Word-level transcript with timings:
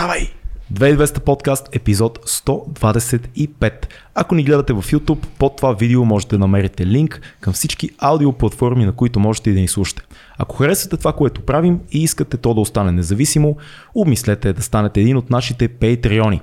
Давай! 0.00 0.30
2200 0.74 1.20
подкаст, 1.20 1.68
епизод 1.72 2.18
125. 2.18 3.86
Ако 4.14 4.34
ни 4.34 4.44
гледате 4.44 4.72
в 4.72 4.82
YouTube, 4.82 5.26
под 5.38 5.56
това 5.56 5.72
видео 5.72 6.04
можете 6.04 6.36
да 6.36 6.38
намерите 6.38 6.86
линк 6.86 7.20
към 7.40 7.52
всички 7.52 7.90
аудиоплатформи, 7.98 8.84
на 8.84 8.92
които 8.92 9.20
можете 9.20 9.50
и 9.50 9.52
да 9.52 9.60
ни 9.60 9.68
слушате. 9.68 10.02
Ако 10.38 10.56
харесвате 10.56 10.96
това, 10.96 11.12
което 11.12 11.40
правим 11.40 11.80
и 11.92 12.02
искате 12.02 12.36
то 12.36 12.54
да 12.54 12.60
остане 12.60 12.92
независимо, 12.92 13.56
обмислете 13.94 14.52
да 14.52 14.62
станете 14.62 15.00
един 15.00 15.16
от 15.16 15.30
нашите 15.30 15.68
патреони. 15.68 16.40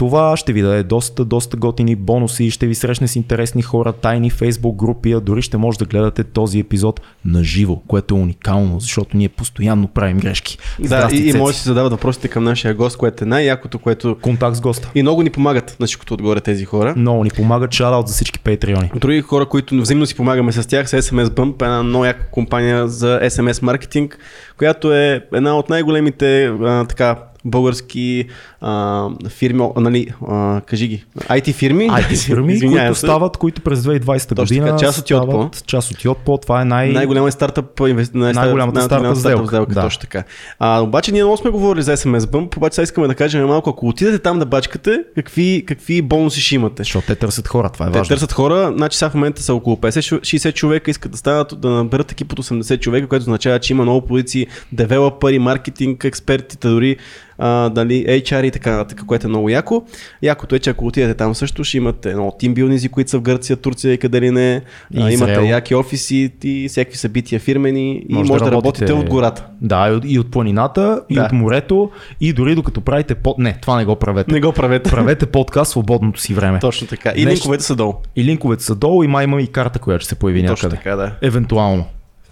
Това 0.00 0.36
ще 0.36 0.52
ви 0.52 0.62
даде 0.62 0.82
доста, 0.82 1.24
доста 1.24 1.56
готини 1.56 1.96
бонуси, 1.96 2.50
ще 2.50 2.66
ви 2.66 2.74
срещне 2.74 3.08
с 3.08 3.16
интересни 3.16 3.62
хора, 3.62 3.92
тайни 3.92 4.30
фейсбук 4.30 4.76
групи, 4.76 5.12
а 5.12 5.20
дори 5.20 5.42
ще 5.42 5.56
може 5.56 5.78
да 5.78 5.84
гледате 5.84 6.24
този 6.24 6.58
епизод 6.58 7.00
на 7.24 7.44
живо, 7.44 7.76
което 7.76 8.14
е 8.14 8.18
уникално, 8.18 8.80
защото 8.80 9.16
ние 9.16 9.28
постоянно 9.28 9.88
правим 9.88 10.18
грешки. 10.18 10.58
Да, 10.78 10.86
Здрасти, 10.86 11.16
и, 11.16 11.28
и 11.28 11.32
може 11.32 11.52
да 11.52 11.58
си 11.58 11.64
задават 11.64 11.92
въпросите 11.92 12.28
към 12.28 12.44
нашия 12.44 12.74
гост, 12.74 12.96
което 12.96 13.24
е 13.24 13.26
най-якото, 13.26 13.78
което... 13.78 14.16
Контакт 14.22 14.56
с 14.56 14.60
госта. 14.60 14.90
И 14.94 15.02
много 15.02 15.22
ни 15.22 15.30
помагат 15.30 15.76
на 15.80 15.86
всичкото 15.86 16.14
отгоре 16.14 16.40
тези 16.40 16.64
хора. 16.64 16.94
Много 16.96 17.24
ни 17.24 17.30
помагат, 17.30 17.72
шараут 17.72 18.08
за 18.08 18.14
всички 18.14 18.38
патреони. 18.38 18.90
Други 18.96 19.20
хора, 19.20 19.46
които 19.46 19.80
взаимно 19.80 20.06
си 20.06 20.14
помагаме 20.16 20.52
с 20.52 20.68
тях, 20.68 20.90
са 20.90 21.02
SMS 21.02 21.26
Bump, 21.26 21.62
една 21.62 21.82
много 21.82 22.04
яка 22.04 22.26
компания 22.30 22.88
за 22.88 23.20
SMS 23.22 23.62
маркетинг, 23.62 24.18
която 24.58 24.94
е 24.94 25.24
една 25.34 25.58
от 25.58 25.68
най-големите 25.68 26.44
а, 26.44 26.84
така, 26.84 27.16
български 27.44 28.24
а, 28.60 29.08
фирми, 29.28 29.68
а, 29.76 29.80
нали, 29.80 30.08
а, 30.28 30.60
кажи 30.60 30.88
ги, 30.88 31.04
IT 31.18 31.52
фирми. 31.54 31.90
IT 31.90 32.16
фирми, 32.26 32.60
които 32.60 32.94
се. 32.94 33.00
стават, 33.00 33.36
които 33.36 33.60
през 33.62 33.80
2020 33.80 34.28
Точно 34.28 34.44
година 34.44 34.66
така, 34.66 34.78
част 34.78 34.98
от 34.98 35.04
Yotpo. 35.04 35.64
Част 35.66 35.90
от 35.90 35.96
Yotpo, 35.96 36.42
това 36.42 36.62
е 36.62 36.64
най... 36.64 36.88
Е 37.26 37.30
стартъп, 37.30 37.80
инвести... 37.88 38.16
най- 38.16 38.32
Най-голямата 38.32 38.82
стартъп 38.82 39.16
сделка, 39.16 39.66
да. 39.66 39.82
Точно 39.82 40.00
така. 40.00 40.24
А, 40.58 40.80
обаче 40.80 41.12
ние 41.12 41.22
много 41.22 41.36
сме 41.36 41.50
говорили 41.50 41.82
за 41.82 41.96
SMS 41.96 42.18
Bump, 42.18 42.56
обаче 42.56 42.74
сега 42.74 42.82
искаме 42.82 43.06
да 43.06 43.14
кажем 43.14 43.46
малко, 43.46 43.70
ако 43.70 43.88
отидете 43.88 44.18
там 44.18 44.38
да 44.38 44.46
бачкате, 44.46 45.04
какви, 45.14 45.64
какви 45.66 46.02
бонуси 46.02 46.40
ще 46.40 46.54
имате. 46.54 46.82
Защото 46.82 47.06
те 47.06 47.14
търсят 47.14 47.48
хора, 47.48 47.70
това 47.70 47.86
е 47.86 47.92
Те 47.92 47.98
важно. 47.98 48.14
търсят 48.14 48.32
хора, 48.32 48.72
значи 48.76 48.98
сега 48.98 49.10
в 49.10 49.14
момента 49.14 49.42
са 49.42 49.54
около 49.54 49.76
50-60 49.76 50.54
човека, 50.54 50.90
искат 50.90 51.12
да 51.12 51.18
станат, 51.18 51.60
да 51.60 51.70
наберат 51.70 52.12
екип 52.12 52.32
от 52.32 52.38
80 52.38 52.80
човека, 52.80 53.08
което 53.08 53.22
означава, 53.22 53.58
че 53.58 53.72
има 53.72 53.82
много 53.82 54.06
позиции, 54.06 54.46
девелопери, 54.72 55.38
маркетинг, 55.38 56.04
експертите, 56.04 56.68
дори 56.68 56.96
а, 57.40 57.68
дали, 57.68 58.04
HR 58.06 58.44
и 58.44 58.50
така 58.50 58.70
нататък, 58.70 59.02
което 59.06 59.26
е 59.26 59.30
много 59.30 59.48
яко. 59.48 59.82
Якото 60.22 60.54
е, 60.54 60.58
че 60.58 60.70
ако 60.70 60.86
отидете 60.86 61.14
там 61.14 61.34
също, 61.34 61.64
ще 61.64 61.76
имате 61.76 62.14
много 62.14 62.36
тимбилнизи, 62.38 62.88
които 62.88 63.10
са 63.10 63.18
в 63.18 63.22
Гърция, 63.22 63.56
Турция 63.56 63.92
и 63.92 63.98
къде 63.98 64.20
ли 64.20 64.30
не. 64.30 64.62
А, 64.96 65.10
имате 65.12 65.32
яки 65.42 65.74
офиси 65.74 66.30
и 66.44 66.68
всякакви 66.68 66.98
събития 66.98 67.40
фирмени 67.40 68.04
и 68.08 68.14
Може 68.14 68.28
може, 68.28 68.38
да 68.38 68.44
да, 68.44 68.52
работите 68.52 68.84
работите- 68.84 68.92
от 68.94 69.10
гората. 69.10 69.46
Да, 69.60 70.00
и 70.04 70.18
от, 70.18 70.30
планината, 70.30 71.02
и 71.08 71.14
Да. 71.14 71.22
от 71.22 71.32
морето, 71.32 71.90
и 72.20 72.32
дори 72.32 72.54
докато 72.54 72.80
правите 72.80 73.14
под... 73.14 73.38
Не, 73.38 73.58
това 73.62 73.76
не 73.76 73.84
го 73.84 73.96
правете. 73.96 74.32
Не 74.32 74.40
го 74.40 74.52
правете. 74.52 74.90
Правете 74.90 75.26
подкаст 75.26 75.70
свободното 75.70 76.20
си 76.20 76.34
време. 76.34 76.58
Точно 76.58 76.86
така. 76.86 77.12
И 77.16 77.22
Днес- 77.22 77.34
линковете 77.34 77.64
са 77.64 77.76
долу. 77.76 77.94
И 78.16 78.24
линковете 78.24 78.64
са 78.64 78.74
долу, 78.74 79.02
и 79.02 79.06
май 79.06 79.24
има 79.24 79.42
и 79.42 79.46
карта, 79.46 79.78
която 79.78 80.02
ще 80.02 80.08
се 80.08 80.14
появи 80.14 80.40
Точно 80.40 80.52
някъде. 80.68 80.76
така, 80.76 80.96
да. 80.96 81.12
Евентуално. 81.22 81.84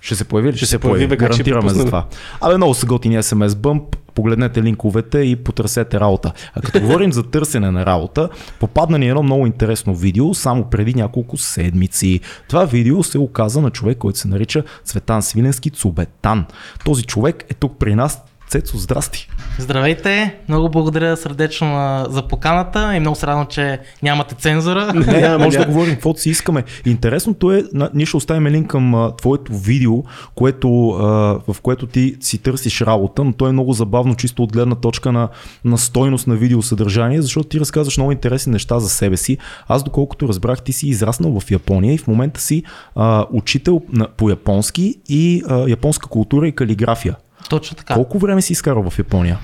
Ще 0.08 0.14
се 0.14 0.24
появи 0.24 0.52
ли? 0.52 0.56
Ще 0.56 0.66
се 0.66 0.78
появи, 0.78 1.06
бе, 1.06 1.14
ще 1.14 1.24
Гарантираме 1.24 1.68
за 1.68 1.84
това. 1.84 2.04
Абе, 2.40 2.56
много 2.56 2.74
са 2.74 2.86
готини 2.86 3.18
SMS 3.18 3.48
Bump. 3.48 3.96
Погледнете 4.14 4.62
линковете 4.62 5.18
и 5.18 5.36
потърсете 5.36 6.00
работа. 6.00 6.32
А 6.54 6.60
като 6.60 6.80
говорим 6.86 7.12
за 7.12 7.22
търсене 7.22 7.70
на 7.70 7.86
работа, 7.86 8.28
попадна 8.60 8.98
ни 8.98 9.08
едно 9.08 9.22
много 9.22 9.46
интересно 9.46 9.94
видео 9.94 10.34
само 10.34 10.64
преди 10.64 10.94
няколко 10.94 11.36
седмици. 11.36 12.20
Това 12.48 12.64
видео 12.64 13.02
се 13.02 13.18
оказа 13.18 13.60
на 13.60 13.70
човек, 13.70 13.98
който 13.98 14.18
се 14.18 14.28
нарича 14.28 14.62
Цветан 14.84 15.22
Свиленски 15.22 15.70
Цубетан. 15.70 16.44
Този 16.84 17.02
човек 17.02 17.44
е 17.50 17.54
тук 17.54 17.78
при 17.78 17.94
нас. 17.94 18.22
Цецо, 18.48 18.76
здрасти. 18.78 19.28
Здравейте, 19.60 20.34
много 20.48 20.68
благодаря 20.68 21.16
сърдечно 21.16 21.66
за 22.10 22.22
поканата 22.28 22.96
и 22.96 23.00
много 23.00 23.16
се 23.16 23.26
радвам, 23.26 23.46
че 23.46 23.80
нямате 24.02 24.34
цензура. 24.34 24.92
Не, 24.94 25.20
Няма, 25.20 25.44
може 25.44 25.58
да 25.58 25.66
говорим 25.66 25.94
каквото 25.94 26.20
си 26.20 26.30
искаме. 26.30 26.64
Интересното 26.86 27.52
е, 27.52 27.64
ние 27.94 28.06
ще 28.06 28.16
оставим 28.16 28.46
линк 28.46 28.66
към 28.66 29.12
твоето 29.18 29.52
видео, 29.52 30.02
което, 30.34 30.88
а, 30.88 31.04
в 31.52 31.56
което 31.62 31.86
ти 31.86 32.16
си 32.20 32.38
търсиш 32.38 32.80
работа, 32.80 33.24
но 33.24 33.32
то 33.32 33.46
е 33.46 33.52
много 33.52 33.72
забавно, 33.72 34.14
чисто 34.14 34.42
от 34.42 34.52
гледна 34.52 34.74
точка 34.74 35.12
на, 35.12 35.28
на 35.64 35.78
стойност 35.78 36.26
на 36.26 36.36
видеосъдържание, 36.36 37.22
защото 37.22 37.48
ти 37.48 37.60
разказваш 37.60 37.96
много 37.96 38.12
интересни 38.12 38.52
неща 38.52 38.78
за 38.78 38.88
себе 38.88 39.16
си. 39.16 39.38
Аз, 39.68 39.84
доколкото 39.84 40.28
разбрах, 40.28 40.62
ти 40.62 40.72
си 40.72 40.88
израснал 40.88 41.40
в 41.40 41.50
Япония 41.50 41.94
и 41.94 41.98
в 41.98 42.06
момента 42.06 42.40
си 42.40 42.62
а, 42.94 43.26
учител 43.32 43.82
на, 43.92 44.08
по 44.08 44.30
японски 44.30 44.94
и 45.08 45.42
а, 45.48 45.68
японска 45.68 46.08
култура 46.08 46.48
и 46.48 46.52
калиграфия. 46.52 47.16
Точно 47.48 47.76
така. 47.76 47.94
Колко 47.94 48.18
време 48.18 48.42
си 48.42 48.52
изкарал 48.52 48.90
в 48.90 48.98
Япония? 48.98 49.38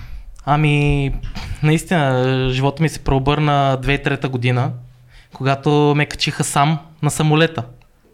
Ами, 0.46 1.12
наистина, 1.62 2.48
живота 2.52 2.82
ми 2.82 2.88
се 2.88 2.98
преобърна 2.98 3.78
2003 3.82 4.28
година, 4.28 4.70
когато 5.34 5.92
ме 5.96 6.06
качиха 6.06 6.44
сам 6.44 6.78
на 7.02 7.10
самолета 7.10 7.62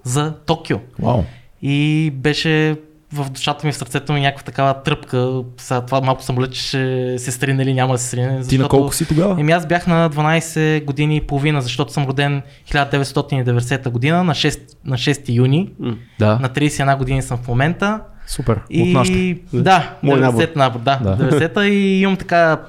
за 0.05 0.35
Токио. 0.47 0.79
Вау. 0.99 1.25
И 1.63 2.11
беше 2.15 2.77
в 3.13 3.31
душата 3.31 3.67
ми, 3.67 3.73
в 3.73 3.77
сърцето 3.77 4.13
ми 4.13 4.21
някаква 4.21 4.45
такава 4.45 4.83
тръпка. 4.83 5.43
Сега 5.57 5.81
това 5.81 6.01
малко 6.01 6.23
самолет 6.23 6.53
че 6.53 6.63
ще 6.63 7.19
се 7.19 7.33
срине 7.33 7.63
или 7.63 7.75
няма 7.75 7.95
да 7.95 7.99
се 7.99 8.09
срине. 8.09 8.43
Ти 8.43 8.59
на 8.59 8.69
колко 8.69 8.95
си 8.95 9.07
тогава? 9.07 9.41
Еми 9.41 9.53
аз 9.53 9.67
бях 9.67 9.87
на 9.87 10.11
12 10.11 10.85
години 10.85 11.17
и 11.17 11.21
половина, 11.21 11.63
защото 11.63 11.93
съм 11.93 12.05
роден 12.05 12.43
1990 12.71 13.89
година 13.89 14.25
на 14.25 14.35
6, 14.35 14.61
на 14.85 14.97
6 14.97 15.35
юни. 15.35 15.71
Да. 16.19 16.39
На 16.39 16.49
31 16.49 16.99
години 16.99 17.23
съм 17.23 17.39
в 17.39 17.49
момента. 17.49 18.01
Супер. 18.31 18.61
И... 18.71 18.83
От 18.83 18.89
нашите. 18.89 19.39
Да, 19.53 19.97
Мой 20.03 20.21
набор. 20.21 20.43
90 20.43 20.57
набор. 20.57 20.81
Да, 20.81 20.99
Да. 20.99 21.17
90-та 21.31 21.67
и 21.67 22.01
имам 22.01 22.17
така 22.17 22.61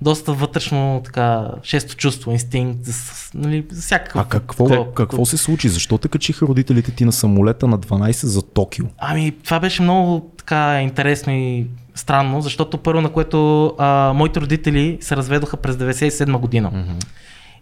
доста 0.00 0.32
вътрешно 0.32 1.00
така 1.04 1.48
шесто 1.62 1.96
чувство, 1.96 2.32
инстинкт, 2.32 2.88
нали, 3.34 3.66
всякакъв. 3.72 4.20
А 4.20 4.24
какво, 4.24 4.68
такова- 4.68 4.94
какво 4.94 5.26
се 5.26 5.36
случи? 5.36 5.68
Защо 5.68 5.98
те 5.98 6.08
качиха 6.08 6.46
родителите 6.46 6.90
ти 6.90 7.04
на 7.04 7.12
самолета 7.12 7.68
на 7.68 7.78
12 7.78 8.26
за 8.26 8.42
Токио? 8.42 8.86
Ами, 8.98 9.32
това 9.44 9.60
беше 9.60 9.82
много 9.82 10.32
така 10.38 10.82
интересно 10.82 11.32
и 11.32 11.66
странно, 11.94 12.40
защото 12.40 12.78
първо 12.78 13.00
на 13.00 13.08
което 13.08 13.66
а, 13.78 14.12
моите 14.12 14.40
родители 14.40 14.98
се 15.00 15.16
разведоха 15.16 15.56
през 15.56 15.76
97 15.76 16.36
година. 16.38 16.84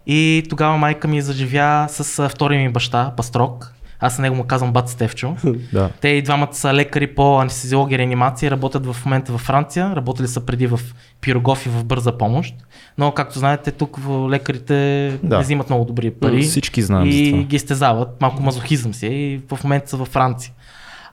И 0.07 0.43
тогава 0.49 0.77
майка 0.77 1.09
ми 1.09 1.23
заживя 1.23 1.87
с 1.91 2.19
а, 2.19 2.29
втория 2.29 2.61
ми 2.61 2.69
баща, 2.69 3.13
Пастрок. 3.17 3.75
Аз 4.01 4.19
на 4.19 4.23
него 4.23 4.37
му 4.37 4.45
казвам 4.45 4.73
бат 4.73 4.89
Стевчо. 4.89 5.37
Да. 5.73 5.91
Те 6.01 6.09
и 6.09 6.23
двамата 6.23 6.49
са 6.53 6.75
лекари 6.75 7.07
по 7.07 7.39
анестезиология 7.41 7.97
и 7.97 7.99
реанимация, 7.99 8.51
работят 8.51 8.87
в 8.87 8.97
момента 9.05 9.33
във 9.33 9.41
Франция, 9.41 9.97
работили 9.97 10.29
са 10.29 10.41
преди 10.41 10.67
в 10.67 10.81
Пирогов 11.21 11.67
и 11.67 11.69
в 11.69 11.85
бърза 11.85 12.19
помощ. 12.19 12.55
Но, 12.99 13.13
както 13.13 13.39
знаете, 13.39 13.71
тук 13.71 13.99
лекарите 14.31 14.75
Да. 15.23 15.37
не 15.37 15.43
взимат 15.43 15.71
много 15.71 15.85
добри 15.85 16.11
пари. 16.11 16.43
Всички 16.43 16.83
знаем 16.83 17.07
и 17.07 17.45
ги 17.45 17.57
изтезават. 17.57 18.21
Малко 18.21 18.43
мазохизъм 18.43 18.95
си 18.95 19.07
е 19.07 19.11
и 19.11 19.41
в 19.55 19.65
момента 19.65 19.91
са 19.91 19.97
във 19.97 20.09
Франция. 20.09 20.53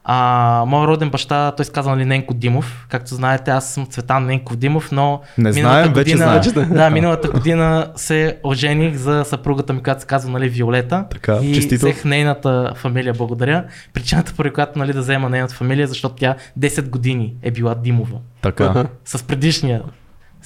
А, 0.09 0.63
моят 0.67 0.87
роден 0.87 1.09
баща, 1.09 1.51
той 1.51 1.65
се 1.65 1.71
казва 1.71 1.95
нали, 1.95 2.05
Ненко 2.05 2.33
Димов. 2.33 2.85
Както 2.89 3.15
знаете, 3.15 3.51
аз 3.51 3.73
съм 3.73 3.85
Цветан 3.85 4.25
Ненков 4.25 4.55
Димов, 4.55 4.91
но 4.91 5.21
Не 5.37 5.53
знаем, 5.53 5.93
вече 5.93 6.11
година, 6.11 6.41
знаем. 6.43 6.69
да, 6.73 6.89
миналата 6.89 7.29
година 7.29 7.91
се 7.95 8.37
ожених 8.43 8.95
за 8.95 9.23
съпругата 9.25 9.73
ми, 9.73 9.83
която 9.83 10.01
се 10.01 10.07
казва 10.07 10.31
нали, 10.31 10.49
Виолета. 10.49 11.05
Така, 11.11 11.39
и 11.41 11.55
честито. 11.55 11.85
взех 11.85 12.05
нейната 12.05 12.73
фамилия, 12.75 13.13
благодаря. 13.13 13.63
Причината, 13.93 14.33
поради 14.35 14.53
която 14.53 14.79
нали, 14.79 14.93
да 14.93 14.99
взема 14.99 15.29
нейната 15.29 15.53
фамилия, 15.53 15.87
защото 15.87 16.15
тя 16.15 16.35
10 16.59 16.89
години 16.89 17.33
е 17.41 17.51
била 17.51 17.75
Димова. 17.75 18.17
Така. 18.41 18.85
С 19.05 19.23
предишния 19.23 19.81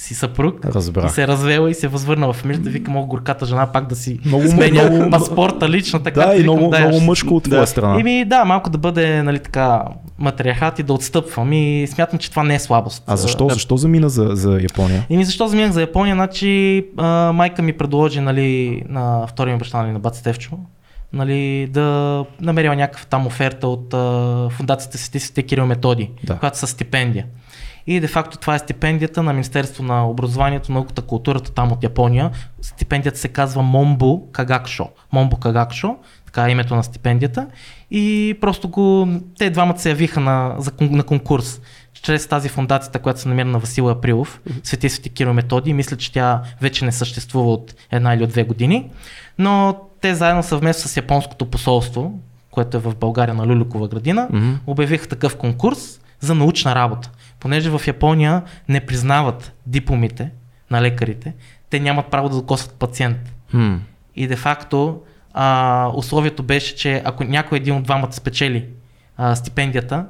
си 0.02 0.16
съпруг. 0.16 0.66
Разбрах. 0.66 1.06
И 1.06 1.14
се 1.14 1.28
развела 1.28 1.70
и 1.70 1.74
се 1.74 1.86
е 1.86 1.90
възвърнала 1.90 2.34
в 2.34 2.36
фамилията. 2.36 2.70
Вика, 2.70 2.92
мога 2.92 3.08
горката 3.08 3.46
жена 3.46 3.72
пак 3.72 3.88
да 3.88 3.96
си 3.96 4.20
Много 4.26 4.48
сменя 4.48 4.90
много- 4.90 5.12
паспорта 5.12 5.70
лична, 5.70 6.04
така. 6.04 6.26
Да, 6.26 6.36
и 6.36 6.38
викам, 6.38 6.56
много, 6.56 6.72
да, 6.72 6.80
много 6.80 7.00
мъжко 7.00 7.36
от 7.36 7.44
твоя 7.44 7.62
да. 7.62 7.68
страна. 7.68 8.00
Ими 8.00 8.26
да, 8.26 8.46
малко 8.46 8.70
да 8.70 8.78
бъде 8.78 9.24
нали, 9.24 9.40
така 9.40 9.84
матриархат 10.18 10.80
и 10.80 10.84
да 10.84 10.94
отстъпвам 10.94 11.54
и 11.54 11.88
смятам, 11.90 12.20
че 12.20 12.30
това 12.30 12.44
не 12.44 12.56
е 12.56 12.60
слабост. 12.60 13.04
А 13.08 13.18
защо, 13.18 13.50
защо 13.50 13.78
замина 13.78 14.10
за, 14.10 14.30
за 14.32 14.60
Япония? 14.62 15.06
Еми 15.10 15.26
защо 15.26 15.48
заминах 15.48 15.72
за 15.72 15.82
Япония? 15.82 16.16
Значи 16.16 16.86
а, 16.98 17.32
майка 17.32 17.62
ми 17.62 17.74
предложи 17.74 18.22
нали, 18.22 18.82
на 18.90 19.28
втория 19.28 19.54
ми 19.54 19.60
баща, 19.60 19.82
нали, 19.82 19.92
на 19.92 20.00
бат 20.00 20.16
Стевчо, 20.16 20.52
нали, 21.14 21.68
да 21.70 22.26
намерила 22.42 22.76
някаква 22.76 23.06
там 23.10 23.28
оферта 23.28 23.68
от 23.68 23.94
а, 23.94 24.48
фундацията 24.52 24.98
Свети 24.98 25.20
Свети 25.20 25.44
Кирил 25.44 25.66
Методи, 25.66 26.10
Да. 26.24 26.36
която 26.36 26.58
са 26.58 26.68
стипендия. 26.68 27.26
И 27.88 28.00
де 28.00 28.08
факто 28.08 28.38
това 28.38 28.56
е 28.56 28.60
стипендията 28.60 29.24
на 29.24 29.34
Министерство 29.34 29.84
на 29.84 30.10
образованието, 30.10 30.72
науката, 30.72 31.02
културата 31.02 31.52
там 31.52 31.72
от 31.72 31.84
Япония. 31.84 32.32
Стипендията 32.62 33.20
се 33.20 33.28
казва 33.28 33.62
Момбо 33.62 34.32
Кагакшо. 34.32 34.90
Момбо 35.12 35.38
Кагакшо, 35.38 35.96
така 36.26 36.48
е 36.48 36.52
името 36.52 36.76
на 36.76 36.84
стипендията. 36.84 37.48
И 37.92 38.36
просто 38.42 38.70
го, 38.70 39.08
те 39.38 39.50
двамата 39.50 39.78
се 39.80 39.90
явиха 39.90 40.20
на, 40.20 40.56
за, 40.58 40.72
на 40.82 41.04
конкурс 41.04 41.62
чрез 41.94 42.28
тази 42.28 42.50
фундацията, 42.50 43.00
която 43.00 43.20
се 43.20 43.30
намира 43.30 43.48
на 43.48 43.60
Васил 43.60 43.90
Априлов, 43.90 44.42
Свети 44.64 44.90
Свети 44.90 45.10
Киро 45.10 45.34
Методи. 45.34 45.74
Мисля, 45.74 45.98
че 45.98 46.12
тя 46.12 46.42
вече 46.62 46.86
не 46.86 46.92
съществува 46.92 47.52
от 47.54 47.76
една 47.92 48.14
или 48.14 48.24
от 48.24 48.30
две 48.30 48.44
години. 48.44 48.90
Но 49.38 49.76
те 50.02 50.16
заедно 50.16 50.44
съвместно 50.44 50.90
с 50.90 50.98
японското 50.98 51.46
посолство, 51.46 52.20
което 52.52 52.78
е 52.78 52.80
в 52.80 52.96
България 52.96 53.34
на 53.34 53.48
Люлюкова 53.48 53.88
градина, 53.88 54.28
Мгм. 54.32 54.52
обявиха 54.68 55.08
такъв 55.08 55.38
конкурс 55.38 56.00
за 56.20 56.36
научна 56.36 56.76
работа. 56.76 57.12
Понеже 57.42 57.70
в 57.70 57.82
Япония 57.88 58.44
не 58.70 58.80
признават 58.80 59.54
дипломите 59.66 60.32
на 60.72 60.82
лекарите, 60.82 61.34
те 61.70 61.80
нямат 61.80 62.08
право 62.08 62.30
да 62.30 62.36
докосват 62.36 62.76
пациент. 62.80 63.18
Хм. 63.52 63.76
И 64.16 64.28
де-факто 64.28 65.02
а, 65.34 65.88
условието 65.96 66.44
беше, 66.44 66.76
че 66.76 67.02
ако 67.06 67.24
някой 67.24 67.58
един 67.58 67.76
от 67.76 67.84
двамата 67.84 68.12
спечели 68.12 68.66
а, 69.18 69.36
стипендията, 69.36 70.06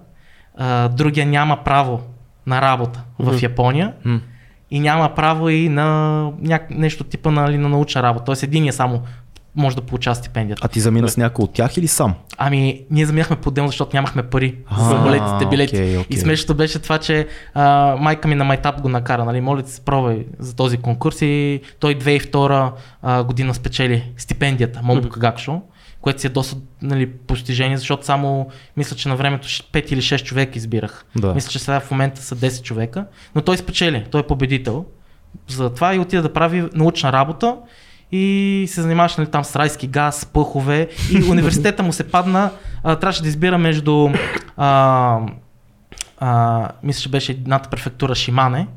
а, 0.57 0.87
другия 0.87 1.25
няма 1.25 1.63
право 1.63 2.01
на 2.45 2.61
работа 2.61 3.03
в 3.19 3.25
Мгм. 3.25 3.37
Япония 3.41 3.93
Хм. 4.03 4.17
и 4.71 4.79
няма 4.79 5.15
право 5.15 5.49
и 5.49 5.69
на 5.69 6.29
няк... 6.39 6.69
нещо 6.69 7.03
типа 7.03 7.31
нали, 7.31 7.57
на 7.57 7.69
научна 7.69 8.03
работа. 8.03 8.25
Тоест 8.25 8.43
един 8.43 8.73
само 8.73 9.01
може 9.55 9.75
да 9.75 9.81
получава 9.81 10.15
стипендията. 10.15 10.61
А 10.65 10.67
ти 10.67 10.79
замина 10.79 11.09
с 11.09 11.17
някой 11.17 11.43
от 11.43 11.53
тях 11.53 11.77
или 11.77 11.87
сам? 11.87 12.13
Ами, 12.37 12.81
ние 12.91 13.05
заминахме 13.05 13.35
по-отделно, 13.35 13.69
защото 13.69 13.95
нямахме 13.95 14.23
пари 14.23 14.55
А, 14.67 14.83
за 14.83 14.89
самолетите, 14.89 15.45
билети. 15.49 15.75
окей, 15.75 15.97
окей. 15.97 16.17
И 16.17 16.17
смешното 16.17 16.55
беше 16.55 16.79
това, 16.79 16.97
че 16.97 17.27
а, 17.53 17.95
майка 17.99 18.27
ми 18.27 18.35
на 18.35 18.43
майтап 18.43 18.81
го 18.81 18.89
накара, 18.89 19.25
нали, 19.25 19.41
моля 19.41 19.63
ти 19.63 19.71
се, 19.71 19.81
пробвай 19.81 20.25
за 20.39 20.55
този 20.55 20.77
конкурс 20.77 21.21
и 21.21 21.61
той 21.79 21.95
2002 21.95 22.71
а, 23.01 23.23
година 23.23 23.53
спечели 23.53 24.11
стипендията 24.17 24.79
Момбо 24.83 25.09
Кагакшо, 25.09 25.61
което 26.01 26.21
си 26.21 26.27
е 26.27 26.29
доста 26.29 26.57
нали, 26.81 27.09
постижение, 27.09 27.77
защото 27.77 28.05
само 28.05 28.47
мисля, 28.77 28.95
че 28.95 29.09
на 29.09 29.15
времето 29.15 29.47
5 29.47 29.93
или 29.93 30.01
6 30.01 30.23
човека 30.23 30.57
избирах. 30.57 31.05
Да. 31.15 31.33
Мисля, 31.33 31.49
че 31.49 31.59
сега 31.59 31.79
в 31.79 31.91
момента 31.91 32.21
са 32.21 32.35
10 32.35 32.61
човека, 32.61 33.05
но 33.35 33.41
той 33.41 33.57
спечели, 33.57 34.05
той 34.11 34.21
е 34.21 34.27
победител. 34.27 34.85
Затова 35.47 35.95
и 35.95 35.99
отида 35.99 36.21
да 36.21 36.33
прави 36.33 36.69
научна 36.73 37.13
работа 37.13 37.57
и 38.11 38.65
се 38.67 38.81
занимаваше 38.81 39.21
нали, 39.21 39.31
там 39.31 39.43
с 39.43 39.55
райски 39.55 39.87
газ, 39.87 40.25
пъхове 40.25 40.89
и 41.11 41.23
университета 41.29 41.83
му 41.83 41.93
се 41.93 42.11
падна, 42.11 42.51
а, 42.83 42.95
трябваше 42.95 43.21
да 43.21 43.27
избира 43.27 43.57
между 43.57 44.09
а, 44.57 45.19
а, 46.19 46.67
мисля, 46.83 47.01
че 47.01 47.09
беше 47.09 47.31
едната 47.31 47.69
префектура 47.69 48.15
Шимане, 48.15 48.67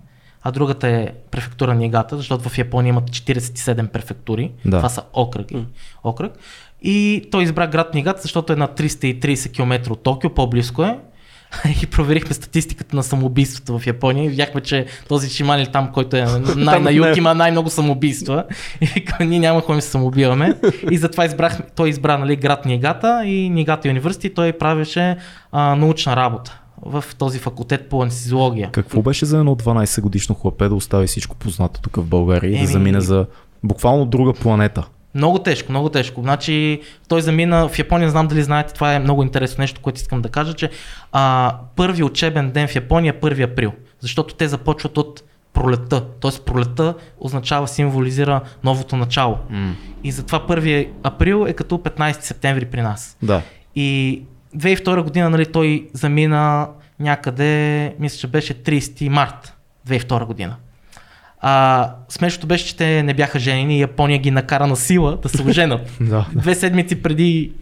а 0.42 0.52
другата 0.52 0.88
е 0.88 1.08
префектура 1.30 1.74
Нигата, 1.74 2.16
защото 2.16 2.48
в 2.48 2.58
Япония 2.58 2.88
имат 2.88 3.10
47 3.10 3.88
префектури. 3.88 4.52
Да. 4.64 4.76
Това 4.76 4.88
са 4.88 5.02
окръги. 5.12 5.66
Окръг. 6.04 6.32
И 6.82 7.28
той 7.30 7.42
избра 7.42 7.66
град 7.66 7.94
Нигата, 7.94 8.22
защото 8.22 8.52
е 8.52 8.56
на 8.56 8.68
330 8.68 9.52
км 9.52 9.90
от 9.90 10.02
Токио, 10.02 10.30
по-близко 10.30 10.84
е. 10.84 10.98
И 11.82 11.86
проверихме 11.86 12.34
статистиката 12.34 12.96
на 12.96 13.02
самоубийството 13.02 13.78
в 13.78 13.86
Япония 13.86 14.24
и 14.24 14.28
видяхме, 14.28 14.60
че 14.60 14.86
този 15.08 15.30
Шиман 15.30 15.60
е 15.60 15.66
там, 15.66 15.92
който 15.92 16.16
е 16.16 16.24
най- 16.56 16.80
на 16.80 16.92
юг, 16.92 17.16
има 17.16 17.34
най-много 17.34 17.70
самоубийства. 17.70 18.44
И 19.20 19.24
ние 19.24 19.38
няма 19.38 19.62
да 19.68 19.80
се 19.80 19.88
самоубиваме. 19.88 20.54
И 20.90 20.98
затова 20.98 21.24
избрах, 21.24 21.60
той 21.76 21.88
избра 21.88 22.18
нали, 22.18 22.36
град 22.36 22.66
Нигата 22.66 23.22
и 23.24 23.50
Нигата 23.50 23.88
университет. 23.88 24.34
Той 24.34 24.52
правеше 24.52 25.16
а, 25.52 25.74
научна 25.74 26.16
работа 26.16 26.60
в 26.86 27.04
този 27.18 27.38
факултет 27.38 27.88
по 27.88 28.02
анестезиология. 28.02 28.70
Какво 28.72 29.02
беше 29.02 29.26
за 29.26 29.38
едно 29.38 29.56
12 29.56 30.00
годишно 30.00 30.34
хлапе 30.34 30.68
да 30.68 30.74
остави 30.74 31.06
всичко 31.06 31.36
познато 31.36 31.80
тук 31.80 31.96
в 31.96 32.04
България 32.04 32.56
и 32.56 32.60
да 32.60 32.66
замине 32.66 33.00
за 33.00 33.26
буквално 33.64 34.06
друга 34.06 34.32
планета? 34.32 34.86
Много 35.14 35.38
тежко, 35.38 35.72
много 35.72 35.88
тежко. 35.88 36.22
Значи 36.22 36.80
той 37.08 37.22
замина 37.22 37.68
в 37.68 37.78
Япония, 37.78 38.10
знам 38.10 38.28
дали 38.28 38.42
знаете, 38.42 38.74
това 38.74 38.94
е 38.94 38.98
много 38.98 39.22
интересно 39.22 39.62
нещо, 39.62 39.80
което 39.80 39.96
искам 39.96 40.22
да 40.22 40.28
кажа, 40.28 40.54
че 40.54 40.70
а, 41.12 41.54
първи 41.76 42.02
учебен 42.02 42.50
ден 42.50 42.68
в 42.68 42.74
Япония 42.74 43.14
е 43.16 43.20
1 43.20 43.52
април, 43.52 43.72
защото 44.00 44.34
те 44.34 44.48
започват 44.48 44.98
от 44.98 45.22
пролетта. 45.52 46.04
Тоест 46.20 46.44
пролетта 46.44 46.94
означава, 47.20 47.68
символизира 47.68 48.40
новото 48.64 48.96
начало. 48.96 49.38
И 50.04 50.12
затова 50.12 50.40
1 50.40 50.88
април 51.02 51.46
е 51.48 51.52
като 51.52 51.78
15 51.78 52.20
септември 52.20 52.64
при 52.64 52.82
нас. 52.82 53.16
Да. 53.22 53.42
И 53.74 54.22
2002 54.56 55.02
година 55.02 55.30
нали, 55.30 55.46
той 55.46 55.88
замина 55.92 56.68
някъде, 57.00 57.94
мисля, 57.98 58.18
че 58.18 58.26
беше 58.26 58.54
30 58.54 59.08
март 59.08 59.56
2002 59.88 60.24
година. 60.24 60.56
А, 61.40 61.94
смешното 62.08 62.46
беше, 62.46 62.66
че 62.66 62.76
те 62.76 63.02
не 63.02 63.14
бяха 63.14 63.38
женени 63.38 63.76
и 63.76 63.80
Япония 63.80 64.18
ги 64.18 64.30
накара 64.30 64.66
на 64.66 64.76
сила 64.76 65.16
да 65.16 65.28
се 65.28 65.42
оженят. 65.42 65.90
Да. 66.00 66.26
Две 66.32 66.54
седмици 66.54 67.02
преди 67.02 67.52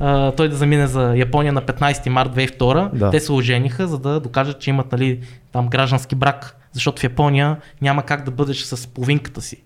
а, 0.00 0.30
той 0.30 0.48
да 0.48 0.56
замине 0.56 0.86
за 0.86 1.14
Япония 1.16 1.52
на 1.52 1.62
15 1.62 2.08
март 2.08 2.30
2002, 2.30 2.90
Да. 2.90 3.10
те 3.10 3.20
се 3.20 3.32
ожениха, 3.32 3.86
за 3.88 3.98
да 3.98 4.20
докажат, 4.20 4.60
че 4.60 4.70
имат 4.70 4.92
нали, 4.92 5.20
там 5.52 5.68
граждански 5.68 6.14
брак. 6.14 6.56
Защото 6.72 7.00
в 7.00 7.04
Япония 7.04 7.56
няма 7.82 8.02
как 8.02 8.24
да 8.24 8.30
бъдеш 8.30 8.58
с 8.58 8.86
половинката 8.86 9.40
си, 9.40 9.56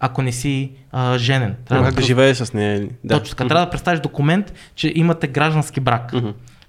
ако 0.00 0.22
не 0.22 0.32
си 0.32 0.72
а, 0.92 1.18
женен. 1.18 1.56
Трябва 1.64 1.84
как 1.84 1.94
да 1.94 1.96
бъдеш- 1.96 2.06
живее 2.06 2.34
с 2.34 2.52
нея. 2.52 2.88
да. 3.04 3.18
Точно 3.18 3.36
така. 3.36 3.48
Трябва 3.48 3.66
да 3.66 3.70
представиш 3.70 4.00
документ, 4.00 4.52
че 4.74 4.92
имате 4.94 5.26
граждански 5.26 5.80
брак. 5.80 6.12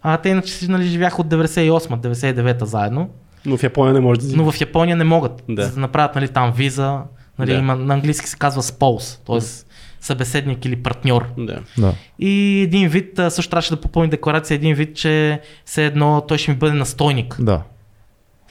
А 0.01 0.17
те 0.17 0.29
иначе 0.29 0.53
си 0.53 0.67
нали, 0.67 0.83
живяха 0.83 1.21
от 1.21 1.27
98-99 1.27 2.63
заедно, 2.63 3.09
Но 3.45 3.57
в 3.57 3.63
Япония 3.63 3.93
не 3.93 3.99
може 3.99 4.19
да 4.19 4.37
но 4.37 4.51
в 4.51 4.61
Япония 4.61 4.95
не 4.95 5.03
могат. 5.03 5.43
Да. 5.49 5.65
За 5.65 5.73
да 5.73 5.79
направят 5.79 6.15
нали, 6.15 6.27
там 6.27 6.51
виза, 6.51 6.99
нали, 7.39 7.51
Да. 7.51 7.57
има, 7.57 7.75
на 7.75 7.93
английски 7.93 8.29
се 8.29 8.37
казва 8.37 8.61
spouse, 8.61 9.25
т.е. 9.27 9.65
събеседник 10.05 10.65
или 10.65 10.75
партньор. 10.75 11.25
Да. 11.37 11.59
Да. 11.77 11.93
И 12.19 12.61
един 12.61 12.89
вид, 12.89 13.19
също 13.29 13.49
трябваше 13.49 13.69
да 13.75 13.81
попълни 13.81 14.09
декларация, 14.09 14.55
един 14.55 14.75
вид, 14.75 14.95
че 14.95 15.41
все 15.65 15.85
едно 15.85 16.21
той 16.27 16.37
ще 16.37 16.51
ми 16.51 16.57
бъде 16.57 16.73
настойник, 16.73 17.35
Да. 17.39 17.61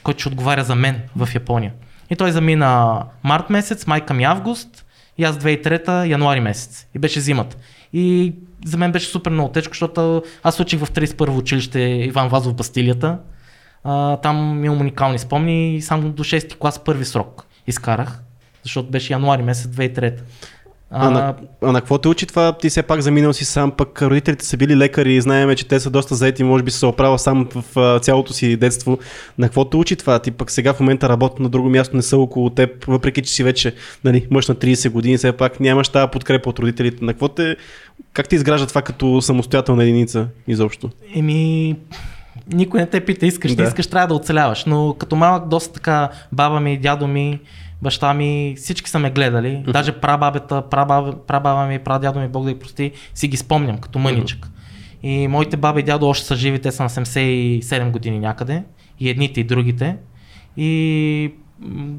който 0.03 0.19
ще 0.19 0.29
отговаря 0.29 0.63
за 0.63 0.75
мен 0.75 1.01
в 1.15 1.29
Япония. 1.35 1.73
И 2.09 2.15
той 2.15 2.31
замина 2.31 3.03
март 3.23 3.49
месец, 3.49 3.87
майка 3.87 4.13
ми 4.13 4.23
август 4.23 4.85
и 5.17 5.23
аз 5.23 5.37
2003 5.37 6.05
януари 6.07 6.39
месец. 6.39 6.87
И 6.95 6.99
беше 6.99 7.19
зимата. 7.19 7.57
И 7.93 8.33
за 8.65 8.77
мен 8.77 8.91
беше 8.91 9.07
супер 9.07 9.31
много 9.31 9.51
тежко, 9.51 9.71
защото 9.73 10.23
аз 10.43 10.59
учих 10.59 10.79
в 10.79 10.91
31 10.91 11.37
училище 11.37 11.79
Иван 11.79 12.27
Вазов 12.29 12.53
в 12.53 12.55
Бастилията. 12.55 13.17
А, 13.83 14.17
там 14.17 14.65
имам 14.65 14.81
уникални 14.81 15.19
спомни 15.19 15.75
и 15.75 15.81
само 15.81 16.09
до 16.09 16.23
6 16.23 16.57
клас 16.57 16.79
първи 16.79 17.05
срок 17.05 17.45
изкарах, 17.67 18.19
защото 18.63 18.89
беше 18.89 19.13
януари 19.13 19.43
месец 19.43 19.71
2003. 19.71 20.13
А, 20.91 21.09
на, 21.09 21.35
а 21.61 21.71
на 21.71 21.81
какво 21.81 21.97
те 21.97 22.07
учи 22.07 22.25
това? 22.25 22.57
Ти 22.57 22.69
все 22.69 22.83
пак 22.83 23.01
заминал 23.01 23.33
си 23.33 23.45
сам, 23.45 23.71
пък 23.71 24.01
родителите 24.01 24.45
са 24.45 24.57
били 24.57 24.77
лекари 24.77 25.13
и 25.13 25.21
знаеме, 25.21 25.55
че 25.55 25.67
те 25.67 25.79
са 25.79 25.89
доста 25.89 26.15
заети, 26.15 26.43
може 26.43 26.63
би 26.63 26.71
са 26.71 26.79
се 26.79 26.85
оправил 26.85 27.17
сам 27.17 27.47
в 27.55 27.79
а, 27.79 27.99
цялото 27.99 28.33
си 28.33 28.57
детство. 28.57 28.99
На 29.37 29.47
какво 29.47 29.65
те 29.65 29.77
учи 29.77 29.95
това? 29.95 30.19
Ти 30.19 30.31
пък 30.31 30.51
сега 30.51 30.73
в 30.73 30.79
момента 30.79 31.09
работят 31.09 31.39
на 31.39 31.49
друго 31.49 31.69
място, 31.69 31.95
не 31.95 32.01
са 32.01 32.17
около 32.17 32.49
теб, 32.49 32.85
въпреки 32.85 33.21
че 33.21 33.31
си 33.31 33.43
вече 33.43 33.75
нали, 34.03 34.27
мъж 34.31 34.47
на 34.47 34.55
30 34.55 34.89
години, 34.89 35.17
все 35.17 35.31
пак 35.31 35.59
нямаш 35.59 35.89
тази 35.89 36.11
подкрепа 36.11 36.49
от 36.49 36.59
родителите. 36.59 37.05
На 37.05 37.13
какво 37.13 37.27
те, 37.27 37.55
как 38.13 38.29
ти 38.29 38.35
изгражда 38.35 38.67
това 38.67 38.81
като 38.81 39.21
самостоятелна 39.21 39.83
единица 39.83 40.27
изобщо? 40.47 40.89
Еми, 41.15 41.75
никой 42.53 42.79
не 42.79 42.85
те 42.85 43.05
пита, 43.05 43.25
искаш, 43.25 43.55
Да. 43.55 43.61
не 43.61 43.67
искаш, 43.67 43.87
трябва 43.87 44.07
да 44.07 44.13
оцеляваш. 44.13 44.65
Но 44.65 44.95
като 44.99 45.15
малък, 45.15 45.47
доста 45.47 45.73
така, 45.73 46.09
баба 46.31 46.59
ми, 46.59 46.77
дядо 46.77 47.07
ми, 47.07 47.39
баща 47.81 48.13
ми, 48.13 48.55
всички 48.57 48.89
са 48.89 48.99
ме 48.99 49.11
гледали. 49.11 49.63
Даже 49.67 49.91
прабабета, 49.91 50.61
прабаба, 50.61 51.25
прабаба 51.27 51.65
ми, 51.65 51.79
прадядо 51.79 52.19
ми, 52.19 52.27
Бог 52.27 52.45
да 52.45 52.53
ги 52.53 52.59
прости, 52.59 52.91
си 53.15 53.27
ги 53.27 53.37
спомням 53.37 53.77
като 53.77 53.99
мъничък. 53.99 54.49
И 55.03 55.27
моите 55.27 55.57
баба 55.57 55.79
и 55.79 55.83
дядо 55.83 56.07
още 56.07 56.25
са 56.25 56.35
живи, 56.35 56.59
те 56.59 56.71
са 56.71 56.83
на 56.83 56.89
77 56.89 57.91
години 57.91 58.19
някъде. 58.19 58.63
И 58.99 59.09
едните 59.09 59.39
и 59.39 59.43
другите. 59.43 59.97
И 60.57 61.33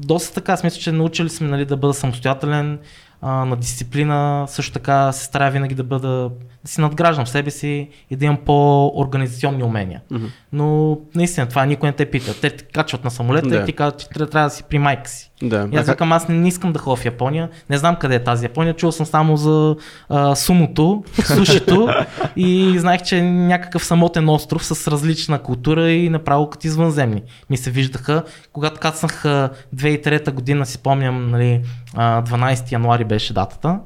доста 0.05 0.33
така, 0.33 0.57
мисля, 0.63 0.79
че 0.79 0.91
научили 0.91 1.29
сме 1.29 1.47
нали, 1.47 1.65
да 1.65 1.77
бъда 1.77 1.93
самостоятелен, 1.93 2.79
а, 3.21 3.45
на 3.45 3.55
дисциплина, 3.55 4.45
също 4.47 4.73
така 4.73 5.11
се 5.11 5.25
старая 5.25 5.51
винаги 5.51 5.75
да 5.75 5.83
бъда, 5.83 6.31
да 6.63 6.71
си 6.71 6.81
надграждам 6.81 7.27
себе 7.27 7.51
си 7.51 7.89
и 8.09 8.15
да 8.15 8.25
имам 8.25 8.37
по-организационни 8.37 9.63
умения. 9.63 10.01
Мгм. 10.11 10.25
Но 10.53 10.97
наистина 11.15 11.49
това 11.49 11.65
никой 11.65 11.89
не 11.89 11.93
те 11.93 12.11
пита. 12.11 12.41
Те 12.41 12.49
те 12.49 12.63
качват 12.63 13.03
на 13.03 13.11
самолета 13.11 13.49
Да. 13.49 13.57
и 13.57 13.65
ти 13.65 13.73
казват, 13.73 13.99
че 13.99 14.09
трябва 14.09 14.43
да 14.43 14.49
си 14.49 14.63
при 14.69 14.79
майка 14.79 15.09
си. 15.09 15.30
Да. 15.41 15.69
И 15.71 15.77
аз 15.77 15.89
викам, 15.89 16.11
аз 16.11 16.27
не, 16.27 16.47
искам 16.47 16.73
да 16.73 16.79
ходя 16.79 16.95
в 16.95 17.05
Япония. 17.05 17.49
Не 17.69 17.77
знам 17.77 17.95
къде 17.95 18.15
е 18.15 18.23
тази 18.23 18.45
Япония. 18.45 18.73
Чул 18.73 18.91
съм 18.91 19.05
само 19.05 19.37
за 19.37 19.75
а, 20.09 20.35
сумото, 20.35 21.03
сушито 21.23 21.89
и 22.35 22.79
знаех, 22.79 23.01
че 23.01 23.17
е 23.17 23.21
някакъв 23.31 23.85
самотен 23.85 24.29
остров 24.29 24.65
с 24.65 24.91
различна 24.91 25.39
култура 25.39 25.91
и 25.91 26.09
направо 26.09 26.49
като 26.49 26.67
извънземни. 26.67 27.21
Ми 27.49 27.57
се 27.57 27.71
виждаха. 27.71 28.23
Когато 28.53 28.79
кацнах 28.79 29.25
а, 29.25 29.49
2003 29.75 30.31
година, 30.31 30.65
си 30.65 30.73
спомням, 30.73 31.31
нали, 31.31 31.61
а, 31.95 32.21
12 32.23 32.71
януари 32.71 33.03
беше 33.03 33.33
датата. 33.33 33.79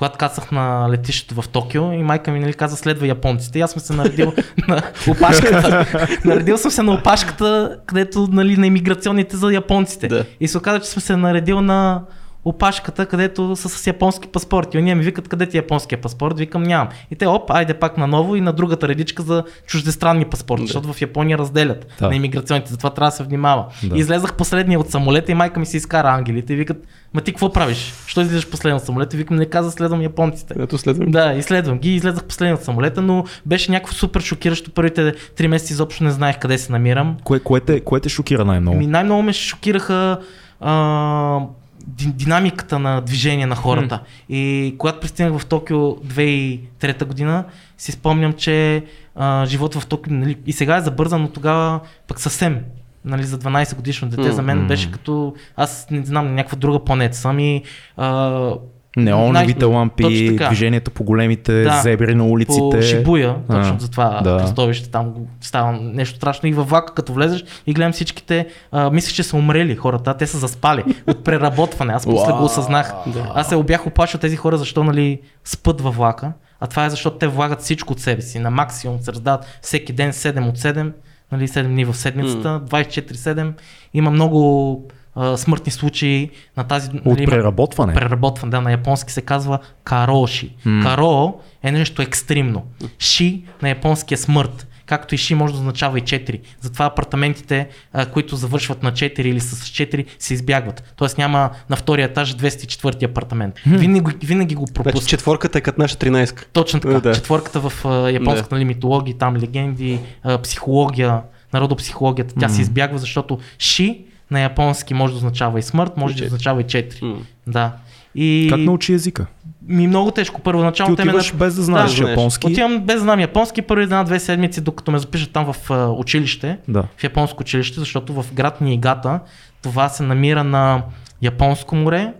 Когато 0.00 0.18
кацах 0.18 0.52
на 0.52 0.88
летището 0.90 1.42
в 1.42 1.48
Токио 1.48 1.92
и 1.92 2.02
майка 2.02 2.30
ми 2.30 2.40
нали, 2.40 2.54
каза 2.54 2.76
следва 2.76 3.06
японците. 3.06 3.58
И 3.58 3.62
аз 3.62 3.70
съм 3.70 3.80
се 3.80 3.92
наредил 3.92 4.32
на 4.68 4.82
опашката. 5.08 5.86
наредил 6.24 6.58
съм 6.58 6.70
се 6.70 6.82
на 6.82 6.92
опашката, 6.92 7.78
където 7.86 8.28
нали, 8.30 8.56
на 8.56 8.66
иммиграционните 8.66 9.36
за 9.36 9.52
японците. 9.52 10.08
Да. 10.08 10.24
И 10.40 10.48
се 10.48 10.58
оказа, 10.58 10.80
че 10.80 10.86
съм 10.86 11.02
се 11.02 11.16
наредил 11.16 11.60
на 11.60 12.02
опашката, 12.44 13.06
където 13.06 13.56
са 13.56 13.68
с 13.68 13.86
японски 13.86 14.28
паспорти. 14.28 14.78
И 14.78 14.82
ние 14.82 14.94
ми 14.94 15.02
викат, 15.04 15.28
къде 15.28 15.46
ти 15.46 15.56
е 15.56 15.60
японския 15.60 16.00
паспорт? 16.00 16.38
Викам, 16.38 16.62
нямам. 16.62 16.88
И 17.10 17.16
те, 17.16 17.26
оп, 17.26 17.50
айде 17.50 17.74
пак 17.74 17.96
наново 17.98 18.36
и 18.36 18.40
на 18.40 18.52
другата 18.52 18.88
редичка 18.88 19.22
за 19.22 19.44
чуждестранни 19.66 20.24
паспорти, 20.24 20.62
Да. 20.62 20.66
защото 20.66 20.92
в 20.92 21.00
Япония 21.00 21.38
разделят 21.38 21.86
Да. 22.00 22.08
на 22.08 22.16
иммиграционните, 22.16 22.70
затова 22.70 22.90
трябва 22.90 23.10
да 23.10 23.16
се 23.16 23.22
внимава. 23.24 23.64
Да. 23.82 23.96
И 23.96 23.98
излезах 23.98 24.34
последния 24.34 24.80
от 24.80 24.90
самолета 24.90 25.32
и 25.32 25.34
майка 25.34 25.60
ми 25.60 25.66
си 25.66 25.76
изкара 25.76 26.08
ангелите 26.08 26.52
и 26.52 26.56
викат, 26.56 26.76
ма 27.14 27.20
ти 27.20 27.32
какво 27.32 27.52
правиш? 27.52 27.94
Що 28.06 28.20
излизаш 28.20 28.50
последен 28.50 28.76
от 28.76 28.84
самолета? 28.84 29.16
И 29.16 29.18
викам, 29.18 29.36
не 29.36 29.46
каза, 29.46 29.70
следвам 29.70 30.02
японците. 30.02 30.54
Ето 30.58 30.78
следвам. 30.78 31.10
Да, 31.10 31.32
изследвам 31.32 31.78
ги, 31.78 31.94
излезах 31.94 32.24
последния 32.24 32.54
от 32.54 32.62
самолета, 32.62 33.02
но 33.02 33.24
беше 33.46 33.70
някакво 33.70 33.94
супер 33.94 34.20
шокиращо. 34.20 34.70
Първите 34.70 35.14
три 35.36 35.48
месеца 35.48 35.72
изобщо 35.72 36.04
не 36.04 36.10
знаех 36.10 36.38
къде 36.38 36.58
се 36.58 36.72
намирам. 36.72 37.16
Кое, 37.24 37.40
кое, 37.40 37.60
те, 37.60 37.80
кое 37.80 38.00
те 38.00 38.08
шокира 38.08 38.44
най-много? 38.44 38.76
Ми 38.76 38.86
най-много 38.86 39.22
ме 39.22 39.32
шокираха 39.32 40.18
а, 40.60 41.40
динамиката 41.86 42.78
на 42.78 43.00
движение 43.00 43.46
на 43.46 43.56
хората. 43.56 44.00
И 44.28 44.74
когато 44.78 45.00
пристигнах 45.00 45.40
в 45.40 45.46
Токио 45.46 45.78
2003 45.78 47.04
година, 47.04 47.44
си 47.78 47.92
спомням, 47.92 48.32
че 48.32 48.84
а, 49.14 49.46
живота 49.46 49.80
в 49.80 49.86
Токио, 49.86 50.12
нали, 50.14 50.36
и 50.46 50.52
сега 50.52 50.76
е 50.76 50.80
забързан, 50.80 51.22
но 51.22 51.28
тогава 51.28 51.80
пък 52.08 52.20
съвсем. 52.20 52.60
Нали, 53.04 53.24
за 53.24 53.38
12 53.38 53.76
годишно 53.76 54.08
дете 54.08 54.32
за 54.32 54.42
мен 54.42 54.66
беше 54.66 54.90
като, 54.90 55.34
аз 55.56 55.86
не 55.90 56.04
знам, 56.04 56.34
някаква 56.34 56.58
друга 56.58 56.84
планета 56.84 57.16
съм 57.16 57.38
и 57.38 57.62
а, 57.96 58.54
Неоновите 58.96 59.66
най- 59.66 59.74
лампи, 59.74 60.36
движението 60.46 60.90
по 60.90 61.04
големите 61.04 61.62
Да, 61.62 61.80
зебри 61.82 62.14
на 62.14 62.24
улиците. 62.24 62.58
по 62.72 62.82
Шибуя, 62.82 63.36
точно 63.50 63.74
А, 63.76 63.80
за 63.80 63.90
това 63.90 64.20
да. 64.24 64.36
кръстовище, 64.38 64.90
там 64.90 65.14
става 65.40 65.72
нещо 65.72 66.16
страшно. 66.16 66.48
И 66.48 66.52
във 66.52 66.68
влака 66.68 66.94
като 66.94 67.12
влезеш 67.12 67.44
и 67.66 67.72
гледам 67.74 67.92
всичките, 67.92 68.46
а, 68.72 68.90
мислех, 68.90 69.14
че 69.14 69.22
са 69.22 69.36
умрели 69.36 69.76
хората, 69.76 70.10
а 70.10 70.14
те 70.14 70.26
са 70.26 70.38
заспали 70.38 70.84
от 71.06 71.24
преработване, 71.24 71.92
аз 71.92 72.04
после 72.04 72.32
го 72.32 72.44
осъзнах. 72.44 72.92
Аз 73.34 73.48
се 73.48 73.56
обях 73.56 73.86
оплашил 73.86 74.20
тези 74.20 74.36
хора, 74.36 74.56
защо 74.56 74.84
нали 74.84 75.20
спът 75.44 75.80
във 75.80 75.96
влака, 75.96 76.32
а 76.60 76.66
това 76.66 76.84
е 76.84 76.90
защото 76.90 77.16
те 77.18 77.26
влагат 77.26 77.60
всичко 77.60 77.92
от 77.92 78.00
себе 78.00 78.22
си, 78.22 78.38
на 78.38 78.50
максимум 78.50 78.98
се 79.00 79.12
раздават 79.12 79.44
всеки 79.62 79.92
ден 79.92 80.12
7 80.12 80.48
от 80.48 80.58
7, 80.58 80.92
нали 81.32 81.48
7 81.48 81.62
дни 81.66 81.84
в 81.84 81.94
седмицата, 81.96 82.62
24-7, 82.70 83.52
има 83.94 84.10
много 84.10 84.82
а, 85.14 85.36
смъртни 85.36 85.72
случаи 85.72 86.30
на 86.56 86.64
тази... 86.64 86.90
От 86.90 87.04
нали, 87.04 87.26
преработване. 87.26 87.94
преработван, 87.94 88.50
да, 88.50 88.60
на 88.60 88.70
японски 88.70 89.12
се 89.12 89.22
казва 89.22 89.58
кароши. 89.84 90.54
Каро 90.82 91.40
е 91.62 91.72
нещо 91.72 92.02
екстримно. 92.02 92.62
Ши 92.98 93.44
на 93.62 93.68
японски 93.68 94.14
е 94.14 94.16
смърт. 94.16 94.66
Както 94.86 95.14
и 95.14 95.18
ши 95.18 95.34
може 95.34 95.52
да 95.52 95.58
означава 95.58 95.98
и 95.98 96.02
4. 96.02 96.40
Затова 96.60 96.84
апартаментите, 96.84 97.68
а, 97.92 98.06
които 98.06 98.36
завършват 98.36 98.82
на 98.82 98.92
4 98.92 99.20
или 99.20 99.40
с 99.40 99.56
4, 99.56 100.06
се 100.18 100.34
избягват. 100.34 100.92
Тоест 100.96 101.18
няма 101.18 101.50
на 101.70 101.76
втория 101.76 102.04
етаж 102.04 102.36
204 102.36 103.04
апартамент. 103.04 103.54
Винаги, 103.66 104.26
винаги 104.26 104.54
го 104.54 104.66
Значи 104.66 104.74
пропускат. 104.74 105.08
четворката 105.08 105.58
е 105.58 105.60
като 105.60 105.80
наша 105.80 105.96
13 105.96 106.46
Точно 106.52 106.80
така. 106.80 107.00
Да. 107.00 107.14
Четвърката 107.14 107.60
в 107.60 107.84
а, 107.84 108.10
японската 108.10 108.54
нали, 108.54 108.64
митология, 108.64 109.18
там 109.18 109.36
легенди, 109.36 109.98
а, 110.22 110.38
психология, 110.38 111.22
народопсихологията, 111.52 112.34
тя 112.40 112.48
се 112.48 112.60
избягва, 112.60 112.98
защото 112.98 113.38
ши 113.58 114.04
на 114.30 114.40
японски 114.40 114.94
може 114.94 115.12
да 115.12 115.16
означава 115.16 115.58
и 115.58 115.62
смърт, 115.62 115.96
може 115.96 116.14
да 116.14 116.18
четири. 116.18 116.26
означава 116.28 116.60
и 116.60 116.64
4. 116.64 117.02
М. 117.02 117.16
Да. 117.46 117.72
И 118.14 118.46
Как 118.50 118.58
научи 118.60 118.92
езика? 118.92 119.26
ми 119.62 119.86
много 119.86 120.10
тежко. 120.10 120.40
Първоначално 120.40 120.96
те 120.96 121.04
ме 121.04 121.12
без 121.12 121.54
да 121.54 121.62
знаеш 121.62 121.90
знаеш. 121.90 122.10
японски. 122.10 122.46
Отивам 122.46 122.78
без 122.78 122.94
да 122.94 123.00
знам 123.00 123.20
японски 123.20 123.62
първи 123.62 123.82
една-две 123.82 124.20
седмици, 124.20 124.60
докато 124.60 124.90
ме 124.90 124.98
запишат 124.98 125.32
там 125.32 125.52
в 125.52 125.70
а, 125.70 125.86
училище, 125.86 126.58
Да. 126.68 126.84
в 126.96 127.04
японско 127.04 127.40
училище, 127.40 127.80
защото 127.80 128.22
в 128.22 128.34
град 128.34 128.60
Ниигата 128.60 129.20
това 129.62 129.88
се 129.88 130.02
намира 130.02 130.44
на 130.44 130.82
Японско 131.22 131.76
море. 131.76 132.12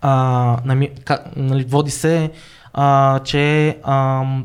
А, 0.00 0.10
нами, 0.64 0.90
ка, 1.04 1.24
нали, 1.36 1.64
води 1.64 1.90
се, 1.90 2.30
а, 2.74 3.18
че 3.18 3.66
е 3.68 3.76
ам, 3.84 4.44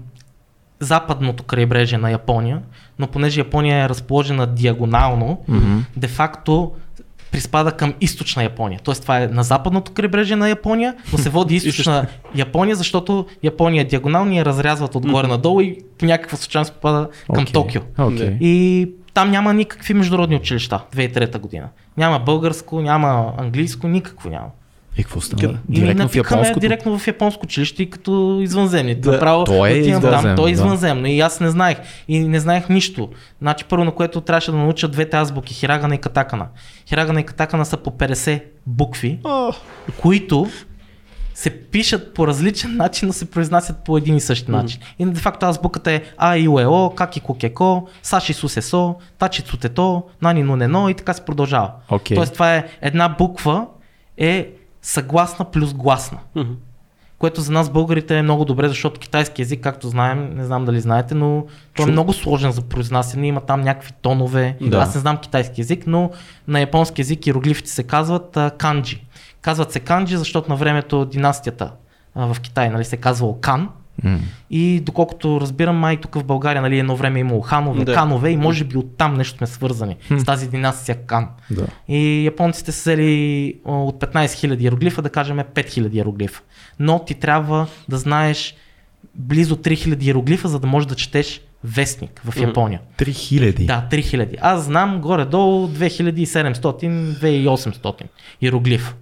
западното 0.79 1.43
крайбрежие 1.43 1.97
на 1.97 2.11
Япония, 2.11 2.61
но 3.01 3.07
понеже 3.07 3.39
Япония 3.39 3.85
е 3.85 3.89
разположена 3.89 4.47
диагонално, 4.47 5.37
Мгм. 5.47 5.77
де-факто 5.97 6.71
приспада 7.31 7.71
към 7.71 7.93
източна 8.01 8.43
Япония. 8.43 8.79
Тоест 8.83 9.01
това 9.01 9.17
е 9.17 9.27
на 9.27 9.43
западното 9.43 9.91
крайбрежие 9.91 10.35
на 10.35 10.49
Япония, 10.49 10.95
но 11.11 11.17
се 11.17 11.29
води 11.29 11.55
източна 11.55 12.05
Япония, 12.35 12.75
защото 12.75 13.25
Япония 13.43 13.81
е 13.81 13.85
диагонална 13.85 14.35
и 14.35 14.37
я 14.37 14.45
разрязват 14.45 14.95
отгоре 14.95 15.27
надолу 15.27 15.61
и 15.61 15.77
по 15.99 16.05
някаква 16.05 16.37
случайност 16.37 16.73
попада 16.73 17.09
към 17.33 17.43
Окей. 17.43 17.53
Токио. 17.53 17.81
Окей. 17.97 18.37
И 18.41 18.89
там 19.13 19.31
няма 19.31 19.53
никакви 19.53 19.93
международни 19.93 20.35
училища, 20.35 20.79
2003 20.95 21.37
година. 21.39 21.67
Няма 21.97 22.19
българско, 22.19 22.81
няма 22.81 23.33
английско, 23.37 23.87
никакво 23.87 24.29
няма. 24.29 24.47
И 24.97 25.03
какво 25.03 25.21
стана? 25.21 25.59
Директно 25.69 26.07
в 26.07 26.15
японското? 26.15 26.59
директно 26.59 26.99
в 26.99 27.07
японско 27.07 27.45
училище 27.45 27.83
и 27.83 27.89
като 27.89 28.39
извънземни. 28.41 28.95
Да. 28.95 29.11
Направо 29.11 29.43
То 29.43 29.65
е 29.67 29.79
отивам 29.79 30.01
там, 30.01 30.09
извънземно, 30.09 30.35
то 30.35 30.41
е 30.41 30.45
да. 30.45 30.51
извънземно 30.51 31.07
и 31.07 31.19
аз 31.19 31.39
не 31.39 31.49
знаех. 31.49 31.77
И 32.07 32.19
не 32.19 32.39
знаех 32.39 32.69
нищо. 32.69 33.09
Значи 33.41 33.65
първо 33.65 33.83
на 33.83 33.91
което 33.91 34.21
трябваше 34.21 34.51
да 34.51 34.57
науча 34.57 34.87
двете 34.87 35.17
азбуки, 35.17 35.53
хирагана 35.53 35.95
и 35.95 35.97
катакана. 35.97 36.47
Хирагана 36.87 37.19
и 37.19 37.23
катакана 37.23 37.65
са 37.65 37.77
по 37.77 37.91
50 37.91 38.43
букви, 38.65 39.19
които 39.97 40.47
се 41.33 41.49
пишат 41.49 42.13
по 42.13 42.27
различен 42.27 42.75
начин, 42.75 43.07
но 43.07 43.13
се 43.13 43.31
произнасят 43.31 43.77
по 43.85 43.97
един 43.97 44.15
и 44.15 44.21
същи 44.21 44.51
начин. 44.51 44.81
И 44.99 45.05
де 45.05 45.19
факто 45.19 45.45
азбуката 45.45 45.91
е 45.91 46.01
А, 46.17 46.37
И, 46.37 46.47
У, 46.47 46.59
Е, 46.59 46.65
О, 46.65 46.89
Каки, 46.89 47.19
Кокеко, 47.19 47.87
Саши, 48.03 48.33
Сусесо, 48.33 48.95
Тачи, 49.19 49.41
Цутето, 49.41 50.03
Нани, 50.21 50.43
Нунено 50.43 50.89
и 50.89 50.93
така 50.93 51.13
се 51.13 51.25
продължава. 51.25 51.71
Окей. 51.89 52.15
Тоест 52.15 52.33
това 52.33 52.55
е 52.55 52.63
една 52.81 53.09
буква 53.09 53.65
е 54.17 54.49
съгласна 54.81 55.45
плюс 55.45 55.73
гласна. 55.73 56.17
Мгм. 56.35 56.51
Което 57.17 57.41
за 57.41 57.51
нас 57.51 57.69
българите 57.69 58.17
е 58.17 58.21
много 58.21 58.45
добре, 58.45 58.67
защото 58.67 58.99
китайски 58.99 59.41
език, 59.41 59.61
както 59.61 59.87
знаем, 59.87 60.29
не 60.35 60.45
знам 60.45 60.65
дали 60.65 60.81
знаете, 60.81 61.15
но 61.15 61.45
той 61.75 61.89
е 61.89 61.91
много 61.91 62.13
сложен 62.13 62.51
за 62.51 62.61
произнасяне, 62.61 63.27
има 63.27 63.41
там 63.41 63.61
някакви 63.61 63.91
тонове. 64.01 64.57
Да. 64.61 64.77
Аз 64.77 64.95
не 64.95 65.01
знам 65.01 65.17
китайски 65.17 65.61
език, 65.61 65.87
но 65.87 66.11
на 66.47 66.59
японски 66.59 67.01
език 67.01 67.27
иероглифите 67.27 67.69
се 67.69 67.83
казват 67.83 68.37
а, 68.37 68.51
канджи. 68.57 69.05
Казват 69.41 69.71
се 69.71 69.79
канджи, 69.79 70.17
защото 70.17 70.49
на 70.49 70.55
времето 70.55 71.05
династията 71.05 71.71
а, 72.15 72.33
в 72.33 72.39
Китай 72.39 72.69
нали, 72.69 72.85
се 72.85 72.97
казвало 72.97 73.39
кан. 73.39 73.69
М. 74.03 74.19
И 74.49 74.79
доколкото 74.79 75.41
разбирам, 75.41 75.75
май 75.75 75.97
тук 75.97 76.15
в 76.15 76.23
България 76.23 76.61
нали, 76.61 76.79
едно 76.79 76.95
време 76.95 77.19
е 77.19 77.21
имало 77.21 77.41
ханове, 77.41 77.85
Да. 77.85 77.93
канове 77.93 78.29
и 78.29 78.37
може 78.37 78.63
би 78.63 78.77
оттам 78.77 79.13
нещо 79.13 79.37
сме 79.37 79.47
свързани 79.47 79.95
с 80.17 80.25
тази 80.25 80.49
династия 80.49 81.05
Кан. 81.05 81.27
Да. 81.51 81.67
И 81.87 82.25
японците 82.25 82.71
са 82.71 82.81
взели 82.81 83.53
а, 83.65 83.71
от 83.71 84.01
15 84.01 84.25
000 84.25 84.61
иероглифа, 84.61 85.01
да 85.01 85.09
кажем 85.09 85.37
5 85.37 85.53
000 85.53 85.93
иероглифа. 85.93 86.41
Но 86.79 87.05
ти 87.05 87.13
трябва 87.13 87.67
да 87.89 87.97
знаеш 87.97 88.55
близо 89.15 89.55
3000 89.55 90.03
иероглифа, 90.03 90.47
за 90.47 90.59
да 90.59 90.67
можеш 90.67 90.87
да 90.87 90.95
четеш 90.95 91.41
вестник 91.63 92.21
в 92.25 92.41
Япония. 92.41 92.79
3000. 92.97 93.65
Да, 93.65 93.87
3000. 93.91 94.37
Аз 94.41 94.63
знам 94.63 95.01
горе-долу 95.01 95.67
2700-2800 95.67 98.01
иероглиф. 98.41 98.95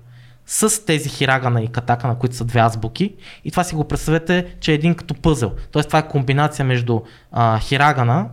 С 0.51 0.85
тези 0.85 1.09
хирагана 1.09 1.61
и 1.61 1.67
катака, 1.67 2.15
които 2.19 2.35
са 2.35 2.45
две 2.45 2.59
азбуки. 2.59 3.13
И 3.45 3.51
това 3.51 3.63
си 3.63 3.75
го 3.75 3.83
представете, 3.83 4.55
че 4.59 4.71
е 4.71 4.75
един 4.75 4.95
като 4.95 5.13
пъзел. 5.13 5.51
Тоест 5.71 5.89
това 5.89 5.99
е 5.99 6.07
комбинация 6.07 6.65
между 6.65 7.01
а, 7.31 7.59
хирагана, 7.59 8.27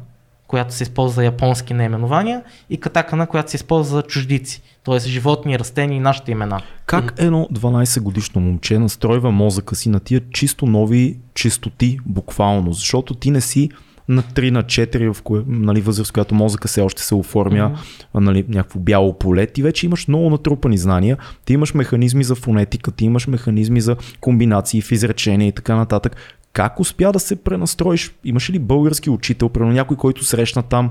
която 0.46 0.75
се 0.75 0.82
използва 0.82 1.14
за 1.14 1.25
японски 1.25 1.75
наименования, 1.75 2.42
и 2.70 2.80
катакана, 2.80 3.26
която 3.26 3.50
се 3.50 3.56
използва 3.56 3.96
за 3.96 4.02
чуждици. 4.02 4.62
Тоест 4.85 5.06
животни, 5.06 5.58
растения 5.58 5.96
и 5.96 6.00
нашите 6.00 6.30
имена. 6.30 6.61
Как 6.87 7.14
едно 7.18 7.49
12 7.52 8.00
годишно 8.00 8.40
момче 8.40 8.78
настройва 8.78 9.30
мозъка 9.30 9.76
си 9.76 9.88
на 9.88 10.00
тия 10.00 10.20
чисто 10.30 10.66
нови 10.66 11.18
чистоти, 11.35 11.99
буквално? 12.06 12.73
Защото 12.73 13.14
ти 13.14 13.30
не 13.30 13.40
си 13.40 13.70
на 14.08 14.22
3 14.22 14.50
на 14.50 14.62
4 14.62 15.12
в 15.12 15.22
кое, 15.22 15.42
нали, 15.46 15.80
възраст, 15.80 16.10
в 16.10 16.12
която 16.12 16.34
мозъка 16.34 16.68
все 16.68 16.80
още 16.80 17.02
се 17.02 17.14
оформя, 17.14 17.76
mm-hmm. 18.14 18.20
нали, 18.20 18.44
някакво 18.48 18.80
бяло 18.80 19.18
поле, 19.18 19.46
ти 19.46 19.62
вече 19.62 19.86
имаш 19.86 20.08
много 20.08 20.30
натрупани 20.30 20.78
знания, 20.78 21.18
ти 21.44 21.52
имаш 21.52 21.75
механизми 21.75 22.25
за 22.25 22.34
фонетика, 22.34 22.90
ти 22.90 23.04
имаш 23.04 23.26
механизми 23.26 23.80
за 23.80 23.96
комбинации 24.20 24.82
в 24.82 24.92
изречения 24.92 25.48
и 25.48 25.52
така 25.52 25.76
нататък. 25.76 26.16
Как 26.52 26.80
успя 26.80 27.12
да 27.12 27.20
се 27.20 27.36
пренастроиш? 27.36 28.12
Имаш 28.25 28.50
ли 28.50 28.58
български 28.58 29.10
учител, 29.10 29.48
примерно 29.48 29.72
някой, 29.72 29.96
който 29.96 30.25
срещна 30.25 30.62
там 30.62 30.90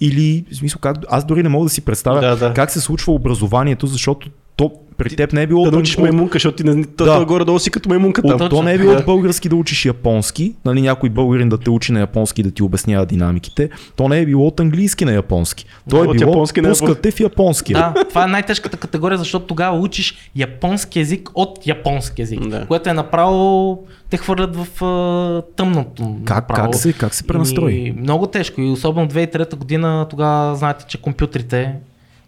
или, 0.00 0.44
в 0.52 0.56
смисъл, 0.56 0.78
как, 0.80 0.96
аз 1.08 1.24
дори 1.24 1.42
не 1.42 1.48
мога 1.48 1.64
да 1.64 1.70
си 1.70 1.80
представя 1.80 2.20
Да, 2.20 2.36
да. 2.36 2.54
как 2.54 2.70
се 2.70 2.80
случва 2.80 3.12
образованието, 3.12 3.86
защото 3.86 4.30
то 4.60 4.72
при 4.96 5.16
теб 5.16 5.32
не 5.32 5.42
е 5.42 5.46
било 5.46 5.64
Да 5.64 5.70
научиш 5.70 5.94
от- 5.94 6.00
маймунка, 6.02 6.32
защото 6.32 6.56
ти 6.56 6.64
не, 6.64 6.84
то, 6.86 7.04
Да. 7.04 7.24
горе-долу 7.24 7.58
си 7.58 7.70
като 7.70 7.88
маймунка 7.88 8.22
там. 8.22 8.48
то 8.50 8.62
не 8.62 8.72
е 8.72 8.78
било 8.78 8.92
Да. 8.92 8.98
от 8.98 9.04
български 9.04 9.48
да 9.48 9.56
учиш 9.56 9.84
японски, 9.84 10.54
нали, 10.64 10.80
някой 10.80 11.10
българин 11.10 11.48
да 11.48 11.58
те 11.58 11.70
учи 11.70 11.92
на 11.92 12.00
японски 12.00 12.42
да 12.42 12.50
ти 12.50 12.62
обяснява 12.62 13.06
динамиките. 13.06 13.68
То 13.96 14.08
не 14.08 14.18
е 14.18 14.26
било 14.26 14.46
от 14.46 14.60
английски 14.60 15.04
на 15.04 15.12
японски. 15.12 15.64
То 15.90 15.96
е 15.96 16.00
От 16.00 16.16
било 16.16 16.30
японски 16.30 16.62
пускате 16.62 17.10
в 17.10 17.20
японски. 17.20 17.72
Да, 17.72 17.94
това 18.08 18.24
е 18.24 18.28
най-тежката 18.28 18.76
категория, 18.76 19.18
защото 19.18 19.46
тогава 19.46 19.78
учиш 19.78 20.14
японски 20.36 21.00
език 21.00 21.30
от 21.34 21.66
японски 21.66 22.22
език, 22.22 22.40
Да. 22.40 22.66
което 22.66 22.90
е 22.90 22.94
направо 22.94 23.78
те 24.10 24.16
хвърлят 24.16 24.56
в 24.56 24.84
а, 24.84 25.42
тъмното. 25.56 26.16
Как, 26.24 26.36
направо. 26.48 26.70
как, 26.70 26.80
се, 26.80 26.92
как 26.92 27.14
се 27.14 27.26
пренастрои? 27.26 27.74
И, 27.76 27.92
много 27.92 28.26
тежко 28.26 28.60
и 28.60 28.64
особено 28.64 29.08
2003 29.08 29.54
година 29.54 30.06
тогава 30.10 30.56
знаете, 30.56 30.84
че 30.88 30.98
компютрите 30.98 31.74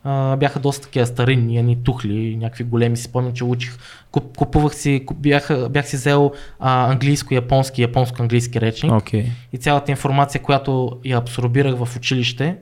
а, 0.05 0.37
бяха 0.37 0.61
доста 0.61 0.83
такива 0.83 1.07
старинни, 1.07 1.59
едни 1.59 1.85
тухли, 1.85 2.37
някакви 2.37 2.65
големи. 2.65 2.97
Си 2.97 3.03
спомням, 3.03 3.33
че 3.33 3.45
учих, 3.45 3.79
куп, 4.11 4.37
купувах 4.37 4.75
си, 4.75 5.03
куп, 5.07 5.19
бях, 5.19 5.69
бях 5.71 5.89
си 5.89 5.97
взел 5.97 6.33
а, 6.61 6.93
английско-японски, 6.93 7.87
японско-английски 7.87 8.61
речник 8.61 8.93
Окей. 8.93 9.27
и 9.53 9.59
цялата 9.59 9.91
информация, 9.91 10.43
която 10.43 10.99
я 11.05 11.19
абсорбирах 11.19 11.85
в 11.85 11.97
училище, 11.97 12.57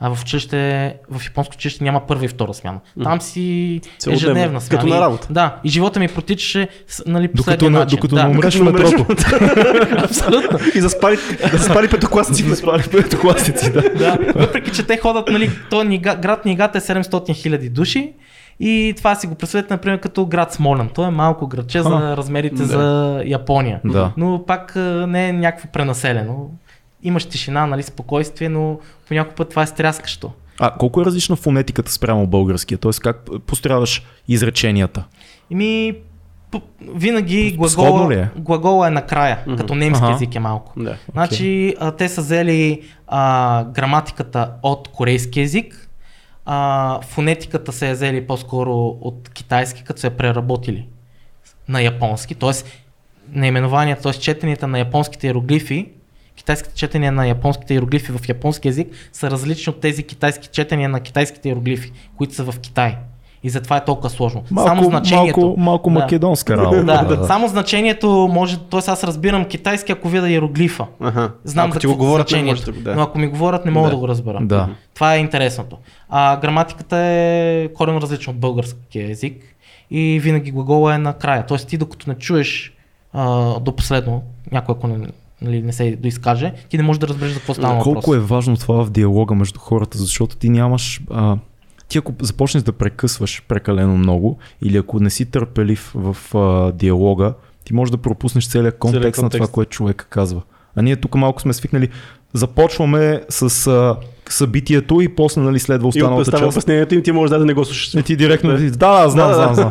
а 0.00 0.14
в 0.14 0.22
училище, 0.22 0.56
в 1.10 1.24
японско 1.24 1.54
училище 1.54 1.84
няма 1.84 2.00
първа 2.00 2.24
и 2.24 2.28
втора 2.28 2.54
смяна. 2.54 2.78
Там 3.02 3.20
си 3.20 3.80
Целодневно. 3.98 4.16
ежедневна 4.32 4.60
смяна. 4.60 4.80
Като 4.80 4.90
на 4.90 4.96
И- 4.96 5.00
работа. 5.00 5.26
Да, 5.30 5.56
и 5.64 5.68
живота 5.68 6.00
ми 6.00 6.08
протичаше 6.08 6.68
нали, 7.06 7.28
Докато, 7.34 7.70
начин. 7.70 7.96
докато 7.96 8.14
да. 8.14 8.24
не 8.24 8.30
умреш 8.30 8.56
в 8.56 8.62
метрото. 8.62 9.06
Абсолютно. 10.04 10.58
И 10.74 10.80
заспали, 10.80 11.16
заспали 11.52 11.88
петокласници. 11.88 12.56
Спали 12.56 12.82
петокласници, 12.82 13.72
да. 13.72 13.80
да. 13.94 14.18
Въпреки, 14.36 14.70
че 14.72 14.86
те 14.86 14.96
ходят, 14.96 15.28
нали, 15.28 15.50
то 15.70 15.84
Нига, 15.84 16.16
град 16.16 16.44
Нигата 16.44 16.78
е 16.78 16.80
700 16.80 17.34
хиляди 17.34 17.68
души 17.68 18.12
И 18.60 18.94
това 18.96 19.14
си 19.14 19.26
го 19.26 19.34
представете, 19.34 19.74
например, 19.74 20.00
като 20.00 20.26
град 20.26 20.52
Смолен. 20.52 20.88
Той 20.94 21.06
е 21.06 21.10
малко 21.10 21.46
градче 21.46 21.82
за 21.82 22.16
размерите 22.16 22.54
Да. 22.56 22.64
за 22.66 23.22
Япония. 23.26 23.80
Да. 23.84 24.12
Но 24.16 24.44
пак 24.46 24.76
а, 24.76 24.80
не 25.08 25.28
е 25.28 25.32
някакво 25.32 25.68
пренаселено. 25.68 26.50
Имаш 27.02 27.24
тишина, 27.24 27.66
нали, 27.66 27.82
спокойствие, 27.82 28.48
но 28.48 28.78
по 29.08 29.14
някой 29.14 29.34
път 29.34 29.50
това 29.50 29.62
е 29.62 29.66
стряскащо. 29.66 30.30
А 30.58 30.70
колко 30.70 31.00
е 31.00 31.04
различна 31.04 31.36
фонетиката 31.36 31.92
спрямо 31.92 32.26
българския? 32.26 32.78
Тоест 32.78 33.00
как 33.00 33.16
пострадаш 33.46 34.02
изреченията? 34.28 35.04
Ими, 35.50 35.94
п- 36.50 36.60
винаги 36.94 37.52
глагола, 37.52 38.14
е? 38.14 38.28
глагола 38.36 38.86
е 38.86 38.90
накрая, 38.90 39.38
Мгм. 39.46 39.56
като 39.56 39.74
немски 39.74 40.04
Аха. 40.04 40.12
език 40.14 40.34
е 40.34 40.38
малко. 40.38 40.72
Да. 40.76 40.96
Значи, 41.12 41.74
а, 41.80 41.90
те 41.90 42.08
са 42.08 42.20
взели 42.20 42.80
а, 43.06 43.64
граматиката 43.64 44.50
от 44.62 44.88
корейски 44.88 45.40
език, 45.40 45.88
а, 46.46 47.00
фонетиката 47.02 47.72
се 47.72 47.90
е 47.90 47.94
взели 47.94 48.26
по-скоро 48.26 48.72
от 49.00 49.28
китайски, 49.28 49.84
като 49.84 50.00
се 50.00 50.06
е 50.06 50.10
преработили 50.10 50.88
на 51.68 51.82
японски, 51.82 52.34
т.е. 52.34 52.50
наименованията, 53.28 54.02
т.е. 54.02 54.12
четенията 54.12 54.66
на 54.66 54.78
японските 54.78 55.26
иероглифи, 55.26 55.88
китайските 56.50 56.74
четения 56.74 57.12
на 57.12 57.26
японските 57.26 57.74
иероглифи 57.74 58.12
в 58.12 58.28
японски 58.28 58.68
език 58.68 58.88
са 59.12 59.30
различни 59.30 59.70
от 59.70 59.80
тези 59.80 60.02
китайски 60.02 60.48
четения 60.52 60.88
на 60.88 61.00
китайските 61.00 61.48
иероглифи, 61.48 61.92
които 62.16 62.34
са 62.34 62.44
в 62.44 62.58
Китай. 62.60 62.96
И 63.42 63.50
затова 63.50 63.76
е 63.76 63.84
толкова 63.84 64.10
сложно. 64.10 64.42
Само 64.56 64.84
значението. 64.84 65.40
малко, 65.40 65.60
малко 65.60 65.90
Да. 65.90 65.98
македонска 66.00 66.56
работа. 66.56 66.84
Да, 66.84 67.24
само 67.26 67.48
значението 67.48 68.28
може, 68.32 68.58
т.е. 68.58 68.80
аз 68.86 69.04
разбирам 69.04 69.44
китайски, 69.44 69.92
ако 69.92 70.08
видя 70.08 70.30
иероглифа. 70.30 70.86
Аха. 71.00 71.32
Знам 71.44 71.66
Ако 71.66 71.74
за 71.74 71.80
ти 71.80 71.86
го 71.86 71.96
говорят, 71.96 72.26
не 72.26 72.28
значението, 72.28 72.52
можеш 72.52 72.64
да 72.64 72.72
го 72.72 72.80
да. 72.80 72.94
но 72.94 73.02
ако 73.02 73.18
ми 73.18 73.26
говорят, 73.26 73.64
не 73.64 73.70
мога 73.70 73.88
Да. 73.88 73.94
да, 73.94 74.00
го 74.00 74.08
разбера. 74.08 74.38
Да. 74.42 74.68
Това 74.94 75.14
е 75.14 75.18
интересното. 75.18 75.76
А 76.08 76.36
граматиката 76.36 76.96
е 76.96 77.68
коренно 77.74 78.00
различна 78.00 78.30
от 78.30 78.38
българския 78.38 79.10
език 79.10 79.42
и 79.90 80.20
винаги 80.22 80.50
глагола 80.50 80.94
е 80.94 80.98
накрая. 80.98 81.46
Тоест 81.46 81.68
ти 81.68 81.76
докато 81.76 82.10
не 82.10 82.16
чуеш 82.16 82.72
а, 83.12 83.60
до 83.60 83.76
последно, 83.76 84.22
някой 84.52 84.74
ако 84.78 84.86
не, 84.86 85.06
нали, 85.42 85.62
не 85.62 85.72
се 85.72 85.96
доизкаже, 85.96 86.52
ти 86.68 86.76
не 86.76 86.82
можеш 86.82 87.00
да 87.00 87.08
разбереш 87.08 87.32
за 87.32 87.38
какво 87.38 87.54
става 87.54 87.74
въпрос. 87.74 87.92
Колко 87.92 88.14
е 88.14 88.18
важно 88.18 88.56
това 88.56 88.84
в 88.84 88.90
диалога 88.90 89.34
между 89.34 89.58
хората, 89.58 89.98
защото 89.98 90.36
ти 90.36 90.48
нямаш... 90.48 91.00
А, 91.10 91.36
ти 91.88 91.98
ако 91.98 92.12
започнеш 92.20 92.62
да 92.62 92.72
прекъсваш 92.72 93.42
прекалено 93.48 93.96
много 93.96 94.38
или 94.62 94.76
ако 94.76 95.00
не 95.00 95.10
си 95.10 95.24
търпелив 95.24 95.92
в 95.94 96.16
а, 96.34 96.72
диалога, 96.72 97.34
ти 97.64 97.74
можеш 97.74 97.90
да 97.90 97.96
пропуснеш 97.96 98.48
целият 98.48 98.78
контекст, 98.78 99.04
на 99.04 99.12
това, 99.12 99.38
контекст. 99.38 99.52
което 99.52 99.70
човека 99.70 100.04
казва. 100.04 100.42
А 100.76 100.82
ние 100.82 100.96
тук 100.96 101.14
малко 101.14 101.40
сме 101.40 101.52
свикнали, 101.52 101.88
започваме 102.32 103.22
с 103.28 103.66
а, 103.66 103.96
събитието 104.28 105.00
и 105.00 105.08
после 105.08 105.40
нали, 105.40 105.58
следва 105.58 105.86
И 105.86 105.88
останалата 105.88 106.20
остава 106.20 106.46
част. 106.46 106.56
обяснението 106.56 106.94
им, 106.94 107.02
ти 107.02 107.12
можеш 107.12 107.30
да, 107.30 107.38
да 107.38 107.44
не 107.44 107.54
го 107.54 107.64
слушаш. 107.64 107.94
И 107.94 108.02
ти 108.02 108.16
директно 108.16 108.50
да, 108.50 108.58
да, 108.58 109.02
да, 109.02 109.08
знам, 109.08 109.28
Да, 109.28 109.34
знам, 109.34 109.48
да. 109.48 109.54
знам. 109.54 109.70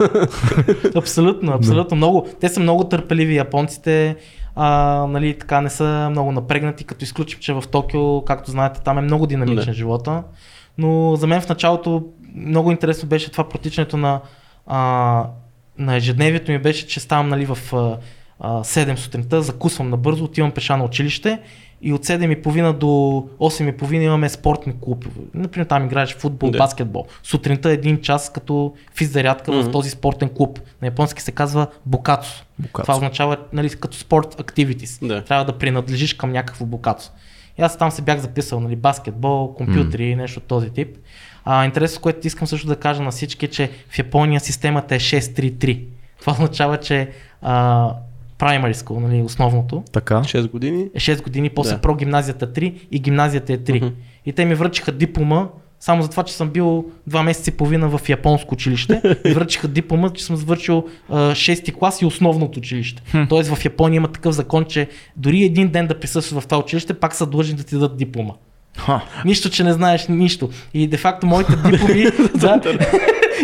Абсолютно, 0.96 1.52
абсолютно. 1.52 1.98
Много, 1.98 2.28
те 2.40 2.50
са 2.50 2.60
много 2.60 2.84
търпеливи 2.84 3.36
японците. 3.36 4.16
А, 4.62 5.06
нали, 5.10 5.38
така 5.39 5.62
не 5.62 5.70
са 5.70 6.08
много 6.12 6.32
напрегнати, 6.32 6.84
като 6.84 7.04
изключим, 7.04 7.39
че 7.39 7.54
в 7.54 7.63
Токио, 7.72 8.25
както 8.25 8.51
знаете, 8.51 8.82
там 8.82 8.98
е 8.98 9.01
много 9.01 9.28
динамичен 9.28 9.66
Да. 9.66 9.74
живота. 9.74 10.24
Но 10.78 11.16
за 11.16 11.28
мен 11.28 11.42
в 11.42 11.50
началото 11.50 12.06
много 12.36 12.72
интересно 12.72 13.10
беше 13.10 13.32
това 13.32 13.50
протичането 13.50 13.98
на, 13.98 14.22
а, 14.68 15.25
на 15.78 15.96
ежедневието 15.96 16.51
ми 16.51 16.58
беше, 16.60 16.88
че 16.88 17.00
ставам 17.00 17.30
нали, 17.30 17.46
в 17.46 17.58
а, 17.74 17.98
а, 18.39 18.63
7 18.63 18.96
сутринта, 18.96 19.42
закусвам 19.42 19.89
набързо, 19.89 20.24
отивам 20.24 20.51
пеша 20.51 20.78
на 20.78 20.84
училище 20.84 21.39
и 21.81 21.93
от 21.93 22.05
7.30 22.05 22.74
до 22.74 22.86
8.30 23.39 23.93
имаме 23.93 24.29
спортни 24.29 24.74
клубове. 24.81 25.21
Например, 25.33 25.65
там 25.65 25.86
играеш 25.86 26.15
футбол, 26.15 26.51
Да. 26.51 26.57
баскетбол. 26.57 27.05
Сутринта 27.24 27.71
един 27.71 28.01
час 28.01 28.31
като 28.31 28.74
физзарядка 28.95 29.51
Мгм. 29.51 29.62
в 29.62 29.71
този 29.71 29.89
спортен 29.89 30.29
клуб. 30.29 30.59
На 30.81 30.88
японски 30.88 31.21
се 31.21 31.31
казва 31.31 31.67
букацо. 31.86 32.43
Букацо. 32.59 32.83
Това 32.83 32.95
означава 32.95 33.37
нали, 33.53 33.70
като 33.70 33.98
спорт 33.98 34.35
activities. 34.35 35.07
Да. 35.07 35.24
Трябва 35.24 35.46
да 35.46 35.57
принадлежиш 35.57 36.13
към 36.13 36.31
някакво 36.31 36.65
букацо. 36.65 37.11
И 37.57 37.61
аз 37.61 37.77
там 37.77 37.92
се 37.92 38.01
бях 38.01 38.20
записал 38.20 38.59
нали, 38.59 38.75
баскетбол, 38.75 39.53
компютри 39.53 40.05
и 40.05 40.15
нещо 40.15 40.39
от 40.39 40.46
този 40.46 40.70
тип. 40.70 40.98
А, 41.46 41.65
интересно, 41.65 42.01
което 42.01 42.27
искам 42.27 42.48
също 42.48 42.68
да 42.68 42.75
кажа 42.75 43.03
на 43.03 43.11
всички, 43.11 43.46
е, 43.46 43.50
че 43.50 43.72
в 43.89 44.00
Япония 44.00 44.39
системата 44.39 44.96
е 44.96 45.00
6-3-3. 45.00 45.83
Това 46.20 46.33
означава, 46.33 46.77
че 46.77 47.09
а, 47.42 47.94
primary 48.40 48.74
school, 48.74 49.00
нали, 49.00 49.22
основното, 49.22 49.84
Така. 49.92 50.16
6 50.16 50.50
години. 50.50 50.88
е 50.96 51.00
6 51.00 51.22
години, 51.24 51.50
после 51.50 51.75
Да. 51.75 51.82
про 51.82 51.96
гимназията 51.96 52.48
3 52.48 52.74
и 52.92 53.00
гимназията 53.00 53.54
е 53.54 53.58
3. 53.58 53.75
Мгм. 53.75 53.88
И 54.25 54.34
те 54.34 54.46
ми 54.46 54.56
връчиха 54.56 54.92
диплома, 54.92 55.48
само 55.80 56.02
за 56.02 56.10
това, 56.10 56.24
че 56.24 56.34
съм 56.34 56.50
бил 56.50 56.86
два 57.08 57.24
месеца 57.24 57.50
и 57.50 57.54
половина 57.54 57.90
в 57.90 58.10
японско 58.10 58.54
училище. 58.54 59.02
и 59.25 59.34
връчиха 59.34 59.68
диплома, 59.68 60.10
че 60.10 60.24
съм 60.24 60.36
завършил 60.36 60.84
а, 61.10 61.32
6-ти 61.32 61.72
клас 61.72 62.02
и 62.02 62.06
основното 62.06 62.60
училище. 62.60 63.02
Тоест 63.30 63.54
в 63.56 63.66
Япония 63.66 63.98
има 63.98 64.08
такъв 64.08 64.36
закон, 64.36 64.66
че 64.66 64.88
дори 65.16 65.44
един 65.44 65.68
ден 65.68 65.88
да 65.88 66.00
присъстваш 66.00 66.44
в 66.44 66.48
това 66.48 66.58
училище, 66.60 66.94
пак 66.94 67.16
са 67.16 67.25
длъжни 67.25 67.56
да 67.56 67.64
ти 67.64 67.75
дадат 67.75 67.98
диплома. 67.98 68.34
Ха. 68.78 69.02
Нищо, 69.25 69.50
че 69.50 69.64
не 69.64 69.74
знаеш 69.74 70.08
нищо. 70.08 70.50
И 70.74 70.88
де 70.88 70.98
факто 70.98 71.28
моите 71.28 71.56
дипломи. 71.56 72.04
да, 72.36 72.62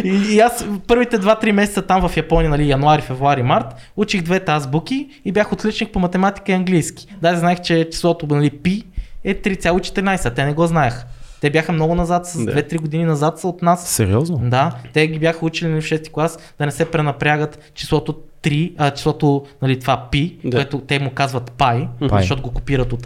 и, 0.03 0.09
и 0.35 0.39
аз 0.39 0.65
първите 0.87 1.19
2-3 1.19 1.51
месеца 1.51 1.81
там 1.81 2.09
в 2.09 2.17
Япония, 2.17 2.49
нали, 2.49 2.69
януари, 2.69 3.01
февруари, 3.01 3.43
март, 3.43 3.65
учих 3.95 4.21
двете 4.21 4.51
азбуки 4.51 5.07
и 5.25 5.31
бях 5.31 5.53
отличник 5.53 5.91
по 5.93 5.99
математика 5.99 6.51
и 6.51 6.55
английски. 6.55 7.07
Даже 7.21 7.39
знаех, 7.39 7.61
че 7.61 7.89
числото 7.91 8.27
нали, 8.27 8.49
пи 8.49 8.83
е 9.23 9.35
3,14, 9.35 10.25
а 10.25 10.29
те 10.29 10.45
не 10.45 10.53
го 10.53 10.67
знаех. 10.67 11.05
Те 11.41 11.49
бяха 11.49 11.71
много 11.71 11.95
назад, 11.95 12.27
с 12.27 12.45
Да. 12.45 12.53
2-3 12.53 12.79
години 12.79 13.05
назад 13.05 13.39
са 13.39 13.47
от 13.47 13.61
нас. 13.61 13.87
Сериозно? 13.87 14.37
Да, 14.43 14.71
те 14.93 15.07
ги 15.07 15.19
бяха 15.19 15.45
учили 15.45 15.69
нали, 15.69 15.81
в 15.81 15.85
6 15.85 16.11
клас 16.11 16.37
да 16.59 16.65
не 16.65 16.71
се 16.71 16.85
пренапрягат 16.85 17.71
числото 17.73 18.15
3, 18.43 18.73
а, 18.77 18.91
числото, 18.91 19.45
нали, 19.61 19.79
това 19.79 20.07
пи, 20.11 20.35
Да. 20.43 20.57
което 20.57 20.79
те 20.79 20.99
му 20.99 21.09
казват 21.09 21.51
пай, 21.51 21.87
Пай. 22.09 22.21
защото 22.21 22.41
го 22.41 22.51
копират 22.51 22.93
от 22.93 23.01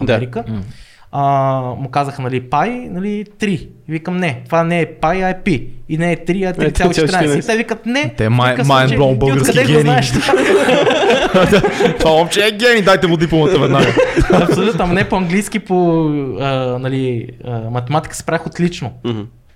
Да. 0.47 0.62
А, 1.11 1.61
му 1.77 1.89
казаха, 1.89 2.21
нали, 2.21 2.41
пай, 2.41 2.69
нали, 2.69 3.25
3. 3.39 3.47
И 3.47 3.69
викам, 3.87 4.17
не, 4.17 4.41
това 4.45 4.63
не 4.63 4.81
е 4.81 4.85
пай, 4.85 5.23
а 5.23 5.29
е 5.29 5.41
пи. 5.41 5.67
И 5.89 5.97
не 5.97 6.11
е 6.11 6.17
3, 6.17 6.45
а 6.45 6.65
е 6.65 6.71
3,14. 6.71 7.43
И 7.43 7.47
те 7.47 7.57
викат, 7.57 7.85
не. 7.85 8.13
Те 8.17 8.29
май- 8.29 8.87
ти 8.87 8.97
български 8.97 9.81
знаеш? 9.81 10.11
Това 11.99 12.11
момче 12.17 12.47
е 12.47 12.51
гений, 12.51 12.81
дайте 12.81 13.07
му 13.07 13.17
дипломата 13.17 13.59
веднага. 13.59 13.93
Абсолютно, 14.33 14.87
не 14.87 15.09
по-английски, 15.09 15.59
по 15.59 16.05
а, 16.39 16.77
нали, 16.79 17.27
а, 17.45 17.59
математика 17.59 18.15
се 18.15 18.25
правих 18.25 18.47
отлично. 18.47 18.91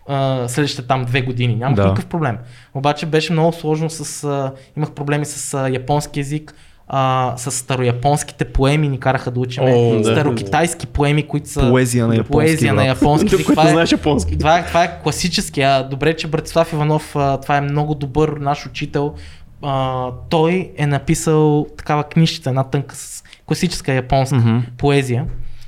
А, 0.08 0.48
следващите 0.48 0.88
там 0.88 1.06
две 1.06 1.22
години. 1.22 1.56
Няма 1.56 1.76
Да. 1.76 1.84
никакъв 1.84 2.06
проблем. 2.06 2.38
Обаче 2.74 3.06
беше 3.06 3.34
много 3.34 3.54
сложно 3.54 3.90
с... 3.90 4.24
А, 4.24 4.52
имах 4.78 4.92
проблеми 4.92 5.26
с 5.26 5.54
а, 5.54 5.70
японски 5.70 6.20
язик, 6.20 6.54
а, 6.96 7.34
с 7.38 7.52
старояпонските 7.52 8.46
поеми 8.46 8.90
ни 8.90 9.00
караха 9.00 9.32
да 9.32 9.40
учим. 9.40 9.64
Да. 9.66 10.12
Старокитайски 10.12 10.88
поеми, 10.88 11.28
които 11.28 11.50
са... 11.50 11.70
Поезия 11.70 12.08
на 12.08 12.16
японски, 12.16 12.32
Поезия 12.32 12.74
на 12.74 12.86
японски. 12.86 13.44
Това 13.44 13.68
е, 13.68 13.72
знаеш 13.72 13.92
японски. 13.92 14.38
това, 14.38 14.60
е, 14.60 14.66
това 14.66 14.84
е 14.84 15.00
класически. 15.04 15.62
А, 15.62 15.84
добре, 15.84 16.16
че 16.16 16.28
Братислав 16.28 16.74
Иванов, 16.74 17.10
това 17.42 17.58
е 17.58 17.62
много 17.62 17.96
добър 17.96 18.30
наш 18.30 18.66
учител. 18.66 19.14
А, 19.62 20.08
той 20.30 20.72
е 20.78 20.88
написал 20.88 21.68
такава 21.78 22.04
книжчица, 22.04 22.50
една 22.50 22.64
тънка 22.64 22.96
с 22.96 23.24
класическа 23.46 23.94
японска 23.94 24.36
Мгм. 24.36 24.58
поезия 24.78 25.26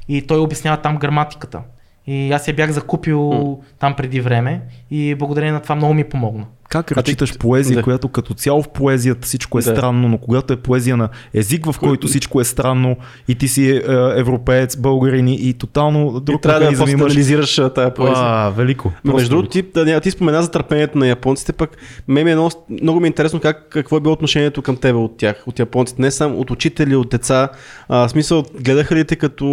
и 0.07 0.21
той 0.21 0.39
обяснява 0.39 0.77
там 0.77 0.97
граматиката. 0.97 1.59
И 2.07 2.31
аз 2.31 2.47
я 2.47 2.53
бях 2.53 2.71
закупил 2.71 3.59
там 3.79 3.93
преди 3.93 4.21
време 4.21 4.61
и 4.91 5.15
благодарение 5.15 5.53
на 5.53 5.59
това 5.61 5.75
много 5.75 5.93
ми 5.93 6.03
помогна. 6.03 6.45
Как 6.75 6.88
ти- 6.88 6.95
разчиташ 6.95 7.38
поезия, 7.38 7.75
да. 7.75 7.83
която 7.83 8.07
като 8.07 8.33
цяло 8.33 8.61
в 8.63 8.69
поезията 8.69 9.25
всичко 9.25 9.59
е 9.59 9.61
Да. 9.61 9.71
странно, 9.71 10.07
но 10.07 10.17
когато 10.17 10.53
е 10.53 10.55
поезия 10.55 10.97
на 10.97 11.09
език, 11.33 11.65
в 11.65 11.79
който 11.79 12.07
всичко 12.07 12.41
е 12.41 12.43
странно 12.43 12.97
и 13.27 13.35
ти 13.35 13.47
си 13.47 13.69
е, 13.69 13.75
е, 13.75 13.81
европеец, 14.15 14.77
българин 14.77 15.27
и 15.27 15.53
тотално 15.53 16.19
друг 16.19 16.39
И 16.39 16.41
трябва 16.41 16.71
да 16.71 16.83
анализираш 16.93 17.59
а, 17.59 17.69
тая 17.69 17.93
поезия. 17.93 18.25
А, 18.25 18.49
велико. 18.49 18.91
Но 19.03 19.13
между 19.13 19.29
другото, 19.29 19.49
ти, 19.49 19.61
да, 19.61 19.99
ти 19.99 20.11
спомена 20.11 20.43
за 20.43 20.51
търпението 20.51 20.97
на 20.97 21.07
японците, 21.07 21.53
пък 21.53 21.77
мен 22.07 22.25
ми 22.25 22.31
е 22.31 22.35
много, 22.35 22.51
много 22.81 22.99
ми 22.99 23.07
е 23.07 23.07
интересно 23.07 23.39
как, 23.39 23.67
какво 23.69 23.97
е 23.97 23.99
било 23.99 24.13
отношението 24.13 24.61
към 24.61 24.77
тебе 24.77 24.97
от 24.97 25.17
тях, 25.17 25.43
от 25.47 25.59
японците, 25.59 26.01
не 26.01 26.11
само 26.11 26.39
от 26.39 26.51
учители, 26.51 26.95
от 26.95 27.09
деца. 27.09 27.49
А, 27.89 28.07
в 28.07 28.11
смисъл, 28.11 28.43
гледаха 28.59 28.95
ли 28.95 29.05
те 29.05 29.15
като 29.15 29.45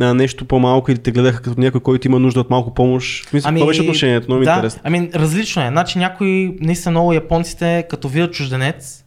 а, 0.00 0.14
нещо 0.14 0.44
по-малко 0.44 0.90
или 0.90 0.98
те 0.98 1.10
гледаха 1.10 1.42
като 1.42 1.60
някой, 1.60 1.80
който 1.80 2.08
има 2.08 2.18
нужда 2.18 2.40
от 2.40 2.50
малко 2.50 2.74
помощ? 2.74 3.26
В 3.26 3.28
смисъл, 3.28 3.48
ами, 3.48 3.60
какво 3.60 3.68
беше 3.68 3.80
отношението? 3.80 4.26
Много 4.28 4.40
ми 4.40 4.44
е 4.44 4.50
да, 4.50 4.54
интересно. 4.54 4.80
Ами, 4.84 5.10
различно 5.14 5.62
е. 5.62 5.68
Значи 5.68 5.98
някои, 6.44 6.66
наистина 6.66 6.90
много 6.90 7.12
японците, 7.12 7.84
като 7.90 8.08
видят 8.08 8.32
чужденец 8.32 9.04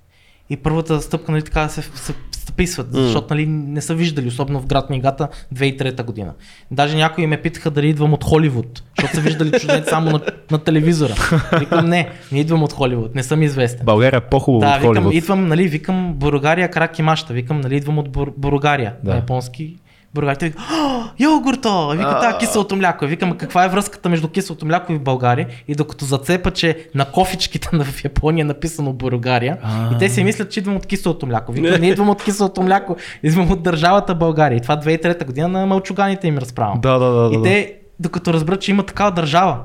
и 0.50 0.58
първата 0.58 1.02
стъпка, 1.02 1.32
нали, 1.32 1.42
така 1.42 1.70
се, 1.70 1.82
се 1.82 2.14
стъписват, 2.32 2.94
М. 2.94 3.02
защото 3.02 3.34
нали, 3.34 3.46
не 3.46 3.82
са 3.82 3.96
виждали, 3.96 4.28
особено 4.28 4.60
в 4.62 4.66
град 4.66 4.90
Мигата 4.90 5.28
2003 5.56 6.04
година. 6.04 6.34
Даже 6.72 6.96
някои 6.98 7.28
ме 7.28 7.42
питаха 7.42 7.72
дали 7.72 7.90
идвам 7.90 8.14
от 8.14 8.24
Холивуд, 8.24 8.84
защото 8.98 9.16
са 9.16 9.22
виждали 9.22 9.52
чужденец 9.52 9.90
само 9.90 10.10
на, 10.12 10.20
на 10.52 10.58
телевизора. 10.58 11.14
Викам, 11.60 11.86
не, 11.86 12.10
не 12.32 12.40
идвам 12.40 12.64
от 12.64 12.74
Холивуд, 12.74 13.16
не 13.16 13.24
съм 13.24 13.42
известен. 13.42 13.86
България 13.86 14.18
е 14.18 14.22
по-хубаво 14.22 14.60
Да, 14.62 14.68
от 14.68 14.76
викам, 14.76 14.94
Холивуд. 14.94 15.14
идвам, 15.14 15.48
нали, 15.48 15.68
викам 15.68 16.14
Буругария 16.14 16.72
Краки 16.72 17.02
Машта, 17.02 17.34
викам, 17.34 17.62
нали, 17.62 17.76
идвам 17.76 17.98
от 17.98 18.10
Бур, 18.10 18.34
Буругария 18.38 18.94
Да. 19.04 19.10
на 19.10 19.16
японски. 19.16 19.76
България. 20.22 20.40
Те 20.40 20.46
викат, 20.46 20.62
«А, 20.72 21.04
йогурто! 21.20 21.90
Вика, 21.90 22.16
това 22.20 22.38
киселото 22.40 22.76
мляко. 22.76 23.06
Викам, 23.06 23.38
каква 23.38 23.66
е 23.66 23.70
връзката 23.70 24.10
между 24.10 24.28
киселото 24.28 24.66
мляко 24.66 24.94
и 24.94 25.00
България? 25.00 25.48
И 25.68 25.76
докато 25.76 26.06
зацепа, 26.06 26.52
че 26.52 26.88
на 26.96 27.06
кофичките 27.06 27.70
в 27.74 28.04
Япония 28.04 28.42
е 28.42 28.46
написано 28.46 28.94
България, 28.94 29.58
и 29.94 29.98
те 29.98 30.10
си 30.10 30.24
мислят, 30.24 30.52
че 30.52 30.60
идвам 30.60 30.76
от 30.76 30.86
киселото 30.86 31.26
мляко. 31.26 31.52
Викам, 31.52 31.82
не 31.82 31.88
идвам 31.88 32.10
от 32.10 32.24
киселото 32.24 32.62
мляко, 32.62 32.96
идвам 33.24 33.52
от 33.52 33.64
държавата 33.64 34.16
България. 34.16 34.58
И 34.58 34.62
това 34.62 34.78
2003 34.78 35.26
година 35.26 35.48
на 35.48 35.66
мълчуганите 35.66 36.28
им 36.28 36.38
разправям. 36.38 36.82
Да, 36.82 37.00
да, 37.00 37.30
да. 37.30 37.36
И 37.36 37.44
те, 37.44 37.74
докато 38.00 38.34
разберат, 38.34 38.62
че 38.62 38.72
има 38.72 38.84
такава 38.84 39.12
държава, 39.12 39.58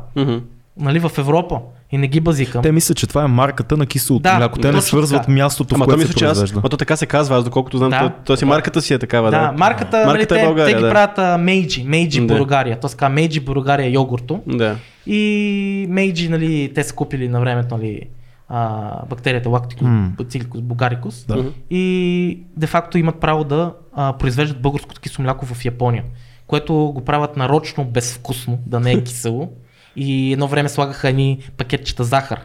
нали, 0.77 0.99
в 0.99 1.11
Европа, 1.19 1.61
и 1.93 1.99
не 1.99 2.09
ги 2.09 2.21
базикам. 2.21 2.63
Те 2.63 2.73
мислят, 2.73 2.99
че 2.99 3.07
това 3.07 3.25
е 3.25 3.27
марката 3.27 3.77
на 3.77 3.87
киселото 3.87 4.23
Да, 4.23 4.39
мляко. 4.39 4.59
Те 4.59 4.73
не 4.73 4.81
свързват 4.81 5.21
така. 5.23 5.33
мястото, 5.33 5.75
в 5.75 5.77
Ама 5.77 5.85
то 5.85 5.89
което 5.89 5.99
мисля, 5.99 6.13
се 6.13 6.19
че 6.19 6.25
аз, 6.25 6.31
произвежда. 6.31 6.61
ма 6.63 6.69
то 6.69 6.77
така 6.77 6.97
се 6.97 7.07
казва, 7.07 7.37
аз 7.37 7.45
доколкото 7.45 7.79
знам, 7.79 7.91
Да. 7.91 7.99
то, 8.01 8.13
то 8.25 8.37
си 8.37 8.45
марката 8.45 8.83
си 8.83 8.95
е 8.95 8.99
такава, 8.99 9.31
Да, 9.31 9.41
да. 9.41 9.53
марката, 9.53 9.97
нали, 9.97 10.07
Марката 10.09 10.35
е 10.35 10.39
те, 10.39 10.45
България, 10.45 10.67
те 10.69 10.79
ги 10.79 10.85
да. 10.85 10.91
правят 10.91 11.19
а, 11.19 11.39
Мейджи, 11.39 11.85
Мейджи 11.85 12.21
Да. 12.21 12.27
България, 12.27 12.81
така 12.81 13.09
Мейджи 13.09 13.41
България 13.41 13.91
йогурто 13.91 14.41
Да. 14.47 14.77
и 15.07 15.87
Мейджи, 15.89 16.29
нали, 16.29 16.73
те 16.75 16.85
са 16.85 16.95
купили 16.95 17.29
на 17.29 17.41
времето, 17.41 17.77
нали, 17.77 18.01
а, 18.49 18.81
бактерията 19.07 19.49
Lacticus 19.49 19.83
М. 19.83 20.13
bacillus 20.19 20.61
bulgaricus 20.61 21.27
Да. 21.29 21.45
И 21.71 22.39
де 22.57 22.67
факто 22.67 22.99
имат 22.99 23.17
право 23.17 23.45
да 23.45 23.73
а, 23.95 24.13
произвеждат 24.13 24.63
българското 24.63 25.01
кисело 25.01 25.25
мляко 25.25 25.47
в 25.47 25.65
Япония, 25.65 26.05
което 26.47 26.75
го 26.75 27.01
правят 27.01 27.37
нарочно 27.37 27.85
безвкусно, 27.85 28.59
да 28.67 28.81
не 28.81 28.93
е 28.93 29.03
кисело 29.03 29.53
и 29.97 30.33
едно 30.33 30.49
време 30.49 30.69
слагаха 30.69 31.09
едни 31.09 31.39
пакетчета 31.57 32.05
захар, 32.05 32.41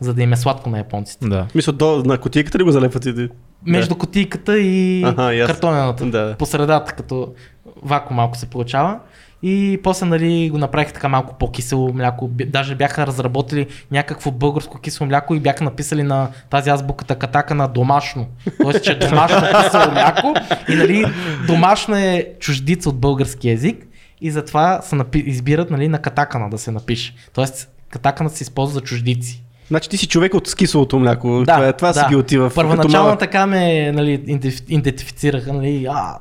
за 0.00 0.14
да 0.14 0.22
им 0.22 0.32
е 0.32 0.36
сладко 0.36 0.70
на 0.70 0.78
японците. 0.78 1.28
Да. 1.28 1.46
Смисъл, 1.50 1.74
до, 1.74 2.02
на 2.06 2.18
кутийката 2.18 2.58
ли 2.58 2.62
го 2.62 2.70
залепват 2.70 3.06
и 3.06 3.28
Между 3.66 3.94
кутийката 3.94 4.58
и 4.58 5.02
Аха, 5.04 5.46
картонената. 5.46 6.06
Да. 6.06 6.34
По 6.38 6.46
средата, 6.46 6.92
като 6.92 7.34
вакуум 7.82 8.16
малко 8.16 8.36
се 8.36 8.46
получава. 8.46 8.98
И 9.42 9.80
после 9.82 10.06
нали, 10.06 10.50
го 10.50 10.58
направих 10.58 10.92
така 10.92 11.08
малко 11.08 11.34
по-кисело 11.38 11.92
мляко. 11.92 12.30
Даже 12.46 12.74
бяха 12.74 13.06
разработили 13.06 13.66
някакво 13.90 14.30
българско 14.30 14.80
кисело 14.80 15.08
мляко 15.08 15.34
и 15.34 15.40
бяха 15.40 15.64
написали 15.64 16.02
на 16.02 16.28
тази 16.50 16.70
азбуката 16.70 17.14
катака 17.14 17.54
на 17.54 17.68
домашно. 17.68 18.26
Тоест, 18.62 18.84
че 18.84 18.98
домашно 18.98 19.40
кисело 19.40 19.92
мляко 19.92 20.34
и 20.68 20.74
нали, 20.74 21.04
домашно 21.46 21.96
е 21.96 22.26
чуждица 22.40 22.88
от 22.88 22.98
български 22.98 23.50
език 23.50 23.86
и 24.20 24.30
затова 24.30 24.80
се 24.82 24.96
напи... 24.96 25.18
избират 25.26 25.70
нали, 25.70 25.88
на 25.88 25.98
катакана 25.98 26.50
да 26.50 26.58
се 26.58 26.70
напише. 26.70 27.14
Тоест, 27.32 27.68
катакана 27.90 28.30
се 28.30 28.42
използва 28.42 28.74
за 28.74 28.80
чуждици. 28.80 29.42
Значи 29.68 29.88
ти 29.88 29.96
си 29.96 30.08
човек 30.08 30.34
от 30.34 30.46
скисовото 30.46 30.98
мляко. 30.98 31.42
това, 31.46 31.68
е, 31.68 31.72
това 31.72 31.92
си 31.92 32.04
ги 32.08 32.16
отива 32.16 32.50
Първоначално 32.54 33.16
така 33.16 33.46
ме 33.46 33.92
нали, 33.92 34.18
идентиф- 34.18 34.64
идентифицираха, 34.68 35.52
нали, 35.52 35.86
а, 35.90 36.18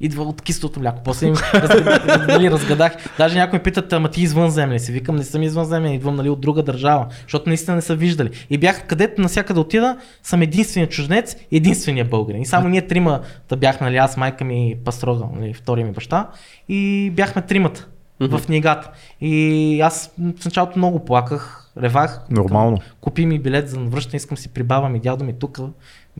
идва 0.00 0.22
от 0.22 0.42
кислото 0.42 0.80
мляко. 0.80 1.00
После 1.04 1.26
им 1.26 1.34
разгадах, 1.54 2.26
нали, 2.26 2.50
разгадах. 2.50 2.92
Даже 3.18 3.38
някои 3.38 3.58
ме 3.58 3.62
питат, 3.62 3.92
ама 3.92 4.10
ти 4.10 4.22
извънземен 4.22 4.74
ли 4.74 4.80
си? 4.80 4.92
Викам, 4.92 5.16
не 5.16 5.24
съм 5.24 5.42
извънземен, 5.42 5.92
идвам 5.92 6.16
нали, 6.16 6.28
от 6.28 6.40
друга 6.40 6.62
държава, 6.62 7.06
защото 7.22 7.48
наистина 7.48 7.76
не 7.76 7.82
са 7.82 7.94
виждали. 7.94 8.30
И 8.50 8.58
бях 8.58 8.86
където 8.86 9.22
навсякъде 9.22 9.60
отида, 9.60 9.96
съм 10.22 10.42
единствения 10.42 10.88
чужденец, 10.88 11.36
единствения 11.52 12.04
българин. 12.04 12.42
И 12.42 12.46
само 12.46 12.68
ние 12.68 12.86
трима 12.86 13.20
да 13.48 13.56
бях, 13.56 13.80
нали, 13.80 13.96
аз, 13.96 14.16
майка 14.16 14.44
ми, 14.44 14.76
пастрога, 14.84 15.24
нали, 15.40 15.54
втория 15.54 15.86
ми 15.86 15.92
баща, 15.92 16.28
и 16.68 17.12
бяхме 17.16 17.42
тримата 17.42 17.86
в 18.20 18.42
книгата. 18.46 18.90
И 19.20 19.80
аз 19.80 20.12
в 20.40 20.44
началото 20.44 20.78
много 20.78 21.04
плаках, 21.04 21.70
ревах. 21.82 22.20
Нормално. 22.30 22.78
Купи 23.00 23.26
ми 23.26 23.38
билет 23.38 23.68
за 23.68 23.78
връщане, 23.78 24.16
искам 24.16 24.36
си 24.36 24.48
при 24.48 24.62
баба 24.62 24.88
ми, 24.88 25.00
дядо 25.00 25.24
ми 25.24 25.32
тук, 25.38 25.58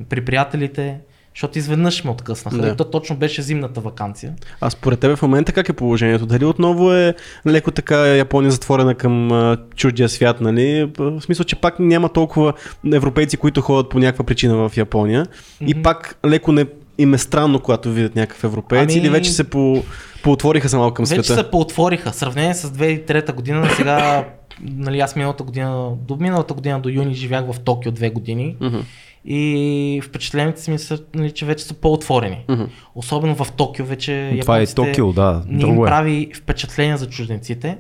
при 0.09 0.25
приятелите, 0.25 0.99
защото 1.35 1.59
изведнъж 1.59 2.05
ме 2.05 2.11
откъснаха. 2.11 2.57
Да. 2.57 2.63
Да. 2.63 2.77
То 2.77 2.85
точно 2.85 3.17
беше 3.17 3.43
зимната 3.43 3.81
вакансия. 3.81 4.33
А 4.61 4.71
според 4.71 5.01
тебе 5.01 5.17
в 5.17 5.23
момента 5.23 5.53
как 5.53 5.69
е 5.69 5.73
положението? 5.73 6.27
Дали 6.27 6.45
отново 6.45 6.93
е 6.93 7.15
леко 7.47 7.71
така 7.71 7.97
Япония 7.99 8.51
затворена 8.51 8.95
към 8.95 9.33
а, 9.33 9.57
чуждия 9.77 10.09
свят, 10.09 10.41
нали? 10.41 10.91
В 10.99 11.21
смисъл, 11.21 11.45
че 11.45 11.57
пак 11.57 11.79
няма 11.79 12.09
толкова 12.09 12.53
европейци, 12.87 13.37
които 13.37 13.61
ходят 13.61 13.91
по 13.91 13.99
някаква 13.99 14.25
причина 14.25 14.69
в 14.69 14.77
Япония. 14.77 15.27
И 15.61 15.65
Мгм. 15.71 15.83
пак 15.83 16.19
леко 16.27 16.53
не 16.53 16.67
им 16.99 17.15
е 17.15 17.19
странно, 17.19 17.61
когато 17.61 17.93
видят 17.93 18.17
някакъв 18.17 18.45
европеец 18.45 18.83
Ами- 18.85 18.95
или 18.95 19.09
вече 19.09 19.33
се 19.33 19.45
по, 19.45 19.83
поотвориха 20.23 20.69
се 20.69 20.77
малко 20.77 20.95
към 20.95 21.05
Вече 21.05 21.23
света. 21.23 21.43
се 21.43 21.51
поотвориха. 21.51 22.13
Сравнение 22.13 22.55
с 22.55 22.71
2003 22.71 23.33
година, 23.33 23.69
сега, 23.77 24.25
нали, 24.63 25.01
аз 25.01 25.17
миналата 25.17 25.45
година, 25.45 25.91
до 25.97 26.17
миналата 26.17 26.55
година 26.55 26.81
до 26.81 26.89
юни 26.89 27.15
живях 27.15 27.53
в 27.53 27.61
Токио 27.61 27.93
две 27.93 28.11
години 28.11 28.57
Мгм, 28.61 28.79
и 29.25 30.01
впечатленията 30.05 30.61
си 30.61 30.71
ми 30.71 30.79
са, 30.79 30.99
нали, 31.15 31.31
че 31.31 31.47
вече 31.47 31.65
са 31.65 31.75
по-отворени. 31.75 32.45
мгм. 32.49 32.65
Особено 32.95 33.45
в 33.45 33.53
Токио 33.53 33.85
вече 33.85 34.39
Това 34.41 34.61
е 34.61 34.67
Токио, 34.67 35.13
да. 35.13 35.43
не 35.47 35.63
им 35.63 35.83
е. 35.83 35.87
прави 35.87 36.31
впечатление 36.35 36.97
за 36.97 37.09
чужденците. 37.09 37.79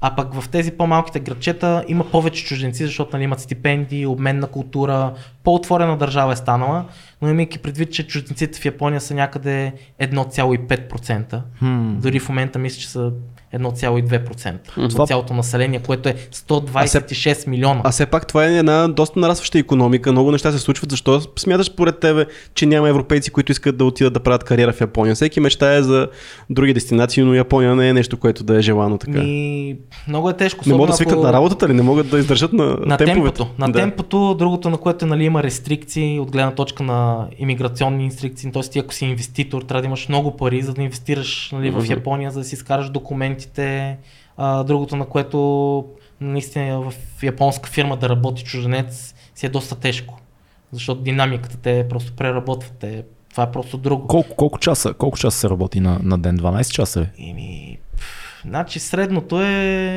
А 0.00 0.16
пък 0.16 0.34
в 0.40 0.48
тези 0.48 0.70
по-малките 0.70 1.20
градчета 1.20 1.84
има 1.88 2.10
повече 2.10 2.44
чужденци, 2.44 2.84
защото 2.84 3.16
нали, 3.16 3.24
имат 3.24 3.40
стипендии, 3.40 4.06
обмен 4.06 4.38
на 4.38 4.46
култура, 4.46 5.12
по-отворена 5.44 5.96
държава 5.96 6.32
е 6.32 6.36
станала, 6.36 6.84
но 7.22 7.28
имайки 7.28 7.58
предвид, 7.58 7.92
че 7.92 8.06
чужденците 8.06 8.60
в 8.60 8.64
Япония 8.64 9.00
са 9.00 9.14
някъде 9.14 9.72
1,5%. 10.00 11.40
Хм. 11.58 12.00
Дори 12.00 12.18
в 12.18 12.28
момента 12.28 12.58
мисля, 12.58 12.80
че 12.80 12.88
са 12.88 13.12
1,2% 13.58 14.54
Това- 14.90 15.02
от 15.02 15.08
цялото 15.08 15.34
население, 15.34 15.78
което 15.78 16.08
е 16.08 16.14
126 16.32 17.46
милиона. 17.46 17.80
А 17.84 17.90
все 17.90 18.06
пак 18.06 18.26
това 18.26 18.46
е 18.46 18.56
една 18.56 18.88
доста 18.88 19.18
нарастваща 19.20 19.58
економика, 19.58 20.12
много 20.12 20.32
неща 20.32 20.52
се 20.52 20.58
случват. 20.58 20.90
Защо 20.90 21.20
смяташ 21.38 21.66
според 21.66 22.00
тебе, 22.00 22.26
че 22.54 22.66
няма 22.66 22.88
европейци, 22.88 23.30
които 23.30 23.52
искат 23.52 23.76
да 23.76 23.84
отидат 23.84 24.12
да 24.12 24.20
правят 24.20 24.44
кариера 24.44 24.72
в 24.72 24.80
Япония? 24.80 25.14
Всеки 25.14 25.40
мечтае 25.40 25.82
за 25.82 26.08
други 26.50 26.74
дестинации, 26.74 27.22
но 27.22 27.34
Япония 27.34 27.74
не 27.74 27.88
е 27.88 27.92
нещо, 27.92 28.16
което 28.16 28.44
да 28.44 28.58
е 28.58 28.60
желано 28.60 28.98
така. 28.98 29.18
Ми, 29.18 29.76
много 30.08 30.30
е 30.30 30.32
тежко. 30.32 30.68
Не 30.68 30.74
могат 30.74 30.90
да 30.90 30.96
свикнат 30.96 31.16
ако- 31.16 31.26
на 31.26 31.32
работата 31.32 31.68
ли? 31.68 31.72
Не 31.72 31.82
могат 31.82 32.10
да 32.10 32.18
издържат 32.18 32.52
на, 32.52 32.64
на 32.64 32.96
темповете? 32.96 33.36
темпото. 33.36 33.46
На 33.58 33.66
да. 33.66 33.78
темпото, 33.78 34.34
другото 34.34 34.70
на 34.70 34.76
което 34.78 35.06
нали, 35.06 35.24
има 35.24 35.42
рестрикции 35.42 36.20
от 36.20 36.30
гледна 36.30 36.50
точка 36.50 36.82
на 36.82 37.26
иммиграционни 37.38 38.04
инстрикции, 38.04 38.52
т.е. 38.52 38.78
ако 38.78 38.94
си 38.94 39.04
инвеститор, 39.04 39.62
трябва 39.62 39.82
да 39.82 39.86
имаш 39.86 40.08
много 40.08 40.36
пари, 40.36 40.62
за 40.62 40.74
да 40.74 40.82
инвестираш 40.82 41.50
нали, 41.52 41.70
в. 41.70 41.86
Япония, 41.90 42.30
за 42.30 42.38
да 42.38 42.44
си 42.44 42.54
изкараш 42.54 42.90
документите. 43.46 43.98
А, 44.36 44.64
другото 44.64 44.96
на 44.96 45.06
което 45.06 45.84
наистина 46.20 46.80
в 46.80 46.94
японска 47.22 47.70
фирма 47.70 47.96
да 47.96 48.08
работи 48.08 48.44
чужденец 48.44 49.14
си 49.34 49.46
е 49.46 49.48
доста 49.48 49.74
тежко. 49.74 50.20
Защото 50.72 51.00
динамиката 51.00 51.56
те 51.56 51.86
просто 51.88 52.12
преработват. 52.12 52.74
Те, 52.80 53.04
това 53.30 53.42
е 53.44 53.52
просто 53.52 53.78
друго. 53.78 54.06
Колко, 54.06 54.36
колко, 54.36 54.58
часа, 54.58 54.94
колко 54.94 55.18
часа 55.18 55.38
се 55.38 55.50
работи 55.50 55.80
на, 55.80 55.98
на 56.02 56.18
ден? 56.18 56.38
12 56.38 56.72
часа 56.72 57.00
ли? 57.00 57.08
Ими, 57.18 57.78
пф, 57.96 58.25
значи 58.46 58.78
средното 58.78 59.42
е 59.42 59.46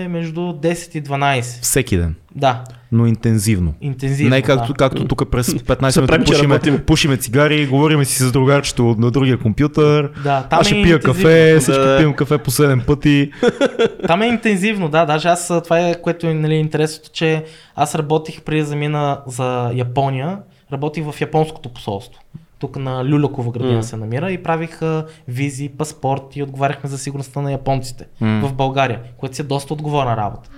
между 0.09 0.39
10 0.41 0.63
и 0.95 1.03
12. 1.03 1.41
Всеки 1.61 1.97
ден, 1.97 2.15
Да, 2.35 2.63
но 2.91 3.05
интензивно. 3.05 3.73
интензивно. 3.81 4.29
не 4.29 4.41
както, 4.41 4.67
да. 4.67 4.73
както 4.73 5.05
тук 5.05 5.31
през 5.31 5.47
15 5.49 5.89
Се 5.89 5.99
правим, 5.99 6.11
минути 6.11 6.31
пушиме, 6.31 6.53
работим. 6.55 6.79
пушиме 6.79 7.17
цигари, 7.17 7.67
говориме 7.67 8.05
си 8.05 8.17
с 8.17 8.31
другарчето 8.31 8.95
на 8.97 9.11
другия 9.11 9.37
компютър. 9.37 10.11
Да, 10.23 10.43
там 10.43 10.59
Аз 10.59 10.67
е 10.67 10.69
ще 10.69 10.73
пия 10.73 10.93
интензивно. 10.93 11.13
кафе, 11.13 11.57
всички 11.59 11.79
Да. 11.79 11.97
пием 11.97 12.13
кафе 12.13 12.37
по 12.37 12.51
7 12.51 12.85
пъти. 12.85 13.31
Там 14.07 14.21
е 14.21 14.27
интензивно, 14.27 14.89
да. 14.89 15.05
Даже 15.05 15.27
аз, 15.27 15.51
това 15.63 15.79
е 15.79 16.01
което 16.01 16.27
е 16.27 16.33
нали, 16.33 16.53
интересното, 16.53 17.09
че 17.13 17.43
аз 17.75 17.95
работих 17.95 18.41
преди 18.41 18.61
замина 18.63 19.19
за 19.27 19.71
Япония, 19.73 20.37
работих 20.73 21.03
в 21.05 21.21
японското 21.21 21.69
посолство. 21.69 22.21
Тук 22.59 22.75
на 22.75 23.05
Люлякова 23.05 23.51
градина 23.51 23.75
М. 23.75 23.83
се 23.83 23.97
намира 23.97 24.31
и 24.31 24.43
правих 24.43 24.81
а, 24.81 25.05
визи, 25.27 25.69
паспорти, 25.69 26.43
отговаряхме 26.43 26.89
за 26.89 26.97
сигурността 26.97 27.41
на 27.41 27.51
японците 27.51 28.05
М. 28.21 28.47
в 28.47 28.53
България, 28.53 29.01
което 29.17 29.35
си 29.35 29.41
е 29.41 29.45
доста 29.45 29.73
отговорна 29.73 30.17
работа. 30.17 30.49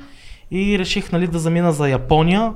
И 0.52 0.80
реших 0.80 1.12
нали, 1.12 1.28
да 1.28 1.40
замина 1.40 1.72
за 1.72 1.90
Япония, 1.90 2.54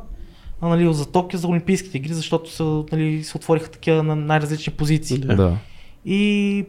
а, 0.61 0.67
нали, 0.67 0.93
за 0.93 1.11
Токио, 1.11 1.39
за 1.39 1.47
Олимпийските 1.47 1.97
игри, 1.97 2.13
защото 2.13 2.51
се, 2.51 2.63
нали, 2.91 3.23
се 3.23 3.37
отвориха 3.37 3.71
такива 3.71 4.03
на 4.03 4.15
най-различни 4.15 4.73
позиции. 4.73 5.19
Да. 5.19 5.57
И 6.05 6.65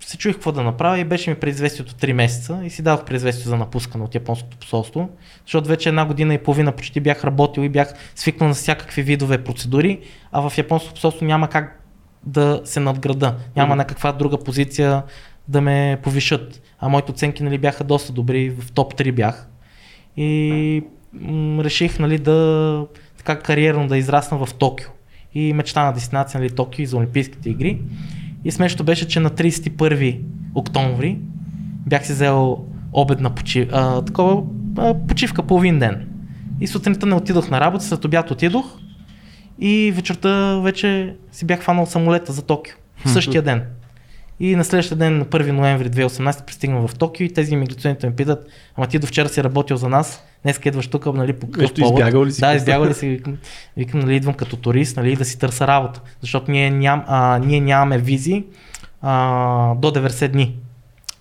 се 0.00 0.18
чуих 0.18 0.34
какво 0.34 0.52
да 0.52 0.62
направя 0.62 0.98
и 0.98 1.04
беше 1.04 1.30
ми 1.30 1.36
предизвестието 1.36 1.94
3 1.94 2.12
месеца 2.12 2.60
и 2.64 2.70
си 2.70 2.82
дадох 2.82 3.04
предизвестие 3.04 3.44
за 3.44 3.56
напускане 3.56 4.04
от 4.04 4.14
японското 4.14 4.56
посолство, 4.56 5.08
защото 5.46 5.68
вече 5.68 5.88
една 5.88 6.04
година 6.04 6.34
и 6.34 6.38
половина 6.38 6.72
почти 6.72 7.00
бях 7.00 7.24
работил 7.24 7.62
и 7.62 7.68
бях 7.68 7.94
свикнал 8.14 8.48
на 8.48 8.54
всякакви 8.54 9.02
видове 9.02 9.44
процедури, 9.44 10.00
а 10.32 10.48
в 10.48 10.58
японското 10.58 10.94
посолство 10.94 11.24
няма 11.24 11.48
как 11.48 11.81
да 12.26 12.60
се 12.64 12.80
надграда, 12.80 13.34
няма 13.56 13.68
Мгм. 13.68 13.78
някаква 13.78 14.12
друга 14.12 14.38
позиция 14.38 15.02
да 15.48 15.60
ме 15.60 15.98
повишат. 16.02 16.62
А 16.80 16.88
моите 16.88 17.10
оценки 17.12 17.42
нали, 17.42 17.58
бяха 17.58 17.84
доста 17.84 18.12
добри, 18.12 18.50
в 18.50 18.72
топ 18.72 18.94
3 18.94 19.12
бях. 19.12 19.48
И 20.16 20.82
м- 21.12 21.64
реших 21.64 21.98
нали, 21.98 22.18
да 22.18 22.86
така 23.18 23.38
кариерно 23.38 23.88
да 23.88 23.98
израсна 23.98 24.46
в 24.46 24.54
Токио. 24.54 24.88
И 25.34 25.52
мечта 25.52 25.84
на 25.84 25.92
дестинация 25.92 26.40
нали, 26.40 26.50
Токио 26.50 26.82
и 26.82 26.86
за 26.86 26.96
Олимпийските 26.96 27.50
игри. 27.50 27.80
И 28.44 28.50
смешното 28.50 28.84
беше, 28.84 29.08
че 29.08 29.20
на 29.20 29.30
31 29.30 30.20
октомври 30.54 31.18
бях 31.86 32.06
си 32.06 32.12
взел 32.12 32.64
обедна 32.92 33.30
почивка, 33.30 33.74
а, 33.78 34.02
такова, 34.04 34.42
а, 34.78 34.94
почивка 35.08 35.42
половин 35.42 35.78
ден. 35.78 36.08
И 36.60 36.66
сутринта 36.66 37.06
не 37.06 37.14
отидох 37.14 37.50
на 37.50 37.60
работа, 37.60 37.84
след 37.84 38.04
обяд 38.04 38.30
отидох 38.30 38.78
и 39.62 39.92
вечерта 39.92 40.56
вече 40.56 41.16
си 41.32 41.44
бях 41.44 41.62
фанал 41.62 41.86
самолета 41.86 42.32
за 42.32 42.42
Токио. 42.42 42.74
В 43.04 43.10
същия 43.10 43.42
ден. 43.42 43.62
И 44.40 44.56
на 44.56 44.64
следващия 44.64 44.96
ден, 44.96 45.18
на 45.18 45.24
1 45.24 45.50
ноември 45.50 45.90
2018, 45.90 46.44
пристигнах 46.44 46.86
в 46.86 46.94
Токио 46.94 47.26
и 47.26 47.32
тези 47.32 47.54
иммиграционните 47.54 48.06
ме 48.06 48.16
питат, 48.16 48.46
ама 48.76 48.86
ти 48.86 48.98
до 48.98 49.06
вчера 49.06 49.28
си 49.28 49.44
работил 49.44 49.76
за 49.76 49.88
нас, 49.88 50.24
днес 50.42 50.60
идваш 50.64 50.88
тук, 50.88 51.06
нали, 51.06 51.32
по 51.32 51.50
какъв 51.50 51.74
повод? 51.74 51.98
избягал 51.98 52.24
ли 52.24 52.32
си? 52.32 52.40
Да, 52.40 52.54
избягал 52.54 52.86
ли 52.86 52.94
си? 52.94 53.08
Викам, 53.08 53.38
викам, 53.76 54.00
нали, 54.00 54.16
идвам 54.16 54.34
като 54.34 54.56
турист, 54.56 54.96
нали, 54.96 55.16
да 55.16 55.24
си 55.24 55.38
търся 55.38 55.66
работа. 55.66 56.00
Защото 56.20 56.50
ние, 56.50 56.70
ням, 56.70 57.04
а, 57.06 57.38
ние 57.38 57.60
нямаме 57.60 57.98
визи 57.98 58.44
а, 59.02 59.74
до 59.74 59.90
90 59.90 60.28
дни. 60.28 60.56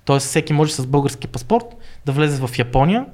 Тоест 0.05 0.27
всеки 0.27 0.53
може 0.53 0.73
с 0.73 0.85
български 0.85 1.27
паспорт 1.27 1.65
да 2.05 2.11
влезе 2.11 2.47
в 2.47 2.59
Япония. 2.59 3.05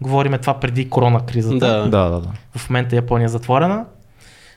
Говориме 0.00 0.38
това 0.38 0.60
преди 0.60 0.88
корона 0.88 1.26
кризата. 1.26 1.58
Да. 1.58 1.88
Да, 1.88 2.10
да, 2.10 2.20
да. 2.20 2.28
В 2.56 2.70
момента 2.70 2.96
Япония 2.96 3.24
е 3.24 3.28
затворена. 3.28 3.84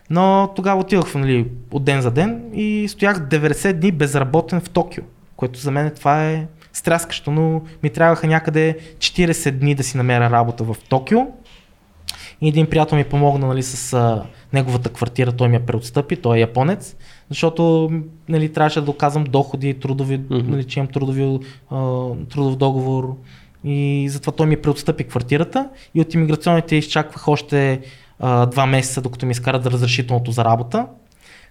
Но 0.09 0.53
тогава 0.55 0.81
отидох 0.81 1.15
нали, 1.15 1.47
от 1.71 1.83
ден 1.83 2.01
за 2.01 2.11
ден 2.11 2.43
и 2.53 2.87
стоях 2.87 3.29
90 3.29 3.73
дни 3.73 3.91
безработен 3.91 4.61
в 4.61 4.69
Токио, 4.69 5.03
което 5.35 5.59
за 5.59 5.71
мен 5.71 5.91
това 5.95 6.25
е 6.29 6.47
стряскащо, 6.73 7.31
но 7.31 7.61
ми 7.83 7.89
трябваха 7.89 8.27
някъде 8.27 8.77
40 8.97 9.51
дни 9.51 9.75
да 9.75 9.83
си 9.83 9.97
намеря 9.97 10.29
работа 10.29 10.63
в 10.63 10.75
Токио. 10.89 11.19
И 12.41 12.47
един 12.47 12.69
приятел 12.69 12.97
ми 12.97 13.03
помогна 13.03 13.47
нали, 13.47 13.63
с 13.63 13.93
а, 13.93 14.23
неговата 14.53 14.89
квартира, 14.89 15.31
той 15.31 15.47
ми 15.47 15.55
я 15.55 15.65
преотстъпи, 15.65 16.15
той 16.15 16.37
е 16.37 16.39
японец, 16.39 16.95
защото 17.29 17.91
нали, 18.29 18.53
трябваше 18.53 18.79
да 18.79 18.85
доказвам 18.85 19.23
доходи, 19.23 19.73
трудови, 19.73 20.17
Мгм. 20.17 20.51
нали, 20.51 20.63
че 20.63 20.79
имам 20.79 20.91
трудови, 20.91 21.39
а, 21.71 22.09
трудов 22.29 22.55
договор 22.55 23.15
и 23.63 24.07
затова 24.09 24.33
той 24.33 24.47
ми 24.47 24.57
преотстъпи 24.57 25.03
квартирата 25.03 25.69
и 25.95 26.01
от 26.01 26.13
иммиграционните 26.13 26.75
изчаквах 26.75 27.27
още 27.27 27.81
а, 28.19 28.45
два 28.45 28.65
месеца, 28.65 29.01
докато 29.01 29.25
ми 29.25 29.31
изкарат 29.31 29.65
разрешителното 29.65 30.31
за 30.31 30.45
работа. 30.45 30.85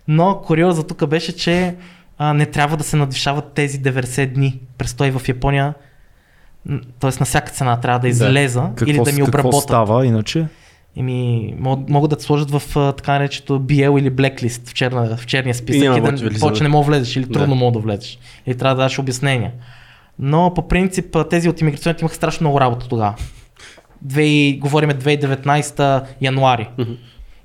Но 0.08 0.42
куриоза 0.46 0.86
тук 0.86 1.06
беше, 1.06 1.36
че 1.36 1.74
а, 2.18 2.34
не 2.34 2.46
трябва 2.46 2.76
да 2.76 2.84
се 2.84 2.96
надвишават 2.96 3.52
тези 3.52 3.82
90 3.82 4.26
дни. 4.26 4.60
Престой 4.78 5.10
в 5.10 5.28
Япония, 5.28 5.74
т.е. 7.00 7.10
на 7.20 7.26
всяка 7.26 7.52
цена 7.52 7.80
трябва 7.80 7.98
да 7.98 8.08
излеза 8.08 8.62
Какво, 8.76 8.84
или 8.84 8.98
да 8.98 9.12
ми 9.12 9.18
какво 9.18 9.28
обработят. 9.28 9.62
става 9.62 10.06
иначе? 10.06 10.46
Мог- 10.98 11.90
могат 11.90 12.10
да 12.10 12.16
те 12.16 12.24
сложат 12.24 12.50
в 12.50 12.62
така 12.96 13.12
наречето 13.12 13.60
BL 13.60 14.00
или 14.00 14.10
blacklist 14.10 14.68
в, 14.68 14.74
черна, 14.74 15.16
в 15.16 15.26
черния 15.26 15.54
списък 15.54 15.82
няма 15.82 15.98
и, 15.98 16.00
да 16.00 16.30
да 16.30 16.40
повече 16.40 16.62
не 16.62 16.68
мога 16.68 16.84
да 16.84 16.90
влезеш 16.90 17.16
или 17.16 17.24
Да. 17.24 17.32
трудно 17.32 17.54
мога 17.54 17.72
да 17.72 17.78
влезеш. 17.78 18.18
Или 18.46 18.58
трябва 18.58 18.76
да 18.76 18.82
даш 18.82 18.98
обяснения. 18.98 19.52
Но 20.18 20.54
по 20.54 20.68
принцип 20.68 21.16
тези 21.30 21.48
от 21.48 21.60
иммиграционните 21.60 22.02
имаха 22.02 22.14
страшно 22.14 22.44
много 22.44 22.60
работа 22.60 22.88
тогава. 22.88 23.14
Две, 24.04 24.52
говориме 24.52 24.94
2019 24.94 26.04
януари. 26.20 26.68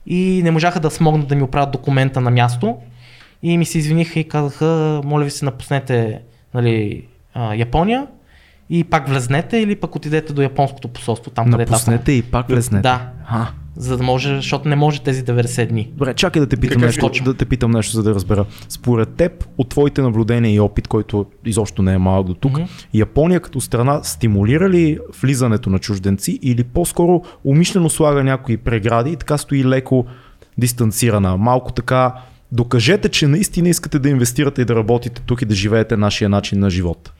И 0.05 0.41
не 0.43 0.51
можаха 0.51 0.79
да 0.79 0.89
смогнат 0.89 1.27
да 1.27 1.35
ми 1.35 1.43
оправят 1.43 1.71
документа 1.71 2.21
на 2.21 2.31
място. 2.31 2.77
И 3.43 3.57
ми 3.57 3.65
се 3.65 3.77
извиниха 3.77 4.19
и 4.19 4.23
казаха, 4.23 5.01
моля 5.05 5.23
ви 5.23 5.31
се 5.31 5.45
напуснете 5.45 6.19
нали, 6.53 7.05
а, 7.33 7.55
Япония 7.55 8.07
и 8.69 8.83
пак 8.83 9.07
влезнете 9.07 9.57
или 9.57 9.75
пък 9.75 9.95
отидете 9.95 10.33
до 10.33 10.41
японското 10.41 10.87
посолство, 10.87 11.31
там. 11.31 11.49
Напуснете 11.49 12.11
и 12.11 12.21
пак 12.21 12.47
влезнете. 12.47 12.81
Да, 12.81 13.09
А, 13.27 13.47
за 13.79 13.97
да 13.97 14.03
може, 14.03 14.35
защото 14.35 14.69
не 14.69 14.75
може 14.75 15.01
тези 15.01 15.23
90 15.23 15.67
дни. 15.67 15.91
Добре, 15.93 16.13
чакай 16.13 16.39
да 16.39 16.47
те 16.47 16.57
питам 16.57 16.81
Какъв 16.81 17.03
нещо, 17.03 17.23
да 17.23 17.33
те 17.33 17.45
питам 17.45 17.71
нещо, 17.71 17.95
за 17.95 18.03
да 18.03 18.15
разбера. 18.15 18.45
Според 18.69 19.09
теб, 19.09 19.45
от 19.57 19.69
твоите 19.69 20.01
наблюдения 20.01 20.53
и 20.53 20.59
опит, 20.59 20.87
който 20.87 21.25
изобщо 21.45 21.81
не 21.81 21.93
е 21.93 21.97
малък 21.97 22.27
до 22.27 22.33
тук, 22.33 22.51
Мгм. 22.51 22.63
Япония 22.93 23.39
като 23.39 23.61
страна 23.61 24.03
стимулира 24.03 24.69
ли 24.69 24.99
влизането 25.21 25.69
на 25.69 25.79
чужденци 25.79 26.39
или 26.41 26.63
по-скоро 26.63 27.21
умишлено 27.43 27.89
слага 27.89 28.23
някои 28.23 28.57
прегради 28.57 29.11
и 29.11 29.15
така 29.15 29.37
стои 29.37 29.65
леко 29.65 30.05
дистанцирана, 30.57 31.37
малко 31.37 31.71
така 31.71 32.13
докажете, 32.51 33.09
че 33.09 33.27
наистина 33.27 33.69
искате 33.69 33.99
да 33.99 34.09
инвестирате 34.09 34.61
и 34.61 34.65
да 34.65 34.75
работите 34.75 35.21
тук 35.21 35.41
и 35.41 35.45
да 35.45 35.55
живеете 35.55 35.97
нашия 35.97 36.29
начин 36.29 36.59
на 36.59 36.69
живот. 36.69 37.11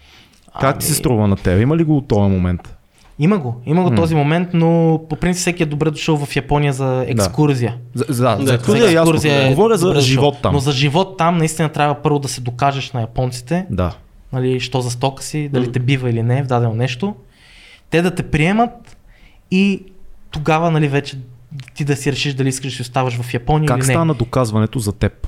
Как 0.61 0.79
ти 0.79 0.85
се 0.85 0.91
Ами, 0.91 0.97
струва 0.97 1.27
на 1.27 1.35
теб? 1.35 1.61
Има 1.61 1.77
ли 1.77 1.83
го 1.83 1.97
от 1.97 2.07
този 2.07 2.31
момент? 2.31 2.78
Има 3.21 3.37
го, 3.37 3.61
има 3.65 3.83
го 3.83 3.95
този 3.95 4.15
момент, 4.15 4.49
но 4.53 5.01
по 5.09 5.15
принцип 5.15 5.39
всеки 5.41 5.63
е 5.63 5.65
добре 5.65 5.91
дошъл 5.91 6.17
в 6.17 6.35
Япония 6.35 6.73
за 6.73 7.05
екскурзия. 7.07 7.75
За, 7.93 8.05
за, 8.07 8.13
за, 8.13 8.37
Да, 8.37 8.45
за 8.45 8.53
екскурзия 8.53 8.83
За 8.83 8.91
е 8.91 8.93
ясно. 8.93 9.11
екскурзия 9.11 9.45
е 9.45 9.49
Говоря 9.49 9.77
за 9.77 9.87
дошъл. 9.87 10.01
живот 10.01 10.37
там. 10.41 10.53
Но 10.53 10.59
за 10.59 10.71
живот 10.71 11.17
там 11.17 11.37
наистина 11.37 11.69
трябва 11.69 11.95
първо 11.95 12.19
да 12.19 12.27
се 12.27 12.41
докажеш 12.41 12.91
на 12.91 13.01
японците, 13.01 13.65
Да. 13.69 13.93
нали, 14.33 14.59
що 14.59 14.81
за 14.81 14.91
стока 14.91 15.23
си, 15.23 15.49
дали 15.49 15.63
Мгм. 15.63 15.71
те 15.71 15.79
бива 15.79 16.09
или 16.09 16.23
не 16.23 16.43
в 16.43 16.47
дадено 16.47 16.73
нещо. 16.73 17.15
Те 17.89 18.01
да 18.01 18.15
те 18.15 18.23
приемат 18.23 18.97
и 19.51 19.83
тогава 20.31 20.71
нали, 20.71 20.87
вече 20.87 21.17
ти 21.75 21.85
да 21.85 21.95
си 21.95 22.11
решиш 22.11 22.33
дали 22.33 22.49
искаш 22.49 22.71
да 22.71 22.75
си 22.75 22.81
оставаш 22.81 23.13
в 23.15 23.33
Япония 23.33 23.67
Как 23.67 23.77
или 23.77 23.87
не. 23.87 23.93
стана 23.93 24.13
доказването 24.13 24.79
за 24.79 24.91
теб? 24.91 25.27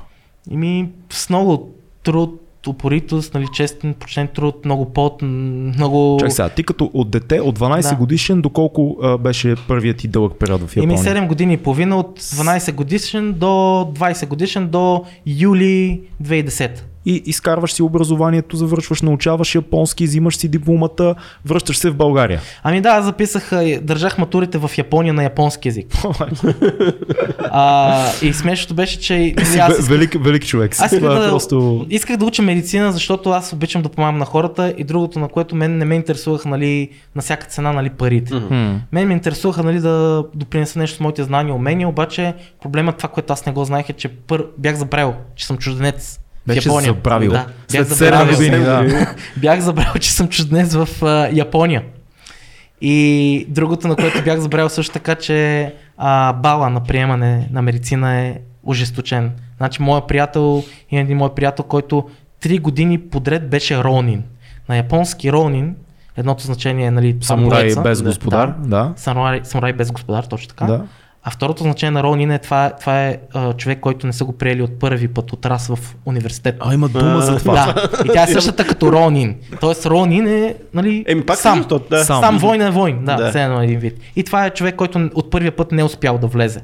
Ими 0.49 0.89
с 1.09 1.29
много 1.29 1.69
труд, 2.03 2.40
упоритост, 2.67 3.33
нали, 3.33 3.47
честен, 3.53 3.93
почтен 3.93 4.27
труд, 4.27 4.65
много 4.65 4.93
пот, 4.93 5.21
много... 5.21 6.17
Чак 6.19 6.31
сега, 6.31 6.49
ти 6.49 6.63
като 6.63 6.91
от 6.93 7.09
дете, 7.09 7.41
от 7.41 7.59
12 7.59 7.89
Да. 7.89 7.95
годишен, 7.95 8.41
доколко 8.41 8.97
а, 9.03 9.17
беше 9.17 9.55
първият 9.67 9.97
ти 9.97 10.07
дълъг 10.07 10.33
период 10.39 10.61
в 10.61 10.77
Япония? 10.77 10.97
7 10.97 11.27
години 11.27 11.53
и 11.53 11.57
половина 11.57 11.97
от 11.97 12.19
12 12.19 12.73
годишен 12.73 13.33
до 13.33 13.45
20 13.45 14.27
годишен 14.27 14.67
до 14.67 15.05
юли 15.25 16.01
2010. 16.23 16.90
И 17.05 17.23
изкарваш 17.25 17.73
си 17.73 17.83
образованието, 17.83 18.55
завършваш, 18.55 19.01
научаваш 19.01 19.55
японски, 19.55 20.05
взимаш 20.05 20.37
си 20.37 20.47
дипломата, 20.47 21.15
връщаш 21.45 21.77
се 21.77 21.89
в 21.89 21.95
България. 21.95 22.41
Ами 22.63 22.81
да, 22.81 22.89
аз 22.89 23.05
записах, 23.05 23.51
държах 23.81 24.17
матурите 24.17 24.57
в 24.57 24.71
Япония 24.77 25.13
на 25.13 25.23
японски 25.23 25.67
язик. 25.67 25.87
а, 27.39 28.05
и 28.21 28.33
смешното 28.33 28.73
беше, 28.73 28.99
че 28.99 29.33
аз 29.37 29.49
исках, 29.49 29.87
велик, 29.87 30.15
велик 30.23 30.45
човек 30.45 30.75
си. 30.75 30.81
аз 30.83 30.91
исках, 30.91 31.11
е 31.11 31.19
да, 31.19 31.29
просто... 31.29 31.85
исках 31.89 32.17
да 32.17 32.25
уча 32.25 32.41
медицина, 32.41 32.91
защото 32.91 33.29
аз 33.29 33.53
обичам 33.53 33.81
да 33.81 33.89
помагам 33.89 34.17
на 34.17 34.25
хората 34.25 34.73
и 34.77 34.83
другото, 34.83 35.19
на 35.19 35.27
което 35.27 35.55
мен 35.55 35.77
не 35.77 35.85
ме 35.85 35.95
интересуваха 35.95 36.49
нали, 36.49 36.89
на 37.15 37.21
всяка 37.21 37.47
цена 37.47 37.73
нали, 37.73 37.89
парите. 37.89 38.33
Хм. 38.33 38.75
Мен 38.91 39.07
ме 39.07 39.13
интересуваха 39.13 39.63
нали, 39.63 39.79
да 39.79 40.23
допринеса 40.35 40.79
нещо 40.79 40.97
с 40.97 40.99
моите 40.99 41.23
знания 41.23 41.51
и 41.51 41.55
умения, 41.55 41.87
обаче 41.87 42.33
проблемът 42.61 42.97
това, 42.97 43.09
което 43.09 43.33
аз 43.33 43.45
не 43.45 43.51
го 43.51 43.65
знаех 43.65 43.89
е, 43.89 43.93
че 43.93 44.09
пър... 44.09 44.45
бях 44.57 44.75
забравил, 44.75 45.13
че 45.35 45.45
съм 45.45 45.57
чужденец. 45.57 46.19
В 46.43 46.47
Беше 46.47 46.69
Япония. 46.69 46.93
забравил. 46.93 47.31
Да, 47.31 47.45
След 47.67 47.87
бях 47.87 47.97
7 47.97 47.99
забравил. 47.99 48.35
години, 48.35 48.57
да. 48.57 49.07
бях 49.37 49.59
забравил, 49.59 49.93
че 49.93 50.11
съм 50.11 50.27
чужденец 50.27 50.73
в 50.75 50.89
а, 51.05 51.29
Япония. 51.31 51.83
И 52.81 53.45
другото, 53.49 53.87
на 53.87 53.95
което 53.95 54.23
бях 54.23 54.39
забравил 54.39 54.69
също 54.69 54.93
така, 54.93 55.15
че 55.15 55.73
а, 55.97 56.33
бала 56.33 56.69
на 56.69 56.83
приемане 56.83 57.49
на 57.51 57.61
медицина 57.61 58.19
е 58.19 58.37
ожесточен. 58.63 59.31
Значи, 59.57 59.81
моя 59.81 60.07
приятел, 60.07 60.63
има 60.91 61.01
един 61.01 61.17
мой 61.17 61.35
приятел, 61.35 61.65
който 61.65 62.09
три 62.39 62.57
години 62.57 62.99
подред 63.01 63.49
беше 63.49 63.83
ронин. 63.83 64.23
На 64.69 64.77
японски 64.77 65.31
ронин, 65.31 65.75
едното 66.17 66.43
значение 66.43 66.85
е 66.85 66.91
нали, 66.91 67.17
Самурай 67.21 67.75
без 67.83 68.03
господар, 68.03 68.53
да. 68.59 68.93
Самурай, 68.95 69.41
самурай 69.43 69.73
без 69.73 69.91
господар, 69.91 70.23
точно 70.23 70.47
така. 70.47 70.65
да. 70.65 70.85
А 71.23 71.31
второто 71.31 71.63
значение 71.63 71.91
на 71.91 72.03
ронин 72.03 72.31
е 72.31 72.39
това, 72.39 72.71
това 72.79 73.03
е 73.03 73.17
а, 73.33 73.53
човек, 73.53 73.79
който 73.79 74.07
не 74.07 74.13
са 74.13 74.25
го 74.25 74.31
приели 74.33 74.61
от 74.61 74.79
първи 74.79 75.07
път 75.07 75.33
от 75.33 75.45
рас 75.45 75.67
в 75.67 75.95
университет. 76.05 76.55
А, 76.59 76.73
има 76.73 76.89
дума 76.89 77.21
за 77.21 77.37
това. 77.37 77.73
Да, 77.73 78.03
и 78.05 78.13
тя 78.13 78.23
е 78.23 78.27
същата 78.27 78.67
като 78.67 78.91
Ронин. 78.91 79.35
Тоест 79.59 79.85
Ронин 79.85 80.27
е, 80.27 80.55
нали, 80.73 81.05
Еми 81.07 81.25
пак 81.25 81.37
сам. 81.37 81.57
също, 81.57 81.81
да. 81.89 82.03
Сам. 82.03 82.21
Сам 82.21 82.37
войн 82.37 82.61
е 82.61 82.71
войн, 82.71 82.99
да, 83.01 83.15
Да. 83.15 83.29
все 83.29 83.43
едно 83.43 83.61
един 83.61 83.79
вид. 83.79 83.99
И 84.15 84.23
това 84.23 84.45
е 84.45 84.49
човек, 84.49 84.75
който 84.75 85.09
от 85.13 85.31
първия 85.31 85.51
път 85.51 85.71
не 85.71 85.81
е 85.81 85.85
успял 85.85 86.17
да 86.17 86.27
влезе 86.27 86.61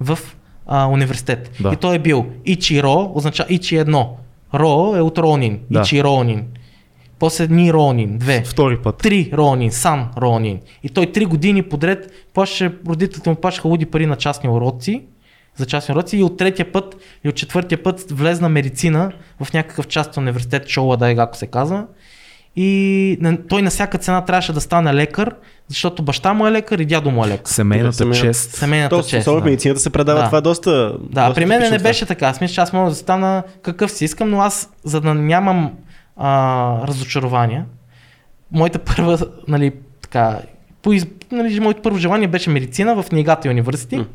в 0.00 0.18
а, 0.66 0.86
университет. 0.86 1.50
Да. 1.60 1.72
И 1.72 1.76
той 1.76 1.94
е 1.94 1.98
бил 1.98 2.26
Ичиро, 2.44 3.12
означава 3.14 3.46
Ичи 3.50 3.76
едно. 3.76 4.16
Ро 4.54 4.96
е 4.96 5.00
от 5.00 5.18
Ронин, 5.18 5.58
Да. 5.70 5.80
Ичи 5.80 6.04
Ронин. 6.04 6.44
После 7.24 7.46
Ни 7.46 7.72
Ронин, 7.72 8.18
две. 8.18 8.42
Втори 8.46 8.76
път. 8.76 8.96
Три 8.98 9.30
Ронин, 9.34 9.72
Сан 9.72 10.08
Ронин. 10.18 10.60
И 10.82 10.88
той 10.88 11.06
три 11.06 11.24
години 11.24 11.62
подред 11.62 12.12
плащаше, 12.34 12.72
родителите 12.88 13.30
му 13.30 13.36
плащаха 13.36 13.68
луди 13.68 13.86
пари 13.86 14.06
на 14.06 14.16
частни 14.16 14.50
уроци, 14.50 15.02
за 15.56 15.66
частни 15.66 15.94
уроци 15.94 16.16
и 16.16 16.22
от 16.22 16.36
третия 16.36 16.72
път 16.72 16.96
и 17.24 17.28
от 17.28 17.34
четвъртия 17.34 17.82
път 17.82 18.04
влезна 18.10 18.48
медицина 18.48 19.12
в 19.44 19.52
някакъв 19.52 19.86
частен 19.86 20.22
университет, 20.22 20.68
Шола 20.68 20.96
да 20.96 21.10
ако 21.10 21.36
се 21.36 21.46
казва. 21.46 21.84
И 22.56 23.18
той 23.48 23.62
на 23.62 23.70
всяка 23.70 23.98
цена 23.98 24.24
трябваше 24.24 24.52
да 24.52 24.60
стане 24.60 24.94
лекар, 24.94 25.34
защото 25.68 26.02
баща 26.02 26.34
му 26.34 26.46
е 26.46 26.52
лекар 26.52 26.78
и 26.78 26.86
дядо 26.86 27.10
му 27.10 27.24
е 27.24 27.28
лекар. 27.28 27.48
Семейната 27.48 27.92
Семейната- 27.92 28.20
чест. 28.20 28.50
Семейната 28.50 28.96
То, 28.96 29.02
чест. 29.02 29.20
особено 29.20 29.40
Да. 29.40 29.44
медицината 29.44 29.80
се 29.80 29.90
предава 29.90 30.20
Да. 30.20 30.26
това 30.26 30.40
доста. 30.40 30.70
Да, 31.10 31.26
доста 31.26 31.34
при 31.34 31.46
мен 31.46 31.70
не 31.70 31.78
беше 31.78 32.06
така. 32.06 32.26
Аз 32.26 32.40
мисля, 32.40 32.54
че 32.54 32.60
аз 32.60 32.72
мога 32.72 32.90
да 32.90 32.96
стана 32.96 33.42
какъв 33.62 33.90
си 33.90 34.04
искам, 34.04 34.30
но 34.30 34.40
аз, 34.40 34.70
за 34.84 35.00
да 35.00 35.14
нямам 35.14 35.72
а, 36.16 36.86
разочарования, 36.86 37.64
моята 38.52 38.78
първа, 38.78 39.18
нали, 39.48 39.72
така, 40.02 40.38
по, 40.82 40.92
нали, 41.32 41.60
моето 41.60 41.82
първо 41.82 41.98
желание 41.98 42.28
беше 42.28 42.50
медицина 42.50 43.02
в 43.02 43.12
Нигата 43.12 43.48
университет. 43.48 43.98
М. 43.98 44.06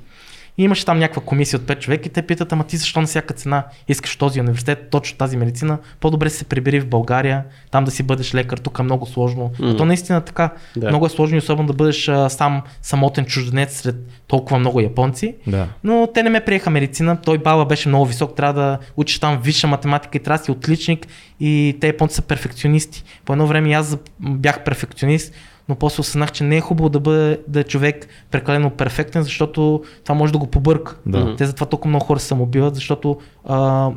И 0.59 0.63
имаше 0.63 0.85
там 0.85 0.99
някаква 0.99 1.21
комисия 1.21 1.59
от 1.59 1.65
5 1.65 1.79
човека 1.79 2.07
и 2.07 2.11
те 2.11 2.21
питат, 2.21 2.53
ама 2.53 2.63
ти 2.63 2.77
защо 2.77 3.01
на 3.01 3.07
всяка 3.07 3.33
цена 3.33 3.63
искаш 3.87 4.15
този 4.15 4.39
университет, 4.39 4.87
точно 4.91 5.17
тази 5.17 5.37
медицина, 5.37 5.77
по-добре 5.99 6.29
се 6.29 6.45
прибери 6.45 6.79
в 6.79 6.87
България, 6.87 7.43
там 7.71 7.85
да 7.85 7.91
си 7.91 8.03
бъдеш 8.03 8.35
лекар, 8.35 8.57
тук 8.57 8.79
е 8.79 8.83
много 8.83 9.05
сложно. 9.05 9.51
А 9.63 9.77
то 9.77 9.85
наистина 9.85 10.21
така. 10.21 10.49
Да. 10.77 10.89
Много 10.89 11.05
е 11.05 11.09
сложно 11.09 11.35
и 11.35 11.39
особено 11.39 11.67
да 11.67 11.73
бъдеш 11.73 12.07
а, 12.07 12.29
сам 12.29 12.61
самотен 12.81 13.25
чужденец 13.25 13.81
сред 13.81 13.95
толкова 14.27 14.59
много 14.59 14.79
японци. 14.79 15.35
Да. 15.47 15.67
Но 15.83 16.07
те 16.13 16.23
не 16.23 16.29
ме 16.29 16.45
приеха 16.45 16.69
медицина. 16.69 17.17
Той 17.21 17.37
бала 17.37 17.65
беше 17.65 17.89
много 17.89 18.05
висок, 18.05 18.35
трябва 18.35 18.61
да 18.61 18.77
учиш 18.95 19.19
там 19.19 19.39
висша 19.43 19.67
математика 19.67 20.17
и 20.17 20.23
трябва 20.23 20.37
да 20.37 20.43
си 20.43 20.51
отличник. 20.51 21.07
И 21.39 21.77
те 21.81 21.87
японци 21.87 22.15
са 22.15 22.21
перфекционисти. 22.21 23.03
По 23.25 23.33
едно 23.33 23.47
време 23.47 23.73
аз 23.73 23.97
бях 24.19 24.63
перфекционист, 24.63 25.33
но 25.69 25.75
после 25.75 26.01
осъзнах, 26.01 26.31
че 26.31 26.43
не 26.43 26.57
е 26.57 26.61
хубаво 26.61 26.89
да 26.89 26.99
бъде 26.99 27.39
да 27.47 27.59
е 27.59 27.63
човек 27.63 28.07
прекалено 28.31 28.69
перфектен, 28.69 29.23
защото 29.23 29.83
това 30.03 30.15
може 30.15 30.33
да 30.33 30.39
го 30.39 30.47
побърка. 30.47 30.95
Да. 31.05 31.35
Те 31.35 31.45
затова 31.45 31.65
толкова 31.67 31.89
много 31.89 32.05
хора 32.05 32.19
се 32.19 32.27
самоубиват, 32.27 32.75
защото 32.75 33.17
а, 33.45 33.89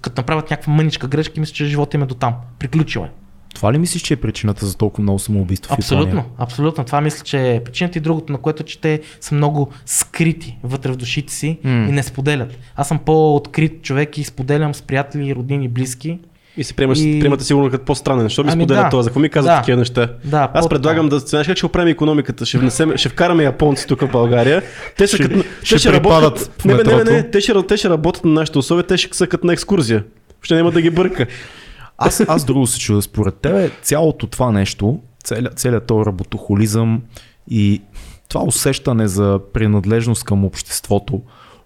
като 0.00 0.20
направят 0.20 0.50
някаква 0.50 0.72
мъничка 0.72 1.08
грешка, 1.08 1.40
мисля, 1.40 1.54
че 1.54 1.64
живота 1.64 1.96
им 1.96 2.02
е 2.02 2.06
до 2.06 2.14
там. 2.14 2.34
Приключил 2.58 3.00
е. 3.00 3.10
Това 3.54 3.72
ли 3.72 3.78
мислиш, 3.78 4.02
че 4.02 4.14
е 4.14 4.16
причината 4.16 4.66
за 4.66 4.76
толкова 4.76 5.02
много 5.02 5.18
самоубийства 5.18 5.74
в 5.74 5.78
Абсолютно, 5.78 6.06
Япония? 6.16 6.24
абсолютно. 6.38 6.84
Това 6.84 7.00
мисля, 7.00 7.24
че 7.24 7.54
е 7.54 7.64
причината 7.64 7.98
и 7.98 8.00
другото, 8.00 8.32
на 8.32 8.38
което, 8.38 8.62
че 8.62 8.80
те 8.80 9.00
са 9.20 9.34
много 9.34 9.70
скрити 9.86 10.58
вътре 10.62 10.92
в 10.92 10.96
душите 10.96 11.32
си 11.32 11.58
М. 11.64 11.70
и 11.70 11.92
не 11.92 12.02
споделят. 12.02 12.58
Аз 12.76 12.88
съм 12.88 12.98
по-открит 12.98 13.82
човек 13.82 14.18
и 14.18 14.24
споделям 14.24 14.74
с 14.74 14.82
приятели, 14.82 15.34
роднини, 15.34 15.68
близки. 15.68 16.18
И 16.56 16.64
се 16.64 16.74
приемаш, 16.74 16.98
И- 16.98 17.18
приемате 17.20 17.44
сигурно 17.44 17.70
като 17.70 17.84
по-странен. 17.84 18.22
Защо 18.22 18.44
ми 18.44 18.50
Ами 18.52 18.62
споделя 18.62 18.82
да. 18.82 18.88
това? 18.90 19.02
За 19.02 19.08
какво 19.08 19.20
ми 19.20 19.28
казват 19.28 19.52
Да. 19.52 19.56
такива 19.56 19.78
неща? 19.78 20.08
Да, 20.24 20.50
Аз 20.54 20.68
предлагам 20.68 21.08
да, 21.08 21.18
знаеш 21.18 21.46
как 21.46 21.56
ще 21.56 21.66
оправим 21.66 21.88
економиката, 21.88 22.46
ще, 22.46 22.58
внесем, 22.58 22.92
ще 22.96 23.08
вкараме 23.08 23.42
японци 23.42 23.86
тук 23.86 24.00
в 24.00 24.08
България. 24.08 24.62
Те 24.96 25.06
ще, 25.06 25.16
Ще- 25.16 25.28
като, 25.28 25.44
ще 25.62 25.74
те 25.74 25.78
ще 25.78 25.92
работят. 25.92 26.38
в 26.58 26.64
Не, 26.64 26.74
не, 26.74 26.82
не, 26.84 27.04
не, 27.04 27.30
те 27.30 27.40
ще, 27.40 27.66
те 27.66 27.76
ще 27.76 27.88
работят 27.90 28.24
на 28.24 28.30
нашите 28.32 28.58
условия, 28.58 28.86
те 28.86 28.96
ще 28.96 29.16
са 29.16 29.26
като 29.26 29.46
на 29.46 29.52
екскурзия. 29.52 30.04
Ще 30.42 30.54
няма 30.54 30.70
да 30.70 30.80
ги 30.80 30.90
бърка. 30.90 31.26
Аз, 31.98 32.20
аз 32.28 32.44
друго 32.44 32.66
се 32.66 32.78
чуда. 32.78 33.02
Според 33.02 33.34
тебе 33.34 33.70
цялото 33.82 34.26
това 34.26 34.52
нещо, 34.52 34.98
целият, 35.24 35.58
целият 35.58 35.86
този 35.86 36.06
работохолизъм 36.06 37.02
и 37.50 37.82
това 38.28 38.42
усещане 38.42 39.08
за 39.08 39.40
принадлежност 39.52 40.24
към 40.24 40.44
обществото, 40.44 41.20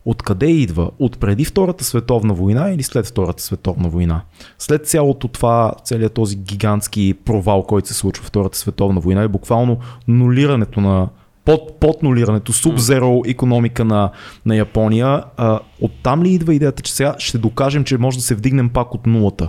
откъде 0.05 0.47
идва? 0.47 0.91
От 0.99 1.19
преди 1.19 1.45
Втората 1.45 1.85
световна 1.85 2.35
война 2.35 2.71
или 2.71 2.83
след 2.83 3.07
Втората 3.07 3.43
световна 3.43 3.89
война? 3.89 4.23
След 4.59 4.87
цялото 4.87 5.29
това, 5.29 5.73
целият 5.85 6.15
този 6.15 6.37
гигантски 6.37 7.15
провал, 7.25 7.63
който 7.63 7.89
се 7.89 7.95
случва 7.95 8.25
в 8.25 8.27
Втората 8.27 8.59
световна 8.59 9.01
война 9.01 9.25
и 9.25 9.29
буквално 9.29 9.79
нулирането 10.09 10.81
на 10.81 11.09
под, 11.45 11.81
под 11.81 12.03
нулирането, 12.03 12.53
субзеро 12.53 13.23
економика 13.27 13.85
на, 13.85 14.11
на 14.47 14.57
Япония, 14.57 15.25
а, 15.37 15.61
оттам 15.81 16.23
ли 16.23 16.31
идва 16.31 16.55
идеята, 16.55 16.83
че 16.83 16.93
сега 16.95 17.15
ще 17.19 17.39
докажем, 17.39 17.85
че 17.85 17.99
може 17.99 18.19
да 18.19 18.23
се 18.23 18.35
вдигнем 18.35 18.69
пак 18.69 18.95
от 18.95 19.07
нулата? 19.07 19.49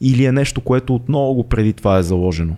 Или 0.00 0.24
е 0.24 0.32
нещо, 0.32 0.60
което 0.60 0.94
от 0.94 1.08
много 1.08 1.48
преди 1.48 1.72
това 1.72 1.98
е 1.98 2.02
заложено? 2.02 2.56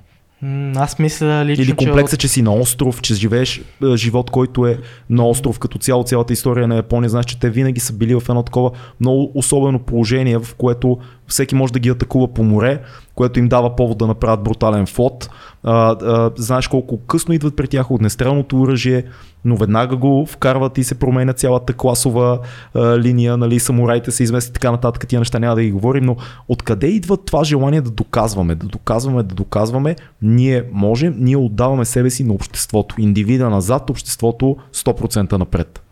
Аз 0.77 0.99
мисля 0.99 1.45
лично, 1.45 1.63
Или 1.63 1.71
че 1.71 1.77
комплекса, 1.77 2.17
че 2.17 2.29
си 2.29 2.43
на 2.43 2.55
остров, 2.55 3.03
че 3.03 3.15
живееш 3.15 3.59
е, 3.59 3.97
живот, 3.97 4.31
който 4.31 4.67
е 4.67 4.79
на 5.11 5.29
остров, 5.29 5.59
като 5.59 5.79
цяло 5.79 6.05
цялата 6.05 6.33
история 6.33 6.69
на 6.69 6.77
Япония. 6.77 7.11
Знаеш, 7.11 7.27
че 7.27 7.41
те 7.41 7.51
винаги 7.51 7.81
са 7.81 7.93
били 7.93 8.15
в 8.15 8.23
едно 8.29 8.43
такова 8.43 8.71
много 9.01 9.33
особено 9.35 9.79
положение, 9.79 10.39
в 10.39 10.55
което 10.59 10.99
всеки 11.29 11.55
може 11.55 11.73
да 11.73 11.79
ги 11.79 11.89
атакува 11.89 12.29
по 12.29 12.43
море, 12.43 12.81
което 13.15 13.39
им 13.39 13.49
дава 13.49 13.77
повод 13.77 13.99
да 13.99 14.07
направят 14.07 14.43
брутален 14.43 14.87
флот. 14.87 15.31
А, 15.63 15.91
а, 15.91 16.31
знаеш 16.37 16.69
колко 16.69 16.99
късно 16.99 17.35
идват 17.35 17.57
при 17.57 17.69
тях 17.69 17.91
огнестрелното 17.91 18.61
оръжие, 18.61 19.05
но 19.45 19.57
веднага 19.57 19.97
го 19.97 20.27
вкарват 20.27 20.79
и 20.79 20.85
се 20.85 20.95
променя 20.95 21.33
цялата 21.33 21.73
класова 21.73 22.39
а, 22.75 22.99
линия, 22.99 23.37
нали, 23.37 23.61
самураите 23.61 24.11
се 24.11 24.23
изместят 24.23 24.55
така 24.55 24.71
нататък, 24.71 25.09
тия 25.09 25.19
неща 25.19 25.39
няма 25.39 25.55
да 25.55 25.63
ги 25.63 25.73
говорим, 25.73 26.05
но 26.05 26.17
откъде 26.49 26.87
идва 26.87 27.17
това 27.17 27.45
желание 27.45 27.81
да 27.81 27.91
доказваме, 27.91 28.55
да 28.55 28.67
доказваме, 28.67 29.23
да 29.23 29.35
доказваме, 29.35 29.97
ние 30.23 30.65
можем, 30.73 31.15
ние 31.19 31.37
отдаваме 31.37 31.85
себе 31.85 32.11
си 32.11 32.25
на 32.25 32.33
обществото, 32.33 32.95
индивида 32.99 33.51
назад, 33.51 33.91
обществото 33.91 34.57
100% 34.75 35.39
напред. 35.39 35.83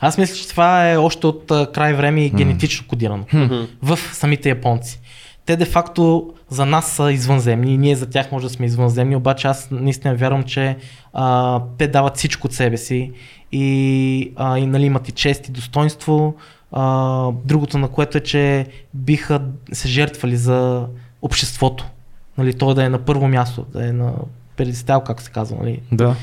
Аз 0.00 0.18
мисля, 0.18 0.36
че 0.36 0.48
това 0.48 0.90
е 0.90 0.96
още 0.96 1.26
от 1.26 1.50
а, 1.50 1.72
край 1.72 1.94
време 1.94 2.24
и 2.24 2.30
генетично 2.30 2.86
кодирано 2.86 3.24
в 3.82 3.98
самите 4.12 4.48
японци. 4.48 5.00
Те 5.46 5.56
де-факто 5.56 6.34
за 6.48 6.66
нас 6.66 6.92
са 6.92 7.12
извънземни 7.12 7.74
и 7.74 7.78
ние 7.78 7.96
за 7.96 8.10
тях 8.10 8.32
може 8.32 8.46
да 8.46 8.52
сме 8.52 8.66
извънземни, 8.66 9.16
обаче 9.16 9.48
аз 9.48 9.68
наистина 9.70 10.14
вярвам, 10.14 10.42
че 10.42 10.76
а, 11.12 11.60
те 11.78 11.88
дават 11.88 12.16
всичко 12.16 12.46
от 12.46 12.52
себе 12.52 12.76
си 12.76 13.12
и, 13.52 14.32
а, 14.36 14.58
и 14.58 14.66
нали, 14.66 14.84
имат 14.84 15.08
и 15.08 15.12
чест 15.12 15.48
и 15.48 15.52
достоинство. 15.52 16.34
А, 16.72 17.30
другото 17.44 17.78
на 17.78 17.88
което 17.88 18.18
е, 18.18 18.20
че 18.20 18.66
биха 18.94 19.40
се 19.72 19.88
жертвали 19.88 20.36
за 20.36 20.86
обществото. 21.22 21.86
Нали, 22.38 22.54
той 22.54 22.74
да 22.74 22.84
е 22.84 22.88
на 22.88 22.98
първо 22.98 23.28
място, 23.28 23.66
да 23.72 23.88
е 23.88 23.92
на 23.92 24.12
педестал, 24.56 25.04
как 25.04 25.22
се 25.22 25.30
казва. 25.30 25.56
Нали. 25.60 25.80
Да. 25.92 26.16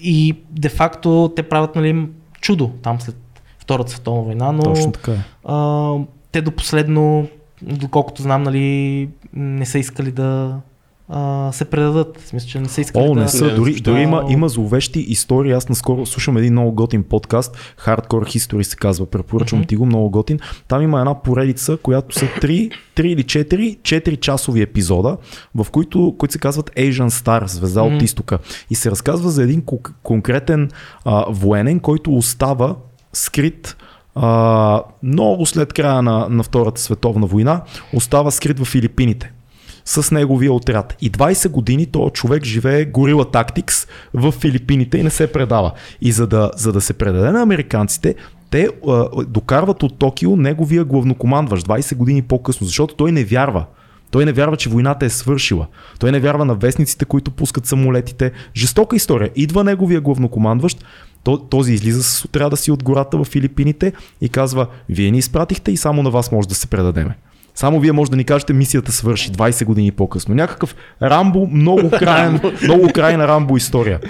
И 0.00 0.36
де-факто 0.50 1.32
те 1.36 1.42
правят 1.42 1.76
нали, 1.76 2.06
чудо 2.40 2.70
там 2.82 3.00
след 3.00 3.16
Втората 3.58 3.90
световна 3.90 4.22
война, 4.22 4.52
но 4.52 4.62
Точно 4.62 4.92
така 4.92 5.12
е. 5.12 5.24
а, 5.44 5.94
те 6.32 6.42
до 6.42 6.50
последно, 6.50 7.28
доколкото 7.62 8.22
знам, 8.22 8.42
нали, 8.42 9.08
не 9.32 9.66
са 9.66 9.78
искали 9.78 10.12
да 10.12 10.60
а, 11.08 11.52
се 11.52 11.64
предадат. 11.64 12.20
Смисъл, 12.20 12.48
че 12.48 12.60
не 12.60 12.68
са 12.68 12.80
искали 12.80 13.04
О, 13.04 13.14
да... 13.14 13.20
не 13.20 13.28
са. 13.28 13.44
Да, 13.44 13.54
Дори, 13.54 13.72
защо? 13.72 13.90
дори 13.90 14.02
има, 14.02 14.24
има 14.28 14.48
зловещи 14.48 15.00
истории. 15.00 15.52
Аз 15.52 15.68
наскоро 15.68 16.06
слушам 16.06 16.36
един 16.36 16.52
много 16.52 16.72
готин 16.72 17.02
подкаст. 17.02 17.56
Hardcore 17.84 18.08
History 18.26 18.62
се 18.62 18.76
казва. 18.76 19.06
Препоръчвам 19.06 19.60
Мгм. 19.60 19.66
ти 19.66 19.76
го, 19.76 19.86
много 19.86 20.10
готин. 20.10 20.38
Там 20.68 20.82
има 20.82 20.98
една 20.98 21.22
поредица, 21.22 21.76
която 21.76 22.14
са 22.14 22.26
3, 22.26 22.70
3 22.96 23.02
или 23.02 23.24
4, 23.24 23.78
4 23.78 24.16
часови 24.16 24.62
епизода, 24.62 25.16
в 25.54 25.66
които, 25.70 26.14
които 26.18 26.32
се 26.32 26.38
казват 26.38 26.70
Asian 26.70 27.08
Star, 27.08 27.46
звезда 27.46 27.84
Мгм. 27.84 27.96
от 27.96 28.02
изтока. 28.02 28.38
И 28.70 28.74
се 28.74 28.90
разказва 28.90 29.30
за 29.30 29.42
един 29.42 29.62
кон- 29.62 29.92
конкретен 30.02 30.70
а, 31.04 31.24
военен, 31.30 31.80
който 31.80 32.12
остава 32.12 32.74
скрит 33.12 33.76
а, 34.14 34.82
много 35.02 35.46
след 35.46 35.72
края 35.72 36.02
на, 36.02 36.26
на 36.30 36.42
Втората 36.42 36.80
световна 36.80 37.26
война, 37.26 37.62
остава 37.94 38.30
скрит 38.30 38.58
в 38.58 38.64
Филипините 38.64 39.32
с 39.88 40.10
неговия 40.10 40.52
отряд. 40.52 40.96
И 41.00 41.12
20 41.12 41.48
години 41.48 41.86
този 41.86 42.12
човек 42.12 42.44
живее 42.44 42.84
горила 42.84 43.30
тактикс 43.30 43.86
в 44.14 44.32
Филипините 44.32 44.98
и 44.98 45.02
не 45.02 45.10
се 45.10 45.32
предава. 45.32 45.72
И 46.00 46.12
за 46.12 46.26
да, 46.26 46.50
за 46.56 46.72
да 46.72 46.80
се 46.80 46.92
предаде 46.92 47.30
на 47.30 47.42
американците, 47.42 48.14
те 48.50 48.68
а, 48.88 49.08
докарват 49.24 49.82
от 49.82 49.98
Токио 49.98 50.36
неговия 50.36 50.84
главнокомандващ 50.84 51.66
20 51.66 51.96
години 51.96 52.22
по-късно, 52.22 52.66
защото 52.66 52.94
той 52.94 53.12
не 53.12 53.24
вярва. 53.24 53.64
Той 54.10 54.24
не 54.24 54.32
вярва, 54.32 54.56
че 54.56 54.68
войната 54.68 55.06
е 55.06 55.10
свършила. 55.10 55.66
Той 56.00 56.12
не 56.12 56.20
вярва 56.20 56.44
на 56.44 56.54
вестниците, 56.54 57.04
които 57.04 57.30
пускат 57.30 57.66
самолетите. 57.66 58.32
Жестока 58.56 58.96
история. 58.96 59.30
Идва 59.36 59.64
неговия 59.64 60.00
главнокомандващ, 60.00 60.84
то- 61.24 61.38
този 61.38 61.72
излиза 61.72 62.02
с 62.02 62.24
отряда 62.24 62.56
си 62.56 62.70
от 62.70 62.82
гората 62.82 63.18
в 63.18 63.24
Филипините 63.24 63.92
и 64.20 64.28
казва, 64.28 64.66
вие 64.88 65.10
ни 65.10 65.18
изпратихте 65.18 65.72
и 65.72 65.76
само 65.76 66.02
на 66.02 66.10
вас 66.10 66.32
може 66.32 66.48
да 66.48 66.54
се 66.54 66.66
предадеме. 66.66 67.16
Само 67.58 67.80
вие 67.80 67.92
може 67.92 68.10
да 68.10 68.16
ни 68.16 68.24
кажете, 68.24 68.52
мисията 68.52 68.92
свърши 68.92 69.32
20 69.32 69.64
години 69.64 69.92
по-късно. 69.92 70.34
Някакъв 70.34 70.74
Рамбо, 71.02 71.48
много 71.52 71.90
крайен, 71.90 72.40
много 72.62 72.92
крайна 72.92 73.28
Рамбо 73.28 73.56
история. 73.56 74.00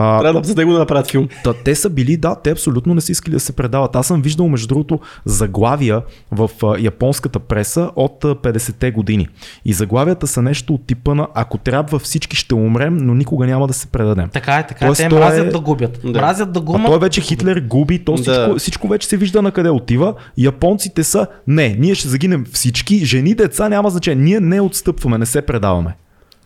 А, 0.00 0.20
Трябва 0.20 0.40
да 0.40 0.48
за 0.48 0.54
него 0.54 0.72
да 0.72 0.78
направят 0.78 1.10
филм. 1.10 1.28
Та, 1.44 1.52
те 1.54 1.74
са 1.74 1.90
били, 1.90 2.16
да, 2.16 2.34
те 2.34 2.50
абсолютно 2.50 2.94
не 2.94 3.00
са 3.00 3.12
искали 3.12 3.32
да 3.34 3.40
се 3.40 3.52
предават. 3.52 3.96
Аз 3.96 4.06
съм 4.06 4.22
виждал, 4.22 4.48
между 4.48 4.68
другото, 4.68 5.00
заглавия 5.24 6.02
в 6.30 6.50
а, 6.62 6.76
японската 6.78 7.38
преса 7.38 7.90
от 7.96 8.24
а, 8.24 8.34
50-те 8.34 8.90
години. 8.90 9.28
И 9.64 9.72
заглавията 9.72 10.26
са 10.26 10.42
нещо 10.42 10.74
от 10.74 10.86
типа 10.86 11.14
на 11.14 11.28
ако 11.34 11.58
трябва 11.58 11.98
всички 11.98 12.36
ще 12.36 12.54
умрем, 12.54 12.96
но 12.96 13.14
никога 13.14 13.46
няма 13.46 13.66
да 13.66 13.72
се 13.72 13.86
предадем. 13.86 14.28
Така 14.28 14.54
е, 14.54 14.66
така 14.66 14.84
е. 14.84 14.88
Тоест, 14.88 14.98
Те 14.98 15.08
мразят 15.08 15.46
е- 15.46 15.50
да 15.50 15.60
губят. 15.60 16.00
Да. 16.04 16.20
Мразят 16.20 16.52
да 16.52 16.58
А 16.58 16.62
гумат. 16.62 16.86
той 16.86 16.98
вече 16.98 17.20
Хитлер 17.20 17.60
губи, 17.60 17.98
то 17.98 18.16
всичко, 18.16 18.32
Да. 18.32 18.58
всичко 18.58 18.88
вече 18.88 19.08
се 19.08 19.16
вижда 19.16 19.42
на 19.42 19.50
къде 19.50 19.70
отива. 19.70 20.14
Японците 20.38 21.04
са, 21.04 21.26
не, 21.46 21.76
ние 21.78 21.94
ще 21.94 22.08
загинем 22.08 22.46
всички, 22.52 23.04
жени, 23.04 23.34
деца, 23.34 23.68
няма 23.68 23.90
значение. 23.90 24.24
Ние 24.24 24.40
не 24.40 24.60
отстъпваме, 24.60 25.18
не 25.18 25.26
се 25.26 25.42
предаваме. 25.42 25.94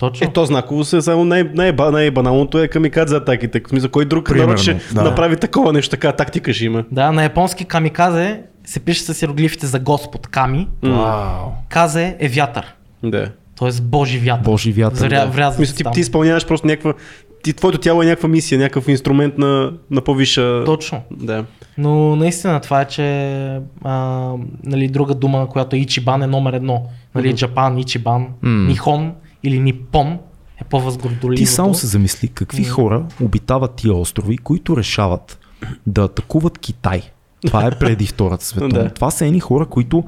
Точно. 0.03 0.27
Е, 0.27 0.33
то 0.33 0.45
знаково 0.45 0.85
се 0.85 1.03
само 1.03 1.25
най- 1.25 1.45
най- 1.55 1.73
най-баналното 1.73 2.59
е 2.59 2.69
камикадзе 2.69 3.17
атаките. 3.17 3.61
В 3.67 3.69
смисъл, 3.69 3.91
кой 3.91 4.05
друг 4.05 4.27
Примерно, 4.27 4.47
народ 4.49 4.61
ще 4.62 4.81
да. 4.95 5.03
направи 5.03 5.37
такова 5.37 5.73
нещо, 5.73 5.91
така 5.91 6.12
тактика 6.12 6.53
ще 6.53 6.65
има. 6.65 6.85
Да, 6.91 7.12
на 7.12 7.23
японски 7.23 7.65
камиказе 7.65 8.41
се 8.65 8.81
пише 8.81 9.03
с 9.03 9.23
иероглифите 9.23 9.67
за 9.67 9.79
Господ 9.79 10.27
Ками. 10.27 10.69
Вау. 10.83 11.49
Казе 11.69 12.17
е 12.19 12.29
вятър. 12.29 12.75
Да. 13.03 13.31
Тоест 13.59 13.85
Божи 13.85 14.19
вятър. 14.19 14.45
Божи 14.45 14.73
вятър. 14.73 14.97
Заря, 14.97 15.31
да. 15.37 15.67
Се 15.67 15.75
ти, 15.75 15.85
ти 15.93 16.01
изпълняваш 16.01 16.47
просто 16.47 16.67
някаква... 16.67 16.94
Ти, 17.42 17.53
твоето 17.53 17.79
тяло 17.79 18.03
е 18.03 18.07
някаква 18.07 18.29
мисия, 18.29 18.59
някакъв 18.59 18.88
инструмент 18.88 19.38
на, 19.38 19.73
на 19.90 20.00
по-висша... 20.00 20.65
Точно. 20.65 21.00
Да. 21.11 21.44
Но 21.79 22.17
наистина 22.17 22.61
това 22.61 22.81
е, 22.81 22.85
че 22.85 23.38
а, 23.85 24.29
нали, 24.65 24.88
друга 24.88 25.15
дума, 25.15 25.48
която 25.48 25.77
е 25.77 25.79
Ичибан 25.79 26.23
е 26.23 26.27
номер 26.27 26.53
едно. 26.53 26.83
Нали, 27.15 27.35
Джапан, 27.35 27.79
Ичибан, 27.79 28.27
М. 28.42 28.67
Нихон 28.69 29.13
или 29.43 29.61
Нипон 29.61 30.19
е 30.61 30.65
по-възгордоливото. 30.65 31.43
Ти 31.43 31.47
само 31.47 31.75
се 31.75 31.87
замисли 31.87 32.29
какви 32.29 32.65
хора 32.65 33.07
обитават 33.23 33.75
тия 33.75 33.95
острови, 33.95 34.38
които 34.38 34.77
решават 34.77 35.38
да 35.87 36.05
атакуват 36.05 36.59
Китай. 36.59 37.03
Това 37.47 37.67
е 37.67 37.71
преди 37.71 38.07
Втората 38.07 38.45
световна. 38.45 38.79
Да. 38.85 38.90
Това 38.90 39.11
са 39.11 39.27
едни 39.27 39.40
хора, 39.40 39.67
които 39.67 40.05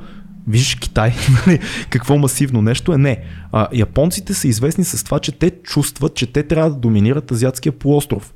Виждаш 0.48 0.74
Китай, 0.74 1.14
нали, 1.46 1.60
какво 1.90 2.18
масивно 2.18 2.62
нещо 2.62 2.92
е. 2.92 2.98
Не. 2.98 3.24
А, 3.52 3.68
японците 3.72 4.34
са 4.34 4.48
известни 4.48 4.84
с 4.84 5.04
това, 5.04 5.18
че 5.18 5.32
те 5.32 5.50
чувстват, 5.50 6.14
че 6.14 6.26
те 6.26 6.42
трябва 6.42 6.70
да 6.70 6.76
доминират 6.76 7.30
азиатския 7.30 7.72
полуостров. 7.72 8.34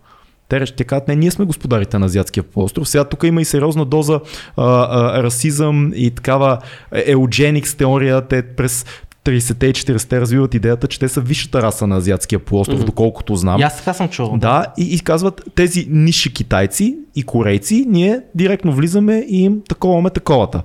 Те 0.48 0.66
ще 0.66 0.84
кажат, 0.84 1.08
не, 1.08 1.16
ние 1.16 1.30
сме 1.30 1.44
господарите 1.44 1.98
на 1.98 2.06
азиатския 2.06 2.42
полуостров. 2.42 2.88
Сега 2.88 3.04
тук 3.04 3.22
има 3.22 3.40
и 3.40 3.44
сериозна 3.44 3.84
доза 3.84 4.20
а, 4.56 4.64
а, 4.64 5.22
расизъм 5.22 5.92
и 5.94 6.10
такава 6.10 6.58
еудженикс 6.92 7.74
теория. 7.74 8.28
Те 8.28 8.42
през 8.42 8.86
30-те 9.28 9.66
и 9.66 9.74
40-те 9.74 10.20
развиват 10.20 10.54
идеята, 10.54 10.86
че 10.88 10.98
те 10.98 11.08
са 11.08 11.20
висшата 11.20 11.62
раса 11.62 11.86
на 11.86 11.96
азиатския 11.96 12.38
полуостров, 12.38 12.80
mm-hmm. 12.80 12.84
доколкото 12.84 13.36
знам. 13.36 13.60
И 13.60 13.62
аз 13.62 13.78
така 13.78 13.92
съм 13.92 14.08
чувал. 14.08 14.36
Да, 14.36 14.66
и, 14.78 14.94
и 14.94 15.00
казват 15.00 15.42
тези 15.54 15.86
ниши 15.90 16.34
китайци 16.34 16.98
и 17.16 17.22
корейци, 17.22 17.84
ние 17.88 18.20
директно 18.34 18.72
влизаме 18.72 19.24
и 19.28 19.42
им 19.42 19.60
таковаме 19.68 20.10
таковата. 20.10 20.62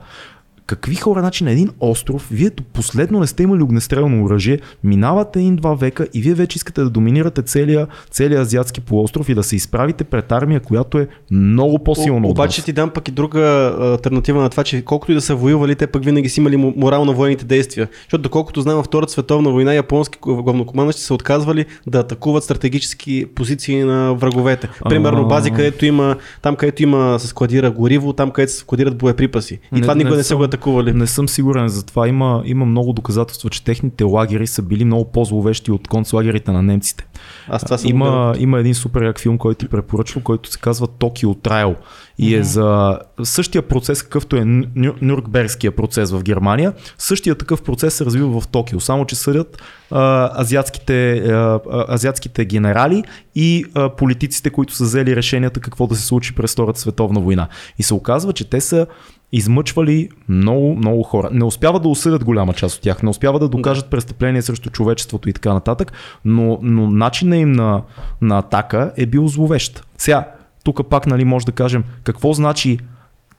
Какви 0.65 0.95
хора, 0.95 1.19
значи 1.19 1.43
на 1.43 1.51
един 1.51 1.69
остров, 1.79 2.27
вие 2.31 2.49
до 2.49 2.63
последно 2.63 3.19
не 3.19 3.27
сте 3.27 3.43
имали 3.43 3.63
огнестрелно 3.63 4.23
оръжие, 4.25 4.59
минавате 4.83 5.39
един-два 5.39 5.73
века 5.73 6.07
и 6.13 6.21
вие 6.21 6.33
вече 6.33 6.55
искате 6.55 6.81
да 6.81 6.89
доминирате 6.89 7.41
целия, 7.41 7.87
целия 8.11 8.41
азиатски 8.41 8.81
полуостров 8.81 9.29
и 9.29 9.35
да 9.35 9.43
се 9.43 9.55
изправите 9.55 10.03
пред 10.03 10.31
армия, 10.31 10.59
която 10.59 10.97
е 10.97 11.07
много 11.31 11.79
по-силна 11.79 12.27
О, 12.27 12.29
от 12.29 12.37
обаче 12.37 12.63
ти 12.63 12.73
дам 12.73 12.89
пък 12.89 13.07
и 13.07 13.11
друга 13.11 13.75
альтернатива 13.79 14.41
на 14.41 14.49
това, 14.49 14.63
че 14.63 14.81
колкото 14.81 15.11
и 15.11 15.15
да 15.15 15.21
са 15.21 15.35
воювали, 15.35 15.75
те 15.75 15.87
пък 15.87 16.05
винаги 16.05 16.29
са 16.29 16.39
имали 16.41 16.57
мо- 16.57 16.73
морал 16.77 17.05
на 17.05 17.13
военните 17.13 17.45
действия. 17.45 17.87
Защото 18.03 18.21
доколкото 18.21 18.61
знам, 18.61 18.75
във 18.75 18.85
Втората 18.85 19.11
световна 19.11 19.51
война 19.51 19.73
японски 19.73 20.19
главнокомандващи 20.21 21.01
са 21.01 21.13
отказвали 21.13 21.65
да 21.87 21.99
атакуват 21.99 22.43
стратегически 22.43 23.25
позиции 23.35 23.83
на 23.83 24.13
враговете. 24.13 24.69
Примерно 24.89 25.27
бази, 25.27 25.51
където 25.51 25.85
има, 25.85 26.15
там 26.41 26.55
където 26.55 26.83
има 26.83 27.19
се 27.19 27.27
складира 27.27 27.71
гориво, 27.71 28.13
там 28.13 28.31
където 28.31 28.51
се 28.53 28.59
складират 28.59 28.97
боеприпаси. 28.97 29.53
И 29.53 29.59
Не- 29.75 29.81
това 29.81 29.95
никога 29.95 30.11
не 30.15 30.17
не, 30.17 30.23
са 30.23 30.35
го 30.35 30.43
атакували. 30.63 30.93
Не 30.93 31.07
съм 31.07 31.29
сигурен 31.29 31.67
за 31.67 31.85
това. 31.85 32.07
Има, 32.07 32.43
има 32.45 32.65
много 32.65 32.93
доказателства, 32.93 33.49
че 33.49 33.63
техните 33.63 34.03
лагери 34.03 34.47
са 34.47 34.61
били 34.61 34.85
много 34.85 35.11
по-зловещи 35.11 35.71
от 35.71 35.87
концлагерите 35.87 36.51
на 36.51 36.61
немците. 36.61 37.07
Аз 37.47 37.63
това 37.63 37.77
съм 37.77 37.91
гледал. 37.91 38.07
Има, 38.07 38.33
има 38.37 38.59
един 38.59 38.75
супер 38.75 39.01
як 39.01 39.19
филм, 39.19 39.37
който 39.37 39.57
ти 39.57 39.67
препоръчвам, 39.67 40.23
който 40.23 40.51
се 40.51 40.59
казва 40.59 40.87
Токио 40.87 41.35
Трайл. 41.35 41.75
И 42.17 42.35
е 42.35 42.43
за 42.43 42.99
същия 43.23 43.61
процес, 43.61 44.03
какъвто 44.03 44.35
е 44.35 44.39
Ню- 44.39 45.01
Нюрнбергския 45.01 45.71
процес 45.71 46.11
в 46.11 46.23
Германия. 46.23 46.73
Същия 46.97 47.35
такъв 47.35 47.61
процес 47.61 47.93
се 47.93 48.05
развива 48.05 48.41
в 48.41 48.47
Токио, 48.47 48.79
само 48.79 49.05
че 49.05 49.15
съдят 49.15 49.61
а, 49.91 50.41
азиатските, 50.41 51.17
а, 51.17 51.59
азиатските 51.89 52.45
генерали 52.45 53.03
и 53.35 53.65
а, 53.73 53.89
политиците, 53.89 54.49
които 54.49 54.73
са 54.73 54.83
взели 54.83 55.15
решенията 55.15 55.59
какво 55.59 55.87
да 55.87 55.95
се 55.95 56.05
случи 56.05 56.35
през 56.35 56.53
Втората 56.53 56.79
световна 56.79 57.19
война. 57.19 57.47
И 57.79 57.83
се 57.83 57.93
оказва, 57.93 58.33
че 58.33 58.49
те 58.49 58.61
са 58.61 58.87
измъчвали 59.33 60.09
много, 60.29 60.75
много 60.75 61.03
хора. 61.03 61.29
Не 61.31 61.45
успяват 61.45 61.83
да 61.83 61.89
осъдят 61.89 62.23
голяма 62.23 62.53
част 62.53 62.75
от 62.75 62.81
тях, 62.81 63.03
не 63.03 63.09
успяват 63.09 63.41
да 63.41 63.49
докажат 63.49 63.89
престъпление 63.89 64.41
срещу 64.41 64.69
човечеството 64.69 65.29
и 65.29 65.33
така 65.33 65.53
нататък, 65.53 65.91
но, 66.25 66.59
но 66.61 66.91
начинът 66.91 67.39
им 67.39 67.51
на, 67.51 67.81
на 68.21 68.37
атака 68.37 68.91
е 68.97 69.05
бил 69.05 69.27
зловещ. 69.27 69.85
Сега, 69.97 70.27
тук 70.63 70.89
пак 70.89 71.07
нали, 71.07 71.25
може 71.25 71.45
да 71.45 71.51
кажем 71.51 71.83
какво 72.03 72.33
значи 72.33 72.79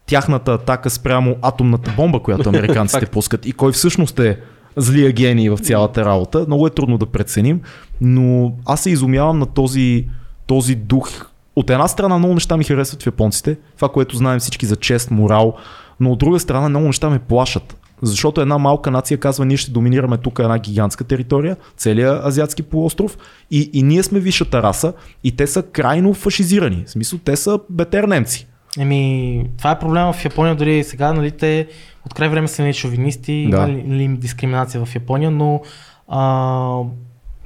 тяхната 0.06 0.52
атака 0.52 0.90
спрямо 0.90 1.36
атомната 1.42 1.92
бомба, 1.96 2.20
която 2.20 2.48
американците 2.48 3.06
пускат 3.10 3.46
и 3.46 3.52
кой 3.52 3.72
всъщност 3.72 4.18
е 4.18 4.40
злия 4.76 5.12
гений 5.12 5.50
в 5.50 5.58
цялата 5.58 6.04
работа. 6.04 6.44
Много 6.46 6.66
е 6.66 6.70
трудно 6.70 6.98
да 6.98 7.06
преценим, 7.06 7.60
но 8.00 8.52
аз 8.66 8.80
се 8.80 8.90
изумявам 8.90 9.38
на 9.38 9.46
този, 9.46 10.08
този 10.46 10.74
дух. 10.74 11.10
От 11.56 11.70
една 11.70 11.88
страна 11.88 12.18
много 12.18 12.34
неща 12.34 12.56
ми 12.56 12.64
харесват 12.64 13.02
в 13.02 13.06
японците, 13.06 13.56
това, 13.76 13.88
което 13.88 14.16
знаем 14.16 14.40
всички 14.40 14.66
за 14.66 14.76
чест, 14.76 15.10
морал, 15.10 15.56
но 16.00 16.12
от 16.12 16.18
друга 16.18 16.40
страна 16.40 16.68
много 16.68 16.86
неща 16.86 17.10
ме 17.10 17.18
плашат. 17.18 17.76
Защото 18.02 18.40
една 18.40 18.58
малка 18.58 18.90
нация 18.90 19.18
казва, 19.18 19.44
ние 19.44 19.56
ще 19.56 19.70
доминираме 19.70 20.16
тук 20.16 20.38
една 20.38 20.58
гигантска 20.58 21.04
територия, 21.04 21.56
целият 21.76 22.24
азиатски 22.24 22.62
полуостров 22.62 23.18
и, 23.50 23.70
и 23.72 23.82
ние 23.82 24.02
сме 24.02 24.20
висшата 24.20 24.62
раса 24.62 24.92
и 25.24 25.36
те 25.36 25.46
са 25.46 25.62
крайно 25.62 26.14
фашизирани. 26.14 26.84
В 26.86 26.90
смисъл, 26.90 27.18
те 27.24 27.36
са 27.36 27.60
бетер 27.70 28.04
немци. 28.04 28.46
Еми, 28.78 29.44
това 29.58 29.70
е 29.70 29.78
проблема 29.78 30.12
в 30.12 30.24
Япония, 30.24 30.54
дори 30.54 30.84
сега, 30.84 31.12
нали, 31.12 31.30
те 31.30 31.68
от 32.06 32.14
край 32.14 32.28
време 32.28 32.48
са 32.48 32.62
нали, 32.62 32.72
шовинисти, 32.72 33.48
Да. 33.50 33.56
да. 33.56 33.68
има 33.72 33.78
ли, 33.78 33.82
нали, 33.86 34.08
дискриминация 34.08 34.84
в 34.84 34.94
Япония, 34.94 35.30
но 35.30 35.60
а, 36.08 36.78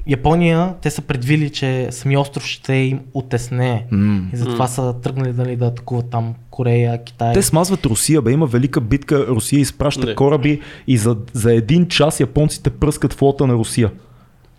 Япония, 0.09 0.74
те 0.82 0.90
са 0.90 1.02
предвили, 1.02 1.50
че 1.50 1.88
сами 1.90 2.16
остров 2.16 2.44
ще 2.44 2.74
им 2.74 3.00
отесне. 3.14 3.86
М. 3.90 4.28
И 4.32 4.36
затова 4.36 4.66
са 4.66 4.94
тръгнали 5.02 5.32
нали, 5.32 5.56
да 5.56 5.66
атакуват 5.66 6.11
там 6.11 6.34
Корея, 6.50 7.04
Китай. 7.04 7.32
Те 7.32 7.42
смазват 7.42 7.86
Русия, 7.86 8.22
бе, 8.22 8.32
има 8.32 8.46
велика 8.46 8.80
битка, 8.80 9.26
Русия 9.26 9.61
изпраща 9.61 10.06
Не. 10.06 10.14
кораби 10.14 10.61
и 10.86 10.98
за, 10.98 11.16
за 11.32 11.54
един 11.54 11.88
час 11.88 12.20
японците 12.20 12.70
пръскат 12.70 13.14
флота 13.14 13.46
на 13.46 13.54
Русия. 13.54 13.90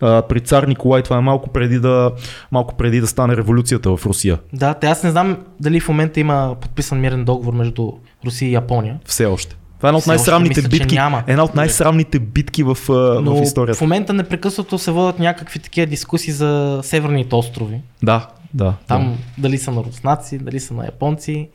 А, 0.00 0.22
при 0.22 0.40
цар 0.40 0.62
Николай 0.62 1.02
това 1.02 1.16
е 1.16 1.20
малко 1.20 1.48
преди, 1.48 1.78
да, 1.78 2.12
малко 2.52 2.76
преди 2.76 3.00
да 3.00 3.06
стане 3.06 3.36
революцията 3.36 3.96
в 3.96 4.06
Русия. 4.06 4.38
Да, 4.52 4.74
те 4.74 4.86
аз 4.86 5.02
не 5.02 5.10
знам 5.10 5.36
дали 5.60 5.80
в 5.80 5.88
момента 5.88 6.20
има 6.20 6.56
подписан 6.60 7.00
мирен 7.00 7.24
договор 7.24 7.54
между 7.54 7.92
Русия 8.26 8.48
и 8.48 8.52
Япония. 8.52 8.98
Все 9.04 9.26
още. 9.26 9.56
Това 9.80 9.88
е 9.88 9.90
една 9.90 9.98
от 9.98 10.06
най-срамните 10.06 10.60
мисля, 10.60 10.68
битки. 10.68 10.94
няма. 10.94 11.22
Една 11.26 11.44
от 11.44 11.54
най-срамните 11.54 12.18
битки 12.18 12.62
в, 12.62 12.76
Но 13.22 13.34
в 13.34 13.40
в 13.40 13.42
историята. 13.42 13.84
момента 13.84 14.12
непрекъснато 14.12 14.78
се 14.78 14.90
водят 14.90 15.18
някакви 15.18 15.58
такива 15.58 15.86
дискусии 15.86 16.32
за 16.32 16.80
северните 16.82 17.34
острови. 17.34 17.80
Да, 18.02 18.26
да. 18.54 18.74
Там 18.86 19.18
дали 19.38 19.58
са 19.58 19.70
на 19.72 19.84
руснаци, 19.84 20.38
дали 20.38 20.60
са 20.60 20.74
на 20.74 20.84
японци. 20.84 21.48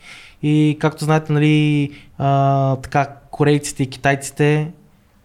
И 0.43 0.77
както 0.79 1.03
знаете, 1.05 1.33
нали, 1.33 1.89
а, 2.17 2.75
така, 2.75 3.07
корейците 3.31 3.83
и 3.83 3.87
китайците 3.87 4.67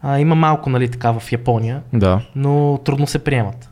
а, 0.03 0.19
има 0.19 0.35
малко 0.35 0.71
нали, 0.71 0.89
така 0.89 1.11
в 1.13 1.33
Япония, 1.33 1.83
Да. 1.93 2.21
но 2.37 2.81
трудно 2.85 3.07
се 3.07 3.19
приемат. 3.19 3.70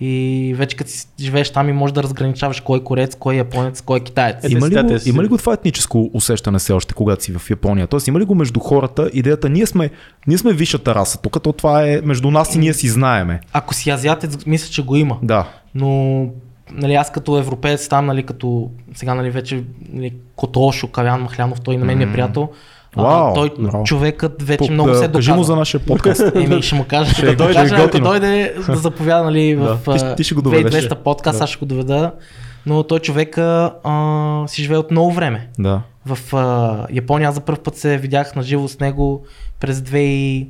И 0.00 0.54
вече 0.56 0.76
като 0.76 0.90
си 0.90 1.06
живееш 1.20 1.50
там 1.50 1.68
и 1.68 1.72
можеш 1.72 1.92
да 1.92 2.02
разграничаваш 2.02 2.60
кой 2.60 2.78
е 2.78 2.82
корец, 2.82 3.14
кой 3.14 3.34
е 3.34 3.38
японец, 3.38 3.80
кой 3.80 3.98
е 3.98 4.00
китаец. 4.00 4.36
Има 4.48 4.68
ли, 4.68 4.82
го, 4.82 4.98
има 5.06 5.22
ли 5.22 5.28
го 5.28 5.38
това 5.38 5.52
етническо 5.52 6.10
усещане 6.14 6.58
все 6.58 6.72
още, 6.72 6.94
когато 6.94 7.24
си 7.24 7.32
в 7.32 7.50
Япония? 7.50 7.86
Тоест, 7.86 8.08
има 8.08 8.20
ли 8.20 8.24
го 8.24 8.34
между 8.34 8.60
хората 8.60 9.10
идеята, 9.12 9.48
ние 9.48 9.66
сме, 9.66 9.90
ние 10.26 10.38
сме 10.38 10.52
висшата 10.52 10.94
раса, 10.94 11.18
тук 11.22 11.32
като 11.32 11.52
това 11.52 11.88
е 11.88 12.00
между 12.04 12.30
нас 12.30 12.54
и 12.54 12.58
ние 12.58 12.74
си 12.74 12.88
знаеме. 12.88 13.40
Ако 13.52 13.74
си 13.74 13.90
азиатец, 13.90 14.46
мисля, 14.46 14.72
че 14.72 14.84
го 14.84 14.96
има. 14.96 15.18
Да. 15.22 15.48
Но 15.74 16.26
нали, 16.72 16.94
аз 16.94 17.12
като 17.12 17.38
европеец 17.38 17.88
там, 17.88 18.06
нали, 18.06 18.22
като 18.22 18.70
сега 18.94 19.14
нали, 19.14 19.30
вече 19.30 19.64
нали, 19.92 20.14
Котошо, 20.36 20.88
Калян 20.88 21.22
Махлянов, 21.22 21.60
той 21.60 21.76
на 21.76 21.84
мен 21.84 21.98
ми 21.98 22.04
е 22.04 22.12
приятел. 22.12 22.48
Вау, 22.96 23.30
а, 23.30 23.34
той 23.34 23.50
браво. 23.58 23.84
човекът 23.84 24.42
вече 24.42 24.58
По- 24.58 24.72
много 24.72 24.88
да, 24.88 24.94
се 24.94 25.04
е 25.04 25.12
Кажи 25.12 25.32
му 25.32 25.42
за 25.42 25.56
нашия 25.56 25.80
подкаст. 25.80 26.22
Еми, 26.34 26.62
ще 26.62 26.74
му 26.74 26.84
кажа, 26.84 27.14
ще 27.14 27.26
го 27.26 27.34
дойде, 27.34 27.54
кажа, 27.54 27.74
ако 27.74 27.84
готино. 27.84 28.04
дойде 28.04 28.54
да 28.66 28.76
заповяда 28.76 29.24
нали, 29.24 29.54
в 29.54 29.78
Да, 29.86 29.94
ти- 29.96 30.16
ти 30.16 30.24
ще 30.24 30.34
го 30.34 30.42
доведеш. 30.42 30.84
2200 30.84 30.94
подкаст, 30.94 31.38
Да. 31.38 31.44
аз 31.44 31.50
ще 31.50 31.58
го 31.58 31.66
доведа. 31.66 32.12
Но 32.66 32.82
той 32.82 32.98
човека 32.98 33.42
а, 33.84 33.94
си 34.48 34.62
живее 34.62 34.78
от 34.78 34.90
много 34.90 35.12
време. 35.12 35.48
да. 35.58 35.80
В 36.06 36.36
а, 36.36 36.86
Япония 36.92 37.28
аз 37.28 37.34
за 37.34 37.40
първ 37.40 37.58
път 37.58 37.76
се 37.76 37.98
видях 37.98 38.36
на 38.36 38.42
живо 38.42 38.68
с 38.68 38.80
него 38.80 39.24
през 39.60 39.80
2007 39.80 40.46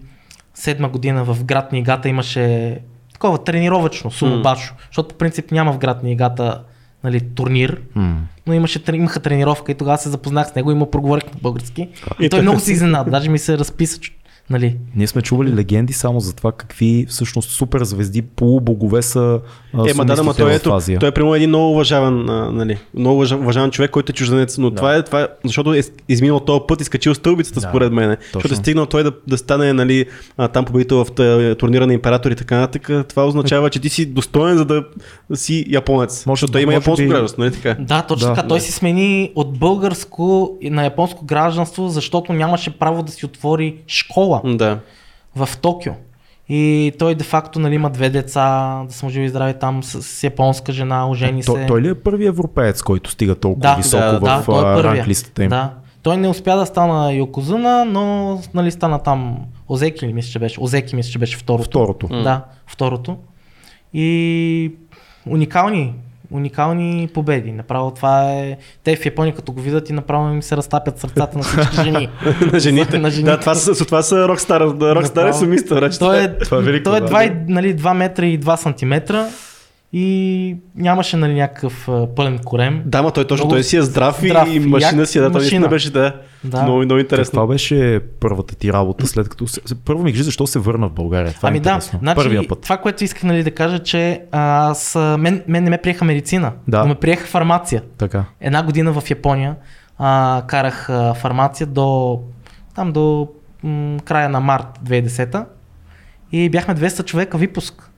година 0.82 1.24
в 1.24 1.44
град 1.44 1.72
Нигата 1.72 2.08
имаше 2.08 2.78
такова 3.12 3.38
тренировъчно, 3.38 4.10
сумобашо, 4.10 4.74
защото 4.86 5.08
по 5.08 5.14
принцип 5.14 5.50
няма 5.50 5.72
в 5.72 5.78
град 5.78 6.02
Нигата 6.02 6.60
нали, 7.04 7.20
турнир, 7.20 7.80
М. 7.94 8.16
но 8.46 8.54
имаше, 8.54 8.82
имаха 8.88 9.20
тренировка 9.20 9.72
и 9.72 9.74
тогава 9.74 9.98
се 9.98 10.08
запознах 10.08 10.48
с 10.48 10.54
него 10.54 10.70
и 10.70 10.74
му 10.74 10.90
проговорих 10.90 11.24
на 11.24 11.40
български. 11.42 11.82
И, 11.82 11.88
И 12.16 12.16
той 12.20 12.28
той- 12.28 12.42
много 12.42 12.60
се 12.60 12.72
изненада, 12.72 13.10
даже 13.10 13.30
ми 13.30 13.38
се 13.38 13.58
разписа, 13.58 14.00
че- 14.00 14.12
нали, 14.50 14.76
Ние 14.96 15.06
сме 15.06 15.22
чували 15.22 15.54
легенди 15.54 15.92
само 15.92 16.20
за 16.20 16.32
това 16.32 16.52
какви 16.52 17.06
всъщност 17.08 17.50
супер 17.50 17.84
звезди, 17.84 18.22
полубогове 18.22 19.02
са 19.02 19.40
а, 19.74 19.90
Е, 19.90 19.94
ма 19.94 20.04
да, 20.04 20.16
да, 20.16 20.22
ма 20.22 20.34
той, 20.34 20.54
ето, 20.54 20.72
Азия. 20.72 20.98
той 20.98 21.08
е 21.08 21.12
прямо 21.12 21.34
един 21.34 21.48
много 21.48 21.70
уважаван, 21.70 22.30
а, 22.30 22.50
нали, 22.52 22.78
много 22.94 23.16
уважа- 23.16 23.36
уважаван 23.36 23.70
човек, 23.70 23.90
който 23.90 24.10
е 24.10 24.14
чужденец, 24.14 24.58
но 24.58 24.70
това, 24.70 24.94
е, 24.94 25.02
това 25.02 25.20
е, 25.20 25.26
защото 25.44 25.74
е 25.74 25.80
изминал 26.08 26.40
този 26.40 26.60
път 26.68 26.80
и 26.80 26.84
скачил 26.84 27.14
стълбицата, 27.14 27.60
Да, 27.60 27.68
според 27.68 27.92
мен. 27.92 28.16
Защото 28.24 28.54
е 28.54 28.56
стигнал 28.56 28.86
той 28.86 29.02
да, 29.02 29.12
да 29.26 29.38
стане 29.38 29.72
нали, 29.72 30.06
а, 30.36 30.48
там 30.48 30.64
победител 30.64 31.04
в 31.04 31.10
тъ- 31.10 31.30
турнира 31.54 31.86
на 31.86 31.94
император 31.94 32.30
и 32.30 32.36
така 32.36 32.56
нататък. 32.56 33.08
Това 33.08 33.26
означава, 33.26 33.70
че 33.70 33.80
ти 33.80 33.88
си 33.88 34.06
достоен 34.06 34.56
за 34.56 34.64
да 34.64 34.84
си 35.34 35.64
японец. 35.68 36.26
Може- 36.26 36.32
защото 36.32 36.52
той 36.52 36.62
има 36.62 36.66
може 36.66 36.74
японско 36.76 37.02
би- 37.02 37.08
гражданство, 37.08 37.42
нали 37.42 37.52
така? 37.52 37.76
Да, 37.80 38.02
точно 38.02 38.28
Да. 38.28 38.34
така. 38.34 38.48
Той 38.48 38.60
си 38.60 38.72
смени 38.72 39.32
от 39.34 39.58
българско 39.58 40.20
на 40.62 40.84
японско 40.84 41.24
гражданство, 41.24 41.88
защото 41.88 42.32
нямаше 42.32 42.70
право 42.70 43.02
да 43.02 43.12
си 43.12 43.26
отвори 43.26 43.76
школа 43.86 44.39
Да. 44.44 44.78
в 45.36 45.48
Токио. 45.62 45.92
И 46.48 46.92
той 46.98 47.14
де-факто 47.14 47.58
нали, 47.58 47.74
има 47.74 47.90
две 47.90 48.10
деца, 48.10 48.82
да 48.86 48.92
съм 48.92 49.10
живи 49.10 49.24
и 49.24 49.28
здрави 49.28 49.54
там 49.60 49.82
с, 49.82 50.02
с 50.02 50.24
японска 50.24 50.72
жена, 50.72 51.10
ожени 51.10 51.42
се. 51.42 51.46
той, 51.46 51.66
той 51.66 51.82
ли 51.82 51.88
е 51.88 51.94
първият 51.94 52.34
европеец, 52.34 52.82
който 52.82 53.10
стига 53.10 53.34
толкова 53.34 53.70
да, 53.70 53.74
високо 53.74 54.04
да, 54.04 54.18
в 54.18 54.20
да, 54.20 54.42
той 54.44 54.80
е 54.80 54.84
ранглистата 54.84 55.44
им? 55.44 55.48
Да. 55.48 55.72
Той 56.02 56.16
не 56.16 56.28
успя 56.28 56.56
да 56.56 56.66
стана 56.66 57.12
Йокозуна, 57.12 57.84
но 57.84 58.38
нали, 58.54 58.70
стана 58.70 58.98
там 58.98 59.36
Озеки 59.70 60.06
ли 60.06 60.12
мисля, 60.12 60.30
че 60.30 60.38
беше? 60.38 60.60
Озеки 60.60 60.96
мисля, 60.96 61.10
че 61.10 61.18
беше 61.18 61.36
второто. 61.36 61.68
Второто. 61.68 62.06
Да, 62.08 62.44
второто. 62.66 63.16
И 63.92 64.72
уникални 65.26 65.94
уникални 66.30 67.08
победи. 67.14 67.52
Направо 67.52 67.90
това 67.90 68.22
е... 68.24 68.56
Те 68.84 68.96
в 68.96 69.06
Япония 69.06 69.34
като 69.34 69.52
го 69.52 69.60
видят 69.60 69.90
и 69.90 69.92
направо 69.92 70.28
им 70.28 70.42
се 70.42 70.56
разтапят 70.56 70.98
сърцата 70.98 71.38
на 71.38 71.44
всички 71.44 71.76
жени. 71.84 72.08
на 72.52 72.58
жените. 72.60 72.98
На 72.98 73.10
жените. 73.10 73.30
Да, 73.30 73.40
това 73.40 73.54
са, 73.54 73.84
това 73.86 74.02
са 74.02 74.28
рокстар, 74.28 74.60
рокстар 74.82 75.26
е 75.26 75.32
сумиста. 75.32 75.90
Той 75.98 76.22
е, 76.22 76.38
Това 76.38 76.58
е 76.58 76.62
велико, 76.62 76.84
той 76.84 76.96
е 76.96 77.00
да. 77.00 77.08
2, 77.08 77.26
и- 77.26 77.52
нали, 77.52 77.76
2 77.76 77.92
метра 77.94 78.26
и 78.26 78.40
2 78.40 78.56
сантиметра 78.56 79.26
и 79.92 80.56
нямаше 80.76 81.16
нали, 81.16 81.34
някакъв 81.34 81.88
пълен 82.16 82.38
корем. 82.38 82.82
Да, 82.86 83.02
ма 83.02 83.10
той 83.10 83.26
точно, 83.26 83.44
Много 83.44 83.54
той 83.54 83.62
си 83.62 83.76
е 83.76 83.82
здрав, 83.82 84.18
здрав, 84.20 84.48
и 84.48 84.60
машина 84.60 85.00
як 85.00 85.08
си, 85.08 85.18
е, 85.18 85.20
да, 85.20 85.28
машина. 85.28 85.40
наистина 85.40 85.68
беше, 85.68 85.90
да. 85.90 86.20
Да. 86.44 86.62
Много, 86.62 86.78
много 86.84 87.00
интересно. 87.00 87.30
Каква 87.30 87.46
беше 87.46 88.00
първата 88.20 88.54
ти 88.54 88.72
работа 88.72 89.06
след 89.06 89.28
като... 89.28 89.44
Първо 89.84 90.02
ми 90.02 90.12
кажи 90.12 90.22
защо 90.22 90.46
се 90.46 90.58
върна 90.58 90.88
в 90.88 90.92
България. 90.92 91.32
Това 91.32 91.48
е 91.48 91.50
ами 91.50 91.60
да, 91.60 91.70
интересно. 91.70 91.98
значи, 91.98 92.16
Първия 92.16 92.48
път. 92.48 92.60
това, 92.60 92.76
което 92.76 93.04
исках 93.04 93.22
нали, 93.22 93.42
да 93.42 93.50
кажа, 93.50 93.78
че 93.78 94.22
аз, 94.32 94.94
мен, 94.94 95.42
мен 95.48 95.64
не 95.64 95.70
ме 95.70 95.78
приеха 95.78 96.04
медицина, 96.04 96.52
Да. 96.68 96.80
но 96.80 96.86
ме 96.88 96.94
приеха 96.94 97.26
фармация. 97.26 97.82
Така. 97.98 98.24
Една 98.40 98.62
година 98.62 98.92
в 99.00 99.10
Япония 99.10 99.56
а, 99.98 100.42
карах 100.46 100.90
а, 100.90 101.14
фармация 101.14 101.66
до, 101.66 102.20
там 102.74 102.92
до 102.92 103.28
м, 103.62 103.98
края 104.04 104.28
на 104.28 104.40
март 104.40 104.66
2010 104.84 105.44
и 106.32 106.48
бяхме 106.48 106.74
200 106.74 107.04
човека 107.04 107.38
випуск. 107.38 107.90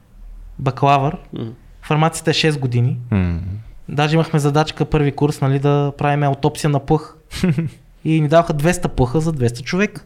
Бакалавър. 0.59 1.17
М. 1.33 1.45
Фармацията 1.83 2.31
е 2.31 2.35
6 2.35 2.59
години. 2.59 2.99
М. 3.11 3.41
Даже 3.89 4.15
имахме 4.15 4.39
задачка 4.39 4.85
първи 4.85 5.13
курс 5.13 5.41
нали, 5.41 5.59
да 5.59 5.93
правим 5.99 6.23
аутопсия 6.23 6.71
на 6.71 6.81
плъх. 6.81 7.17
и 8.05 8.21
ни 8.21 8.29
даваха 8.29 8.55
200 8.55 8.89
плъха 8.89 9.21
за 9.21 9.33
200 9.33 9.63
човека. 9.63 10.05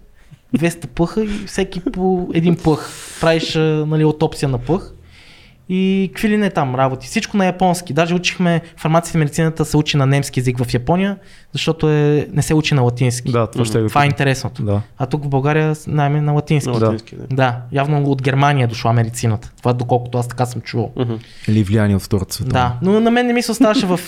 200 0.57 0.87
плъха 0.87 1.25
и 1.25 1.29
всеки 1.29 1.81
по 1.81 2.31
един 2.35 2.57
плъх. 2.57 2.91
Правиш 3.21 3.55
нали, 3.87 4.03
аутопсия 4.03 4.49
на 4.49 4.59
плъх. 4.59 4.93
И 5.69 6.11
какви 6.13 6.29
ли 6.29 6.37
не 6.37 6.51
там 6.51 6.75
работи. 6.75 7.07
Всичко 7.07 7.37
на 7.37 7.47
японски. 7.47 7.93
Даже 7.93 8.15
учихме 8.15 8.61
фармацията 8.77 9.19
и 9.19 9.21
медицината 9.21 9.65
се 9.65 9.77
учи 9.77 9.97
на 9.97 10.07
немски 10.07 10.41
език 10.41 10.65
в 10.65 10.75
Япония, 10.75 11.17
защото 11.53 11.91
е, 11.91 12.29
не 12.33 12.43
се 12.43 12.55
учи 12.55 12.75
на 12.75 12.83
латински. 12.83 13.33
Да, 13.33 13.47
това 13.47 13.65
ще 13.65 13.87
Това 13.87 14.05
е 14.05 14.07
интересното. 14.07 14.63
Да. 14.63 14.83
А 14.99 15.07
тук 15.07 15.25
в 15.25 15.29
България 15.29 15.75
най 15.87 16.09
на 16.09 16.33
латински. 16.33 16.71
На 16.71 16.79
Да. 16.79 16.87
латински, 16.87 17.17
да. 17.17 17.27
Да, 17.37 17.61
явно 17.73 18.11
от 18.11 18.23
Германия 18.23 18.65
е 18.65 18.67
дошла 18.67 18.93
медицината. 18.93 19.53
Това 19.59 19.73
доколкото 19.73 20.19
аз 20.19 20.29
така 20.29 20.47
съм 20.47 20.61
чувал. 20.61 20.93
Или 21.49 21.63
влияние 21.63 21.97
от 21.97 22.03
Втората 22.03 22.35
световна. 22.35 22.53
Да, 22.53 22.91
но 22.91 23.01
на 23.01 23.11
мен 23.11 23.27
не 23.27 23.33
ми 23.33 23.43
се 23.43 23.53
оставаше 23.53 23.87
в, 23.87 24.01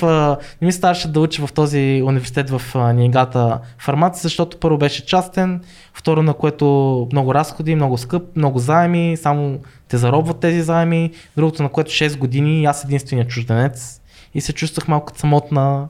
не 0.62 0.66
ми 0.66 0.72
се 0.72 0.76
оставаше 0.76 1.08
да 1.08 1.20
уча 1.20 1.46
в 1.46 1.52
този 1.52 2.02
университет 2.04 2.50
в 2.50 2.62
Нигата 2.94 3.58
фармация, 3.78 4.22
защото 4.22 4.56
първо 4.56 4.78
беше 4.78 5.06
частен, 5.06 5.60
второ 5.98 6.22
на 6.22 6.34
което 6.34 6.64
много 7.12 7.34
разходи, 7.34 7.74
много 7.74 7.98
скъп, 7.98 8.36
много 8.36 8.58
заеми, 8.58 9.16
само 9.16 9.58
те 9.88 9.96
заробват 9.96 10.40
тези 10.40 10.62
заеми, 10.62 11.10
другото 11.36 11.62
на 11.62 11.68
което 11.68 11.90
6 11.90 12.18
години 12.18 12.64
аз 12.64 12.84
единствения 12.84 13.26
чужденец 13.26 14.00
и 14.34 14.40
се 14.40 14.52
чувствах 14.52 14.88
малко 14.88 15.12
самотна 15.16 15.88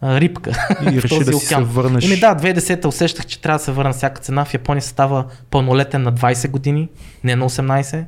а, 0.00 0.20
рибка. 0.20 0.50
И 0.82 0.84
в 1.00 1.04
реши 1.04 1.08
този 1.08 1.24
да 1.24 1.32
си 1.32 1.46
се 1.46 1.54
океан. 1.54 1.64
върнеш. 1.68 2.04
Ими 2.04 2.16
да, 2.16 2.34
2010 2.36 2.84
усещах, 2.86 3.26
че 3.26 3.40
трябва 3.40 3.58
да 3.58 3.64
се 3.64 3.72
върна 3.72 3.92
всяка 3.92 4.20
цена. 4.20 4.44
В 4.44 4.54
Япония 4.54 4.82
се 4.82 4.88
става 4.88 5.24
пълнолетен 5.50 6.02
на 6.02 6.12
20 6.12 6.50
години, 6.50 6.88
не 7.24 7.36
на 7.36 7.48
18. 7.50 8.04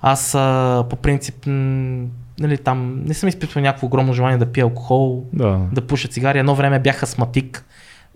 Аз 0.00 0.34
а, 0.34 0.84
по 0.90 0.96
принцип, 0.96 1.46
м, 1.46 2.06
нали, 2.40 2.58
там 2.58 3.02
не 3.04 3.14
съм 3.14 3.28
изпитвал 3.28 3.62
някакво 3.62 3.86
огромно 3.86 4.12
желание 4.12 4.38
да 4.38 4.46
пия 4.46 4.64
алкохол, 4.64 5.24
Да. 5.32 5.60
да 5.72 5.80
пуша 5.80 6.08
цигари. 6.08 6.38
Едно 6.38 6.54
време 6.54 6.78
бях 6.78 7.02
астматик. 7.02 7.64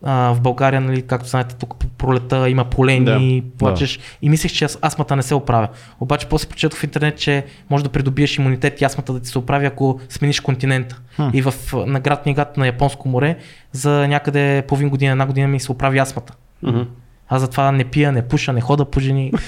А, 0.06 0.32
в 0.32 0.40
България, 0.40 0.80
нали, 0.80 1.02
както 1.02 1.28
знаете, 1.28 1.54
тук 1.54 1.76
по 1.76 1.88
пролета 1.88 2.48
има 2.48 2.64
полени, 2.64 3.04
Да. 3.40 3.48
плачеш 3.58 4.00
и 4.22 4.28
мислех, 4.28 4.52
че 4.52 4.64
ас- 4.64 4.78
астмата 4.82 5.16
не 5.16 5.22
се 5.22 5.34
оправя. 5.34 5.68
Обаче 6.00 6.26
после 6.26 6.48
прочетох 6.48 6.78
в 6.78 6.84
интернет, 6.84 7.18
че 7.18 7.44
може 7.70 7.84
да 7.84 7.90
придобиеш 7.90 8.38
имунитет 8.38 8.80
и 8.80 8.84
астмата 8.84 9.12
да 9.12 9.20
ти 9.20 9.28
се 9.28 9.38
оправи, 9.38 9.66
ако 9.66 10.00
смениш 10.08 10.40
континента. 10.40 11.00
Хм. 11.16 11.22
И 11.32 11.42
в, 11.42 11.54
на 11.76 12.00
град 12.00 12.26
Нигат 12.26 12.56
на 12.56 12.66
Японско 12.66 13.08
море 13.08 13.36
за 13.72 14.08
някъде 14.08 14.64
половин 14.68 14.88
година, 14.88 15.12
една 15.12 15.26
година 15.26 15.48
ми 15.48 15.60
се 15.60 15.72
оправи 15.72 15.98
астмата. 15.98 16.32
Мгм. 16.62 16.80
Аз 17.28 17.40
затова 17.40 17.72
не 17.72 17.84
пия, 17.84 18.12
не 18.12 18.22
пуша, 18.22 18.52
не 18.52 18.60
хода 18.60 18.84
по 18.84 19.00
жени. 19.00 19.32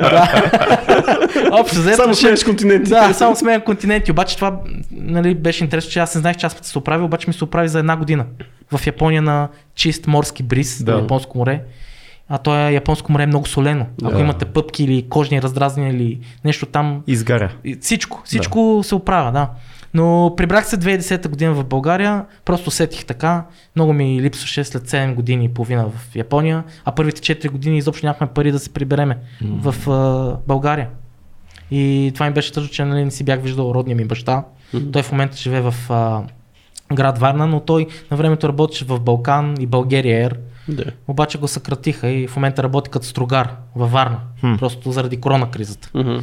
Да. 0.00 0.42
Общо 1.52 1.76
взето, 1.78 1.96
Само 1.96 2.14
сменяш 2.14 2.44
континенти. 2.44 2.90
Да, 2.90 3.12
само 3.14 3.36
сменям 3.36 3.60
континенти. 3.60 4.10
Обаче 4.10 4.36
това 4.36 4.56
нали, 4.92 5.34
беше 5.34 5.64
интересно, 5.64 5.90
че 5.90 5.98
аз 5.98 6.14
не 6.14 6.20
знаех, 6.20 6.36
че 6.36 6.46
аз 6.46 6.56
се 6.62 6.78
оправи, 6.78 7.04
обаче 7.04 7.24
ми 7.28 7.34
се 7.34 7.44
оправи 7.44 7.68
за 7.68 7.78
една 7.78 7.96
година. 7.96 8.24
В 8.72 8.86
Япония 8.86 9.22
на 9.22 9.48
чист 9.74 10.06
морски 10.06 10.42
бриз, 10.42 10.82
Да. 10.82 10.92
на 10.92 10.98
Японско 10.98 11.38
море. 11.38 11.62
А 12.28 12.38
то 12.38 12.56
е 12.58 12.72
Японско 12.72 13.12
море 13.12 13.22
е 13.22 13.26
много 13.26 13.48
солено. 13.48 13.86
Ако 14.04 14.14
Да. 14.14 14.20
имате 14.20 14.44
пъпки 14.44 14.84
или 14.84 15.06
кожни 15.08 15.42
раздразнения 15.42 15.92
или 15.92 16.18
нещо 16.44 16.66
там, 16.66 17.02
Изгаря. 17.06 17.50
Всичко, 17.80 18.22
всичко 18.24 18.80
се 18.84 18.94
оправя, 18.94 19.32
да. 19.32 19.48
Но 19.94 20.34
прибрах 20.36 20.66
се 20.66 20.78
2010 20.78 21.28
година 21.28 21.54
в 21.54 21.64
България, 21.64 22.24
просто 22.44 22.70
сетих 22.70 23.04
така, 23.04 23.44
много 23.76 23.92
ми 23.92 24.22
липсваше 24.22 24.64
след 24.64 24.88
7 24.90 25.14
години 25.14 25.44
и 25.44 25.48
половина 25.48 25.86
в 25.88 26.16
Япония, 26.16 26.64
а 26.84 26.92
първите 26.92 27.20
4 27.36 27.50
години 27.50 27.78
изобщо 27.78 28.06
нямахме 28.06 28.26
пари 28.26 28.52
да 28.52 28.58
се 28.58 28.72
прибереме 28.72 29.18
в 29.42 29.90
а, 29.90 30.36
България. 30.46 30.88
И 31.70 32.10
това 32.14 32.26
ми 32.26 32.32
беше 32.32 32.52
тъжно, 32.52 32.70
че 32.70 32.84
нали, 32.84 33.04
не 33.04 33.10
си 33.10 33.24
бях 33.24 33.42
виждал 33.42 33.72
родния 33.74 33.96
ми 33.96 34.04
баща. 34.04 34.44
Той 34.92 35.02
в 35.02 35.12
момента 35.12 35.36
живее 35.36 35.60
в 35.60 35.74
а, 35.90 36.22
град 36.94 37.18
Варна, 37.18 37.46
но 37.46 37.60
той 37.60 37.86
на 38.10 38.16
времето 38.16 38.48
работеше 38.48 38.84
в 38.84 39.00
Балкан 39.00 39.54
и 39.60 39.66
България 39.66 40.30
Air. 40.30 40.36
Да. 40.68 40.84
Обаче 41.08 41.38
го 41.38 41.48
съкратиха 41.48 42.08
и 42.08 42.26
в 42.26 42.36
момента 42.36 42.62
работи 42.62 42.90
като 42.90 43.06
строгар 43.06 43.56
във 43.76 43.92
Варна, 43.92 44.18
Хм. 44.40 44.54
просто 44.58 44.92
заради 44.92 45.20
корона 45.20 45.50
кризата 45.50 45.90
Мгм. 45.94 46.18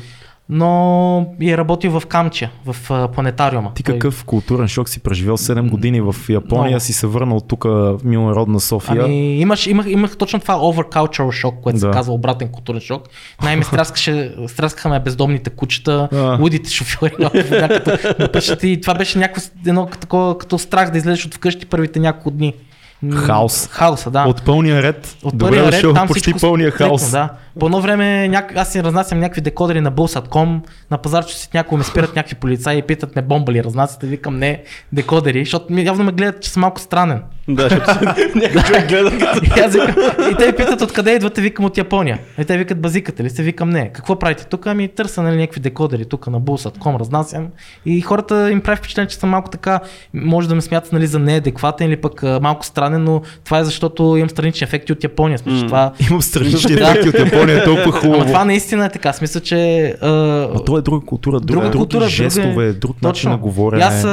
Но 0.50 1.34
и 1.42 1.52
е 1.52 1.58
работил 1.58 2.00
в 2.00 2.06
Камчия, 2.06 2.52
в 2.66 2.76
планетариума. 3.14 3.72
Ти 3.76 3.84
какъв 3.84 4.26
културен 4.26 4.68
шок 4.68 4.90
си 4.90 5.00
преживял 5.00 5.38
7 5.38 5.70
години 5.70 6.02
в 6.02 6.16
Япония, 6.30 6.66
Много. 6.66 6.80
си 6.80 6.94
се 6.94 7.08
върнал 7.08 7.40
тук 7.40 7.64
в 7.64 8.00
милнародна 8.04 8.60
София. 8.60 9.04
Ами, 9.04 9.40
имаш, 9.40 9.68
имах, 9.68 9.86
имах 9.90 10.18
точно 10.18 10.40
това 10.40 10.56
overcultural 10.56 11.32
шок, 11.32 11.56
което 11.62 11.80
Да. 11.80 11.80
се 11.80 11.92
казва 11.92 12.14
обратен 12.14 12.48
културен 12.48 12.82
шок. 12.82 13.08
Най-ме 13.44 13.64
страскаха 14.48 14.90
ме 14.90 15.00
бездомните 15.00 15.50
кучета, 15.50 16.10
А. 16.14 16.38
лудите 16.42 16.70
шофьори, 16.70 17.14
като 17.20 18.14
напъшат 18.20 18.64
и 18.64 18.82
това 18.82 18.94
беше 18.94 19.20
някакво 19.20 19.42
едно 19.68 19.86
такова, 19.86 20.38
като 20.38 20.58
страх 20.60 20.92
да 20.92 20.98
излезеш 20.98 21.26
от 21.26 21.34
вкъщи 21.36 21.66
първите 21.66 22.00
няколко 22.00 22.32
дни. 22.32 22.54
Хаос. 23.10 23.68
Хаоса, 23.68 24.12
да. 24.12 24.26
От 24.28 24.46
пълния 24.46 24.84
ред. 24.84 25.18
От 25.24 25.38
Добре 25.38 25.56
ред 25.56 25.66
дошъл, 25.72 25.94
там 25.94 26.08
почти 26.08 26.22
всичко 26.22 26.40
пълния 26.40 26.72
хаос. 26.72 27.12
Да. 27.12 27.30
По 27.60 27.66
едно 27.66 27.82
време 27.82 28.28
няк... 28.28 28.56
аз 28.56 28.72
си 28.72 28.84
разнасям 28.84 29.20
някакви 29.20 29.42
декодери 29.42 29.82
на 29.82 29.92
Bulls.com, 29.92 30.60
на 30.92 30.98
пазарче 30.98 31.38
си 31.38 31.50
някой 31.54 31.78
ме 31.78 31.84
спират 31.84 32.16
някакви 32.16 32.36
полицаи 32.36 32.78
и 32.78 32.82
питат 32.82 33.16
ме 33.16 33.22
бомба 33.22 33.52
ли 33.52 33.64
разнасяте, 33.64 34.08
викам 34.08 34.38
не, 34.38 34.64
декодери, 34.94 35.40
защото 35.40 35.74
явно 35.74 36.04
ме 36.04 36.12
гледат, 36.12 36.42
че 36.42 36.50
съм 36.50 36.62
малко 36.62 36.80
странен. 36.80 37.24
Да, 37.48 37.64
някой 38.36 38.62
човек 38.62 38.88
гледа. 38.90 39.12
И, 39.58 39.60
аз 39.60 39.74
викам, 39.74 39.96
и 40.32 40.36
те 40.36 40.56
питат 40.56 40.82
откъде 40.82 41.12
идвате, 41.12 41.42
викам 41.42 41.66
от 41.66 41.78
Япония. 41.78 42.20
И 42.40 42.46
те 42.46 42.58
викат 42.58 42.82
базикате 42.82 43.24
ли 43.24 43.30
сте, 43.30 43.44
викам 43.44 43.70
не. 43.70 43.90
Какво 43.90 44.20
правите 44.20 44.46
тук? 44.46 44.68
Ами 44.68 44.88
търся 44.88 45.22
нали, 45.22 45.38
някакви 45.38 45.60
декодери 45.60 46.06
тук 46.06 46.28
на 46.28 46.42
Bulls.com, 46.42 47.00
разнасям. 47.00 47.48
И 47.86 48.02
хората 48.02 48.52
им 48.52 48.62
прави 48.62 48.78
впечатление, 48.78 49.08
че 49.08 49.16
съм 49.18 49.30
малко 49.30 49.50
така, 49.50 49.80
може 50.14 50.50
да 50.50 50.56
ме 50.56 50.62
смятат 50.62 50.92
нали, 50.94 51.08
за 51.08 51.20
неадекватен 51.20 51.88
или 51.88 51.98
пък 51.98 52.24
а, 52.24 52.40
малко 52.42 52.66
странен, 52.66 53.04
но 53.04 53.22
това 53.46 53.60
е 53.60 53.64
защото 53.64 54.16
имам 54.18 54.30
странични 54.30 54.66
ефекти 54.66 54.92
от 54.92 55.04
Япония. 55.04 55.38
Смисъл, 55.38 55.60
М. 55.60 55.68
това, 55.68 55.92
Имам 56.10 56.22
странични 56.22 56.74
ефекти 56.82 57.10
от 57.10 57.20
Япония, 57.20 57.58
е 57.58 57.64
толкова 57.64 57.92
хубаво. 57.92 58.16
Ама 58.16 58.26
това 58.26 58.46
наистина 58.46 58.86
е 58.86 58.90
така. 58.90 59.14
Смисъл, 59.14 59.42
че... 59.42 59.86
А, 60.02 60.08
А 60.56 60.60
то 60.60 60.78
е 60.78 60.82
друга 60.82 61.06
култура, 61.06 61.40
друг, 61.40 61.48
друга 61.48 61.62
други 61.62 61.78
култура, 61.78 62.08
жестове, 62.10 62.48
друга 62.48 62.64
е- 62.64 62.74
друг 62.74 63.02
начин 63.02 63.30
на 63.30 63.38
говорене. 63.38 63.84
аз 63.84 64.04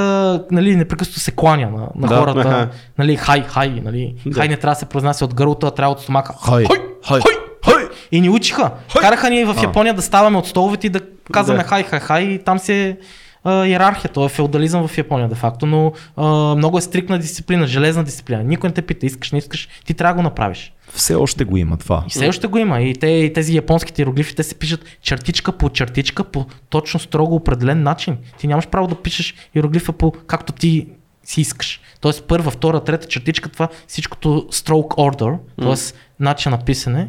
нали, 0.51 0.77
непрекъснато 0.77 1.21
се 1.21 1.31
кланя 1.31 1.71
на, 1.71 1.89
на 1.97 2.09
Да, 2.09 2.17
хората. 2.17 2.69
Нали, 2.99 3.17
хай, 3.19 3.45
хай, 3.49 3.71
нали. 3.85 4.15
Да. 4.27 4.35
Хай 4.35 4.49
не 4.49 4.57
трябва 4.57 4.75
да 4.75 4.79
се 4.79 4.87
произнася 4.87 5.25
от 5.25 5.35
гърлото, 5.35 5.67
а 5.67 5.71
трябва 5.71 5.93
от 5.93 6.01
стомаха. 6.01 6.35
Хай, 6.45 6.65
хай, 7.07 7.21
хай. 7.65 7.85
И 8.13 8.21
ни 8.21 8.31
учиха. 8.31 8.71
Караха 9.01 9.31
ни 9.31 9.45
в 9.45 9.55
А. 9.59 9.63
Япония 9.63 9.95
да 9.95 10.03
ставаме 10.03 10.39
от 10.39 10.47
столовете 10.47 10.87
и 10.87 10.91
да 10.91 11.01
казваме 11.33 11.63
Да. 11.63 11.69
хай, 11.69 11.83
хай, 11.83 12.01
хай. 12.01 12.23
И 12.23 12.39
там 12.39 12.59
си 12.59 12.73
е 12.73 12.97
а, 13.45 13.67
иерархия. 13.67 14.11
То 14.13 14.25
е 14.25 14.29
феодализъм 14.29 14.89
в 14.89 14.99
Япония, 14.99 15.29
де 15.29 15.35
факто. 15.35 15.67
Но 15.67 15.93
а, 16.17 16.25
много 16.55 16.79
е 16.79 16.81
стрикна 16.81 17.19
дисциплина, 17.19 17.67
железна 17.67 18.05
дисциплина. 18.05 18.43
Никой 18.43 18.71
не 18.71 18.75
те 18.75 18.83
пита, 18.83 19.07
искаш, 19.07 19.33
не 19.33 19.39
искаш, 19.39 19.69
ти 19.87 19.95
трябва 19.95 20.15
да 20.15 20.17
го 20.17 20.23
направиш. 20.23 20.73
Все 20.93 21.15
още 21.15 21.45
го 21.45 21.57
има 21.57 21.77
това. 21.77 22.05
И 22.07 22.11
все 22.11 22.29
още 22.29 22.47
го 22.47 22.59
има. 22.59 22.81
И, 22.81 22.95
те, 22.95 23.07
и 23.07 23.33
тези 23.33 23.57
японските 23.57 24.03
иероглифи, 24.03 24.35
те 24.35 24.43
се 24.43 24.55
пишат 24.55 24.85
чертичка 25.03 25.53
по 25.53 25.71
чертичка 25.71 26.25
по 26.25 26.47
точно 26.71 27.01
строго 27.01 27.35
определен 27.35 27.83
начин. 27.83 28.17
Ти 28.39 28.47
нямаш 28.47 28.67
право 28.67 28.87
да 28.87 28.95
пишеш 28.95 29.35
иероглифа 29.55 29.93
по 29.93 30.13
както 30.27 30.53
ти 30.53 30.87
си 31.29 31.41
искаш. 31.41 31.81
Тоест 32.01 32.25
първа, 32.25 32.51
втора, 32.51 32.85
трета 32.85 33.09
чертичка, 33.09 33.49
това 33.49 33.69
всичкото 33.87 34.29
stroke 34.53 34.97
order, 34.97 35.39
т.е. 35.63 35.95
начин 36.21 36.51
на 36.51 36.59
писане 36.59 37.09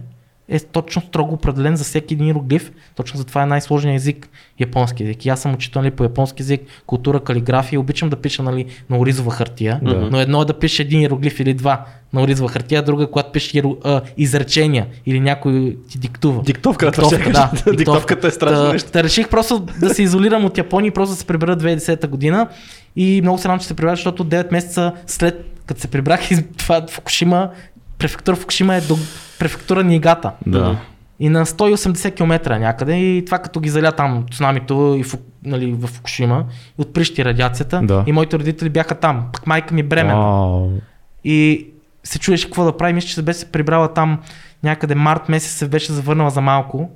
е 0.49 0.59
точно 0.59 1.01
строго 1.01 1.33
определен 1.33 1.75
за 1.75 1.83
всеки 1.83 2.13
един 2.13 2.27
иероглиф. 2.27 2.71
Точно 2.95 3.17
затова 3.17 3.43
е 3.43 3.45
най-сложният 3.45 3.95
език 3.95 4.29
японски 4.59 5.03
език. 5.03 5.25
И 5.25 5.29
аз 5.29 5.41
съм 5.41 5.53
учител 5.53 5.81
нали, 5.81 5.91
по 5.91 6.03
японски 6.03 6.41
език, 6.41 6.61
култура, 6.85 7.19
калиграфия. 7.19 7.79
Обичам 7.79 8.09
да 8.09 8.15
пиша 8.15 8.43
нали, 8.43 8.65
на 8.89 8.97
оризова 8.97 9.31
хартия, 9.31 9.79
Да. 9.83 9.95
но 10.11 10.19
едно 10.19 10.41
е 10.41 10.45
да 10.45 10.59
пише 10.59 10.81
един 10.81 11.01
иероглиф 11.01 11.39
или 11.39 11.53
два 11.53 11.85
на 12.13 12.21
оризова 12.21 12.49
хартия, 12.49 12.79
а 12.79 12.81
друга 12.81 13.03
е 13.03 13.07
когато 13.07 13.31
пише 13.31 13.57
иеро, 13.57 13.77
а, 13.83 14.01
изречения 14.17 14.87
или 15.05 15.19
някой 15.19 15.77
ти 15.89 15.97
диктува. 15.97 16.41
Диктовка, 16.43 16.91
това 16.91 17.07
ще 17.07 17.17
да, 17.17 17.23
кажа. 17.23 17.49
Диктовката 17.75 18.27
е 18.27 18.31
страшно 18.31 18.73
нещо. 18.73 18.91
Та 18.91 19.03
реших 19.03 19.29
просто 19.29 19.59
да 19.79 19.93
се 19.93 20.03
изолирам 20.03 20.45
от 20.45 20.57
Япония 20.57 20.87
и 20.87 20.91
просто 20.91 21.13
да 21.13 21.19
се 21.19 21.25
прибера 21.25 21.57
2010 21.57 22.07
година. 22.07 22.47
И 22.95 23.21
много 23.21 23.37
се 23.37 23.47
радвам, 23.47 23.59
че 23.59 23.67
се 23.67 23.73
прибрах, 23.73 23.95
защото 23.95 24.25
9 24.25 24.51
месеца 24.51 24.93
след 25.07 25.45
като 25.65 25.81
се 25.81 25.87
прибрах 25.87 26.31
из 26.31 26.43
това 26.57 26.87
Фукушима, 26.89 27.49
префектура 27.97 28.35
Фукушима 28.35 28.75
е 28.75 28.81
до 28.81 28.97
префектура 29.39 29.83
Нигата. 29.83 30.31
Да. 30.47 30.77
И 31.19 31.29
на 31.29 31.45
180 31.45 32.15
км 32.15 32.59
някъде 32.59 32.95
и 32.95 33.25
това 33.25 33.39
като 33.39 33.59
ги 33.59 33.69
заля 33.69 33.91
там 33.91 34.25
цунамито 34.31 34.95
и 34.99 35.03
фу, 35.03 35.17
нали, 35.43 35.71
в 35.71 35.87
Фукушима 35.87 36.45
и 36.79 36.81
отприщи 36.81 37.25
радиацията 37.25 37.81
Да. 37.83 38.03
и 38.07 38.11
моите 38.11 38.39
родители 38.39 38.69
бяха 38.69 38.95
там. 38.95 39.25
Пък 39.33 39.47
майка 39.47 39.73
ми 39.73 39.83
бременна. 39.83 40.21
Вау. 40.21 40.71
И 41.23 41.67
се 42.03 42.19
чудеше 42.19 42.45
какво 42.45 42.63
да 42.65 42.77
прави. 42.77 42.93
Мисля, 42.93 43.07
че 43.07 43.15
се 43.15 43.21
беше 43.21 43.51
прибрала 43.51 43.93
там 43.93 44.19
някъде 44.63 44.95
март 44.95 45.29
месец 45.29 45.51
се 45.51 45.67
беше 45.67 45.93
завърнала 45.93 46.29
за 46.29 46.41
малко 46.41 46.89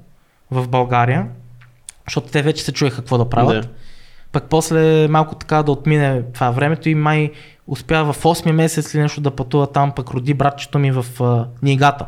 в 0.51 0.67
България, 0.67 1.27
защото 2.07 2.31
те 2.31 2.41
вече 2.41 2.63
се 2.63 2.71
чуеха 2.71 2.95
какво 2.95 3.17
да 3.17 3.29
правят. 3.29 3.61
Да. 3.61 3.69
Пък 4.33 4.43
после 4.49 5.07
малко 5.07 5.35
така 5.35 5.63
да 5.63 5.71
отмине 5.71 6.21
това 6.33 6.51
времето 6.51 6.89
и 6.89 6.95
май 6.95 7.31
успя 7.67 8.13
в 8.13 8.23
8 8.23 8.51
месец 8.51 8.93
или 8.93 9.01
нещо 9.01 9.21
да 9.21 9.31
пътува 9.31 9.67
там, 9.67 9.91
пък 9.91 10.09
роди 10.09 10.33
братчето 10.33 10.79
ми 10.79 10.91
в 10.91 11.05
а, 11.21 11.45
Нигата. 11.61 12.05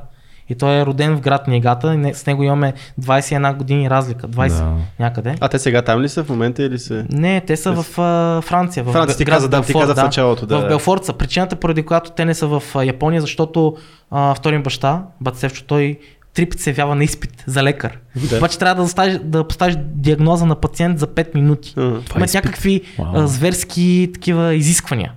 И 0.49 0.55
той 0.55 0.80
е 0.80 0.86
роден 0.86 1.15
в 1.15 1.21
град 1.21 1.47
Нигата 1.47 1.95
и 1.95 2.13
с 2.13 2.26
него 2.26 2.43
имаме 2.43 2.73
21 3.01 3.57
години 3.57 3.89
разлика, 3.89 4.28
20 4.28 4.47
Да. 4.47 4.73
някъде. 4.99 5.36
А 5.39 5.47
те 5.47 5.59
сега 5.59 5.82
там 5.82 6.01
ли 6.01 6.09
са 6.09 6.23
в 6.23 6.30
момента 6.30 6.63
или 6.63 6.80
се... 6.80 7.05
Не, 7.09 7.41
те 7.41 7.57
са 7.57 7.84
в 7.84 7.99
а, 7.99 8.41
Франция. 8.41 8.84
В 8.84 8.91
Франция, 8.91 9.17
ти 9.17 9.26
град 9.26 9.36
каза, 9.36 9.49
да, 9.49 9.61
ти 9.61 9.73
каза 9.73 9.95
в 9.95 10.03
началото, 10.03 10.45
да. 10.45 10.59
В 10.59 10.67
Белфорт 10.67 11.05
са. 11.05 11.13
Причината, 11.13 11.55
поради 11.55 11.84
която 11.84 12.11
те 12.11 12.26
не 12.26 12.34
са 12.34 12.47
в 12.47 12.63
Япония, 12.86 13.21
защото 13.21 13.78
а, 14.11 14.36
втори 14.36 14.59
баща, 14.59 15.03
Бацевчо, 15.21 15.63
той 15.67 15.99
три 16.36 16.45
пъти 16.45 16.63
се 16.63 16.69
явява 16.69 16.95
на 16.95 17.03
изпит 17.03 17.43
за 17.47 17.63
лекар. 17.63 17.99
Да. 18.29 18.38
Обаче 18.38 18.59
трябва 18.59 18.75
да, 18.75 18.81
оставиш, 18.81 19.19
да 19.23 19.47
поставиш 19.47 19.75
диагноза 19.79 20.45
на 20.45 20.55
пациент 20.55 20.99
за 20.99 21.07
5 21.07 21.36
минути. 21.36 21.73
Ага. 21.77 22.01
Това 22.09 22.21
е 22.21 22.27
някакви 22.33 22.81
а, 22.99 23.27
зверски 23.27 24.09
такива 24.13 24.55
изисквания. 24.55 25.11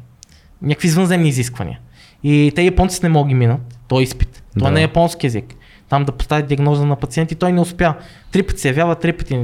Някакви 0.63 0.89
извънземни 0.89 1.29
изисквания. 1.29 1.79
И 2.23 2.53
те 2.55 2.63
японците 2.63 3.07
не 3.07 3.13
могат 3.13 3.31
да 3.31 3.37
минат. 3.37 3.61
Той 3.89 4.01
е 4.01 4.03
изпит. 4.03 4.43
Това 4.59 4.69
Да. 4.69 4.75
не 4.75 4.81
е 4.81 4.83
японски 4.83 5.27
език. 5.27 5.55
Там 5.89 6.05
да 6.05 6.13
постави 6.13 6.43
диагноза 6.43 6.87
на 6.87 6.97
пациент 6.97 7.33
и 7.33 7.35
той 7.35 7.53
не 7.53 7.61
успя. 7.61 7.95
Три 8.33 8.43
пъти 8.43 8.61
се 8.61 8.69
явява, 8.69 8.95
три 8.95 9.13
пъти 9.13 9.37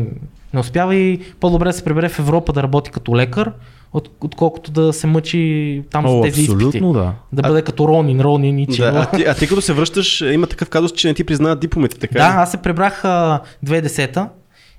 не 0.54 0.60
успява 0.60 0.94
и 0.94 1.20
по-добре 1.40 1.66
да 1.66 1.72
се 1.72 1.84
прибере 1.84 2.08
в 2.08 2.18
Европа 2.18 2.52
да 2.52 2.62
работи 2.62 2.90
като 2.90 3.16
лекар, 3.16 3.52
от, 3.94 4.10
отколкото 4.20 4.70
да 4.70 4.92
се 4.92 5.06
мъчи 5.06 5.82
там 5.90 6.06
О, 6.06 6.08
с 6.08 6.22
тези 6.22 6.40
изпити. 6.40 6.54
абсолютно 6.54 6.92
да. 6.92 7.12
Да 7.32 7.42
бъде 7.42 7.62
като 7.62 7.88
Ронин, 7.88 8.20
Ронин 8.20 8.58
и 8.58 8.66
Да, 8.66 9.08
а, 9.12 9.16
ти, 9.16 9.24
а 9.24 9.34
ти 9.34 9.48
като 9.48 9.60
се 9.60 9.72
връщаш, 9.72 10.20
има 10.20 10.46
такъв 10.46 10.68
казус, 10.68 10.92
че 10.92 11.08
не 11.08 11.14
ти 11.14 11.24
признават 11.24 11.60
дипломите, 11.60 11.98
така 11.98 12.18
Да, 12.18 12.24
ли? 12.24 12.32
аз 12.34 12.50
се 12.50 12.56
прибрах 12.56 13.04
а, 13.04 13.40
2010-та 13.66 14.28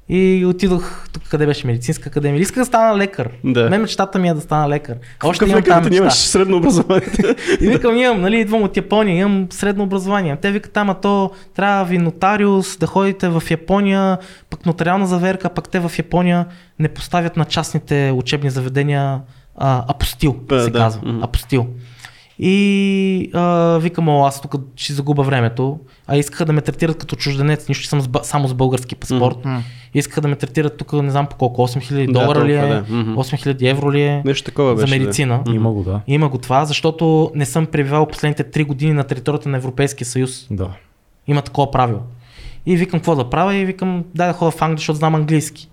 и 0.09 0.45
отидох 0.45 1.07
тук 1.13 1.23
къде 1.29 1.45
беше 1.45 1.67
медицинска 1.67 2.09
академия. 2.09 2.41
Исках 2.41 2.61
да 2.61 2.65
стана 2.65 2.97
лекар. 2.97 3.29
Да. 3.43 3.69
Мен 3.69 3.81
мечтата 3.81 4.19
ми 4.19 4.29
е 4.29 4.33
да 4.33 4.41
стана 4.41 4.69
лекар. 4.69 4.95
Още 5.23 5.39
Какъв 5.45 5.51
имам 5.51 5.63
там 5.63 5.83
мечта. 5.83 5.95
нямаш 5.95 6.13
средно 6.13 6.57
образование? 6.57 7.09
И 7.61 7.67
викам, 7.67 7.97
имам, 7.97 8.21
нали, 8.21 8.39
идвам 8.39 8.63
от 8.63 8.77
Япония, 8.77 9.15
имам 9.17 9.47
средно 9.49 9.83
образование. 9.83 10.35
Те 10.35 10.51
викат, 10.51 10.77
ама 10.77 11.01
то 11.01 11.31
трябва 11.55 11.85
ви 11.85 11.97
нотариус, 11.97 12.77
да 12.77 12.87
ходите 12.87 13.29
в 13.29 13.43
Япония, 13.49 14.17
пък 14.49 14.65
нотариална 14.65 15.07
заверка, 15.07 15.49
пък 15.49 15.69
те 15.69 15.79
в 15.79 15.91
Япония 15.97 16.45
не 16.79 16.87
поставят 16.87 17.37
на 17.37 17.45
частните 17.45 18.11
учебни 18.15 18.49
заведения 18.49 19.21
а, 19.57 19.83
апостил, 19.87 20.35
Да, 20.41 20.63
се 20.63 20.69
да, 20.69 20.79
казва. 20.79 21.01
мгм. 21.05 21.23
Апостил. 21.23 21.67
И 22.39 23.29
а, 23.33 23.77
викам, 23.81 24.09
о, 24.09 24.25
аз 24.25 24.41
тук 24.41 24.55
ще 24.75 24.93
загуба 24.93 25.23
времето, 25.23 25.79
а 26.07 26.17
искаха 26.17 26.45
да 26.45 26.53
ме 26.53 26.61
третират 26.61 26.97
като 26.97 27.15
чужденец, 27.15 27.67
нищо, 27.69 27.83
че 27.83 27.89
съм 27.89 28.01
с, 28.01 28.09
само 28.23 28.47
с 28.47 28.53
български 28.53 28.95
паспорт. 28.95 29.45
М. 29.45 29.63
Искаха 29.93 30.21
да 30.21 30.27
ме 30.27 30.35
третират 30.35 30.77
тук, 30.77 30.93
не 30.93 31.11
знам 31.11 31.27
по 31.27 31.35
колко, 31.35 31.61
8000 31.61 32.05
Да, 32.05 32.11
долара 32.11 32.45
ли 32.45 32.53
е, 32.53 32.61
да. 32.61 32.85
Мгм. 32.89 33.15
8000 33.15 33.69
евро 33.71 33.91
ли 33.91 34.01
е 34.01 34.21
Нещо 34.25 34.45
такова 34.45 34.75
за 34.77 34.83
беше. 34.83 34.99
медицина. 34.99 35.41
Да. 35.45 35.51
Има 35.51 35.71
го, 35.71 35.83
да. 35.83 36.01
Има 36.07 36.29
го 36.29 36.37
това, 36.37 36.65
защото 36.65 37.31
не 37.35 37.45
съм 37.45 37.65
пребивал 37.65 38.05
последните 38.07 38.43
3 38.43 38.65
години 38.65 38.93
на 38.93 39.03
територията 39.03 39.49
на 39.49 39.57
Европейския 39.57 40.07
съюз. 40.07 40.47
Да. 40.51 40.69
Има 41.27 41.41
такова 41.41 41.71
правило. 41.71 41.99
И 42.65 42.77
викам 42.77 42.99
какво 42.99 43.15
да 43.15 43.29
правя 43.29 43.55
и 43.55 43.65
викам 43.65 44.03
дай 44.15 44.27
да 44.27 44.33
ходя 44.33 44.51
в 44.51 44.61
Англия, 44.61 44.77
защото 44.77 44.97
знам 44.97 45.15
английски. 45.15 45.69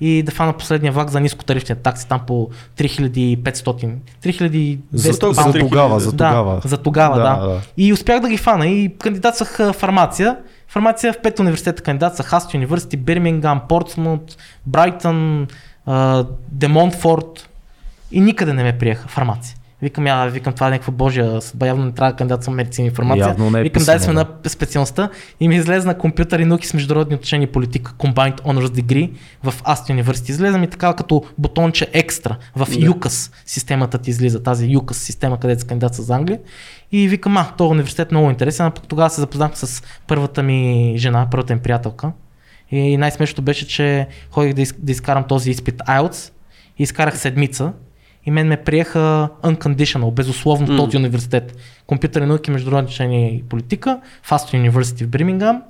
И 0.00 0.22
да 0.22 0.32
фана 0.32 0.52
последния 0.52 0.92
влак 0.92 1.10
за 1.10 1.20
нискотарифния 1.20 1.76
такси 1.76 2.08
там 2.08 2.20
по 2.26 2.48
3500. 2.78 3.94
3200 4.22 4.78
За, 4.92 5.12
за 5.12 5.32
паунда. 5.34 5.58
тогава, 5.58 6.00
за 6.00 6.12
Да, 6.12 6.28
тогава. 6.28 6.60
за 6.64 6.76
тогава, 6.78 7.16
да. 7.16 7.22
да. 7.46 7.60
И 7.76 7.92
успях 7.92 8.20
да 8.20 8.28
ги 8.28 8.36
фана 8.36 8.66
и 8.66 8.94
кандидатствах 8.98 9.72
фармация. 9.74 10.36
Фармация 10.68 11.12
в 11.12 11.22
пет 11.22 11.40
университета 11.40 11.82
кандидатствах 11.82 12.26
Хаст 12.28 12.54
Университи, 12.54 12.96
Бирмингам, 12.96 13.60
Портсмут, 13.68 14.36
Брайтън, 14.66 15.46
а, 15.86 16.24
Демонтфорд 16.48 17.48
и 18.12 18.20
никъде 18.20 18.52
не 18.52 18.62
ме 18.62 18.78
приеха 18.78 19.08
фармация. 19.08 19.55
Викам, 19.82 20.06
я, 20.06 20.26
викам, 20.26 20.52
това 20.52 20.66
е 20.66 20.70
някаква 20.70 20.92
божия 20.92 21.40
съдба, 21.40 21.66
явно 21.66 21.84
не 21.84 21.92
трябва 21.92 22.12
да 22.12 22.16
кандидатствам 22.16 22.56
медицина 22.56 22.88
и 22.88 22.90
фармация. 22.90 23.26
Явно 23.26 23.50
не 23.50 23.60
е 23.60 23.62
викам, 23.62 23.84
дай 23.84 23.98
сме 24.00 24.12
на 24.12 24.26
специалността 24.46 25.10
и 25.40 25.48
ми 25.48 25.56
излезе 25.56 25.86
на 25.86 25.98
компютър 25.98 26.38
и 26.40 26.44
науки 26.44 26.66
с 26.66 26.74
международни 26.74 27.14
отношения 27.14 27.46
и 27.46 27.52
политика, 27.52 27.92
Combined 27.92 28.40
Honors 28.40 28.82
Degree 28.82 29.10
в 29.42 29.54
Аст 29.64 29.90
Университи. 29.90 30.32
Излезе 30.32 30.58
ми 30.58 30.66
така 30.66 30.94
като 30.94 31.24
бутонче 31.38 31.86
екстра 31.92 32.36
в 32.56 32.66
Да. 32.66 32.74
UCAS 32.74 33.32
системата 33.46 33.98
ти 33.98 34.10
излиза, 34.10 34.42
тази 34.42 34.68
UCAS 34.68 34.92
система, 34.92 35.40
където 35.40 35.60
се 35.60 35.66
кандидатства 35.66 36.04
за 36.04 36.14
Англия. 36.14 36.38
И 36.92 37.08
викам, 37.08 37.36
а, 37.36 37.52
този 37.58 37.70
университет 37.70 38.12
е 38.12 38.14
много 38.14 38.30
интересен, 38.30 38.66
а 38.66 38.70
пък 38.70 38.88
тогава 38.88 39.10
се 39.10 39.20
запознах 39.20 39.50
с 39.54 39.82
първата 40.06 40.42
ми 40.42 40.94
жена, 40.96 41.28
първата 41.30 41.54
ми 41.54 41.60
приятелка. 41.60 42.12
И 42.70 42.96
най-смешното 42.96 43.42
беше, 43.42 43.68
че 43.68 44.08
ходих 44.30 44.54
да, 44.54 44.62
из, 44.62 44.74
да 44.78 44.92
изкарам 44.92 45.24
този 45.24 45.50
изпит 45.50 45.82
IELTS 45.88 46.32
и 46.78 46.82
изкарах 46.82 47.18
седмица. 47.18 47.72
И 48.26 48.30
мен 48.30 48.46
ме 48.46 48.56
приеха 48.56 48.98
unconditional, 49.42 50.12
безусловно 50.12 50.66
М. 50.68 50.76
този 50.76 50.96
университет. 50.96 51.56
Компютърни 51.86 52.26
науки, 52.26 52.50
международни 52.50 52.84
отношения 52.84 53.28
и 53.28 53.42
политика, 53.42 53.98
Fast 54.28 54.70
University 54.70 55.04
в 55.04 55.08
Бирмингам. 55.08 55.62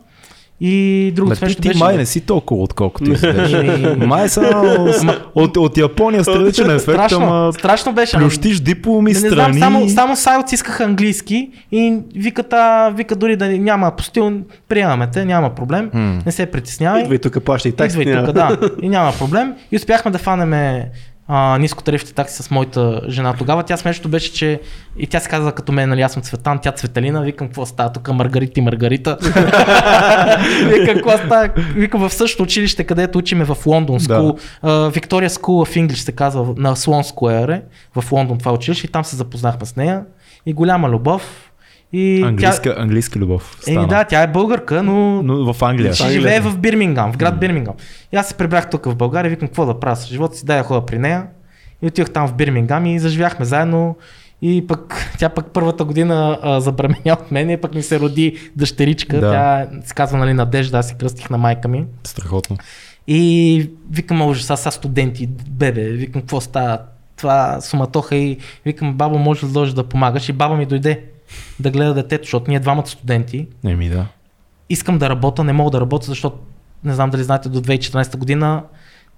И 0.60 0.72
Ме, 1.04 1.12
другото 1.12 1.34
ти, 1.34 1.38
смешно 1.38 1.62
ти 1.62 1.68
беше... 1.68 1.78
май 1.78 1.96
не 1.96 2.06
си 2.06 2.20
толкова 2.20 2.62
отколкото 2.62 3.10
изглежда. 3.12 3.58
Еми, 3.58 4.06
май 4.06 4.28
само 4.28 4.92
с- 4.92 5.06
от, 5.34 5.56
от 5.56 5.78
Япония 5.78 6.24
страничен 6.24 6.66
ефект, 6.66 6.82
страшно, 6.82 7.18
ама 7.18 7.52
страшно 7.52 7.92
беше. 7.92 8.16
плющиш 8.18 8.60
дипломи 8.60 9.12
не, 9.12 9.20
не 9.20 9.28
страни. 9.28 9.54
знам, 9.54 9.72
само, 9.72 9.88
само 9.88 10.16
сайот 10.16 10.52
искаха 10.52 10.84
английски 10.84 11.50
и 11.72 11.98
викат, 12.14 12.52
а, 12.52 12.90
вика 12.90 13.16
дори 13.16 13.36
да 13.36 13.48
няма 13.48 13.86
апостил, 13.86 14.32
приемаме 14.68 15.08
те, 15.08 15.24
няма 15.24 15.50
проблем, 15.50 15.90
не 16.26 16.32
се 16.32 16.46
притеснявай. 16.46 17.02
Идва 17.02 17.14
и 17.14 17.18
тук 17.18 17.42
плаща 17.42 17.68
и 17.68 17.72
такси. 17.72 18.00
Идва 18.00 18.12
и 18.12 18.24
тук, 18.24 18.32
да. 18.32 18.58
И 18.82 18.88
няма 18.88 19.12
проблем. 19.12 19.54
И 19.72 19.76
успяхме 19.76 20.10
да 20.10 20.18
фанеме 20.18 20.90
а, 21.28 21.58
нискотарифните 21.58 22.14
такси 22.14 22.42
с 22.42 22.50
моята 22.50 23.00
жена 23.08 23.34
тогава. 23.38 23.62
Тя 23.62 23.76
смешното 23.76 24.08
беше, 24.08 24.32
че 24.32 24.60
и 24.98 25.06
тя 25.06 25.20
се 25.20 25.28
каза 25.28 25.52
като 25.52 25.72
мен, 25.72 25.88
нали 25.88 26.02
аз 26.02 26.12
съм 26.12 26.22
Цветан, 26.22 26.58
тя 26.58 26.72
Цветалина, 26.72 27.22
викам 27.22 27.48
какво 27.48 27.66
става 27.66 27.92
тук, 27.92 28.08
Маргарита 28.08 28.60
и 28.60 28.62
Маргарита. 28.62 29.18
викам 30.64 30.94
какво 30.94 31.16
става, 31.16 31.50
викам 31.56 32.08
в 32.08 32.12
същото 32.12 32.42
училище, 32.42 32.84
където 32.84 33.18
учиме 33.18 33.44
в 33.44 33.56
Лондон, 33.66 33.96
Да. 33.96 34.02
School, 34.02 34.40
uh, 34.64 35.00
Victoria 35.00 35.28
School 35.28 35.40
of 35.40 35.86
English 35.86 35.94
се 35.94 36.12
казва 36.12 36.54
на 36.56 36.76
Слон 36.76 37.02
Square 37.02 37.60
в 37.96 38.12
Лондон 38.12 38.38
това 38.38 38.52
училище 38.52 38.86
и 38.86 38.90
там 38.90 39.04
се 39.04 39.16
запознахме 39.16 39.66
с 39.66 39.76
нея 39.76 40.02
и 40.46 40.52
голяма 40.52 40.88
любов. 40.88 41.45
И 41.92 42.22
Английска, 42.22 42.74
английска 42.78 43.18
любов. 43.18 43.58
тя, 43.64 43.72
еми 43.72 43.86
да, 43.86 44.04
тя 44.04 44.22
е 44.22 44.26
българка, 44.26 44.82
но 44.82 45.22
Но 45.22 45.52
в 45.52 45.62
Англия. 45.62 45.94
ще 45.94 46.02
Англия. 46.02 46.20
живее 46.20 46.40
в 46.40 46.58
Бирмингам, 46.58 47.12
в 47.12 47.16
град 47.16 47.40
Бирмингам. 47.40 47.74
И 48.12 48.16
аз 48.16 48.28
се 48.28 48.34
прибрах 48.34 48.70
тук 48.70 48.84
в 48.84 48.96
България, 48.96 49.30
викам 49.30 49.48
какво 49.48 49.66
да 49.66 49.80
правя 49.80 49.96
с 49.96 50.06
живота 50.06 50.36
си, 50.36 50.46
дай 50.46 50.58
да 50.58 50.64
ходя 50.64 50.86
при 50.86 50.98
нея. 50.98 51.26
И 51.82 51.86
отидох 51.86 52.10
там 52.10 52.28
в 52.28 52.34
Бирмингам 52.34 52.86
и 52.86 52.98
заживяхме 52.98 53.44
заедно. 53.44 53.96
И 54.42 54.66
пък 54.66 55.10
тя 55.18 55.28
пък 55.28 55.46
първата 55.52 55.84
година 55.84 56.38
а, 56.42 56.60
забременя 56.60 57.12
от 57.12 57.30
мен 57.30 57.50
и 57.50 57.56
пък 57.56 57.74
ми 57.74 57.82
се 57.82 58.00
роди 58.00 58.38
дъщеричка. 58.56 59.20
Да. 59.20 59.30
Тя 59.32 59.68
се 59.84 59.94
казва 59.94 60.18
нали 60.18 60.32
Надежда, 60.32 60.78
аз 60.78 60.88
се 60.88 60.94
кръстих 60.94 61.30
на 61.30 61.38
майка 61.38 61.68
ми. 61.68 61.84
Страхотно. 62.04 62.56
И 63.06 63.70
викам, 63.90 64.22
ужас, 64.22 64.50
аз 64.50 64.60
са 64.62 64.70
студенти, 64.70 65.26
бебе, 65.48 65.82
викам, 65.82 66.20
какво 66.20 66.40
става? 66.40 66.78
Това 67.16 67.60
суматоха 67.60 68.16
и 68.16 68.38
викам, 68.64 68.94
бабо, 68.94 69.18
може 69.18 69.42
ли 69.42 69.48
да 69.48 69.52
дойдеш 69.52 69.74
да 69.74 69.84
помагаш? 69.84 70.28
И 70.28 70.32
баба 70.32 70.56
ми 70.56 70.66
дойде 70.66 71.00
да 71.60 71.70
гледа 71.70 71.94
детето, 71.94 72.24
защото 72.24 72.50
ние 72.50 72.60
двамата 72.60 72.86
студенти 72.86 73.46
Еми 73.66 73.88
да. 73.88 74.06
искам 74.70 74.98
да 74.98 75.08
работя, 75.10 75.44
не 75.44 75.52
мога 75.52 75.70
да 75.70 75.80
работя, 75.80 76.06
защото 76.06 76.38
не 76.84 76.94
знам 76.94 77.10
дали 77.10 77.22
знаете, 77.22 77.48
до 77.48 77.60
2014 77.60 78.16
година 78.16 78.62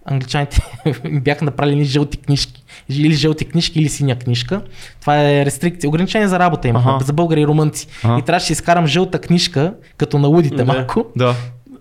англичаните 0.04 0.62
ми 1.04 1.20
бяха 1.20 1.44
направили 1.44 1.84
жълти 1.84 2.16
книжки. 2.18 2.64
Или 2.88 3.14
жълти 3.14 3.44
книжки, 3.44 3.80
или 3.80 3.88
синя 3.88 4.16
книжка. 4.16 4.62
Това 5.00 5.22
е 5.22 5.44
рестрикция. 5.46 5.88
Ограничение 5.88 6.28
за 6.28 6.38
работа 6.38 6.68
има 6.68 6.78
Аха. 6.78 7.04
за 7.04 7.12
българи 7.12 7.40
и 7.40 7.46
румънци. 7.46 7.86
Аха. 8.04 8.18
И 8.18 8.22
трябваше 8.22 8.46
да 8.46 8.52
изкарам 8.52 8.86
жълта 8.86 9.18
книжка, 9.20 9.74
като 9.96 10.18
на 10.18 10.28
лудите 10.28 10.56
Да. 10.56 10.64
малко, 10.64 11.04
Да. 11.16 11.34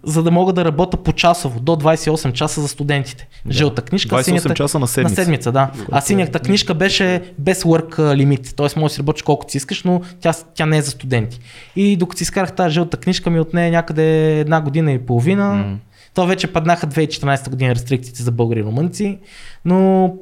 За 0.04 0.24
да 0.24 0.32
мога 0.32 0.54
да 0.54 0.66
работя 0.66 0.98
по 0.98 1.14
часово, 1.14 1.60
до 1.60 1.72
28 1.72 2.32
часа 2.32 2.62
за 2.62 2.68
студентите. 2.68 3.28
Жълта 3.50 3.82
книжка. 3.82 4.16
28 4.16 4.24
синята... 4.24 4.54
часа 4.54 4.80
на 4.80 4.88
седмица. 4.88 5.12
На 5.12 5.26
седмица, 5.26 5.52
да. 5.52 5.72
А 5.92 6.02
синята 6.02 6.40
книжка 6.40 6.74
беше 6.74 7.34
без 7.40 7.64
work 7.64 8.16
лимит, 8.16 8.54
т.е. 8.56 8.80
можеш 8.80 8.98
да 8.98 9.00
работиш 9.00 9.22
колкото 9.22 9.52
си 9.52 9.58
искаш, 9.58 9.84
но 9.84 10.02
тя, 10.22 10.34
тя 10.56 10.66
не 10.66 10.78
е 10.78 10.82
за 10.82 10.92
студенти. 10.92 11.40
И 11.76 11.98
докато 11.98 12.18
си 12.18 12.24
изкарах 12.24 12.56
тази 12.56 12.74
жълта 12.74 12.98
книжка 12.98 13.30
ми 13.30 13.40
отне 13.40 13.72
някъде 13.72 14.40
една 14.40 14.62
година 14.62 14.92
и 14.92 15.06
половина. 15.06 15.54
М. 15.54 15.78
То 16.14 16.26
вече 16.26 16.48
паднаха 16.48 16.88
2014 16.88 17.50
година 17.50 17.76
рестрикциите 17.76 18.24
за 18.24 18.32
българи 18.32 18.60
и 18.60 18.64
румънци, 18.64 19.20
но 19.66 19.76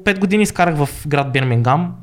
5 0.06 0.20
години 0.20 0.44
изкарах 0.44 0.76
в 0.76 0.90
град 1.08 1.32
Бирмингам. 1.32 1.96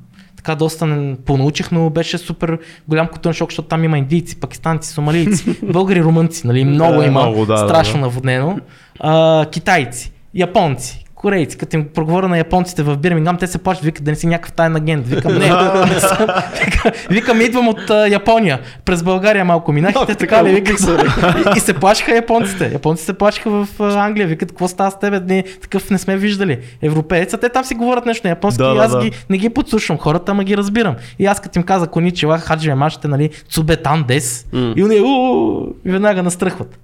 Така 0.43 0.55
доста 0.55 1.15
понаучих, 1.27 1.71
но 1.71 1.91
беше 1.91 2.19
супер 2.19 2.59
голям 2.89 3.07
културен 3.07 3.35
шок, 3.35 3.51
защото 3.51 3.69
там 3.69 3.85
има 3.85 3.99
индийци, 3.99 4.41
пакистанци, 4.41 4.91
сомалийци, 4.91 5.57
българи, 5.73 6.03
румънци, 6.03 6.47
нали, 6.47 6.65
много 6.65 7.01
Да, 7.01 7.07
има, 7.07 7.21
много, 7.23 7.47
да, 7.47 7.53
да, 7.53 7.69
страшно 7.69 7.95
да. 7.95 8.01
наводнено. 8.01 8.59
А, 9.01 9.47
китайци, 9.51 10.13
японци, 10.35 11.05
корейци, 11.23 11.59
като 11.59 11.77
им 11.77 11.89
проговоря 11.89 12.29
на 12.29 12.39
японците 12.39 12.83
в 12.83 12.97
Бирмингам, 12.97 13.37
те 13.37 13.47
се 13.47 13.59
плачат, 13.59 13.85
викат 13.85 14.05
да 14.05 14.11
не 14.11 14.17
си 14.17 14.27
някакъв 14.27 14.53
тайен 14.53 14.77
агент. 14.77 15.07
Викам, 15.07 15.33
не, 15.39 15.49
не 15.87 16.01
съм. 16.01 16.27
Вика- 16.57 16.93
Викам, 17.11 17.41
идвам 17.41 17.69
от 17.69 17.91
а, 17.91 18.09
Япония. 18.09 18.61
През 18.85 19.03
България 19.03 19.45
малко 19.45 19.73
минах 19.73 19.95
и 19.95 20.07
те 20.07 20.15
така 20.15 20.45
ли 20.45 20.51
викат. 20.51 20.81
и, 21.57 21.61
се 21.61 21.75
плашиха 21.75 22.15
японците. 22.15 22.71
Японците 22.73 23.07
се 23.07 23.13
плашиха 23.13 23.51
в 23.51 23.67
Англия. 23.81 24.27
Викат, 24.27 24.49
какво 24.49 24.69
става 24.69 24.91
с 24.91 24.99
тебе? 24.99 25.21
Не, 25.21 25.43
такъв 25.43 25.91
не 25.91 25.99
сме 25.99 26.17
виждали. 26.17 26.59
Европеец, 26.83 27.35
а 27.35 27.39
те 27.39 27.49
там 27.49 27.65
си 27.65 27.75
говорят 27.75 28.07
нещо 28.07 28.27
на 28.27 28.31
японски 28.31 28.59
Да, 28.59 28.75
и 28.75 28.79
аз 28.79 28.93
да. 28.93 28.99
ги, 29.01 29.13
не 29.31 29.39
ги 29.39 29.49
подслушвам 29.49 29.99
хората, 29.99 30.33
ама 30.33 30.45
ги 30.45 30.57
разбирам. 30.57 30.95
И 31.19 31.27
аз 31.27 31.41
като 31.41 31.59
им 31.59 31.63
каза 31.63 31.87
коничева, 31.87 32.39
хаджи 32.39 32.73
машите, 32.73 33.09
нали, 33.09 33.31
цубетан 33.49 34.05
дес. 34.09 34.47
И 34.55 34.83
веднага 35.85 36.23
настръхват. 36.23 36.79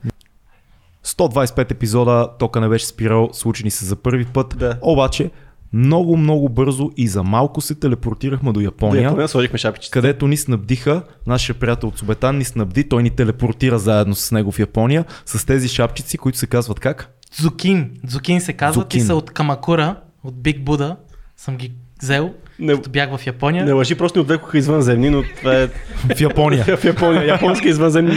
125 1.04 1.70
епизода, 1.72 2.28
тока 2.38 2.60
не 2.60 2.68
беше 2.68 2.86
спирал, 2.86 3.30
случени 3.32 3.70
се 3.70 3.84
за 3.84 3.96
първи 3.96 4.24
път. 4.24 4.54
Да. 4.58 4.78
Обаче, 4.82 5.30
много, 5.72 6.16
много 6.16 6.48
бързо 6.48 6.90
и 6.96 7.08
за 7.08 7.22
малко 7.22 7.60
се 7.60 7.74
телепортирахме 7.74 8.52
до 8.52 8.52
До 8.52 8.60
Япония. 8.60 9.02
Япония 9.02 9.28
сложихме 9.28 9.58
шапичета. 9.58 9.92
където 9.92 10.26
ни 10.26 10.36
снабдиха, 10.36 11.02
нашия 11.26 11.54
приятел 11.54 11.88
от 11.88 11.98
Субетан 11.98 12.38
ни 12.38 12.44
снабди, 12.44 12.88
той 12.88 13.02
ни 13.02 13.10
телепортира 13.10 13.78
заедно 13.78 14.14
с 14.14 14.32
него 14.32 14.52
в 14.52 14.58
Япония, 14.58 15.04
с 15.26 15.46
тези 15.46 15.68
шапчици, 15.68 16.18
които 16.18 16.38
се 16.38 16.46
казват 16.46 16.80
как? 16.80 17.14
Зукин. 17.40 17.90
Зукин 18.04 18.40
се 18.40 18.52
казват 18.52 18.84
Зукин. 18.84 19.00
и 19.02 19.04
са 19.04 19.14
от 19.14 19.30
Камакура, 19.30 19.96
от 20.24 20.42
Биг 20.42 20.64
Буда. 20.64 20.96
Съм 21.36 21.56
ги 21.56 21.72
взел, 22.02 22.34
Не, 22.58 22.74
като 22.74 22.90
бях 22.90 23.16
в 23.16 23.26
Япония. 23.26 23.64
не 23.64 23.72
лъжи, 23.72 23.94
просто 23.94 24.18
ни 24.18 24.22
отвлекоха 24.22 24.58
извънземни, 24.58 25.10
но 25.10 25.22
това 25.38 25.54
е 25.54 25.66
В 26.14 26.20
Япония. 26.20 26.64
в 26.76 26.84
Япония. 26.84 27.26
Японски 27.26 27.68
извънземни. 27.68 28.14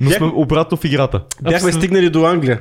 Но 0.00 0.10
Бях- 0.10 0.16
сме 0.16 0.26
обратно 0.26 0.76
в 0.76 0.84
играта. 0.84 1.20
Бяхме 1.42 1.56
Абсолютно. 1.56 1.80
стигнали 1.80 2.10
до 2.10 2.24
Англия. 2.26 2.60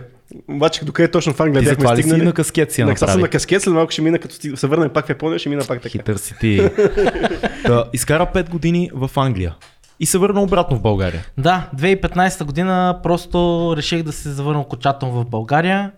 Обаче 0.49 0.85
докъде 0.85 1.11
точно 1.11 1.33
в 1.33 1.39
Англия 1.39 1.61
Ти 1.61 1.65
бяхме 1.65 1.75
затова 1.75 1.93
ли 1.93 1.97
си 1.97 2.01
стигнали? 2.03 2.25
на 2.25 2.33
каскет 2.33 2.71
си 2.71 2.81
я 2.81 2.87
На, 2.87 2.93
аз 2.93 2.99
съм 2.99 3.05
направи? 3.07 3.21
на 3.21 3.27
каскет, 3.29 3.61
след 3.61 3.73
малко 3.73 3.91
ще 3.91 4.01
мина, 4.01 4.19
като 4.19 4.35
се 4.55 4.67
върнем 4.67 4.89
пак 4.89 5.05
в 5.05 5.09
Япония, 5.09 5.39
ще 5.39 5.49
мина 5.49 5.61
пак 5.67 5.77
така. 5.77 5.89
Хитър 5.89 6.15
си 6.15 6.33
ти. 6.39 6.69
Та, 7.65 7.83
изкара 7.93 8.25
5 8.25 8.49
години 8.49 8.89
в 8.93 9.11
Англия. 9.15 9.55
И 9.99 10.05
се 10.05 10.17
върна 10.17 10.41
обратно 10.41 10.77
в 10.77 10.81
България. 10.81 11.25
Да, 11.37 11.69
2015 11.75 12.43
година 12.43 12.99
просто 13.03 13.37
реших 13.77 14.03
да 14.03 14.11
се 14.11 14.29
завърна 14.29 14.59
окончателно 14.59 15.13
в 15.15 15.25
България. 15.25 15.91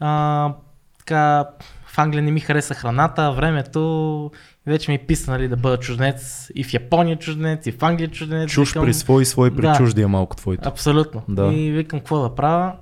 А, 0.00 0.52
така, 0.98 1.44
в 1.86 1.98
Англия 1.98 2.22
не 2.22 2.30
ми 2.30 2.40
хареса 2.40 2.74
храната, 2.74 3.32
времето. 3.32 4.30
Вече 4.68 4.90
ми 4.90 4.94
е 4.94 4.98
писа 4.98 5.30
нали, 5.30 5.48
да 5.48 5.56
бъда 5.56 5.76
чужденец 5.76 6.50
и 6.54 6.64
в 6.64 6.74
Япония 6.74 7.16
чужденец, 7.16 7.66
и 7.66 7.72
в 7.72 7.82
Англия 7.82 8.08
чужденец. 8.08 8.50
Чуж 8.50 8.68
Викам, 8.68 8.84
при 8.84 8.94
свой, 8.94 9.24
свой 9.24 9.50
при 9.50 9.62
Да. 9.62 9.74
чужди 9.76 10.02
е 10.02 10.06
малко 10.06 10.36
твоето. 10.36 10.68
Абсолютно. 10.68 11.22
Да. 11.28 11.46
И 11.46 11.70
викам 11.72 11.98
какво 12.00 12.22
да 12.22 12.34
правя. 12.34 12.72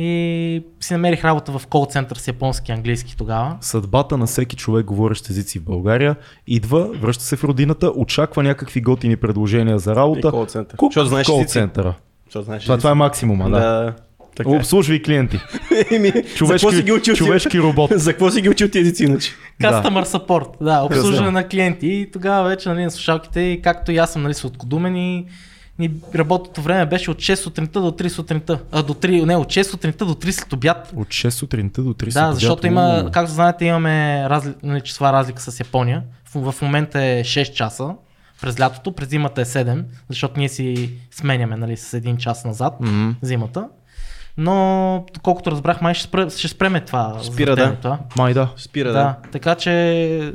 И 0.00 0.62
си 0.80 0.92
намерих 0.92 1.24
работа 1.24 1.58
в 1.58 1.66
кол 1.66 1.86
център 1.86 2.16
с 2.16 2.28
японски 2.28 2.72
и 2.72 2.74
английски 2.74 3.16
тогава. 3.16 3.56
Съдбата 3.60 4.16
на 4.16 4.26
всеки 4.26 4.56
човек, 4.56 4.86
говорещ 4.86 5.28
езици 5.30 5.58
в 5.58 5.64
България, 5.64 6.16
идва, 6.46 6.88
връща 7.00 7.24
се 7.24 7.36
в 7.36 7.44
родината, 7.44 7.92
очаква 7.96 8.42
някакви 8.42 8.80
готини 8.80 9.16
предложения 9.16 9.78
за 9.78 9.92
И 9.92 9.94
работа. 9.94 10.30
кол 10.30 10.46
център. 10.46 10.76
Кук 10.76 10.94
в 10.94 11.04
знаеш 11.06 11.26
кол 11.26 11.44
центъра. 11.44 11.94
Защото 12.24 12.44
знаеш 12.44 12.62
Това, 12.62 12.78
това 12.78 12.90
е 12.90 12.94
максимума, 12.94 13.50
да. 13.50 13.60
Да. 13.60 13.94
Така. 14.38 14.50
е. 14.50 14.56
Обслужвай 14.56 15.02
клиенти. 15.02 15.40
Еми, 15.92 16.08
за 16.08 16.14
какво 16.14 16.28
си 16.48 16.58
Човешки, 16.58 16.82
ги 16.82 16.92
учил? 16.92 17.14
човешки 17.14 17.60
робот. 17.60 17.90
За 17.96 18.10
какво 18.12 18.30
си 18.30 18.40
ги 18.40 18.48
учил 18.48 18.68
ти 18.68 18.78
езици 18.78 19.04
иначе? 19.04 19.32
Да. 19.60 19.68
Customer 19.72 20.04
support, 20.04 20.64
да, 20.64 20.80
обслужване 20.80 21.26
Да. 21.26 21.32
на 21.32 21.48
клиенти. 21.48 21.86
И 21.88 22.10
тогава 22.12 22.48
вече 22.48 22.68
нали, 22.68 22.84
на 22.84 22.90
слушалките, 22.90 23.40
и 23.40 23.62
както 23.62 23.92
и 23.92 23.96
аз 23.96 24.12
съм 24.12 24.22
нали, 24.22 24.34
сладкодумен 24.34 24.96
и 24.96 25.26
ни 25.78 25.90
работното 26.14 26.62
време 26.62 26.86
беше 26.86 27.10
от 27.10 27.18
6 27.18 27.34
сутринта 27.34 27.80
до 27.80 27.90
3 27.90 28.08
сутринта. 28.08 28.58
А, 28.72 28.82
до 28.82 28.94
3, 28.94 29.24
не, 29.24 29.36
от 29.36 29.48
6 29.48 29.62
сутринта 29.62 30.04
до 30.06 30.14
3 30.14 30.30
след 30.30 30.52
обяд. 30.52 30.92
От 30.96 31.08
6 31.08 31.28
сутринта 31.28 31.82
до 31.82 31.94
3 31.94 32.04
Да, 32.04 32.10
следобед. 32.12 32.34
защото 32.34 32.66
има, 32.66 33.08
както 33.12 33.32
знаете, 33.32 33.64
имаме 33.64 34.26
разли... 34.28 34.52
нали, 34.62 34.80
числа 34.80 35.12
разлика 35.12 35.42
с 35.42 35.60
Япония. 35.60 36.02
В, 36.34 36.52
в 36.52 36.62
момента 36.62 37.02
е 37.02 37.24
6 37.24 37.52
часа 37.52 37.90
през 38.42 38.60
лятото, 38.60 38.92
през 38.92 39.08
зимата 39.08 39.40
е 39.40 39.44
7, 39.44 39.82
защото 40.08 40.34
ние 40.36 40.48
си 40.48 40.90
сменяме 41.10 41.56
нали, 41.56 41.76
с 41.76 41.94
един 41.94 42.16
час 42.16 42.44
назад 42.44 42.74
Мгм. 42.80 43.10
зимата. 43.22 43.68
Но, 44.40 45.06
колкото 45.22 45.50
разбрах, 45.50 45.80
май 45.80 45.94
ще, 45.94 46.04
спре, 46.04 46.30
ще 46.30 46.48
спреме 46.48 46.80
това. 46.80 47.18
Спира, 47.22 47.50
да. 47.50 47.62
заведението, 47.62 47.88
а? 47.88 47.98
Май 48.16 48.34
да. 48.34 48.48
Спира, 48.56 48.88
Да. 48.88 48.92
да. 48.92 49.16
така 49.32 49.54
че 49.54 50.32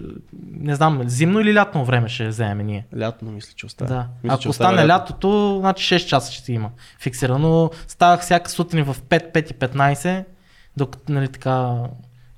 не 0.53 0.75
знам, 0.75 1.01
зимно 1.05 1.39
или 1.39 1.53
лятно 1.55 1.85
време 1.85 2.09
ще 2.09 2.27
вземем 2.27 2.67
ние. 2.67 2.85
Лятно 2.99 3.31
мисля, 3.31 3.53
че 3.55 3.65
остава. 3.65 3.89
Да. 3.89 4.07
Мисля, 4.23 4.35
Ако 4.35 4.49
остава 4.49 4.69
стане 4.73 4.87
лятото, 4.87 5.57
значи 5.59 5.95
6 5.95 6.05
часа 6.05 6.33
ще 6.33 6.53
има 6.53 6.69
фиксирано. 6.99 7.71
Ставах 7.87 8.21
всяка 8.21 8.49
сутрин 8.51 8.85
в 8.85 8.95
5, 9.01 9.33
5 9.33 9.51
и 9.51 9.53
15, 9.53 10.23
докато, 10.77 11.11
нали, 11.11 11.27
така, 11.27 11.75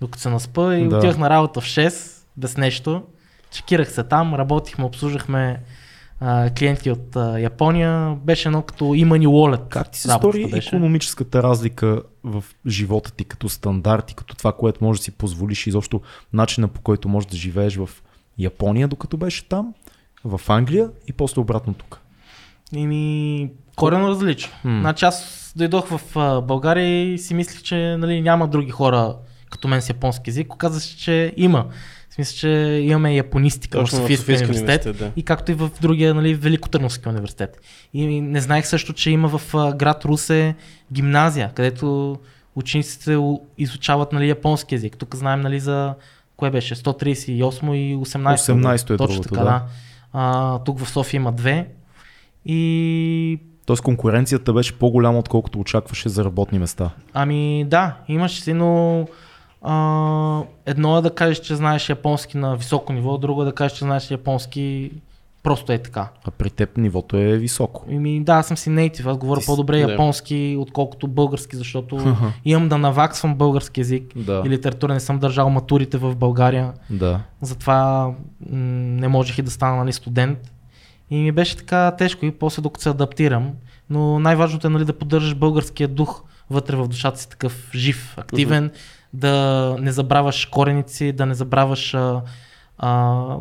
докато 0.01 0.19
се 0.21 0.29
наспа 0.29 0.75
и 0.75 0.87
Да. 0.87 0.97
отивах 0.97 1.17
на 1.17 1.29
работа 1.29 1.61
в 1.61 1.65
6, 1.65 2.25
без 2.37 2.57
нещо. 2.57 3.03
Чекирах 3.51 3.91
се 3.91 4.03
там, 4.03 4.35
работихме, 4.35 4.85
обслужахме 4.85 5.59
а, 6.19 6.49
клиенти 6.49 6.91
от 6.91 7.15
а, 7.15 7.39
Япония. 7.39 8.17
Беше 8.23 8.47
едно 8.47 8.61
като 8.61 8.93
имани 8.93 9.27
wallet. 9.27 9.67
Как 9.69 9.91
ти 9.91 9.99
се 9.99 10.09
стори 10.09 10.47
беше. 10.51 10.67
економическата 10.67 11.43
разлика 11.43 12.01
в 12.23 12.43
живота 12.67 13.11
ти 13.11 13.25
като 13.25 13.49
стандарти, 13.49 14.15
като 14.15 14.35
това, 14.35 14.51
което 14.51 14.83
можеш 14.83 14.99
да 14.99 15.03
си 15.03 15.11
позволиш 15.11 15.67
и 15.67 15.69
изобщо 15.69 16.01
начина 16.33 16.67
по 16.67 16.81
който 16.81 17.09
можеш 17.09 17.29
да 17.29 17.37
живееш 17.37 17.75
в 17.75 17.89
Япония, 18.39 18.87
докато 18.87 19.17
беше 19.17 19.49
там, 19.49 19.73
в 20.23 20.41
Англия 20.47 20.89
и 21.07 21.13
после 21.13 21.41
обратно 21.41 21.73
тук? 21.73 21.99
Ими, 22.73 23.51
корено 23.75 24.07
различно. 24.07 24.51
Значи 24.63 25.05
аз 25.05 25.53
дойдох 25.55 25.87
в 25.87 26.01
а, 26.15 26.41
България 26.41 27.13
и 27.13 27.17
си 27.17 27.33
мислих, 27.33 27.61
че 27.61 27.75
нали, 27.99 28.21
няма 28.21 28.47
други 28.47 28.71
хора 28.71 29.15
като 29.49 29.67
мен 29.67 29.81
с 29.81 29.89
японски 29.89 30.29
език. 30.29 30.53
Оказва 30.53 30.79
се, 30.79 30.97
че 30.97 31.33
има. 31.37 31.65
В 32.15 32.23
смисъл, 32.23 32.37
че 32.37 32.49
имаме 32.83 33.15
японистика 33.15 33.77
Точно 33.77 33.97
в 33.97 34.01
Софийския 34.01 34.17
Софийския 34.17 34.49
университет, 34.49 34.85
университет, 34.85 35.13
да. 35.15 35.19
и 35.21 35.23
както 35.23 35.51
и 35.51 35.55
в 35.55 35.69
другия, 35.81 36.13
нали, 36.13 36.35
Великотърновския 36.35 37.09
университет. 37.09 37.61
И 37.93 38.21
не 38.21 38.41
знаех 38.41 38.67
също, 38.67 38.93
че 38.93 39.11
има 39.11 39.37
в 39.37 39.73
град 39.75 40.05
Русе 40.05 40.55
гимназия, 40.93 41.51
където 41.55 42.17
учениците 42.55 43.17
изучават 43.57 44.13
нали, 44.13 44.29
японски 44.29 44.75
език. 44.75 44.97
Тук 44.97 45.15
знаем 45.15 45.41
нали, 45.41 45.59
за 45.59 45.93
кое 46.37 46.51
беше 46.51 46.75
138 46.75 47.73
и 47.73 47.95
18. 47.95 48.35
18 48.35 48.93
е 48.93 48.97
Точно 48.97 49.07
другото, 49.07 49.29
така, 49.29 49.41
да. 49.41 49.45
да. 49.45 49.63
А, 50.13 50.59
тук 50.59 50.79
в 50.79 50.89
София 50.89 51.17
има 51.17 51.31
две. 51.31 51.67
И 52.45 53.39
Тоест 53.65 53.83
конкуренцията 53.83 54.53
беше 54.53 54.79
по-голяма, 54.79 55.19
отколкото 55.19 55.59
очакваше 55.59 56.09
за 56.09 56.25
работни 56.25 56.59
места. 56.59 56.89
Ами 57.13 57.65
да, 57.67 57.95
имаш 58.07 58.39
си, 58.41 58.53
но 58.53 59.05
а, 59.67 60.43
едно 60.65 60.97
е 60.97 61.01
да 61.01 61.09
кажеш, 61.15 61.39
че 61.39 61.55
знаеш 61.55 61.89
японски 61.89 62.37
на 62.37 62.55
високо 62.55 62.93
ниво, 62.93 63.17
друго 63.17 63.41
е 63.41 63.45
да 63.45 63.51
кажеш, 63.51 63.77
че 63.77 63.85
знаеш 63.85 64.11
японски 64.11 64.91
просто 65.43 65.71
е 65.71 65.77
така. 65.77 66.07
А 66.27 66.31
при 66.31 66.49
теб 66.49 66.77
нивото 66.77 67.17
е 67.17 67.37
високо. 67.37 67.85
Ами 67.89 68.23
да, 68.23 68.33
аз 68.33 68.47
съм 68.47 68.57
си 68.57 68.69
нейтив, 68.69 69.07
аз 69.07 69.17
говоря 69.17 69.39
Ти 69.39 69.45
по-добре 69.45 69.81
да. 69.81 69.91
японски, 69.91 70.57
отколкото 70.59 71.07
български, 71.07 71.55
защото 71.55 71.95
Аха. 71.95 72.33
имам 72.45 72.69
да 72.69 72.77
наваксвам 72.77 73.35
български 73.35 73.79
язик 73.79 74.03
Да. 74.15 74.43
и 74.45 74.49
литература, 74.49 74.93
не 74.93 74.99
съм 74.99 75.19
държал 75.19 75.49
матурите 75.49 75.97
в 75.97 76.15
България, 76.15 76.73
Да. 76.89 77.19
затова 77.41 78.05
м- 78.05 78.13
не 79.01 79.07
можех 79.07 79.37
и 79.37 79.41
да 79.41 79.51
стана 79.51 79.75
нали, 79.75 79.93
студент. 79.93 80.51
И 81.09 81.17
ми 81.17 81.31
беше 81.31 81.57
така 81.57 81.91
тежко 81.91 82.25
и 82.25 82.31
после 82.31 82.61
докато 82.61 82.83
се 82.83 82.89
адаптирам. 82.89 83.51
Но 83.89 84.19
най-важното 84.19 84.67
е 84.67 84.69
нали, 84.69 84.85
да 84.85 84.93
поддържаш 84.93 85.35
българския 85.35 85.87
дух 85.87 86.23
вътре 86.49 86.75
в 86.75 86.87
душата 86.87 87.19
си 87.19 87.29
такъв 87.29 87.69
жив, 87.75 88.13
активен, 88.17 88.71
да 89.15 89.75
не 89.79 89.91
забравяш 89.91 90.45
корените 90.45 90.93
си, 90.93 91.11
да 91.11 91.25
не 91.25 91.33
забравяш 91.33 91.93
а, 91.93 92.21
а, 92.77 93.37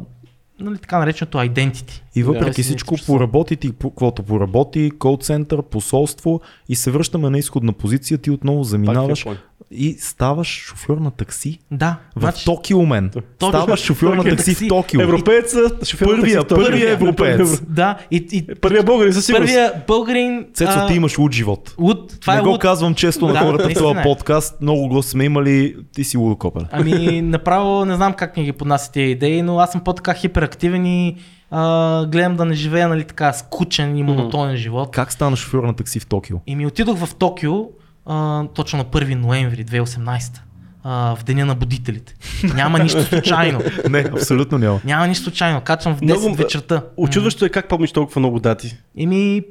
нали, 0.61 0.79
така 0.79 0.99
нареченото 0.99 1.39
identity. 1.39 2.03
И 2.14 2.22
въпреки 2.22 2.61
Да. 2.61 2.62
всичко, 2.62 2.95
Всичко 2.95 3.12
поработи 3.12 3.57
ти, 3.57 3.72
каквото 3.83 4.22
поработи, 4.22 4.91
кол 4.99 5.18
център, 5.20 5.62
посолство 5.62 6.41
и 6.68 6.77
се 6.77 6.91
връщаме 6.91 7.31
на 7.31 7.39
изходна 7.39 7.72
позиция, 7.72 8.18
ти 8.18 8.31
отново 8.31 8.64
заминаваш. 8.64 9.27
И 9.75 9.97
ставаш 10.01 10.49
шофьор 10.49 10.99
на 10.99 11.11
такси 11.11 11.59
Да. 11.70 11.97
в 12.16 12.20
значи, 12.20 12.45
Токио, 12.45 12.87
мен. 12.87 13.11
Точно. 13.39 13.49
Ставаш 13.49 13.81
шофьор 13.81 14.11
на 14.11 14.16
Токио 14.16 14.31
такси 14.31 14.51
в 14.51 14.55
такси. 14.55 14.68
Токио. 14.68 15.01
Европееца, 15.01 15.59
шофьор 15.85 16.07
на 16.07 16.11
Първия, 16.12 16.22
такси 16.39 16.45
в 16.45 16.49
Токио. 16.49 16.64
първия 16.64 16.91
европеец. 16.91 17.61
Да, 17.62 17.99
и, 18.11 18.27
и 18.33 18.55
Първия 18.55 18.83
българин 18.83 19.12
със 19.12 19.27
сигурност. 19.27 19.49
първия 19.49 19.72
българин... 19.87 20.47
Цецо, 20.55 20.72
а, 20.72 20.87
ти 20.87 20.95
имаш 20.95 21.18
луд 21.18 21.33
живот. 21.33 21.75
Луд, 21.79 22.20
това 22.20 22.33
не 22.35 22.39
е 22.39 22.43
го 22.43 22.49
луд. 22.49 22.61
казвам 22.61 22.95
често 22.95 23.27
на 23.27 23.33
Да, 23.33 23.39
хората 23.39 23.68
в 23.70 23.75
този 23.75 23.99
е. 23.99 24.03
подкаст. 24.03 24.61
Много 24.61 24.89
го 24.89 25.03
сме 25.03 25.25
имали. 25.25 25.77
Ти 25.95 26.05
си 26.05 26.16
лудокопен. 26.16 26.66
Ами, 26.72 27.22
направо 27.22 27.85
не 27.85 27.95
знам 27.97 28.12
как 28.12 28.37
ми 28.37 28.45
ги 28.45 28.53
поднася 28.53 28.93
тези 28.93 29.07
идеи, 29.07 29.43
но 29.43 29.59
аз 29.59 29.72
съм 29.72 29.81
по-така 29.81 30.14
хиперактивен 30.14 30.87
и 30.87 31.16
а, 31.51 32.07
гледам 32.07 32.37
да 32.37 32.45
не 32.45 32.55
живея, 32.55 32.89
нали 32.89 33.05
така, 33.05 33.33
скучен 33.33 33.97
и 33.97 34.03
монотонен 34.03 34.57
живот. 34.57 34.89
Как 34.93 35.12
стана 35.12 35.37
шофьор 35.37 35.64
на 35.64 35.75
такси 35.75 36.01
в 36.01 36.07
Токио? 36.07 36.37
И 36.47 36.57
ми 36.57 36.66
отидох 36.66 36.99
в 36.99 37.14
Токио 37.14 37.64
а, 38.07 38.45
точно 38.47 38.77
на 38.79 38.85
1 38.85 39.15
ноември 39.15 39.65
2018 39.65 40.41
а, 40.85 41.17
в 41.17 41.25
деня 41.25 41.47
на 41.47 41.55
будителите. 41.55 42.15
Няма 42.45 42.79
нищо 42.79 43.03
случайно. 43.05 43.61
Не, 43.91 43.99
абсолютно 44.01 44.59
няма. 44.59 44.81
Няма 44.85 45.07
нищо 45.07 45.25
случайно. 45.25 45.61
Качвам 45.61 45.97
в 45.97 46.01
10 46.01 46.03
Много- 46.05 46.35
вечерта. 46.35 46.83
Очудващо 46.97 47.45
е 47.45 47.49
как 47.49 47.69
помниш 47.69 47.93
толкова 47.93 48.19
много 48.19 48.41
дати. 48.41 48.77
Еми, 48.99 49.43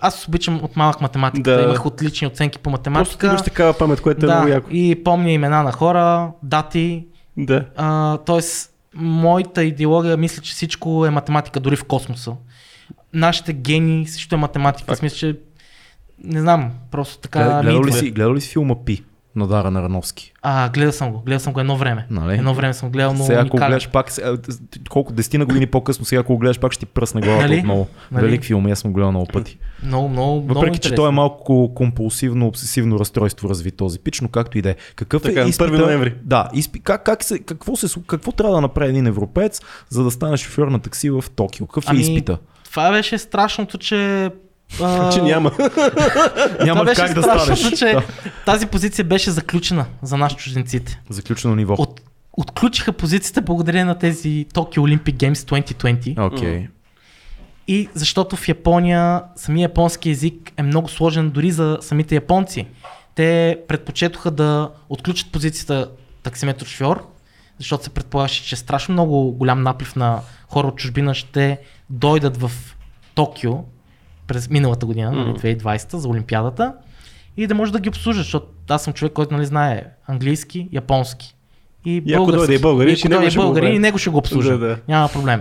аз 0.00 0.28
обичам 0.28 0.60
от 0.64 0.76
малък 0.76 1.00
математика. 1.00 1.50
Да. 1.50 1.62
Имах 1.62 1.86
отлични 1.86 2.26
оценки 2.26 2.58
по 2.58 2.62
Просто 2.62 2.82
ти 2.82 2.90
математика. 2.90 3.26
имаш 3.26 3.42
такава 3.42 3.72
памет, 3.72 4.00
което 4.00 4.26
е 4.26 4.28
много 4.28 4.46
да, 4.46 4.52
яко. 4.52 4.68
и 4.70 5.04
помня 5.04 5.30
имена 5.30 5.62
на 5.62 5.72
хора, 5.72 6.30
дати. 6.42 7.04
Да. 7.36 7.64
А, 7.76 8.16
тоест, 8.16 8.70
моята 8.94 9.64
идеология 9.64 10.16
мисля, 10.16 10.42
че 10.42 10.52
всичко 10.52 11.06
е 11.06 11.10
математика, 11.10 11.60
дори 11.60 11.76
в 11.76 11.84
космоса. 11.84 12.32
Нашите 13.12 13.52
гени 13.52 14.06
също 14.06 14.34
е 14.34 14.38
математика. 14.38 14.92
Аз 14.92 15.02
мисля, 15.02 15.16
че 15.16 15.36
не 16.24 16.40
знам, 16.40 16.70
просто 16.90 17.18
така. 17.18 17.56
Ми 17.56 17.62
Гледал 17.62 17.84
ли 17.84 17.92
си, 17.92 18.10
гледал 18.10 18.34
ли 18.34 18.40
си 18.40 18.48
филма 18.48 18.74
Пи 18.84 19.02
на 19.36 19.46
Дара 19.46 19.70
Нарановски? 19.70 20.32
А, 20.42 20.68
гледал 20.68 20.92
съм 20.92 21.12
го. 21.12 21.18
Гледал 21.18 21.40
съм 21.40 21.52
го 21.52 21.60
едно 21.60 21.76
време. 21.76 22.06
Нали? 22.10 22.34
Едно 22.34 22.54
време 22.54 22.74
съм 22.74 22.90
гледал, 22.90 23.14
но 23.14 23.24
сега, 23.24 23.40
ако 23.40 23.56
гледаш 23.56 23.88
пак, 23.88 24.10
сега, 24.10 24.36
колко 24.90 25.12
десетина 25.12 25.46
години 25.46 25.66
по-късно, 25.66 26.04
сега 26.04 26.20
ако 26.20 26.32
го 26.32 26.38
гледаш 26.38 26.58
пак 26.58 26.72
ще 26.72 26.86
ти 26.86 26.92
пръсне 26.92 27.20
главата 27.20 27.48
Нали? 27.48 27.58
отново. 27.58 27.86
Нали? 28.12 28.24
Велик 28.24 28.44
филм, 28.44 28.68
и 28.68 28.70
аз 28.70 28.78
съм 28.78 28.92
гледал 28.92 29.10
много 29.10 29.26
пъти. 29.26 29.58
Много, 29.82 30.08
много, 30.08 30.42
много 30.42 30.54
Въпреки, 30.54 30.78
че 30.78 30.88
интересен. 30.88 30.96
той 30.96 31.08
е 31.08 31.12
малко 31.12 31.72
компулсивно, 31.74 32.46
обсесивно 32.46 32.98
разстройство 32.98 33.48
разви 33.48 33.70
този 33.70 33.98
пич, 33.98 34.20
но 34.20 34.28
както 34.28 34.58
и 34.58 34.62
да 34.62 34.70
е. 34.70 34.76
Какъв 34.96 35.22
Така, 35.22 35.40
е 35.40 35.42
на 35.42 35.48
изпита? 35.50 35.70
1 35.70 35.78
ноември. 35.84 36.14
Да, 36.24 36.48
изпи... 36.54 36.80
как, 36.80 37.04
как 37.04 37.24
се, 37.24 37.38
какво, 37.38 37.76
се, 37.76 38.00
какво 38.06 38.32
трябва 38.32 38.54
да 38.54 38.60
направи 38.60 38.90
един 38.90 39.06
европеец, 39.06 39.60
за 39.88 40.04
да 40.04 40.10
стане 40.10 40.36
шофьор 40.36 40.68
на 40.68 40.78
такси 40.80 41.10
в 41.10 41.24
Токио? 41.36 41.66
Какъв 41.66 41.84
е 41.84 41.88
Ами, 41.90 42.00
изпита? 42.00 42.38
Това 42.64 42.92
беше 42.92 43.18
страшното, 43.18 43.78
че... 43.78 44.30
а, 44.82 45.12
Че 45.12 45.22
няма. 45.22 45.52
Няма 46.64 46.80
това 46.80 46.84
беше 46.84 47.00
как 47.00 47.14
да 47.14 47.22
станеш. 47.22 47.78
че 47.78 47.84
Да. 47.84 48.02
тази 48.44 48.66
позиция 48.66 49.04
беше 49.04 49.30
заключена 49.30 49.86
за 50.02 50.16
нас 50.16 50.34
чужденците. 50.36 51.00
Заключено 51.08 51.54
ниво. 51.54 51.74
От, 51.78 52.00
отключиха 52.32 52.92
позицията 52.92 53.42
благодарение 53.42 53.84
на 53.84 53.98
тези 53.98 54.46
Tokyo 54.54 54.78
Olympic 54.78 55.14
Games 55.14 55.34
2020. 55.34 56.26
Окей. 56.26 56.68
И 57.68 57.88
защото 57.94 58.36
в 58.36 58.48
Япония 58.48 59.22
самия 59.36 59.62
японски 59.62 60.10
език 60.10 60.52
е 60.56 60.62
много 60.62 60.88
сложен 60.88 61.30
дори 61.30 61.50
за 61.50 61.78
самите 61.80 62.14
японци. 62.14 62.66
Те 63.14 63.58
предпочетоха 63.68 64.30
да 64.30 64.70
отключат 64.88 65.32
позицията 65.32 65.90
таксиметр 66.22 66.64
шофьор, 66.64 67.06
защото 67.58 67.84
се 67.84 67.90
предполагаше, 67.90 68.44
че 68.44 68.56
страшно 68.56 68.92
много 68.92 69.32
голям 69.32 69.62
наплив 69.62 69.96
на 69.96 70.20
хора 70.48 70.66
от 70.66 70.76
чужбина 70.76 71.14
ще 71.14 71.58
дойдат 71.90 72.36
в 72.36 72.50
Токио 73.14 73.52
през 74.26 74.50
миналата 74.50 74.86
година, 74.86 75.12
нали, 75.12 75.30
2020 75.30 75.96
за 75.96 76.08
Олимпиадата 76.08 76.74
и 77.36 77.46
да 77.46 77.54
може 77.54 77.72
да 77.72 77.80
ги 77.80 77.88
обслужат, 77.88 78.24
защото 78.24 78.46
аз 78.68 78.84
съм 78.84 78.92
човек, 78.92 79.12
който 79.12 79.34
нали, 79.34 79.46
знае 79.46 79.84
английски, 80.06 80.68
японски 80.72 81.36
и 81.84 82.02
И 82.06 82.14
ако 82.14 82.24
български. 82.24 82.38
дойде 82.38 82.54
и 82.54 82.58
българин, 82.58 82.94
И 82.94 82.96
ще 82.96 83.08
ако 83.08 83.20
дойде 83.20 83.36
българин, 83.36 83.74
и 83.74 83.78
него 83.78 83.98
ще 83.98 84.10
го 84.10 84.18
обслужа. 84.18 84.58
Да, 84.58 84.58
да. 84.58 84.78
Няма 84.88 85.08
проблем. 85.08 85.40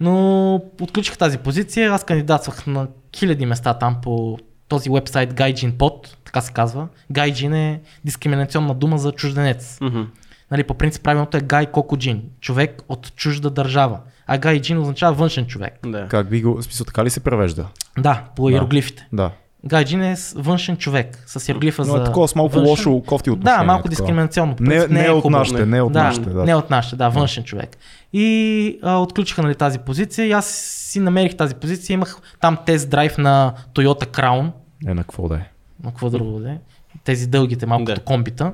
Но 0.00 0.54
отключих 0.80 1.18
тази 1.18 1.38
позиция, 1.38 1.92
аз 1.92 2.04
кандидатствах 2.04 2.66
на 2.66 2.86
хиляди 3.16 3.46
места 3.46 3.74
там 3.74 3.96
по 4.02 4.38
този 4.68 4.90
вебсайт 4.90 5.34
Gaijin 5.34 5.72
Pod, 5.72 6.16
така 6.24 6.40
се 6.40 6.52
казва. 6.52 6.88
Gaijin 7.12 7.54
е 7.54 7.80
дискриминационна 8.04 8.74
дума 8.74 8.98
за 8.98 9.12
чужденец. 9.12 9.78
Мгм. 9.80 10.02
Нали, 10.50 10.64
по 10.64 10.74
принцип 10.74 11.02
правилното 11.02 11.36
е 11.36 11.40
Гай 11.40 11.66
Кокоджин, 11.66 12.22
човек 12.40 12.82
от 12.88 13.12
чужда 13.16 13.50
държава. 13.50 14.00
А 14.26 14.38
Гайджин 14.38 14.78
означава 14.78 15.12
външен 15.14 15.46
човек. 15.46 15.78
Да. 15.86 16.06
Как 16.08 16.30
би 16.30 16.42
го, 16.42 16.62
смисъл 16.62 16.86
така 16.86 17.04
ли 17.04 17.10
се 17.10 17.20
превежда? 17.20 17.66
Да, 17.98 18.24
по 18.36 18.44
Да. 18.44 18.52
иероглифите. 18.52 19.08
Да. 19.12 19.30
Гайджин 19.66 20.02
е 20.02 20.16
външен 20.34 20.76
човек, 20.76 21.22
с 21.26 21.48
иероглифа 21.48 21.82
Но 21.82 21.92
за 21.92 21.98
е 21.98 22.04
такова 22.04 22.28
с 22.28 22.34
малко 22.34 22.54
външен. 22.54 22.70
лошо 22.70 23.02
кофти 23.02 23.30
отношение. 23.30 23.58
Да, 23.58 23.64
малко 23.64 23.82
такова. 23.82 23.90
дискриминационно. 23.90 24.56
Не, 24.60 24.86
не, 24.86 25.06
е 25.06 25.10
от 25.10 25.24
нашите, 25.24 25.66
не 25.66 25.82
от 25.82 25.92
да, 25.92 26.02
нашите. 26.02 26.30
Да. 26.30 26.44
не 26.44 26.54
от 26.54 26.70
нашите, 26.70 26.96
да, 26.96 27.08
външен 27.08 27.44
човек. 27.44 27.76
И 28.12 28.78
а, 28.82 28.96
отключиха 28.96 29.42
нали, 29.42 29.54
тази 29.54 29.78
позиция 29.78 30.26
и 30.26 30.32
аз 30.32 30.46
си 30.90 31.00
намерих 31.00 31.36
тази 31.36 31.54
позиция. 31.54 31.94
Имах 31.94 32.16
там 32.40 32.58
тест 32.66 32.90
драйв 32.90 33.18
на 33.18 33.54
Toyota 33.74 34.06
Crown, 34.06 34.50
Е, 34.88 34.94
на 34.94 35.02
какво 35.02 35.28
да 35.28 35.34
е? 35.34 35.46
на 35.84 35.90
какво 35.90 36.10
друго 36.10 36.38
да 36.38 36.50
е, 36.50 36.58
тези 37.04 37.26
дългите 37.26 37.66
малко 37.66 37.84
Да. 37.84 37.94
като 37.94 38.04
комбита. 38.04 38.52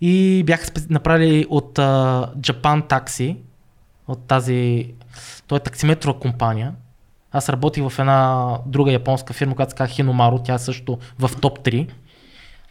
И 0.00 0.42
бяха 0.46 0.66
направили 0.90 1.46
от 1.50 1.78
а, 1.78 1.82
Japan 2.38 2.82
Taxi, 2.88 3.36
от 4.12 4.26
тази, 4.26 4.92
той 5.46 5.56
е 5.56 5.60
таксиметрова 5.60 6.18
компания. 6.18 6.72
Аз 7.32 7.48
работих 7.48 7.88
в 7.88 7.98
една 7.98 8.48
друга 8.66 8.92
японска 8.92 9.32
фирма, 9.32 9.54
която 9.54 9.70
се 9.70 9.76
казва 9.76 9.94
Hinamaru, 9.94 10.44
тя 10.44 10.54
е 10.54 10.58
също 10.58 10.98
в 11.18 11.30
топ 11.40 11.58
3. 11.58 11.88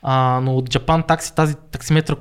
А, 0.03 0.39
но 0.43 0.55
от 0.55 0.69
Japan 0.69 1.07
Taxi, 1.07 1.35
тази 1.35 1.55
таксиметра 1.55 2.15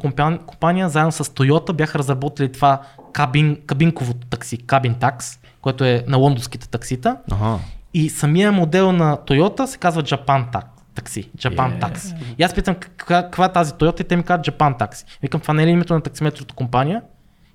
компания, 0.46 0.88
заедно 0.88 1.12
с 1.12 1.24
Toyota 1.24 1.72
бяха 1.72 1.98
разработили 1.98 2.52
това 2.52 2.82
кабин, 3.12 3.58
кабинковото 3.66 4.26
такси, 4.26 4.58
кабин 4.58 4.94
такс, 4.94 5.38
което 5.60 5.84
е 5.84 6.04
на 6.06 6.16
лондонските 6.16 6.68
таксита. 6.68 7.16
Ага. 7.30 7.58
И 7.94 8.10
самия 8.10 8.52
модел 8.52 8.92
на 8.92 9.16
Toyota 9.16 9.64
се 9.64 9.78
казва 9.78 10.02
Japan 10.02 10.52
Tax. 10.52 10.64
Такси, 10.94 11.30
Japan 11.38 11.80
Yeah. 11.80 11.80
Tax. 11.80 12.16
И 12.38 12.42
аз 12.42 12.54
питам 12.54 12.74
каква, 12.74 13.22
каква 13.22 13.44
е 13.44 13.52
тази 13.52 13.72
Toyota 13.72 14.00
и 14.00 14.04
те 14.04 14.16
ми 14.16 14.22
казват 14.22 14.46
Japan 14.46 14.78
Taxi. 14.78 15.04
Викам, 15.22 15.40
това 15.40 15.54
не 15.54 15.62
е 15.62 15.66
ли 15.66 15.70
името 15.70 15.94
на 15.94 16.00
таксиметровата 16.00 16.54
компания? 16.54 17.02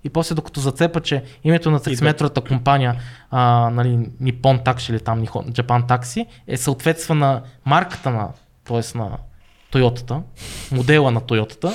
И 0.05 0.09
после 0.09 0.35
докато 0.35 0.59
зацепа, 0.59 1.01
че 1.01 1.23
името 1.43 1.71
на 1.71 1.79
таксиметровата 1.79 2.41
компания, 2.41 2.95
а, 3.31 3.69
нали, 3.69 3.89
Nippon 4.21 4.65
Taxi 4.65 4.89
или 4.89 4.99
там 4.99 5.25
Japan 5.25 5.87
Taxi, 5.87 6.25
е 6.47 6.57
съответства 6.57 7.15
на 7.15 7.41
марката 7.65 8.09
на, 8.09 8.29
т.е. 8.65 8.97
на 8.97 9.17
Toyota, 9.73 10.21
модела 10.71 11.11
на 11.11 11.21
Toyota 11.21 11.73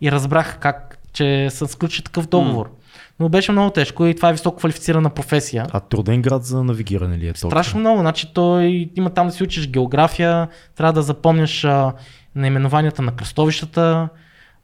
и 0.00 0.12
разбрах 0.12 0.58
как, 0.58 0.98
че 1.12 1.50
са 1.50 1.68
сключили 1.68 2.04
такъв 2.04 2.26
договор. 2.26 2.70
Но 3.20 3.28
беше 3.28 3.52
много 3.52 3.70
тежко 3.70 4.06
и 4.06 4.14
това 4.14 4.28
е 4.28 4.32
високо 4.32 4.56
квалифицирана 4.56 5.10
професия. 5.10 5.66
А 5.70 5.80
труден 5.80 6.22
град 6.22 6.44
за 6.44 6.64
навигиране 6.64 7.18
ли 7.18 7.28
е 7.28 7.32
Токио? 7.32 7.50
Страшно 7.50 7.80
много. 7.80 8.00
Значи 8.00 8.34
той 8.34 8.90
има 8.96 9.10
там 9.10 9.26
да 9.26 9.32
си 9.32 9.42
учиш 9.42 9.68
география, 9.68 10.48
трябва 10.76 10.92
да 10.92 11.02
запомняш 11.02 11.64
а, 11.64 11.92
наименованията 12.34 13.02
на 13.02 13.16
кръстовищата. 13.16 14.08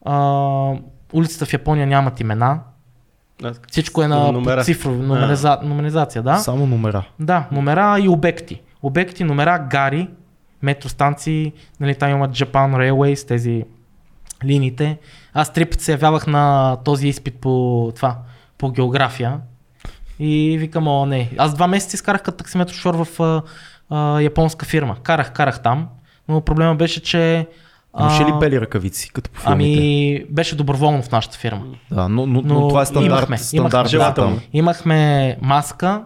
А, 0.04 0.72
улицата 1.12 1.46
в 1.46 1.52
Япония 1.52 1.86
нямат 1.86 2.20
имена. 2.20 2.60
Всичко 3.70 4.02
е 4.02 4.08
на 4.08 4.32
Номера. 4.32 4.64
цифрови, 4.64 4.98
номериза, 4.98 5.58
номеризация, 5.62 6.22
да? 6.22 6.38
Само 6.38 6.66
номера. 6.66 7.04
Да, 7.20 7.46
номера 7.52 8.00
и 8.00 8.08
обекти. 8.08 8.60
Обекти, 8.82 9.24
номера, 9.24 9.66
гари, 9.70 10.08
метростанции, 10.62 11.52
нали, 11.80 11.94
там 11.94 12.10
имат 12.10 12.30
Japan 12.30 12.74
Railways, 12.74 13.28
тези 13.28 13.64
линиите. 14.44 14.98
Аз 15.34 15.52
три 15.52 15.64
пъти 15.64 15.84
се 15.84 15.92
явявах 15.92 16.26
на 16.26 16.76
този 16.84 17.08
изпит 17.08 17.34
по 17.40 17.92
това, 17.96 18.18
по 18.58 18.70
география. 18.70 19.40
И 20.18 20.56
викам, 20.58 20.88
о, 20.88 21.06
не. 21.06 21.30
Аз 21.38 21.54
два 21.54 21.66
месеца 21.66 21.94
изкарах 21.94 22.22
като 22.22 22.36
таксиметр 22.36 22.72
шофьор 22.72 23.04
в 23.04 23.20
а, 23.20 23.42
а, 23.90 24.20
японска 24.20 24.66
фирма. 24.66 24.96
Карах, 25.02 25.32
карах 25.32 25.62
там, 25.62 25.88
но 26.28 26.40
проблема 26.40 26.74
беше, 26.74 27.02
че... 27.02 27.46
Имаше 28.00 28.24
ли 28.24 28.32
бели 28.40 28.60
ръкавици, 28.60 29.10
като 29.12 29.30
по 29.30 29.40
филмите? 29.40 29.78
Ами, 29.78 30.24
беше 30.30 30.56
доброволно 30.56 31.02
в 31.02 31.10
нашата 31.10 31.38
фирма. 31.38 31.64
Да, 31.90 32.08
но, 32.08 32.26
но, 32.26 32.42
но, 32.44 32.60
но 32.60 32.68
това 32.68 32.82
е 32.82 32.86
стандарт. 32.86 33.06
имахме, 33.06 33.38
стандарт 33.38 33.92
имахме, 33.92 34.22
да. 34.24 34.32
Имахме 34.52 35.36
маска 35.40 36.02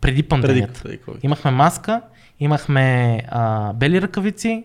преди 0.00 0.22
Преди, 0.22 0.28
пандемията. 0.28 0.82
преди 0.82 0.98
COVID. 0.98 1.18
Имахме 1.22 1.50
маска, 1.50 2.00
имахме 2.40 3.20
а, 3.28 3.72
бели 3.72 4.02
ръкавици, 4.02 4.64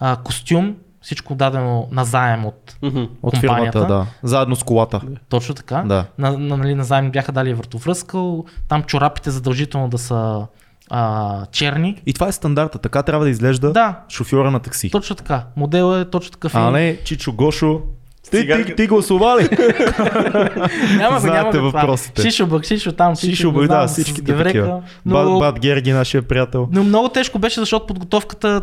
а, 0.00 0.16
костюм, 0.16 0.74
всичко 1.00 1.34
дадено 1.34 1.88
на 1.92 2.04
заем 2.04 2.46
от 2.46 2.76
Мгм. 2.82 3.02
От 3.22 3.34
компанията. 3.34 3.72
фирмата, 3.78 3.94
да. 3.94 4.06
Заедно 4.22 4.56
с 4.56 4.62
колата. 4.62 5.00
Точно 5.28 5.54
така. 5.54 5.82
Да. 5.86 6.04
На, 6.18 6.38
на, 6.38 6.56
нали, 6.56 6.74
на 6.74 6.84
заем 6.84 7.10
бяха 7.10 7.32
дали 7.32 7.54
въртовръзка, 7.54 8.18
там 8.68 8.82
чорапите 8.82 9.30
задължително 9.30 9.88
да 9.88 9.98
са 9.98 10.46
а, 10.90 11.46
черни. 11.46 12.02
И 12.06 12.12
това 12.12 12.28
е 12.28 12.32
стандарта. 12.32 12.78
Така 12.78 13.02
трябва 13.02 13.24
да 13.24 13.30
изглежда 13.30 13.72
Да, 13.72 13.98
шофьора 14.08 14.50
на 14.50 14.60
такси. 14.60 14.90
точно 14.90 15.16
така. 15.16 15.42
Моделът 15.56 16.06
е 16.06 16.10
точно 16.10 16.30
такъв. 16.32 16.54
А 16.54 16.70
не, 16.70 16.96
Чичо 17.04 17.32
Гошо. 17.32 17.80
Ти, 18.24 18.30
ти, 18.30 18.36
Цигарка. 18.36 18.74
ти 18.74 18.86
гласува 18.86 19.36
ли? 19.36 19.48
няма 20.96 21.14
го, 21.14 21.20
знаете 21.20 21.28
няма 21.32 21.52
го 21.52 21.60
въпросите. 21.60 22.22
Шишо 22.22 22.46
бък, 22.46 22.64
шишо 22.64 22.92
там, 22.92 23.16
Шишо, 23.16 23.52
бе, 23.52 23.66
знам, 23.66 23.86
да, 23.86 24.22
геврека. 24.22 24.44
такива. 24.44 24.82
Но, 25.06 25.14
Бат, 25.14 25.38
Бат 25.38 25.60
Герги, 25.60 25.92
нашия 25.92 26.22
приятел. 26.22 26.68
но 26.72 26.84
много 26.84 27.08
тежко 27.08 27.38
беше, 27.38 27.60
защото 27.60 27.86
подготовката 27.86 28.62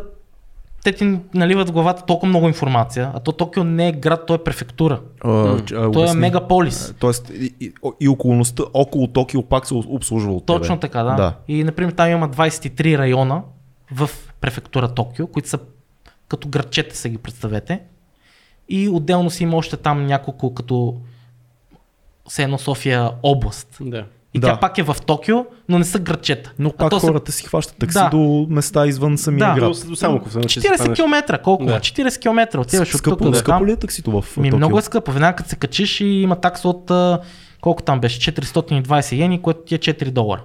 те 0.85 0.91
ти 0.91 1.19
наливат 1.33 1.69
в 1.69 1.71
главата 1.71 2.05
толкова 2.05 2.29
много 2.29 2.47
информация, 2.47 3.11
а 3.13 3.19
то 3.19 3.31
Токио 3.31 3.63
не 3.63 3.87
е 3.87 3.91
град, 3.91 4.23
то 4.27 4.33
е 4.33 4.37
префектура. 4.37 5.01
А, 5.23 5.29
а, 5.73 5.91
Той 5.91 6.09
е 6.09 6.13
мегаполис. 6.13 6.93
Тоест 6.99 7.29
и, 7.29 7.55
и, 7.59 7.73
и 7.99 8.09
околността 8.09 8.63
около 8.73 9.07
Токио 9.07 9.43
пак 9.43 9.67
се 9.67 9.73
обслужва 9.73 10.33
от 10.33 10.45
тебе. 10.45 10.59
Точно 10.59 10.79
така, 10.79 11.03
да. 11.03 11.15
да. 11.15 11.35
И, 11.47 11.63
например, 11.63 11.91
там 11.91 12.09
има 12.09 12.29
23 12.29 12.97
района 12.97 13.41
в 13.91 14.09
префектура 14.41 14.93
Токио, 14.93 15.27
които 15.27 15.49
са 15.49 15.59
като 16.27 16.47
градчета, 16.47 16.95
се 16.95 17.09
ги 17.09 17.17
представете. 17.17 17.81
И 18.69 18.89
отделно 18.89 19.29
си 19.29 19.43
има 19.43 19.57
още 19.57 19.77
там 19.77 20.05
няколко 20.05 20.53
като 20.53 20.97
все 22.29 22.43
едно 22.43 22.57
София 22.57 23.11
област. 23.23 23.77
Да. 23.81 24.05
И 24.35 24.39
Да. 24.39 24.47
тя 24.47 24.57
пак 24.57 24.77
е 24.77 24.83
в 24.83 24.97
Токио, 25.05 25.35
но 25.69 25.79
не 25.79 25.85
са 25.85 25.99
градчета. 25.99 26.53
Но 26.59 26.69
А 26.69 26.73
пак 26.73 26.89
то 26.89 26.99
са 26.99 27.07
хората 27.07 27.31
си 27.31 27.43
хващат 27.45 27.75
такси 27.77 27.93
Да. 27.93 28.09
до 28.09 28.47
места 28.49 28.87
извън 28.87 29.17
самия 29.17 29.39
Да. 29.39 29.53
град. 29.53 29.73
До, 29.73 29.89
до 29.89 29.95
само, 29.95 30.21
че 30.47 30.59
си 30.61 30.67
40 30.67 30.75
спомняш. 30.75 30.97
км, 30.97 31.39
колко? 31.39 31.65
Да. 31.65 31.73
Да. 31.73 31.79
40 31.79 32.19
км 32.19 32.57
отиваш 32.57 32.87
от 32.87 32.91
тук 32.93 32.99
Скъпо, 32.99 33.23
до 33.23 33.33
скъпо 33.33 33.65
ли 33.65 33.71
е 33.71 33.75
таксито 33.75 34.11
в 34.11 34.37
Ми, 34.37 34.43
Токио? 34.43 34.57
много 34.57 34.79
е 34.79 34.81
скъпо. 34.81 35.11
Веднага 35.11 35.35
като 35.35 35.49
се 35.49 35.55
качиш 35.55 36.01
и 36.01 36.05
има 36.05 36.35
такса 36.35 36.67
от 36.67 36.91
а, 36.91 37.19
колко 37.61 37.83
там 37.83 37.99
беше? 37.99 38.31
420 38.31 39.11
йени, 39.11 39.41
което 39.41 39.59
ти 39.59 39.75
е 39.75 39.79
4 39.79 40.11
долара. 40.11 40.41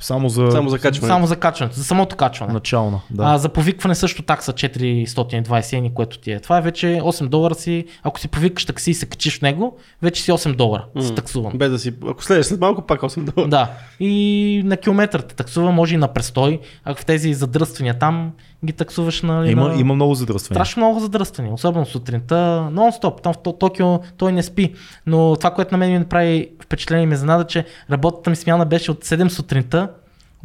Само 0.00 0.28
за 0.28 0.50
Само 0.50 0.68
за 0.68 0.78
качване. 0.78 1.08
Само 1.08 1.26
за 1.26 1.36
качването, 1.36 1.76
за 1.76 1.84
самото 1.84 2.16
качване. 2.16 2.52
начална. 2.52 3.00
Да. 3.10 3.22
А, 3.26 3.38
за 3.38 3.48
повикване 3.48 3.94
също 3.94 4.22
такса 4.22 4.52
420 4.52 5.72
йени, 5.72 5.94
което 5.94 6.18
ти 6.18 6.32
е. 6.32 6.40
Това 6.40 6.58
е 6.58 6.60
вече 6.60 6.86
8 6.86 7.28
долара 7.28 7.54
си, 7.54 7.84
ако 8.02 8.20
си 8.20 8.28
повикаш 8.28 8.64
такси 8.64 8.90
и 8.90 8.94
се 8.94 9.06
качиш 9.06 9.38
в 9.38 9.42
него, 9.42 9.78
вече 10.02 10.22
си 10.22 10.32
8 10.32 10.56
долара 10.56 10.84
М. 10.94 11.02
с 11.02 11.14
таксуване. 11.14 11.58
Без 11.58 11.70
да 11.70 11.78
си... 11.78 11.94
Ако 12.08 12.24
следваш 12.24 12.46
след 12.46 12.60
малко, 12.60 12.82
пак 12.82 13.00
8 13.00 13.30
долара. 13.34 13.50
Да. 13.50 13.70
И 14.00 14.62
на 14.64 14.76
километър 14.76 15.20
те 15.20 15.34
таксува, 15.34 15.72
може 15.72 15.94
и 15.94 15.98
на 15.98 16.08
престой. 16.08 16.60
Ако 16.84 17.00
в 17.00 17.04
тези 17.04 17.34
задръствания 17.34 17.98
там 17.98 18.32
ги 18.64 18.72
таксуваш 18.72 19.22
на... 19.22 19.50
има, 19.50 19.68
на... 19.68 19.80
има 19.80 19.94
много 19.94 20.14
задръствания. 20.14 20.56
Страшно 20.56 20.80
много 20.82 21.00
задръствания, 21.00 21.54
особено 21.54 21.86
сутринта, 21.86 22.34
нон-стоп. 22.72 23.22
Там 23.22 23.32
в 23.32 23.38
То- 23.38 23.52
Токио 23.52 23.98
той 24.16 24.32
не 24.32 24.42
спи. 24.42 24.74
Но 25.06 25.36
това, 25.36 25.50
което 25.50 25.74
на 25.74 25.78
мен 25.78 25.92
ми 25.92 25.98
направи 25.98 26.48
впечатление 26.62 27.04
и 27.04 27.06
ме 27.06 27.16
занада, 27.16 27.44
че 27.44 27.64
работата 27.90 28.30
ми 28.30 28.36
смяна 28.36 28.66
беше 28.66 28.90
от 28.90 29.04
7 29.04 29.28
сутринта 29.28 29.88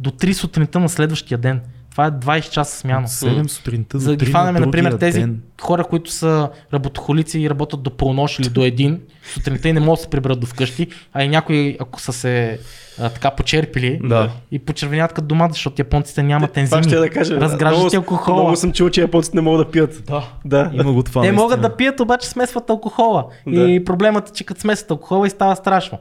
до 0.00 0.10
3 0.10 0.32
сутринта 0.32 0.80
на 0.80 0.88
следващия 0.88 1.38
ден. 1.38 1.60
Това 1.90 2.06
е 2.06 2.10
20 2.10 2.50
часа 2.50 2.76
смяна. 2.76 3.08
7 3.08 3.46
сутринта 3.46 3.98
За 3.98 4.04
до 4.06 4.16
да 4.16 4.24
ги 4.24 4.26
3 4.26 4.32
фанем, 4.32 4.54
на 4.54 4.60
например, 4.60 4.92
тези 4.92 5.20
ден. 5.20 5.42
хора, 5.60 5.84
които 5.84 6.10
са 6.10 6.48
работохолици 6.74 7.40
и 7.40 7.50
работят 7.50 7.82
до 7.82 7.90
полунощ 7.90 8.38
или 8.38 8.48
до 8.48 8.64
един, 8.64 9.00
сутринта 9.24 9.68
и 9.68 9.72
не 9.72 9.80
могат 9.80 9.98
да 9.98 10.02
се 10.02 10.10
приберат 10.10 10.40
до 10.40 10.46
вкъщи, 10.46 10.86
а 11.12 11.24
и 11.24 11.28
някои, 11.28 11.76
ако 11.80 12.00
са 12.00 12.12
се 12.12 12.58
а, 13.00 13.08
така 13.08 13.30
почерпили 13.30 14.00
Да. 14.04 14.30
и 14.50 14.58
почервенят 14.58 15.12
като 15.12 15.26
домат, 15.26 15.52
защото 15.52 15.74
японците 15.78 16.22
нямат 16.22 16.50
Това 16.50 16.60
ензими. 16.60 16.82
ще 16.82 16.96
да 16.96 17.10
кажа. 17.10 17.40
Разграждат 17.40 17.94
алкохола. 17.94 18.36
Много 18.36 18.56
съм 18.56 18.72
чул, 18.72 18.90
че 18.90 19.00
японците 19.00 19.36
не 19.36 19.42
могат 19.42 19.66
да 19.66 19.72
пият. 19.72 20.04
Да. 20.06 20.24
Да. 20.44 20.70
Има 20.74 20.92
го 20.92 21.02
това. 21.02 21.22
Те 21.22 21.26
наистина. 21.26 21.42
могат 21.42 21.60
да 21.62 21.76
пият, 21.76 22.00
обаче 22.00 22.28
смесват 22.28 22.70
алкохола. 22.70 23.24
Да. 23.46 23.60
И 23.62 23.84
проблемът 23.84 24.28
е, 24.28 24.32
че 24.32 24.44
като 24.44 24.60
смесват 24.60 24.90
алкохола 24.90 25.26
и 25.26 25.30
става 25.30 25.56
страшно. 25.56 25.98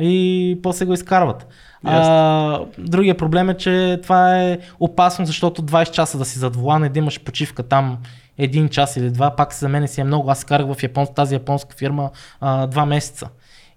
И 0.00 0.58
после 0.62 0.84
го 0.84 0.92
изкарват. 0.92 1.46
А, 1.84 2.60
другия 2.78 3.16
проблем 3.16 3.50
е, 3.50 3.56
че 3.56 4.00
това 4.02 4.42
е 4.42 4.58
опасно, 4.80 5.26
защото 5.26 5.62
20 5.62 5.90
часа 5.90 6.18
да 6.18 6.24
си 6.24 6.38
зад 6.38 6.56
волана 6.56 6.86
и 6.86 6.88
да 6.88 6.98
имаш 6.98 7.20
почивка 7.20 7.62
там 7.62 7.98
един 8.38 8.68
час 8.68 8.96
или 8.96 9.10
два, 9.10 9.36
пак 9.36 9.54
за 9.54 9.68
мен 9.68 9.88
си 9.88 10.00
е 10.00 10.04
много. 10.04 10.30
Аз 10.30 10.44
карах 10.44 10.66
в 10.66 10.82
Япон, 10.82 11.06
тази 11.14 11.34
японска 11.34 11.76
фирма 11.76 12.10
а, 12.40 12.66
два 12.66 12.86
месеца. 12.86 13.28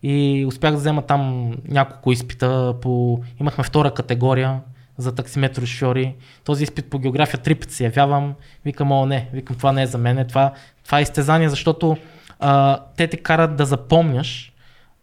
И 0.03 0.45
успях 0.47 0.71
да 0.71 0.77
взема 0.77 1.01
там 1.01 1.51
няколко 1.67 2.11
изпита. 2.11 2.75
По... 2.81 3.19
Имахме 3.39 3.63
втора 3.63 3.93
категория 3.93 4.59
за 4.97 5.15
таксиметро 5.15 5.65
шофьори. 5.65 6.15
Този 6.43 6.63
изпит 6.63 6.89
по 6.89 6.99
география 6.99 7.39
три 7.39 7.55
пъти 7.55 7.73
се 7.73 7.83
явявам. 7.83 8.33
Викам, 8.65 8.91
о 8.91 9.05
не, 9.05 9.29
викам, 9.33 9.55
това 9.55 9.71
не 9.71 9.81
е 9.81 9.87
за 9.87 9.97
мен. 9.97 10.25
Това, 10.27 10.51
това 10.85 10.99
е 10.99 11.01
изтезание, 11.01 11.49
защото 11.49 11.97
а, 12.39 12.79
те 12.97 13.07
те 13.07 13.17
карат 13.17 13.55
да 13.55 13.65
запомняш 13.65 14.53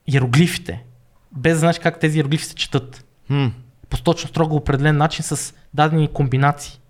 иероглифите, 0.06 0.84
без 1.36 1.52
да 1.52 1.58
знаеш 1.58 1.78
как 1.78 2.00
тези 2.00 2.18
иероглифи 2.18 2.44
се 2.44 2.54
четат. 2.54 3.04
Хм. 3.26 3.46
По 3.88 4.02
точно 4.02 4.28
строго 4.28 4.56
определен 4.56 4.96
начин 4.96 5.22
с 5.24 5.54
дадени 5.74 6.08
комбинации. 6.08 6.80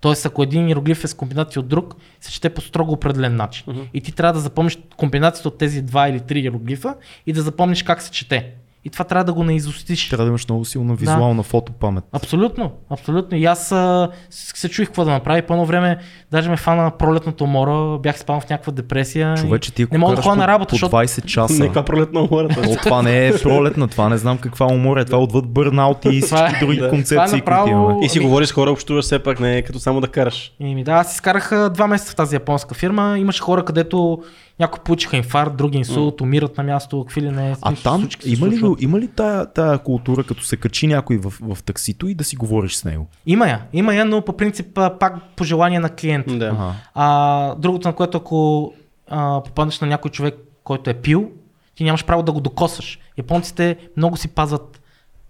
Тоест, 0.00 0.26
ако 0.26 0.42
един 0.42 0.68
иероглиф 0.68 1.04
е 1.04 1.08
с 1.08 1.14
комбинация 1.14 1.60
от 1.60 1.68
друг, 1.68 1.96
се 2.20 2.32
чете 2.32 2.50
по 2.50 2.60
строго 2.60 2.92
определен 2.92 3.36
начин. 3.36 3.64
Мгм. 3.68 3.80
И 3.94 4.00
ти 4.00 4.12
трябва 4.12 4.32
да 4.32 4.40
запомниш 4.40 4.78
комбинацията 4.96 5.48
от 5.48 5.58
тези 5.58 5.82
два 5.82 6.08
или 6.08 6.20
три 6.20 6.40
иероглифа 6.40 6.94
и 7.26 7.32
да 7.32 7.42
запомниш 7.42 7.82
как 7.82 8.02
се 8.02 8.10
чете. 8.10 8.54
И 8.84 8.90
това 8.90 9.04
трябва 9.04 9.24
да 9.24 9.32
го 9.32 9.44
наизустиш. 9.44 10.08
Трябва 10.08 10.24
да 10.24 10.28
имаш 10.28 10.48
много 10.48 10.64
силна 10.64 10.94
визуална 10.94 11.42
фотопамет. 11.42 12.04
Абсолютно, 12.12 12.72
абсолютно. 12.90 13.38
И 13.38 13.44
аз 13.44 13.72
а, 13.72 14.08
се 14.30 14.68
чуих 14.68 14.88
какво 14.88 15.04
да 15.04 15.10
направя. 15.10 15.42
По 15.42 15.52
едно 15.52 15.66
време 15.66 15.98
даже 16.30 16.50
ме 16.50 16.56
фана 16.56 16.90
пролетната 16.90 17.44
умора, 17.44 17.98
бях 17.98 18.18
спал 18.18 18.40
в 18.40 18.50
някаква 18.50 18.72
депресия. 18.72 19.34
Човече 19.36 19.72
ти 19.72 19.86
не 19.92 19.98
мога 19.98 20.16
да 20.16 20.22
ходя 20.22 20.36
на 20.36 20.48
работа, 20.48 20.68
по 20.68 20.74
защото 20.74 20.96
20 20.96 21.24
часа. 21.24 21.62
Нека 21.62 21.84
пролетна 21.84 22.20
умората. 22.20 22.60
О, 22.68 22.76
това 22.76 23.02
не 23.02 23.26
е 23.28 23.32
пролетна, 23.32 23.88
това 23.88 24.08
не 24.08 24.18
знам 24.18 24.38
каква 24.38 24.66
умора 24.66 25.00
е. 25.00 25.04
Това 25.04 25.18
е 25.18 25.22
отвъд 25.22 25.48
бърнаут 25.48 26.04
и 26.04 26.08
е- 26.18 26.20
всички 26.20 26.54
други 26.60 26.78
да. 26.78 26.90
концепции, 26.90 27.38
е 27.38 27.42
направо- 27.42 27.62
които 27.62 27.76
имаме. 27.76 28.04
И 28.04 28.08
си 28.08 28.18
Ами- 28.18 28.26
говориш 28.26 28.48
с 28.48 28.52
хора, 28.52 28.70
общуваш 28.70 29.04
все 29.04 29.18
пак, 29.18 29.40
не 29.40 29.56
е 29.56 29.62
като 29.62 29.78
само 29.78 30.00
да 30.00 30.08
караш. 30.08 30.52
И 30.60 30.74
ми 30.74 30.84
да, 30.84 30.92
аз 30.92 31.14
изкарах 31.14 31.70
два 31.70 31.86
месеца 31.86 32.12
в 32.12 32.16
тази 32.16 32.36
японска 32.36 32.74
фирма. 32.74 33.18
Имаше 33.18 33.42
хора, 33.42 33.64
където 33.64 34.22
някои 34.60 34.80
получиха 34.84 35.16
инфаркт, 35.16 35.56
други 35.56 35.78
инсулт, 35.78 36.20
умират 36.20 36.56
на 36.58 36.64
място, 36.64 37.04
какви 37.04 37.22
ли 37.22 37.30
не. 37.30 37.56
А 37.62 37.74
там 37.74 38.08
има 38.24 38.48
ли, 38.48 38.58
го, 38.58 38.76
има 38.80 39.00
ли 39.00 39.08
тая, 39.08 39.52
тая 39.52 39.78
култура, 39.78 40.24
като 40.24 40.44
се 40.44 40.56
качи 40.56 40.86
някой 40.86 41.16
в, 41.16 41.32
в 41.40 41.62
таксито 41.62 42.08
и 42.08 42.14
да 42.14 42.24
си 42.24 42.36
говориш 42.36 42.74
с 42.74 42.84
него? 42.84 43.08
Има 43.26 43.48
я, 43.48 43.62
има 43.72 43.94
я, 43.94 44.04
но 44.04 44.22
по 44.22 44.36
принцип 44.36 44.78
пак 45.00 45.14
по 45.36 45.44
желание 45.44 45.80
на 45.80 45.88
клиента. 45.88 46.38
Да. 46.38 46.46
Ага. 46.46 46.74
А, 46.94 47.54
другото, 47.54 47.88
на 47.88 47.94
което 47.94 48.18
ако 48.18 48.72
а, 49.08 49.42
попаднеш 49.42 49.80
на 49.80 49.86
някой 49.86 50.10
човек, 50.10 50.34
който 50.64 50.90
е 50.90 50.94
пил, 50.94 51.30
ти 51.74 51.84
нямаш 51.84 52.04
право 52.04 52.22
да 52.22 52.32
го 52.32 52.40
докосваш. 52.40 52.98
Японците 53.18 53.76
много 53.96 54.16
си 54.16 54.28
пазват 54.28 54.80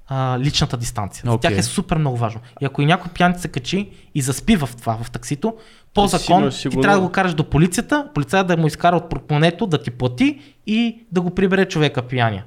а, 0.09 0.39
личната 0.39 0.76
дистанция. 0.76 1.22
За 1.26 1.33
Окей. 1.33 1.51
тях 1.51 1.59
е 1.59 1.62
супер 1.62 1.97
много 1.97 2.16
важно. 2.16 2.41
И 2.61 2.64
ако 2.64 2.83
и 2.83 2.87
някой 2.87 3.12
пияница 3.12 3.41
се 3.41 3.49
качи 3.49 3.91
и 4.14 4.22
заспи 4.22 4.57
в 4.57 4.68
това, 4.78 4.99
в 5.03 5.11
таксито, 5.11 5.55
по 5.95 6.07
закон 6.07 6.51
ти 6.51 6.68
трябва 6.68 7.01
да 7.01 7.07
го 7.07 7.12
караш 7.12 7.34
до 7.34 7.45
полицията, 7.45 8.09
полицая 8.14 8.45
да 8.45 8.57
му 8.57 8.66
изкара 8.66 8.97
от 8.97 9.09
портмонето, 9.09 9.66
да 9.66 9.82
ти 9.82 9.91
плати 9.91 10.41
и 10.66 11.07
да 11.12 11.20
го 11.20 11.30
прибере 11.30 11.68
човека 11.68 12.03
пияния. 12.03 12.45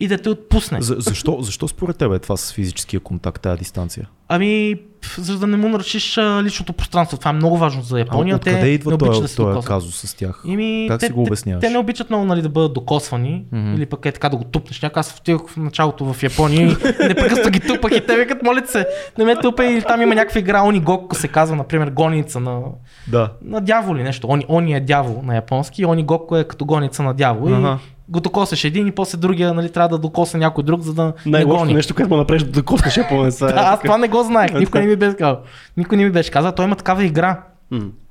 И 0.00 0.08
да 0.08 0.18
те 0.18 0.28
отпусне. 0.28 0.82
За, 0.82 0.96
защо, 0.98 1.38
защо 1.40 1.68
според 1.68 1.96
тебе 1.96 2.14
е 2.14 2.18
това 2.18 2.36
с 2.36 2.52
физическия 2.52 3.00
контакт, 3.00 3.42
тая 3.42 3.56
дистанция? 3.56 4.08
Ами, 4.28 4.74
за 5.18 5.38
да 5.38 5.46
не 5.46 5.56
му 5.56 5.68
нарушиш 5.68 6.18
личното 6.42 6.72
пространство. 6.72 7.18
Това 7.18 7.30
е 7.30 7.34
много 7.34 7.58
важно 7.58 7.82
за 7.82 7.98
Япония. 7.98 8.36
а 8.36 8.38
Те 8.38 8.50
откъде 8.50 8.68
идва 8.68 8.90
не 8.90 8.94
обичат 8.94 9.14
този, 9.22 9.36
да 9.36 9.54
този 9.54 9.66
казус 9.66 9.96
с 9.96 10.14
тях? 10.14 10.42
Ими, 10.46 10.86
Как 10.90 11.00
те, 11.00 11.06
си 11.06 11.12
го 11.12 11.24
те- 11.24 11.28
обясняваш? 11.28 11.60
Те, 11.60 11.70
не 11.70 11.78
обичат 11.78 12.10
много 12.10 12.24
нали, 12.24 12.42
да 12.42 12.48
бъдат 12.48 12.72
докосвани 12.74 13.44
Мгм. 13.52 13.74
или 13.74 13.86
пък 13.86 14.06
е 14.06 14.12
така 14.12 14.28
да 14.28 14.36
го 14.36 14.44
тупнеш. 14.44 14.82
Някак 14.82 14.96
аз 14.96 15.18
отидох 15.18 15.50
в 15.50 15.56
началото 15.56 16.04
в 16.06 16.22
Япония 16.22 16.60
и 16.62 16.68
непрекъснато 17.00 17.50
ги 17.50 17.60
тупах 17.60 17.92
и 17.92 18.06
те 18.06 18.16
викат, 18.16 18.42
моля 18.42 18.62
се, 18.66 18.86
не 19.18 19.24
ме 19.24 19.36
тупа 19.36 19.64
и 19.64 19.82
там 19.82 20.02
има 20.02 20.14
някаква 20.14 20.38
игра, 20.40 20.60
Они 20.60 20.80
Гок 20.80 21.16
се 21.16 21.28
казва, 21.28 21.56
например, 21.56 21.90
гоница 21.90 22.40
на, 22.40 22.60
Да. 23.08 23.32
на 23.42 23.60
дяволи 23.60 24.02
нещо. 24.02 24.26
Они, 24.26 24.44
они 24.50 24.74
е 24.74 24.80
дявол 24.80 25.22
на 25.22 25.34
японски 25.34 25.84
Они 25.84 26.02
Гоко 26.02 26.36
е 26.36 26.44
като 26.44 26.64
гоница 26.64 27.02
на 27.02 27.14
дявол. 27.14 27.48
Ага. 27.48 27.78
И 27.78 27.93
го 28.08 28.20
докосваш 28.20 28.64
един 28.64 28.86
и 28.86 28.92
после 28.92 29.18
другия 29.18 29.54
нали, 29.54 29.72
трябва 29.72 29.88
да 29.88 29.98
докосне 29.98 30.40
някой 30.40 30.64
друг, 30.64 30.80
за 30.80 30.94
да 30.94 31.12
не 31.26 31.44
гони. 31.44 31.74
нещо, 31.74 31.94
което 31.94 32.10
му 32.10 32.16
направиш 32.16 32.42
да 32.42 32.50
докоснеш 32.50 32.96
японеца. 32.96 33.46
Да, 33.54 33.60
аз 33.60 33.80
това 33.80 33.98
не 33.98 34.08
го 34.08 34.22
знаех, 34.22 34.52
никой 34.58 34.80
не 34.80 34.86
ми 34.86 34.96
беше 34.96 35.16
казал. 35.16 35.40
Никой 35.76 35.98
не 35.98 36.04
ми 36.04 36.10
беше 36.10 36.30
казал, 36.30 36.52
той 36.52 36.64
има 36.64 36.76
такава 36.76 37.04
игра. 37.04 37.42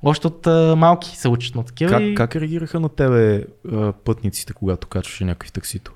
Още 0.02 0.26
от 0.26 0.46
а, 0.46 0.74
малки 0.76 1.16
се 1.16 1.28
учат 1.28 1.54
на 1.54 1.64
такива. 1.64 1.90
Как, 1.90 2.02
и... 2.02 2.14
как 2.14 2.36
реагираха 2.36 2.80
на 2.80 2.88
тебе 2.88 3.44
а, 3.72 3.92
пътниците, 3.92 4.52
когато 4.52 4.86
качваше 4.88 5.24
някой 5.24 5.46
в 5.46 5.52
таксито? 5.52 5.92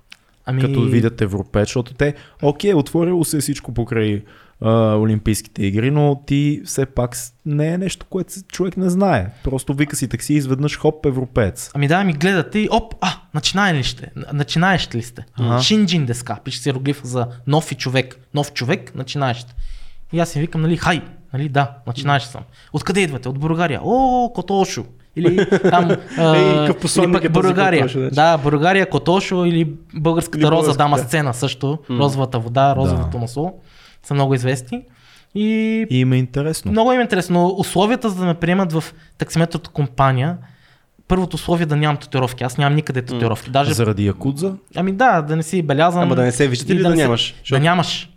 Ами... 0.47 0.61
Като 0.61 0.83
видят 0.83 1.21
европеец, 1.21 1.69
защото 1.69 1.95
те, 1.95 2.15
окей, 2.43 2.75
отворило 2.75 3.25
се 3.25 3.37
е 3.37 3.41
всичко 3.41 3.75
покрай 3.75 4.23
а, 4.63 4.97
Олимпийските 4.97 5.67
игри, 5.67 5.91
но 5.91 6.21
ти 6.27 6.63
все 6.65 6.87
пак 6.87 7.17
не 7.47 7.69
е 7.69 7.79
нещо, 7.79 8.07
което 8.11 8.33
човек 8.53 8.77
не 8.77 8.91
знае. 8.91 9.27
Просто 9.45 9.75
вика 9.75 9.97
си 9.97 10.09
такси 10.09 10.35
и 10.35 10.37
изведнъж 10.37 10.79
хоп, 10.79 11.07
европеец. 11.07 11.71
Ами 11.75 11.89
да, 11.89 12.05
ми 12.05 12.13
гледате 12.13 12.59
и 12.59 12.69
оп, 12.71 12.95
а, 13.01 13.09
начинае 13.35 13.75
ли? 13.75 13.83
Н- 14.17 14.25
Начинаещ 14.33 14.95
ли 14.95 15.03
сте? 15.03 15.25
Ага. 15.41 15.63
Шинджин 15.63 16.07
деска, 16.07 16.37
пише 16.45 16.59
се 16.59 16.69
иероглифа 16.69 17.07
за 17.07 17.27
нов 17.47 17.73
и 17.73 17.75
човек. 17.75 18.19
Нов 18.35 18.53
човек, 18.53 18.93
начинаещ. 18.95 19.55
И 20.13 20.19
аз 20.19 20.29
си 20.29 20.41
викам, 20.41 20.61
нали, 20.61 20.77
хай, 20.77 21.03
нали, 21.33 21.49
да, 21.49 21.71
начинаещ 21.87 22.27
съм. 22.27 22.41
Откъде 22.73 23.01
идвате? 23.01 23.29
От 23.29 23.39
България. 23.39 23.81
О, 23.85 24.31
Котошо. 24.35 24.85
Или 25.17 25.47
там, 25.71 25.91
а, 26.19 26.37
или 26.99 27.13
пък 27.13 27.25
е 27.25 27.29
България. 27.29 27.83
Котошо. 27.83 28.11
Да, 28.13 28.37
България, 28.39 28.91
Котошо 28.91 29.45
или 29.45 29.73
българската 29.95 30.39
Или 30.39 30.45
роза 30.45 30.53
българската. 30.53 30.79
дама 30.79 30.99
сцена 30.99 31.35
също. 31.35 31.79
Розовата 31.91 32.39
вода, 32.39 32.77
розовото 32.77 33.19
масло 33.19 33.61
са 34.09 34.15
много 34.15 34.35
известни. 34.35 34.83
И 35.35 35.45
И 35.91 36.01
им 36.01 36.13
е 36.13 36.17
интересно. 36.17 36.71
много 36.71 36.93
им 36.93 37.01
е 37.01 37.03
интересно. 37.03 37.47
Условията 37.49 38.09
за 38.11 38.17
да 38.17 38.25
ме 38.25 38.35
приемат 38.35 38.73
в 38.73 38.85
таксиметрата 39.19 39.71
компания, 39.71 40.37
първото 41.09 41.35
условие 41.35 41.63
е 41.63 41.67
да 41.67 41.77
нямам 41.77 41.97
татуировки. 41.97 42.45
Аз 42.45 42.59
нямам 42.59 42.75
никъде 42.75 43.03
татуировки. 43.03 43.51
Даже, 43.51 43.75
Заради 43.75 44.07
Якудза? 44.07 44.53
ами 44.77 44.93
да, 44.93 45.23
да 45.23 45.37
не 45.37 45.43
си 45.43 45.63
белязан. 45.63 46.03
Ами, 46.03 46.07
Ама 46.07 46.17
да 46.17 46.23
не 46.23 46.33
се 46.33 46.49
виждате 46.49 46.75
ли 46.75 46.79
да 46.79 46.91
не 46.91 46.97
се- 46.97 47.03
нямаш? 47.03 47.35
Да 47.51 47.61
нямаш. 47.61 48.11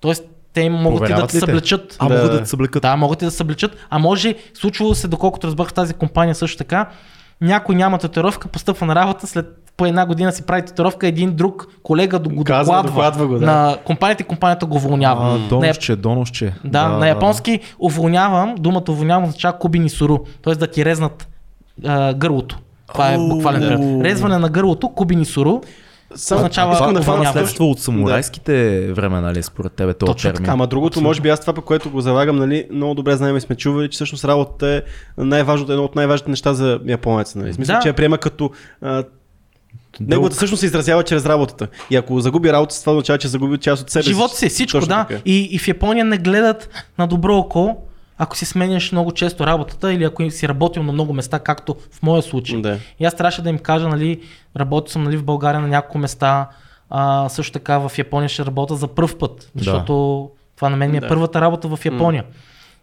Тоест, 0.00 0.24
те 0.52 0.70
могат 0.70 1.10
и 1.10 1.12
да 1.12 1.26
те 1.26 1.38
съблечат. 1.38 1.96
А, 1.98 2.08
Да. 2.08 2.14
могат 2.14 2.32
да 2.32 2.38
те 2.38 2.46
съблекат. 2.46 2.82
Да, 2.82 2.96
могат 2.96 3.22
и 3.22 3.24
да 3.24 3.30
съблечат. 3.30 3.76
А 3.90 3.98
може, 3.98 4.34
случвало 4.54 4.94
се, 4.94 5.08
доколкото 5.08 5.46
разбрах 5.46 5.72
тази 5.72 5.94
компания 5.94 6.34
също 6.34 6.58
така, 6.58 6.90
някой 7.40 7.74
няма 7.74 7.98
татуировка, 7.98 8.48
постъпва 8.48 8.86
на 8.86 8.94
работа, 8.94 9.26
след 9.26 9.63
по 9.76 9.86
една 9.86 10.06
година 10.06 10.32
си 10.32 10.42
прави 10.42 10.62
татуировка, 10.62 11.06
един 11.06 11.32
друг 11.32 11.66
колега 11.82 12.18
го 12.18 12.30
го 12.30 12.44
Казва, 12.44 12.64
докладва, 12.64 12.88
докладва 12.90 13.26
го, 13.26 13.38
да. 13.38 13.46
на 13.46 13.76
компанията 13.84 14.22
и 14.22 14.26
компанията 14.26 14.66
го 14.66 14.76
уволнява. 14.76 15.20
А, 15.24 15.26
На, 15.28 15.34
я- 15.36 15.48
доносче, 15.48 15.96
доносче. 15.96 16.52
да, 16.64 16.88
на 16.88 17.08
японски 17.08 17.60
уволнявам, 17.78 18.54
думата 18.54 18.84
уволнявам 18.88 19.24
означава 19.24 19.58
кубини 19.58 19.88
суру, 19.88 20.18
т.е. 20.42 20.54
да 20.54 20.66
ти 20.66 20.84
резнат 20.84 21.28
а, 21.84 22.14
гърлото. 22.14 22.58
Това 22.88 23.12
е 23.12 23.18
буквален. 23.18 23.60
Да. 23.98 24.04
Резване 24.04 24.38
на 24.38 24.48
гърлото, 24.48 24.88
кубини 24.88 25.24
суру. 25.24 25.60
Само 26.16 26.38
означава 26.38 26.72
искам 26.72 26.94
да 26.94 27.00
това 27.00 27.12
хвана 27.12 27.24
наследство 27.24 27.64
от 27.64 27.80
самурайските 27.80 28.86
времена 28.92 29.32
ли 29.32 29.38
е 29.38 29.42
според 29.42 29.72
тебе 29.72 29.94
този 29.94 30.12
Точно 30.12 30.32
термин? 30.32 30.50
Ама 30.50 30.66
другото, 30.66 31.00
може 31.00 31.20
би 31.20 31.28
аз 31.28 31.40
това, 31.40 31.52
по 31.52 31.62
което 31.62 31.90
го 31.90 32.00
залагам, 32.00 32.36
нали, 32.36 32.66
много 32.72 32.94
добре 32.94 33.16
знаем 33.16 33.36
и 33.36 33.40
сме 33.40 33.56
чували, 33.56 33.88
че 33.88 33.94
всъщност 33.94 34.24
работата 34.24 34.68
е 34.68 34.82
най-важното, 35.18 35.72
едно 35.72 35.84
от 35.84 35.96
най-важните 35.96 36.30
неща 36.30 36.54
за 36.54 36.80
японеца. 36.86 37.38
Нали. 37.38 37.52
Смисъл, 37.52 37.76
Да. 37.76 37.80
че 37.80 37.88
я 37.88 37.94
приема 37.94 38.18
като 38.18 38.50
а, 38.82 39.04
Неговата 40.00 40.36
всъщност 40.36 40.60
се 40.60 40.66
изразява 40.66 41.04
чрез 41.04 41.26
работата. 41.26 41.68
И 41.90 41.96
ако 41.96 42.20
загуби 42.20 42.52
работа, 42.52 42.80
това 42.80 42.92
означава, 42.92 43.18
че 43.18 43.28
загуби 43.28 43.58
част 43.58 43.82
от 43.82 43.90
себе 43.90 44.02
си. 44.02 44.08
Живота 44.08 44.36
си, 44.36 44.48
всичко, 44.48 44.78
Точно 44.78 44.88
да. 44.88 45.04
така. 45.08 45.20
И, 45.24 45.48
и 45.50 45.58
в 45.58 45.68
Япония 45.68 46.04
не 46.04 46.18
гледат 46.18 46.68
на 46.98 47.06
добро 47.06 47.36
око, 47.36 47.76
ако 48.18 48.36
си 48.36 48.44
сменяш 48.44 48.92
много 48.92 49.12
често 49.12 49.46
работата 49.46 49.92
или 49.92 50.04
ако 50.04 50.30
си 50.30 50.48
работил 50.48 50.82
на 50.82 50.92
много 50.92 51.12
места, 51.12 51.38
както 51.38 51.76
в 51.92 52.02
моя 52.02 52.22
случай. 52.22 52.60
Да. 52.60 52.78
И 53.00 53.04
аз 53.04 53.14
трябваше 53.14 53.42
да 53.42 53.50
им 53.50 53.58
кажа, 53.58 53.88
нали, 53.88 54.20
работил 54.56 54.92
съм 54.92 55.02
нали, 55.04 55.16
в 55.16 55.24
България 55.24 55.60
на 55.60 55.68
няколко 55.68 55.98
места, 55.98 56.48
а, 56.90 57.28
също 57.28 57.52
така 57.52 57.78
в 57.78 57.98
Япония 57.98 58.28
ще 58.28 58.46
работя 58.46 58.76
за 58.76 58.88
първ 58.88 59.18
път, 59.18 59.50
защото 59.56 60.30
това 60.56 60.68
на 60.68 60.76
мен 60.76 60.90
ми 60.90 60.96
е 60.96 61.00
Да. 61.00 61.08
първата 61.08 61.40
работа 61.40 61.68
в 61.68 61.84
Япония. 61.84 62.24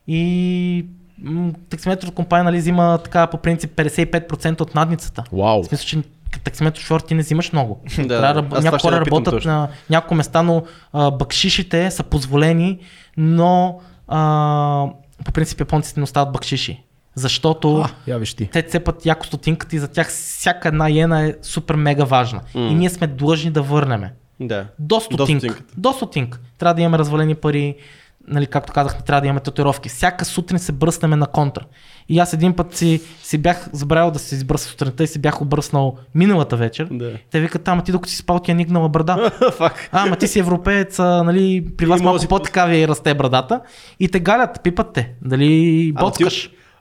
И 0.07 0.85
м, 1.23 1.51
таксиметров 1.69 2.11
компания 2.11 2.43
нали, 2.43 2.57
взима 2.57 2.99
така 3.03 3.27
по 3.27 3.37
принцип 3.37 3.71
55% 3.71 4.61
от 4.61 4.75
надницата. 4.75 5.23
Вау. 5.31 5.63
В 5.63 5.65
смисъл, 5.65 5.85
че 5.85 6.01
таксиметров 6.43 6.83
шофьор 6.83 6.99
ти 7.01 7.13
не 7.13 7.21
взимаш 7.21 7.51
много. 7.51 7.81
Да, 7.97 8.03
Трябва 8.07 8.41
да, 8.41 8.61
някои 8.61 8.61
да 8.61 8.77
хора 8.79 9.03
питам 9.03 9.17
работят 9.17 9.33
точно. 9.33 9.51
на 9.51 9.67
няколко 9.89 10.15
места, 10.15 10.43
но 10.43 10.63
а, 10.93 11.11
бакшишите 11.11 11.91
са 11.91 12.03
позволени, 12.03 12.79
но 13.17 13.79
а, 14.07 14.87
по 15.25 15.31
принцип 15.31 15.59
японците 15.59 15.99
не 15.99 16.03
остават 16.03 16.33
бакшиши. 16.33 16.83
Защото 17.15 17.77
А, 17.77 17.89
я 18.07 18.17
виж 18.17 18.33
ти. 18.33 18.47
те 18.47 18.61
цепат 18.61 19.05
яко 19.05 19.25
стотинката 19.25 19.75
и 19.75 19.79
за 19.79 19.87
тях 19.87 20.09
всяка 20.09 20.67
една 20.67 20.89
иена 20.89 21.21
е 21.21 21.33
супер 21.41 21.75
мега 21.75 22.03
важна. 22.03 22.41
М. 22.55 22.61
И 22.67 22.73
ние 22.73 22.89
сме 22.89 23.07
длъжни 23.07 23.51
да 23.51 23.61
върнеме. 23.61 24.13
Да. 24.39 24.65
До 24.79 24.99
стотинката. 24.99 25.63
До 25.77 25.93
стотинка. 25.93 26.39
Трябва 26.57 26.73
да 26.73 26.81
имаме 26.81 26.97
развалени 26.97 27.35
пари, 27.35 27.75
нали, 28.27 28.47
както 28.47 28.73
казах, 28.73 28.95
не 28.95 29.01
трябва 29.05 29.21
да 29.21 29.27
имаме 29.27 29.39
татуировки. 29.39 29.89
Всяка 29.89 30.25
сутрин 30.25 30.59
се 30.59 30.71
бръснеме 30.71 31.15
на 31.15 31.27
контра. 31.27 31.63
И 32.11 32.19
аз 32.19 32.33
един 32.33 32.53
път 32.53 32.75
си, 32.75 33.01
си 33.23 33.37
бях 33.37 33.69
забравил 33.73 34.11
да 34.11 34.19
се 34.19 34.35
избръсна 34.35 34.69
сутринта 34.69 35.03
и 35.03 35.07
си 35.07 35.19
бях 35.19 35.41
обръснал 35.41 35.97
миналата 36.15 36.57
вечер. 36.57 36.87
Да. 36.91 37.11
Те 37.31 37.39
викат, 37.39 37.67
ама 37.67 37.83
ти 37.83 37.91
докато 37.91 38.11
си 38.11 38.17
спал 38.17 38.39
ти 38.39 38.51
е 38.51 38.53
нигнала 38.53 38.89
брада. 38.89 39.31
А, 39.59 39.71
ама 39.91 40.15
ти 40.15 40.27
си 40.27 40.39
европеец, 40.39 40.99
а, 40.99 41.23
нали, 41.23 41.65
при 41.77 41.85
вас 41.85 42.01
малко 42.01 42.27
по-така 42.27 42.65
ви 42.65 42.87
расте 42.87 43.13
брадата. 43.13 43.61
И 43.99 44.09
те 44.09 44.19
галят, 44.19 44.63
пипат 44.63 44.93
те. 44.93 45.13
Дали 45.21 45.93
ти. 46.17 46.23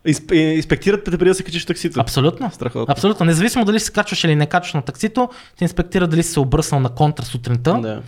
Изп... 0.04 0.32
Инспектират 0.32 1.04
те 1.04 1.10
преди 1.10 1.28
да 1.28 1.34
се 1.34 1.42
качиш 1.42 1.62
в 1.62 1.66
таксито. 1.66 2.00
Абсолютно. 2.00 2.50
Страхотно. 2.50 2.92
Абсолютно. 2.92 3.26
Независимо 3.26 3.64
дали 3.64 3.80
се 3.80 3.92
качваш 3.92 4.24
или 4.24 4.36
не 4.36 4.46
качваш 4.46 4.74
на 4.74 4.82
таксито, 4.82 5.28
ти 5.56 5.64
инспектира 5.64 6.06
дали 6.06 6.22
си 6.22 6.32
се 6.32 6.40
обръснал 6.40 6.80
на 6.80 6.88
контра 6.88 7.24
сутринта. 7.24 7.78
Да. 7.82 8.02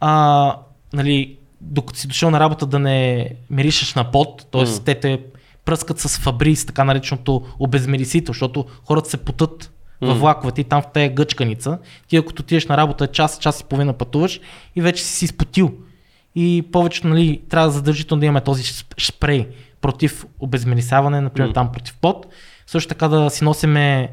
а, 0.00 0.56
нали, 0.92 1.36
докато 1.60 2.00
си 2.00 2.06
дошъл 2.08 2.30
на 2.30 2.40
работа 2.40 2.66
да 2.66 2.78
не 2.78 3.30
миришеш 3.50 3.94
на 3.94 4.10
пот, 4.10 4.46
т.е. 4.52 4.60
М. 4.60 4.68
те 4.84 4.94
те 4.94 5.20
пръскат 5.64 5.98
с 6.00 6.18
фабрис, 6.18 6.66
така 6.66 6.84
нареченото 6.84 7.42
обезмерисител, 7.58 8.32
защото 8.32 8.64
хората 8.84 9.10
се 9.10 9.16
потът 9.16 9.72
във 10.00 10.20
влаковете 10.20 10.60
и 10.60 10.64
там 10.64 10.82
в 10.82 10.86
тая 10.94 11.14
гъчканица. 11.14 11.78
Ти 12.08 12.16
ако 12.16 12.28
отидеш 12.28 12.66
на 12.66 12.76
работа 12.76 13.06
час, 13.06 13.38
час 13.38 13.60
и 13.60 13.64
половина 13.64 13.92
пътуваш 13.92 14.40
и 14.76 14.82
вече 14.82 15.02
си 15.02 15.12
си 15.12 15.24
изпотил. 15.24 15.72
И 16.34 16.68
повечето 16.72 17.08
нали, 17.08 17.42
трябва 17.48 17.68
да 17.68 17.72
задължително 17.72 18.20
да 18.20 18.26
имаме 18.26 18.40
този 18.40 18.62
шп- 18.62 19.00
шпрей 19.00 19.48
против 19.80 20.26
обезмерисяване, 20.38 21.20
например 21.20 21.48
М. 21.48 21.54
там 21.54 21.72
против 21.72 21.96
пот. 22.00 22.26
Също 22.66 22.88
така 22.88 23.08
да 23.08 23.30
си 23.30 23.44
носиме 23.44 24.10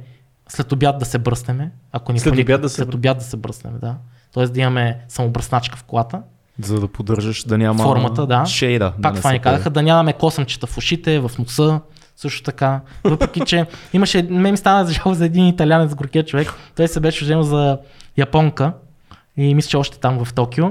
след 0.49 0.71
обяд 0.71 0.99
да 0.99 1.05
се 1.05 1.17
бръснеме. 1.17 1.71
Ако 1.91 2.13
ни 2.13 2.19
След 2.19 2.39
обяд 2.39 2.61
да 2.61 2.69
се 2.69 2.75
след 2.75 2.93
обяд 2.93 3.17
да 3.17 3.23
се 3.23 3.37
бръснеме, 3.37 3.79
да. 3.79 3.95
Тоест 4.33 4.53
да 4.53 4.59
имаме 4.59 4.99
самобръсначка 5.07 5.77
в 5.77 5.83
колата. 5.83 6.21
За 6.63 6.79
да 6.79 6.87
поддържаш 6.87 7.43
да 7.43 7.57
няма 7.57 7.83
Формата, 7.83 8.27
да. 8.27 8.45
шейда. 8.45 8.93
Пак 9.01 9.13
да 9.13 9.19
това 9.19 9.31
ни 9.31 9.39
казаха, 9.39 9.69
да 9.69 9.81
нямаме 9.81 10.13
косъмчета 10.13 10.67
в 10.67 10.77
ушите, 10.77 11.19
в 11.19 11.31
носа, 11.39 11.79
също 12.15 12.43
така. 12.43 12.81
Въпреки, 13.03 13.41
че 13.45 13.65
имаше, 13.93 14.27
мен 14.29 14.51
ми 14.51 14.57
стана 14.57 14.91
жал 14.91 15.13
за 15.13 15.25
един 15.25 15.47
италянец 15.47 15.95
горкия 15.95 16.25
човек. 16.25 16.53
Той 16.75 16.87
се 16.87 16.99
беше 16.99 17.25
женил 17.25 17.43
за 17.43 17.77
японка 18.17 18.73
и 19.37 19.55
мисля, 19.55 19.69
че 19.69 19.77
още 19.77 19.99
там 19.99 20.25
в 20.25 20.33
Токио. 20.33 20.65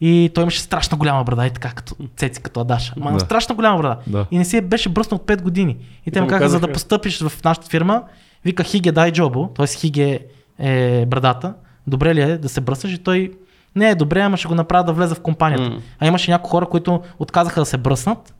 И 0.00 0.30
той 0.34 0.42
имаше 0.42 0.60
страшно 0.60 0.98
голяма 0.98 1.24
брада, 1.24 1.46
и 1.46 1.50
така 1.50 1.70
като 1.72 1.94
цеци, 2.16 2.42
като 2.42 2.60
Адаша. 2.60 2.94
Ма 2.96 3.12
Да. 3.12 3.20
страшно 3.20 3.54
голяма 3.56 3.78
брада. 3.78 3.96
Да. 4.06 4.26
И 4.30 4.38
не 4.38 4.44
си 4.44 4.56
е 4.56 4.60
беше 4.60 4.88
бръснал 4.88 5.16
от 5.16 5.26
5 5.26 5.42
години. 5.42 5.76
И 6.00 6.04
те 6.04 6.10
те 6.10 6.20
му 6.20 6.26
казаха, 6.28 6.48
за 6.48 6.60
да 6.60 6.72
постъпиш 6.72 7.22
в 7.22 7.44
нашата 7.44 7.66
фирма, 7.70 8.02
вика 8.44 8.64
Хиге 8.64 8.92
дай 8.92 9.12
джобо, 9.12 9.48
т.е. 9.48 9.66
Хиге 9.66 10.20
е 10.58 11.06
брадата. 11.06 11.54
Добре 11.86 12.14
ли 12.14 12.20
е 12.20 12.38
да 12.38 12.48
се 12.48 12.60
бръснеш? 12.60 12.92
И 12.92 12.98
той 12.98 13.32
не 13.76 13.90
е 13.90 13.94
добре, 13.94 14.20
ама 14.20 14.36
ще 14.36 14.48
го 14.48 14.54
направя 14.54 14.84
да 14.84 14.92
влезе 14.92 15.14
в 15.14 15.20
компанията. 15.20 15.70
М. 15.70 15.80
А 16.00 16.06
имаше 16.06 16.30
някои 16.30 16.50
хора, 16.50 16.66
които 16.66 17.02
отказаха 17.18 17.60
да 17.60 17.66
се 17.66 17.76
бръснат 17.76 18.34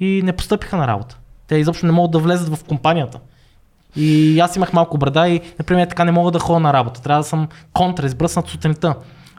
и 0.00 0.22
не 0.24 0.32
постъпиха 0.32 0.76
на 0.76 0.86
работа. 0.86 1.18
Те 1.46 1.56
изобщо 1.56 1.86
не 1.86 1.92
могат 1.92 2.10
да 2.10 2.18
влезат 2.18 2.56
в 2.56 2.64
компанията. 2.64 3.18
И 3.96 4.40
аз 4.40 4.56
имах 4.56 4.72
малко 4.72 4.98
брада 4.98 5.28
и, 5.28 5.40
например, 5.58 5.86
така 5.86 6.04
не 6.04 6.12
мога 6.12 6.30
да 6.30 6.38
ходя 6.38 6.60
на 6.60 6.72
работа. 6.72 7.02
Трябва 7.02 7.22
да 7.22 7.28
съм 7.28 7.48
контра, 7.72 8.06
избръснат 8.06 8.48
сутринта. 8.48 8.94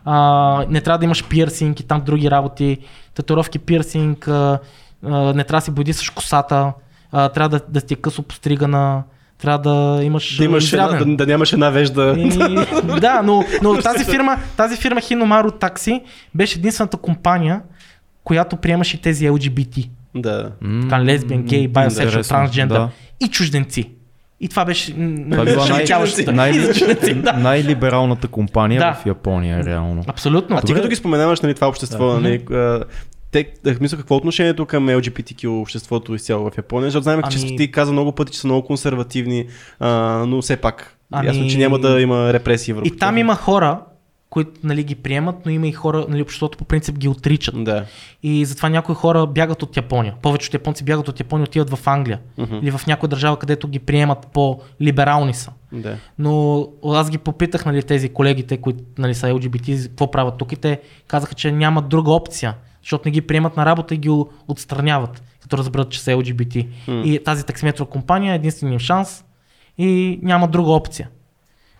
А, 0.05 0.65
не 0.69 0.81
трябва 0.81 0.97
да 0.97 1.05
имаш 1.05 1.27
пирсинг 1.27 1.79
и 1.79 1.83
там 1.83 2.01
други 2.01 2.31
работи, 2.31 2.77
татуировки, 3.13 3.59
пирсинг, 3.59 4.27
а, 4.27 4.59
а, 5.05 5.33
не 5.33 5.43
трябва 5.43 5.59
да 5.59 5.65
си 5.65 5.71
бойдисаш 5.71 6.09
косата, 6.09 6.73
а, 7.11 7.29
трябва 7.29 7.49
да, 7.49 7.65
да 7.69 7.81
ти 7.81 7.93
е 7.93 7.97
късо 7.97 8.23
постригана, 8.23 9.03
трябва 9.37 9.57
да 9.59 10.03
имаш 10.03 10.37
Да, 10.37 10.43
имаш 10.43 10.73
една, 10.73 10.87
да, 10.87 11.05
да 11.05 11.25
нямаш 11.25 11.53
една 11.53 11.69
вежда. 11.69 12.15
И, 12.17 12.29
да, 12.99 13.21
но, 13.23 13.43
но 13.61 13.77
тази 13.81 14.05
фирма, 14.05 14.37
тази 14.57 14.77
фирма 14.77 15.01
Хиномару 15.01 15.51
Такси 15.51 16.01
беше 16.35 16.59
единствената 16.59 16.97
компания, 16.97 17.61
която 18.23 18.55
приемаше 18.55 19.01
тези 19.01 19.29
LGBT. 19.29 19.89
Да. 20.15 20.51
Така, 20.81 21.03
лесбиян, 21.03 21.43
гей, 21.43 21.67
байосексуал, 21.67 22.23
трансджендър 22.23 22.77
да. 22.77 22.89
и 23.19 23.27
чужденци. 23.27 23.89
И 24.39 24.47
това 24.47 24.65
беше 24.65 24.93
Това 24.93 25.41
е 25.41 25.45
била 25.45 25.67
най- 25.67 26.51
най- 26.51 27.13
да. 27.15 27.33
най-либералната 27.33 28.27
компания 28.27 28.79
Да. 28.81 28.93
в 28.93 29.05
Япония, 29.05 29.63
реално. 29.65 30.03
Абсолютно. 30.07 30.57
А 30.57 30.61
ти 30.61 30.73
като 30.73 30.87
ги 30.87 30.95
споменаваш 30.95 31.41
нали, 31.41 31.53
това 31.53 31.67
общество, 31.67 32.07
Да. 32.13 32.19
нали, 32.19 32.45
те, 33.43 33.77
мисля, 33.81 33.97
какво 33.97 34.15
е 34.15 34.17
отношението 34.17 34.65
към 34.65 34.87
LGBTQ 34.87 35.47
обществото 35.61 36.15
изцяло 36.15 36.49
в 36.49 36.57
Япония? 36.57 36.87
Защото 36.87 37.03
знаем, 37.03 37.21
че 37.29 37.37
Ами- 37.41 37.57
ти 37.57 37.71
каза 37.71 37.91
много 37.91 38.11
пъти, 38.11 38.31
че 38.31 38.39
са 38.39 38.47
много 38.47 38.67
консервативни, 38.67 39.45
а, 39.79 39.89
но 40.27 40.41
все 40.41 40.57
пак. 40.57 40.97
Ами- 41.11 41.27
Ясно, 41.27 41.47
че 41.47 41.57
няма 41.57 41.79
да 41.79 42.01
има 42.01 42.33
репресии 42.33 42.73
върху 42.73 42.87
И 42.87 42.97
там 42.97 43.15
тях. 43.15 43.19
има 43.19 43.35
хора, 43.35 43.79
които 44.29 44.51
нали, 44.63 44.83
ги 44.83 44.95
приемат, 44.95 45.35
но 45.45 45.51
има 45.51 45.67
и 45.67 45.71
хора, 45.71 46.05
нали, 46.09 46.21
обществото 46.21 46.57
по 46.57 46.65
принцип 46.65 46.97
ги 46.97 47.07
отричат. 47.07 47.63
Да. 47.63 47.85
И 48.23 48.45
затова 48.45 48.69
някои 48.69 48.95
хора 48.95 49.25
бягат 49.25 49.63
от 49.63 49.77
Япония. 49.77 50.13
Повечето 50.21 50.55
японци 50.55 50.83
бягат 50.83 51.07
от 51.07 51.19
Япония, 51.19 51.43
отиват 51.43 51.69
в 51.69 51.87
Англия. 51.87 52.19
Мгм. 52.37 52.55
Или 52.55 52.71
в 52.71 52.87
някоя 52.87 53.07
държава, 53.09 53.39
където 53.39 53.67
ги 53.67 53.79
приемат 53.79 54.27
по-либерални 54.33 55.33
са. 55.33 55.51
Да. 55.71 55.95
Но 56.19 56.67
аз 56.85 57.09
ги 57.09 57.17
попитах, 57.17 57.65
нали, 57.65 57.83
тези 57.83 58.09
колегите, 58.09 58.57
които 58.57 58.83
нали, 58.97 59.13
са 59.15 59.27
LGBT, 59.27 59.87
какво 59.87 60.11
правят 60.11 60.37
тук 60.37 60.51
и 60.51 60.55
те 60.55 60.79
казаха, 61.07 61.33
че 61.35 61.51
няма 61.51 61.81
друга 61.81 62.11
опция, 62.11 62.53
защото 62.85 63.07
не 63.07 63.11
ги 63.11 63.21
приемат 63.21 63.57
на 63.57 63.65
работа 63.65 63.95
и 63.95 63.97
ги 63.97 64.09
отстраняват, 64.47 65.23
като 65.41 65.57
разберат, 65.57 65.89
че 65.89 66.01
са 66.01 66.11
LGBT. 66.11 66.67
М. 66.87 67.01
И 67.05 67.23
тази 67.23 67.45
таксиметрова 67.45 67.89
компания 67.89 68.31
е 68.31 68.35
единственият 68.35 68.81
шанс 68.81 69.23
и 69.77 70.19
няма 70.23 70.47
друга 70.47 70.71
опция. 70.71 71.09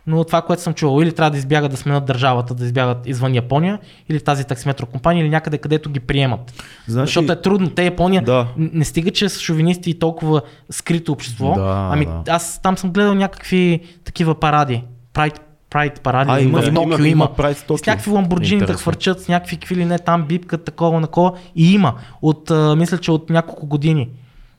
Но 0.08 0.24
това, 0.24 0.42
което 0.42 0.62
съм 0.62 0.74
чувал, 0.74 1.02
или 1.02 1.12
трябва 1.12 1.32
да 1.32 1.38
избягат 1.38 1.72
да 1.72 1.78
сменят 1.78 2.06
държавата, 2.06 2.56
да 2.56 2.66
избягат 2.66 3.08
извън 3.08 3.36
Япония, 3.36 3.80
или 4.10 4.20
тази 4.22 4.46
таксиметрова 4.46 4.92
компания, 4.92 5.22
или 5.22 5.30
някъде 5.30 5.58
където 5.58 5.90
ги 5.90 6.00
приемат. 6.00 6.64
Значи, 6.88 7.06
Защото 7.06 7.32
е 7.32 7.42
трудно. 7.42 7.70
Те 7.70 7.84
Япония 7.86 8.22
Да. 8.22 8.48
не 8.58 8.86
стига, 8.86 9.12
че 9.12 9.30
са 9.30 9.40
шовинисти 9.40 9.90
и 9.90 10.00
толкова 10.00 10.42
скрито 10.70 11.12
общество. 11.12 11.54
Да, 11.54 11.90
ами 11.92 12.06
да. 12.06 12.24
аз 12.28 12.62
там 12.62 12.78
съм 12.78 12.92
гледал 12.92 13.14
някакви 13.14 13.80
такива 14.04 14.40
паради. 14.40 14.84
Прайд, 15.14 15.42
прайд 15.76 16.02
паради. 16.02 16.32
А, 16.32 16.40
има, 16.40 16.62
в 16.62 16.74
Токио 16.74 16.98
има, 16.98 17.08
има. 17.08 17.28
Токио. 17.68 17.78
С 17.78 17.86
някакви 17.86 18.12
ламбурджини 18.12 18.66
да 18.66 18.74
хвърчат, 18.74 19.22
с 19.22 19.28
някакви 19.28 19.58
какви 19.58 19.76
ли 19.76 19.86
не 19.86 20.00
там 20.00 20.24
бипкат, 20.24 20.66
такова, 20.66 21.00
накова. 21.00 21.32
И 21.56 21.74
има. 21.74 21.94
От, 22.22 22.52
а, 22.52 22.76
мисля, 22.76 22.98
че 22.98 23.12
от 23.12 23.30
няколко 23.30 23.66
години. 23.66 24.10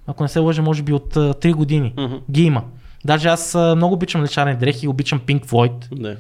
Ако 0.07 0.23
не 0.23 0.29
се 0.29 0.39
лъжа, 0.39 0.63
може 0.63 0.83
би 0.83 0.93
от 0.93 1.17
а, 1.17 1.35
3 1.35 1.55
години. 1.55 1.93
Мгм. 1.99 2.15
Ги 2.31 2.43
има. 2.43 2.63
Даже 3.05 3.29
аз 3.29 3.55
а, 3.55 3.75
много 3.77 3.95
обичам 3.95 4.23
лечарни 4.23 4.57
дрехи, 4.57 4.89
обичам 4.89 5.21
Pink 5.21 5.47
Floyd. 5.47 5.73
Да. 5.93 6.17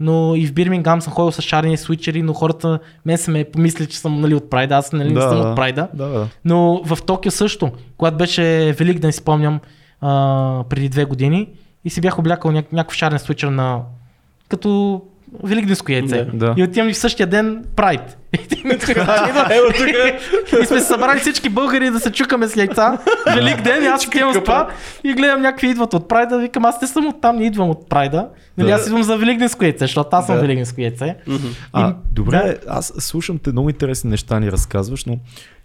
но 0.00 0.34
и 0.36 0.46
в 0.46 0.52
Бирмингам 0.52 1.02
съм 1.02 1.12
ходил 1.12 1.32
с 1.32 1.42
шарени 1.42 1.76
свичери, 1.76 2.22
но 2.22 2.32
хората, 2.32 2.78
мен 3.06 3.18
са 3.18 3.30
ме 3.30 3.44
помисли, 3.44 3.86
че 3.86 3.98
съм 3.98 4.20
нали, 4.20 4.34
от 4.34 4.50
Прайда, 4.50 4.74
аз 4.74 4.92
нали, 4.92 5.12
не 5.12 5.20
съм 5.20 5.40
от 5.40 5.56
Прайда. 5.56 5.88
Да, 5.94 6.06
да. 6.06 6.28
Но 6.44 6.82
в 6.84 6.98
Токио 7.06 7.30
също, 7.30 7.70
когато 7.96 8.16
беше 8.16 8.74
Велик 8.78 8.98
ден, 8.98 9.12
си 9.12 9.18
спомням, 9.18 9.60
а, 10.00 10.64
преди 10.68 10.88
две 10.88 11.04
години, 11.04 11.48
и 11.84 11.90
си 11.90 12.00
бях 12.00 12.18
облякал 12.18 12.50
ня- 12.50 12.72
някакъв 12.72 12.96
шарен 12.96 13.18
свичер 13.18 13.48
на 13.48 13.80
като 14.48 15.02
великденско 15.44 15.92
яйце. 15.92 16.24
Да. 16.34 16.54
И 16.56 16.62
отивам 16.62 16.88
и 16.88 16.92
в 16.92 16.98
същия 16.98 17.26
ден 17.26 17.64
Прайд. 17.76 18.18
Тук. 18.80 18.96
И 20.62 20.66
сме 20.66 20.80
се 20.80 20.86
събрали 20.86 21.20
всички 21.20 21.48
българи 21.48 21.90
да 21.90 22.00
се 22.00 22.12
чукаме 22.12 22.48
с 22.48 22.56
яйца. 22.56 22.98
Велик 23.34 23.62
ден, 23.62 23.86
аз 23.86 24.06
отивам 24.06 24.34
с 24.34 24.40
това 24.40 24.68
и 25.04 25.14
гледам 25.14 25.42
някакви 25.42 25.68
идват 25.70 25.94
от 25.94 26.08
Прайда. 26.08 26.38
Викам, 26.38 26.64
аз 26.64 26.80
не 26.82 26.88
съм 26.88 27.06
от 27.06 27.20
там, 27.20 27.36
не 27.36 27.46
идвам 27.46 27.70
от 27.70 27.88
Прайда. 27.88 28.28
Нали, 28.56 28.70
аз 28.70 28.86
идвам 28.86 29.02
за 29.02 29.16
великденско 29.16 29.64
яйце, 29.64 29.78
защото 29.78 30.08
аз 30.12 30.26
съм 30.26 30.34
Да. 30.34 30.40
великденско 30.40 30.80
яйце. 30.80 31.16
А, 31.72 31.90
И- 31.90 31.94
добре, 32.12 32.58
аз 32.68 32.92
слушам 32.98 33.38
те, 33.38 33.52
много 33.52 33.70
интересни 33.70 34.10
неща 34.10 34.40
ни 34.40 34.52
разказваш, 34.52 35.04
но 35.04 35.18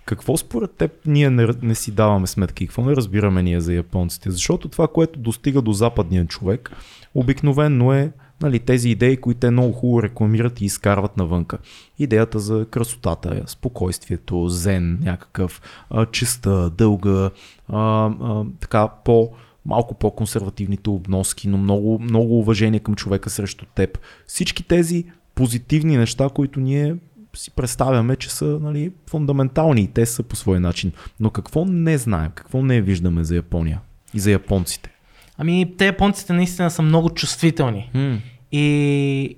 какво 0.06 0.38
според 0.38 0.72
теб 0.72 0.92
ние 1.06 1.30
не, 1.30 1.48
не 1.62 1.76
си 1.76 1.92
даваме 1.92 2.28
сметка 2.28 2.64
и 2.64 2.68
какво 2.68 2.82
не 2.82 2.96
разбираме 2.96 3.44
ние 3.44 3.62
за 3.62 3.74
японците? 3.74 4.32
Защото 4.32 4.68
това, 4.68 4.88
което 4.88 5.20
достига 5.20 5.62
до 5.62 5.72
западния 5.72 6.26
човек, 6.26 6.72
обикновено 7.16 7.94
е 7.94 8.12
нали, 8.42 8.60
тези 8.60 8.90
идеи, 8.90 9.18
които 9.18 9.40
те 9.40 9.52
много 9.52 9.72
хубаво 9.72 10.04
рекламират 10.04 10.62
и 10.62 10.66
изкарват 10.66 11.18
навънка. 11.18 11.58
Идеята 12.00 12.40
за 12.40 12.66
красотата, 12.72 13.44
спокойствието, 13.48 14.50
зен 14.50 15.00
някакъв, 15.02 15.62
а, 15.90 16.06
чиста, 16.06 16.70
дълга, 16.70 17.30
а, 17.68 18.12
а, 18.22 18.46
така 18.60 18.88
по 18.88 19.32
малко 19.66 19.94
по-консервативните 19.94 20.90
обноски, 20.90 21.48
но 21.48 21.58
много, 21.58 22.00
много 22.00 22.40
уважение 22.40 22.80
към 22.80 22.96
човека 22.96 23.30
срещу 23.30 23.66
теб. 23.66 24.00
Всички 24.28 24.64
тези 24.64 25.06
позитивни 25.36 25.98
неща, 25.98 26.30
които 26.36 26.60
ние 26.60 26.96
си 27.36 27.52
представяме, 27.52 28.16
че 28.16 28.30
са 28.30 28.46
нали, 28.46 28.92
фундаментални 29.10 29.82
и 29.82 29.88
те 29.88 30.06
са 30.06 30.24
по 30.24 30.36
свой 30.36 30.60
начин. 30.60 30.92
Но 31.20 31.30
какво 31.30 31.66
не 31.66 31.98
знаем, 31.98 32.32
какво 32.36 32.64
не 32.64 32.82
виждаме 32.82 33.24
за 33.24 33.36
Япония 33.36 33.82
и 34.14 34.20
за 34.20 34.32
японците? 34.32 34.93
Ами, 35.38 35.74
те 35.78 35.86
японците 35.86 36.34
наистина 36.34 36.72
са 36.72 36.82
много 36.82 37.10
чувствителни. 37.10 37.92
М. 37.94 38.20
И 38.52 39.38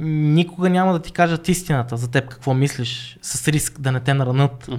никога 0.00 0.70
няма 0.70 0.92
да 0.92 0.98
ти 0.98 1.12
кажат 1.12 1.48
истината 1.48 1.96
за 1.96 2.10
теб 2.10 2.28
какво 2.28 2.54
мислиш, 2.54 3.18
с 3.22 3.48
риск 3.48 3.80
да 3.80 3.92
не 3.92 4.00
те 4.00 4.14
наранат. 4.14 4.70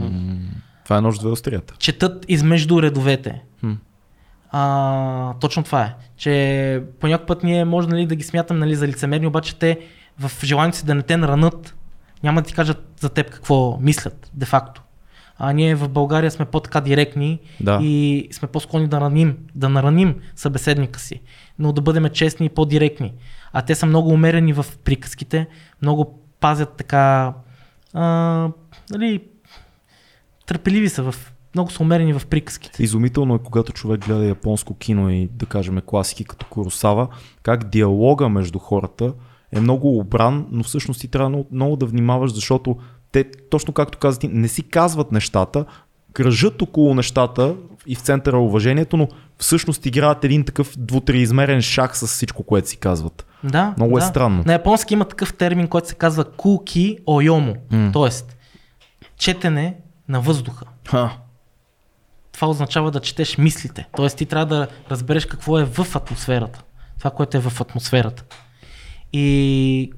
Това 0.84 0.98
е 0.98 1.02
нож 1.02 1.20
две 1.20 1.30
острията. 1.30 1.74
Четат 1.80 2.26
измежду 2.28 2.82
редовете. 2.82 3.42
Хм. 3.60 3.72
А, 4.52 5.34
точно 5.34 5.64
това 5.64 5.82
е. 5.82 5.96
Че 6.18 6.84
по 7.00 7.08
някой 7.08 7.26
път 7.26 7.44
ние 7.44 7.66
може 7.66 7.88
нали, 7.88 8.08
да 8.08 8.16
ги 8.16 8.24
смятам 8.24 8.60
нали, 8.60 8.76
за 8.76 8.88
лицемерни, 8.88 9.28
обаче 9.28 9.56
те 9.56 9.80
в 10.20 10.32
желанието 10.44 10.78
си 10.78 10.86
да 10.86 10.96
не 10.96 11.02
те 11.02 11.18
наранат, 11.18 11.76
няма 12.24 12.42
да 12.42 12.48
ти 12.48 12.54
кажат 12.54 12.94
за 13.00 13.10
теб 13.10 13.30
какво 13.30 13.78
мислят, 13.82 14.32
де-факто. 14.34 14.83
А 15.38 15.54
ние 15.54 15.76
в 15.76 15.90
България 15.90 16.32
сме 16.32 16.46
по-така 16.46 16.82
директни 16.82 17.40
Да. 17.62 17.80
и 17.82 18.28
сме 18.32 18.48
по-склонни 18.48 18.88
да 18.88 19.02
раним, 19.02 19.38
да 19.56 19.70
нараним 19.70 20.16
събеседника 20.36 21.00
си, 21.00 21.22
но 21.60 21.72
да 21.74 21.82
бъдем 21.82 22.10
честни 22.10 22.46
и 22.46 22.50
по-директни. 22.50 23.14
А 23.54 23.62
те 23.62 23.76
са 23.76 23.86
много 23.86 24.10
умерени 24.10 24.54
в 24.54 24.66
приказките, 24.84 25.48
много 25.82 26.20
пазят 26.40 26.74
така, 26.78 27.34
а, 27.94 28.50
нали, 28.92 29.24
търпеливи 30.46 30.90
са 30.90 31.04
в, 31.12 31.34
много 31.56 31.72
са 31.72 31.84
умерени 31.84 32.14
в 32.14 32.28
приказките. 32.28 32.84
Изумително 32.84 33.36
е, 33.36 33.40
когато 33.40 33.74
човек 33.74 34.06
гледа 34.06 34.26
японско 34.26 34.78
кино 34.78 35.10
и 35.10 35.28
да 35.28 35.46
кажем 35.46 35.82
класики 35.86 36.24
като 36.24 36.46
Куросава, 36.46 37.08
как 37.44 37.70
диалога 37.70 38.30
между 38.30 38.60
хората 38.60 39.14
е 39.52 39.60
много 39.60 40.00
обран, 40.00 40.48
но 40.52 40.64
всъщност 40.64 41.02
ти 41.02 41.08
трябва 41.08 41.30
много, 41.30 41.48
много 41.52 41.76
да 41.76 41.86
внимаваш, 41.86 42.34
защото 42.34 42.78
те, 43.14 43.26
точно 43.50 43.74
както 43.74 43.98
каза 43.98 44.20
ти, 44.20 44.28
не 44.28 44.48
си 44.48 44.64
казват 44.64 45.12
нещата, 45.12 45.66
кръжат 46.14 46.62
около 46.62 46.96
нещата 46.96 47.56
и 47.88 47.96
в 47.96 48.02
центъра 48.02 48.38
е 48.38 48.40
уважението, 48.40 48.98
но 48.98 49.08
всъщност 49.38 49.86
играят 49.86 50.24
един 50.24 50.46
такъв 50.46 50.74
двутриизмерен 50.78 51.62
шах 51.62 51.98
с 51.98 52.08
всичко, 52.08 52.44
което 52.44 52.70
си 52.70 52.78
казват. 52.78 53.26
Да, 53.44 53.74
Много 53.78 53.98
е 53.98 54.02
да. 54.02 54.08
странно. 54.08 54.44
На 54.46 54.54
японски 54.54 54.94
има 54.94 55.06
такъв 55.06 55.34
термин, 55.34 55.68
който 55.68 55.88
се 55.88 55.96
казва 55.96 56.24
куки 56.24 56.98
ойомо, 57.08 57.56
т.е. 57.94 58.10
четене 59.18 59.76
на 60.10 60.22
въздуха. 60.22 60.66
Ха. 60.88 61.12
Това 62.32 62.48
означава 62.48 62.92
да 62.92 63.00
четеш 63.00 63.38
мислите. 63.38 63.88
Т.е. 63.98 64.08
ти 64.08 64.26
трябва 64.26 64.46
да 64.56 64.68
разбереш 64.92 65.26
какво 65.26 65.60
е 65.60 65.66
в 65.66 65.96
атмосферата. 65.96 66.64
Това, 67.00 67.12
което 67.12 67.38
е 67.38 67.40
в 67.40 67.62
атмосферата. 67.62 68.24
И 69.14 69.92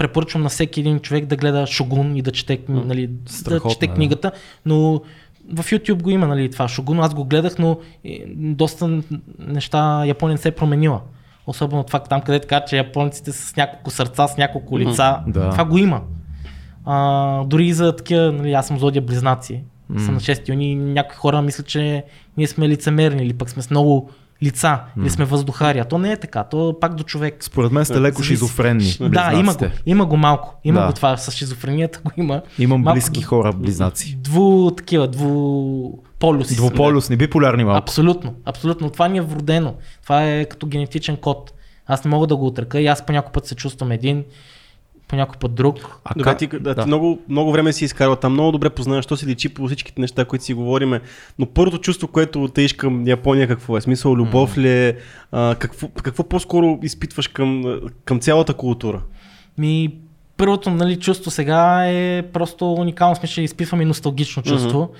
препоръчвам 0.00 0.42
на 0.42 0.48
всеки 0.48 0.80
един 0.80 1.00
човек 1.00 1.26
да 1.26 1.36
гледа 1.36 1.66
Шогун 1.66 2.16
и 2.16 2.22
да 2.22 2.32
чете, 2.32 2.60
нали, 2.68 3.06
да 3.44 3.60
чете 3.70 3.86
е, 3.86 3.88
книгата, 3.88 4.32
но 4.66 5.00
в 5.52 5.64
YouTube 5.64 6.02
го 6.02 6.10
има 6.10 6.26
нали, 6.26 6.50
това 6.50 6.68
Шогун, 6.68 7.00
аз 7.00 7.14
го 7.14 7.24
гледах, 7.24 7.58
но 7.58 7.78
доста 8.36 9.00
неща 9.38 10.04
Япония 10.06 10.34
не 10.34 10.38
се 10.38 10.48
е 10.48 10.52
променила. 10.52 11.00
Особено 11.46 11.84
това 11.84 11.98
там, 11.98 12.20
където 12.20 12.48
казва, 12.48 12.64
че 12.66 12.76
японците 12.76 13.32
с 13.32 13.56
няколко 13.56 13.90
сърца, 13.90 14.28
с 14.28 14.36
няколко 14.36 14.78
лица. 14.78 15.18
Да. 15.26 15.50
Това 15.50 15.64
го 15.64 15.78
има. 15.78 16.00
А, 16.84 17.44
дори 17.44 17.66
и 17.66 17.72
за 17.72 17.96
такива, 17.96 18.32
нали, 18.32 18.52
аз 18.52 18.66
съм 18.66 18.78
зодия 18.78 19.02
близнаци, 19.02 19.62
съм 19.98 20.14
на 20.14 20.20
6 20.20 20.48
юни, 20.48 20.74
някои 20.74 21.16
хора 21.16 21.42
мислят, 21.42 21.66
че 21.66 22.04
ние 22.36 22.46
сме 22.46 22.68
лицемерни 22.68 23.22
или 23.22 23.32
пък 23.32 23.50
сме 23.50 23.62
с 23.62 23.70
много 23.70 24.10
лица, 24.42 24.80
или 25.00 25.10
сме 25.10 25.24
въздухари, 25.24 25.78
а 25.78 25.84
то 25.84 25.98
не 25.98 26.12
е 26.12 26.16
така, 26.16 26.44
то 26.44 26.76
пак 26.80 26.94
до 26.94 27.02
човек. 27.02 27.44
Според 27.44 27.72
мен 27.72 27.84
сте 27.84 28.00
леко 28.00 28.16
Зависи. 28.16 28.28
шизофренни. 28.28 28.96
Да, 29.00 29.32
има 29.34 29.54
го, 29.54 29.64
има 29.86 30.06
го 30.06 30.16
малко, 30.16 30.54
има 30.64 30.80
Да. 30.80 30.86
го 30.86 30.92
това, 30.92 31.16
с 31.16 31.30
шизофренията 31.32 32.00
го 32.04 32.10
има. 32.16 32.42
Имам 32.58 32.80
Малко 32.80 32.94
близки 32.94 33.22
хора, 33.22 33.52
близнаци. 33.52 34.16
Дву, 34.16 34.70
такива, 34.70 35.08
дву 35.08 35.98
полюси. 36.18 36.56
Двуполюсни, 36.56 37.16
биполярни 37.16 37.64
малко. 37.64 37.78
Абсолютно, 37.78 38.34
абсолютно. 38.44 38.90
Това 38.90 39.08
ни 39.08 39.18
е 39.18 39.22
вродено. 39.22 39.74
Това 40.02 40.24
е 40.24 40.44
като 40.44 40.66
генетичен 40.66 41.16
код. 41.16 41.52
Аз 41.86 42.04
не 42.04 42.10
мога 42.10 42.26
да 42.26 42.36
го 42.36 42.46
отрека 42.46 42.80
и 42.80 42.86
аз 42.86 43.06
по 43.06 43.12
някой 43.12 43.32
път 43.32 43.46
се 43.46 43.54
чувствам 43.54 43.92
един, 43.92 44.24
по 45.10 45.16
някой 45.16 45.36
път 45.38 45.54
друг. 45.54 46.00
А 46.04 46.14
Добре, 46.16 46.36
ти, 46.36 46.46
да, 46.46 46.74
ти 46.74 46.86
много, 46.86 47.18
много 47.28 47.52
време 47.52 47.72
си 47.72 47.84
изкарал 47.84 48.16
там, 48.16 48.32
много 48.32 48.52
добре 48.52 48.70
познаваш, 48.70 49.04
що 49.04 49.16
си 49.16 49.26
личи 49.26 49.48
по 49.48 49.66
всичките 49.66 50.00
неща, 50.00 50.24
които 50.24 50.44
си 50.44 50.54
говориме. 50.54 51.00
Но 51.38 51.46
първото 51.46 51.78
чувство, 51.78 52.08
което 52.08 52.48
теиш 52.48 52.72
към 52.72 53.06
Япония, 53.06 53.48
какво 53.48 53.76
е? 53.76 53.80
Смисъл, 53.80 54.14
любов 54.14 54.58
ли 54.58 54.68
е? 54.68 54.96
А, 55.32 55.54
какво, 55.58 55.88
какво 55.88 56.24
по-скоро 56.24 56.78
изпитваш 56.82 57.28
към, 57.28 57.80
към 58.04 58.20
цялата 58.20 58.54
култура? 58.54 59.02
Ми, 59.58 59.94
първото 60.36 60.70
нали, 60.70 60.96
чувство 60.96 61.30
сега 61.30 61.86
е 61.86 62.22
просто 62.22 62.72
уникално. 62.72 63.16
Смисъл, 63.16 63.42
изпитвам 63.42 63.80
и 63.80 63.84
носталгично 63.84 64.42
чувство. 64.42 64.90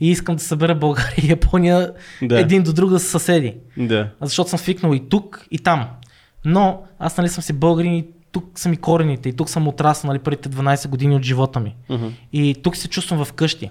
И 0.00 0.10
искам 0.10 0.36
да 0.36 0.42
събера 0.42 0.74
България 0.74 1.24
и 1.24 1.30
Япония 1.30 1.92
Да. 2.22 2.40
един 2.40 2.62
до 2.62 2.72
друг 2.72 2.90
да 2.90 2.98
са 2.98 3.08
съседи. 3.08 3.54
Да. 3.76 4.08
Защото 4.20 4.50
съм 4.50 4.58
свикнал 4.58 4.94
и 4.94 5.08
тук, 5.08 5.46
и 5.50 5.58
там. 5.58 5.86
Но 6.44 6.82
аз 6.98 7.16
нали 7.18 7.28
съм 7.28 7.42
си 7.42 7.52
българин 7.52 7.94
и 7.94 8.04
тук 8.36 8.58
са 8.58 8.68
ми 8.68 8.76
корените. 8.76 9.28
И 9.28 9.32
тук 9.32 9.48
съм 9.48 9.68
отраснал 9.68 10.12
нали, 10.12 10.22
първите 10.22 10.48
12 10.48 10.88
години 10.88 11.16
от 11.16 11.22
живота 11.22 11.60
ми. 11.60 11.76
Мгм. 11.90 12.06
И 12.32 12.54
тук 12.62 12.76
се 12.76 12.88
чувствам 12.88 13.24
вкъщи. 13.24 13.70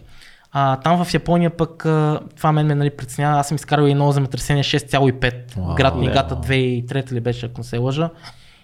А, 0.51 0.75
там 0.75 1.05
в 1.05 1.13
Япония 1.13 1.49
пък 1.49 1.85
а, 1.85 2.19
това 2.37 2.51
мен 2.51 2.67
ме 2.67 2.75
нали, 2.75 2.89
притеснява. 2.89 3.39
Аз 3.39 3.47
съм 3.47 3.55
изкарал 3.55 3.83
едно 3.83 4.11
земетресение 4.11 4.63
6,5. 4.63 5.57
Вау. 5.57 5.75
Град 5.75 5.95
Нигата 5.95 6.35
2003 6.35 7.11
ли 7.11 7.19
беше, 7.19 7.45
ако 7.45 7.57
не 7.57 7.63
се 7.63 7.77
лъжа. 7.77 8.09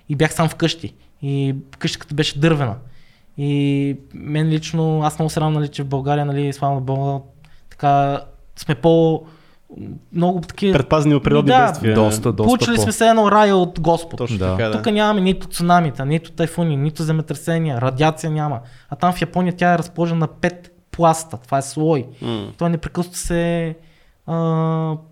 И 0.10 0.16
бях 0.16 0.34
сам 0.34 0.50
вкъщи. 0.50 0.94
И 1.22 1.56
къщата 1.80 2.14
беше 2.14 2.40
дървена. 2.40 2.76
И 3.38 3.98
мен 4.14 4.48
лично, 4.48 5.02
аз 5.04 5.20
много 5.20 5.30
се 5.30 5.40
радвам, 5.40 5.54
нали, 5.54 5.68
че 5.68 5.84
в 5.84 5.88
България, 5.88 6.26
нали, 6.26 6.54
слава 6.54 6.76
на 6.76 6.82
Бога, 6.82 7.24
така 7.70 8.22
сме 8.56 8.76
по 8.76 9.24
много 10.14 10.42
такива. 10.42 10.78
Предпазни 10.78 11.16
от 11.16 11.24
природни 11.24 11.52
Да, 11.52 11.68
бедствия. 11.68 11.96
Доста, 11.96 12.32
доста 12.32 12.48
Получили 12.48 12.76
по... 12.76 12.82
сме 12.82 12.92
се 12.92 13.08
едно 13.08 13.32
рая 13.32 13.56
от 13.56 13.80
Господ. 13.80 14.18
Точно 14.18 14.38
Да. 14.38 14.58
така, 14.58 14.70
да. 14.70 14.82
Тук 14.84 14.94
нямаме 14.94 15.22
нито 15.22 15.48
цунамита, 15.48 16.06
нито 16.06 16.32
тайфуни, 16.32 16.78
нито 16.78 17.04
земетресения, 17.04 17.82
радиация 17.82 18.32
няма. 18.32 18.60
А 18.90 18.96
там 18.96 19.14
в 19.14 19.22
Япония 19.22 19.54
тя 19.56 19.74
е 19.74 19.78
разположена 19.78 20.20
на 20.20 20.28
5 20.28 20.54
пласта. 20.92 21.38
Това 21.38 21.58
е 21.58 21.62
слой. 21.62 22.06
М. 22.22 22.48
Той 22.58 22.70
непрекъснато 22.70 23.18
се 23.18 23.76
а, 24.28 24.34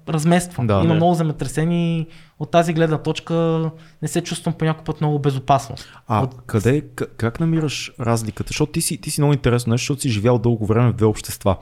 размества. 0.09 0.65
Да. 0.65 0.73
Има 0.73 0.87
Да. 0.87 0.93
много 0.93 1.13
земетресения 1.13 1.99
и 1.99 2.07
от 2.39 2.51
тази 2.51 2.73
гледна 2.73 2.97
точка 2.97 3.33
не 4.01 4.07
се 4.07 4.21
чувствам 4.21 4.53
по 4.53 4.65
някой 4.65 4.83
път 4.83 5.01
много 5.01 5.19
безопасно. 5.19 5.75
А 6.07 6.23
От- 6.23 6.35
къде, 6.45 6.81
как 7.17 7.39
намираш 7.39 7.91
разликата? 7.99 8.47
Защото 8.47 8.71
ти 8.71 8.81
си, 8.81 9.01
ти 9.01 9.11
си 9.11 9.21
много 9.21 9.33
интересно 9.33 9.71
нещо, 9.71 9.83
защото 9.83 10.01
си 10.01 10.09
живял 10.09 10.37
дълго 10.37 10.65
време 10.65 10.89
в 10.89 10.95
две 10.95 11.05
общества. 11.05 11.55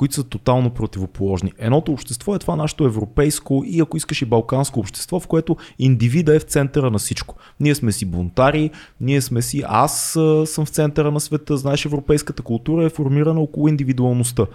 Които 0.00 0.14
са 0.14 0.24
тотално 0.24 0.70
противоположни. 0.70 1.52
Едното 1.58 1.92
общество 1.92 2.34
е 2.34 2.38
това 2.38 2.56
нашето 2.56 2.84
европейско 2.84 3.62
и 3.66 3.80
ако 3.80 3.96
искаш 3.96 4.22
и 4.22 4.24
балканско 4.24 4.80
общество, 4.80 5.20
в 5.20 5.26
което 5.26 5.56
индивида 5.78 6.36
е 6.36 6.38
в 6.38 6.42
центъра 6.42 6.90
на 6.90 6.98
всичко. 6.98 7.36
Ние 7.60 7.74
сме 7.74 7.92
си 7.92 8.06
бунтари, 8.06 8.70
ние 9.00 9.20
сме 9.20 9.42
си, 9.42 9.62
аз 9.66 10.10
съм 10.44 10.66
в 10.66 10.68
центъра 10.68 11.10
на 11.10 11.20
света, 11.20 11.56
знаеш, 11.56 11.84
европейската 11.84 12.42
култура 12.42 12.84
е 12.84 12.88
формирана 12.90 13.40
около 13.40 13.68
индивидуалността. 13.68 14.46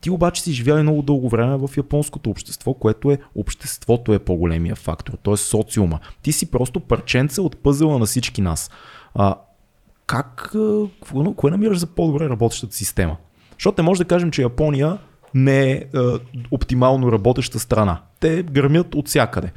Ти 0.00 0.10
обаче 0.10 0.42
си 0.42 0.52
живял 0.52 0.82
много 0.82 1.02
дълго 1.02 1.28
време 1.28 1.56
в 1.56 1.70
японското 1.76 2.30
общество, 2.30 2.74
което 2.74 3.10
е 3.10 3.18
обществото 3.34 4.14
е 4.14 4.18
по-големия 4.18 4.74
фактор, 4.74 5.12
т.е. 5.24 5.36
социума. 5.36 5.98
Ти 6.22 6.32
си 6.32 6.50
просто 6.50 6.80
парченца 6.80 7.42
от 7.42 7.56
пъзела 7.56 7.98
на 7.98 8.06
всички 8.06 8.40
нас. 8.40 8.70
А, 9.14 9.34
как, 10.06 10.54
кое 11.36 11.50
намираш 11.50 11.78
за 11.78 11.86
по-добре 11.86 12.28
работещата 12.28 12.74
система? 12.74 13.16
Защото 13.58 13.82
не 13.82 13.86
може 13.86 13.98
да 13.98 14.04
кажем, 14.04 14.30
че 14.30 14.42
Япония 14.42 14.98
не 15.34 15.70
е, 15.70 15.74
е 15.74 15.84
оптимално 16.50 17.12
работеща 17.12 17.58
страна. 17.58 18.00
Те 18.20 18.42
гърмят 18.42 18.94
от 18.94 19.08
всякъде. 19.08 19.52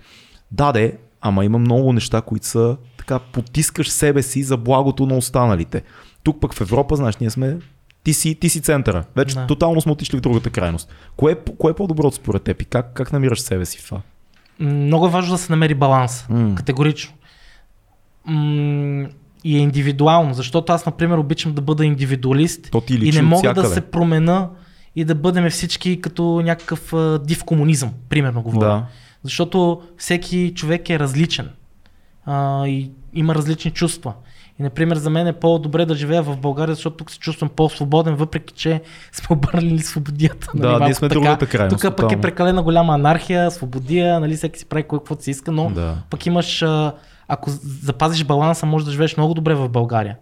Да, 0.51 0.71
де, 0.71 0.97
ама 1.21 1.45
има 1.45 1.57
много 1.59 1.93
неща, 1.93 2.21
които 2.21 2.45
са 2.45 2.77
така, 2.97 3.19
потискаш 3.19 3.89
себе 3.89 4.23
си 4.23 4.43
за 4.43 4.57
благото 4.57 5.05
на 5.05 5.17
останалите. 5.17 5.81
Тук 6.23 6.41
пък 6.41 6.53
в 6.53 6.61
Европа, 6.61 6.95
знаеш, 6.95 7.17
ние 7.17 7.29
сме 7.29 7.57
ти 8.03 8.13
си, 8.13 8.35
ти 8.35 8.49
си 8.49 8.61
центъра. 8.61 9.03
Вече 9.15 9.35
Да. 9.35 9.47
тотално 9.47 9.81
сме 9.81 9.91
отишли 9.91 10.17
в 10.17 10.21
другата 10.21 10.49
крайност. 10.49 10.89
Кое, 11.17 11.35
кое 11.57 11.71
е 11.71 11.75
по-доброто 11.75 12.15
според 12.15 12.43
теб 12.43 12.61
и 12.61 12.65
как, 12.65 12.93
как 12.93 13.13
намираш 13.13 13.41
себе 13.41 13.65
си 13.65 13.77
в 13.77 13.85
това? 13.85 14.01
Много 14.59 15.07
е 15.07 15.09
важно 15.09 15.31
да 15.31 15.37
се 15.37 15.51
намери 15.51 15.73
баланс. 15.75 16.25
М. 16.29 16.55
Категорично. 16.55 17.13
М- 18.25 19.07
и 19.47 19.57
е 19.57 19.59
индивидуално, 19.59 20.33
защото 20.33 20.73
аз, 20.73 20.85
например, 20.85 21.17
обичам 21.17 21.53
да 21.53 21.61
бъда 21.61 21.85
индивидуалист 21.85 22.75
и 22.89 23.11
не 23.11 23.21
мога 23.21 23.53
да 23.53 23.65
се 23.65 23.81
промена 23.81 24.49
и 24.95 25.05
да 25.05 25.15
бъдем 25.15 25.49
всички 25.49 26.01
като 26.01 26.41
някакъв 26.45 26.93
а, 26.93 27.19
див 27.19 27.43
комунизъм, 27.43 27.91
примерно 28.09 28.41
говоря. 28.41 28.67
Да. 28.67 28.85
Защото 29.23 29.81
всеки 29.97 30.53
човек 30.55 30.89
е 30.89 30.99
различен 30.99 31.49
а, 32.25 32.67
и 32.67 32.91
има 33.13 33.35
различни 33.35 33.71
чувства. 33.71 34.13
И, 34.59 34.63
например, 34.63 34.97
за 34.97 35.09
мен 35.09 35.27
е 35.27 35.33
по-добре 35.33 35.85
да 35.85 35.95
живея 35.95 36.23
в 36.23 36.37
България, 36.37 36.75
защото 36.75 36.97
тук 36.97 37.11
се 37.11 37.19
чувствам 37.19 37.49
по-свободен, 37.49 38.15
въпреки 38.15 38.53
че 38.53 38.81
сме 39.11 39.35
обърнали 39.35 39.79
свободията. 39.79 40.47
Да, 40.55 40.67
малко 40.69 40.83
ние 40.83 40.93
сме 40.93 41.07
другата 41.07 41.47
крайност, 41.47 41.81
Тук 41.81 41.97
пък 41.97 42.11
е 42.11 42.21
прекалена 42.21 42.63
голяма 42.63 42.93
анархия, 42.93 43.51
свободия, 43.51 44.19
нали, 44.19 44.35
всеки 44.35 44.59
си 44.59 44.65
прави 44.65 44.83
кой 44.83 44.99
каквото 44.99 45.23
си 45.23 45.31
иска, 45.31 45.51
но 45.51 45.69
Да. 45.69 45.97
пък 46.09 46.25
имаш, 46.25 46.61
а, 46.61 46.93
ако 47.27 47.51
запазиш 47.83 48.23
баланса, 48.25 48.65
можеш 48.65 48.85
да 48.85 48.91
живееш 48.91 49.17
много 49.17 49.33
добре 49.33 49.55
в 49.55 49.69
България. 49.69 50.17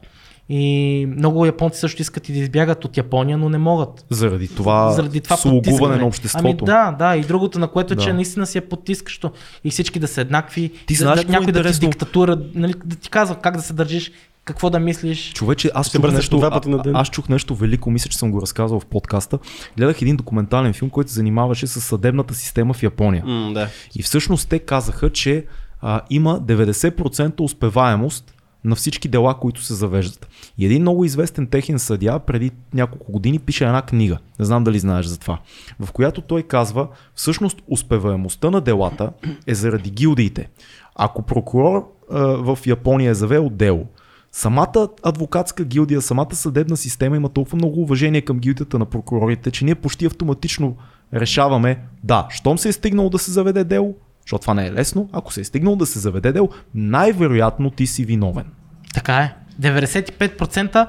И 0.49 1.05
много 1.17 1.45
японци 1.45 1.79
също 1.79 2.01
искат 2.01 2.29
и 2.29 2.33
да 2.33 2.39
избягат 2.39 2.85
от 2.85 2.97
Япония, 2.97 3.37
но 3.37 3.49
не 3.49 3.57
могат. 3.57 4.05
Заради 4.09 4.47
това, 4.47 4.91
Заради 4.91 5.21
това 5.21 5.37
слугуване 5.37 5.95
на 5.95 6.05
обществото. 6.07 6.47
Ами 6.47 6.55
да, 6.55 6.91
да, 6.91 7.15
и 7.15 7.21
другото, 7.21 7.59
на 7.59 7.67
което 7.67 7.93
е, 7.93 7.97
че 7.97 8.07
Да. 8.07 8.13
наистина 8.13 8.45
си 8.45 8.57
е 8.57 8.61
потискащо 8.61 9.31
и 9.63 9.69
всички 9.69 9.99
да 9.99 10.07
са 10.07 10.21
еднакви. 10.21 10.71
Ти 10.87 10.93
да, 10.93 10.97
знаеш 10.97 11.23
да, 11.23 11.31
някой 11.31 11.43
е 11.43 11.51
да 11.51 11.53
ти 11.53 11.59
интересно? 11.59 11.89
диктатура, 11.89 12.37
нали, 12.55 12.73
да 12.85 12.95
ти 12.95 13.09
казва 13.09 13.35
как 13.35 13.55
да 13.55 13.61
се 13.61 13.73
държиш, 13.73 14.11
какво 14.45 14.69
да 14.69 14.79
мислиш. 14.79 15.33
Човече, 15.33 15.71
аз 15.73 15.91
чух, 15.91 16.11
нещо, 16.11 16.37
два 16.37 16.51
пъти 16.51 16.69
на 16.69 16.77
ден. 16.77 16.95
а, 16.95 16.99
аз 17.01 17.09
чух 17.09 17.29
нещо 17.29 17.55
велико, 17.55 17.91
мисля, 17.91 18.09
че 18.09 18.17
съм 18.17 18.31
го 18.31 18.41
разказал 18.41 18.79
в 18.79 18.85
подкаста. 18.85 19.39
Гледах 19.77 20.01
един 20.01 20.15
документален 20.15 20.73
филм, 20.73 20.89
който 20.89 21.09
се 21.09 21.15
занимаваше 21.15 21.67
с 21.67 21.81
съдебната 21.81 22.33
система 22.33 22.73
в 22.73 22.83
Япония. 22.83 23.23
М, 23.25 23.51
да. 23.53 23.67
И 23.95 24.03
всъщност 24.03 24.49
те 24.49 24.59
казаха, 24.59 25.09
че 25.09 25.45
а, 25.87 26.01
има 26.09 26.41
90% 26.41 27.41
успеваемост 27.41 28.33
на 28.63 28.75
всички 28.75 29.07
дела, 29.07 29.39
които 29.39 29.63
се 29.63 29.73
завеждат. 29.73 30.27
И 30.57 30.65
един 30.65 30.81
много 30.81 31.05
известен 31.05 31.47
техен 31.47 31.79
съдя 31.79 32.19
преди 32.19 32.51
няколко 32.73 33.11
години 33.11 33.39
пише 33.39 33.65
една 33.65 33.81
книга, 33.81 34.17
не 34.39 34.45
знам 34.45 34.63
дали 34.63 34.79
знаеш 34.79 35.05
за 35.05 35.19
това, 35.19 35.39
в 35.79 35.91
която 35.91 36.21
той 36.21 36.43
казва, 36.43 36.87
всъщност 37.15 37.61
успеваемостта 37.67 38.49
на 38.49 38.61
делата 38.61 39.11
е 39.47 39.55
заради 39.55 39.89
гилдиите. 39.89 40.49
Ако 40.95 41.21
прокурор 41.21 41.91
а, 42.11 42.19
в 42.19 42.59
Япония 42.65 43.11
е 43.11 43.13
завел 43.13 43.49
дело, 43.49 43.85
Самата 44.31 44.87
адвокатска 45.03 45.65
гилдия, 45.65 46.01
самата 46.01 46.35
съдебна 46.35 46.77
система 46.77 47.15
има 47.15 47.29
толкова 47.29 47.55
много 47.55 47.81
уважение 47.81 48.21
към 48.21 48.39
гилдията 48.39 48.79
на 48.79 48.85
прокурорите, 48.85 49.51
че 49.51 49.65
ние 49.65 49.75
почти 49.75 50.05
автоматично 50.05 50.75
решаваме, 51.13 51.79
да, 52.03 52.27
щом 52.29 52.57
се 52.57 52.69
е 52.69 52.71
стигнало 52.71 53.09
да 53.09 53.19
се 53.19 53.31
заведе 53.31 53.63
дело, 53.63 53.95
защото 54.25 54.41
това 54.41 54.53
не 54.53 54.67
е 54.67 54.73
лесно, 54.73 55.09
ако 55.11 55.33
се 55.33 55.41
е 55.41 55.43
стигнало 55.43 55.75
да 55.75 55.85
се 55.85 55.99
заведе 55.99 56.31
дело, 56.31 56.49
най-вероятно 56.75 57.69
ти 57.69 57.87
си 57.87 58.05
виновен. 58.05 58.45
Така 58.93 59.17
е. 59.17 59.35
95% 59.61 60.87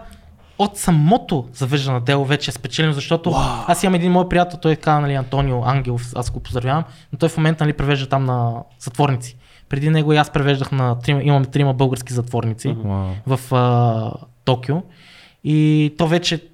от 0.58 0.76
самото 0.76 1.48
завеждане 1.54 2.00
дело 2.00 2.24
вече 2.24 2.50
е 2.50 2.54
спечелено, 2.54 2.92
защото 2.92 3.30
wow. 3.30 3.64
аз 3.66 3.82
имам 3.82 3.94
един 3.94 4.12
мой 4.12 4.28
приятел, 4.28 4.58
той 4.62 4.72
е 4.72 4.76
каза, 4.76 5.00
нали, 5.00 5.14
Антонио 5.14 5.62
Ангелов, 5.64 6.12
аз 6.14 6.30
го 6.30 6.40
поздравявам, 6.40 6.84
но 7.12 7.18
той 7.18 7.28
в 7.28 7.36
момента 7.36 7.64
нали, 7.64 7.72
превежда 7.72 8.08
там 8.08 8.24
на 8.24 8.54
затворници. 8.78 9.36
Преди 9.68 9.90
него 9.90 10.12
и 10.12 10.16
аз 10.16 10.30
превеждах 10.30 10.72
на 10.72 10.98
трима, 10.98 11.22
имаме 11.22 11.46
трима 11.46 11.74
български 11.74 12.12
затворници 12.12 12.76
Вау. 12.84 13.08
в 13.26 13.54
а, 13.54 14.12
Токио. 14.44 14.82
И 15.44 15.94
то 15.98 16.06
вече, 16.06 16.44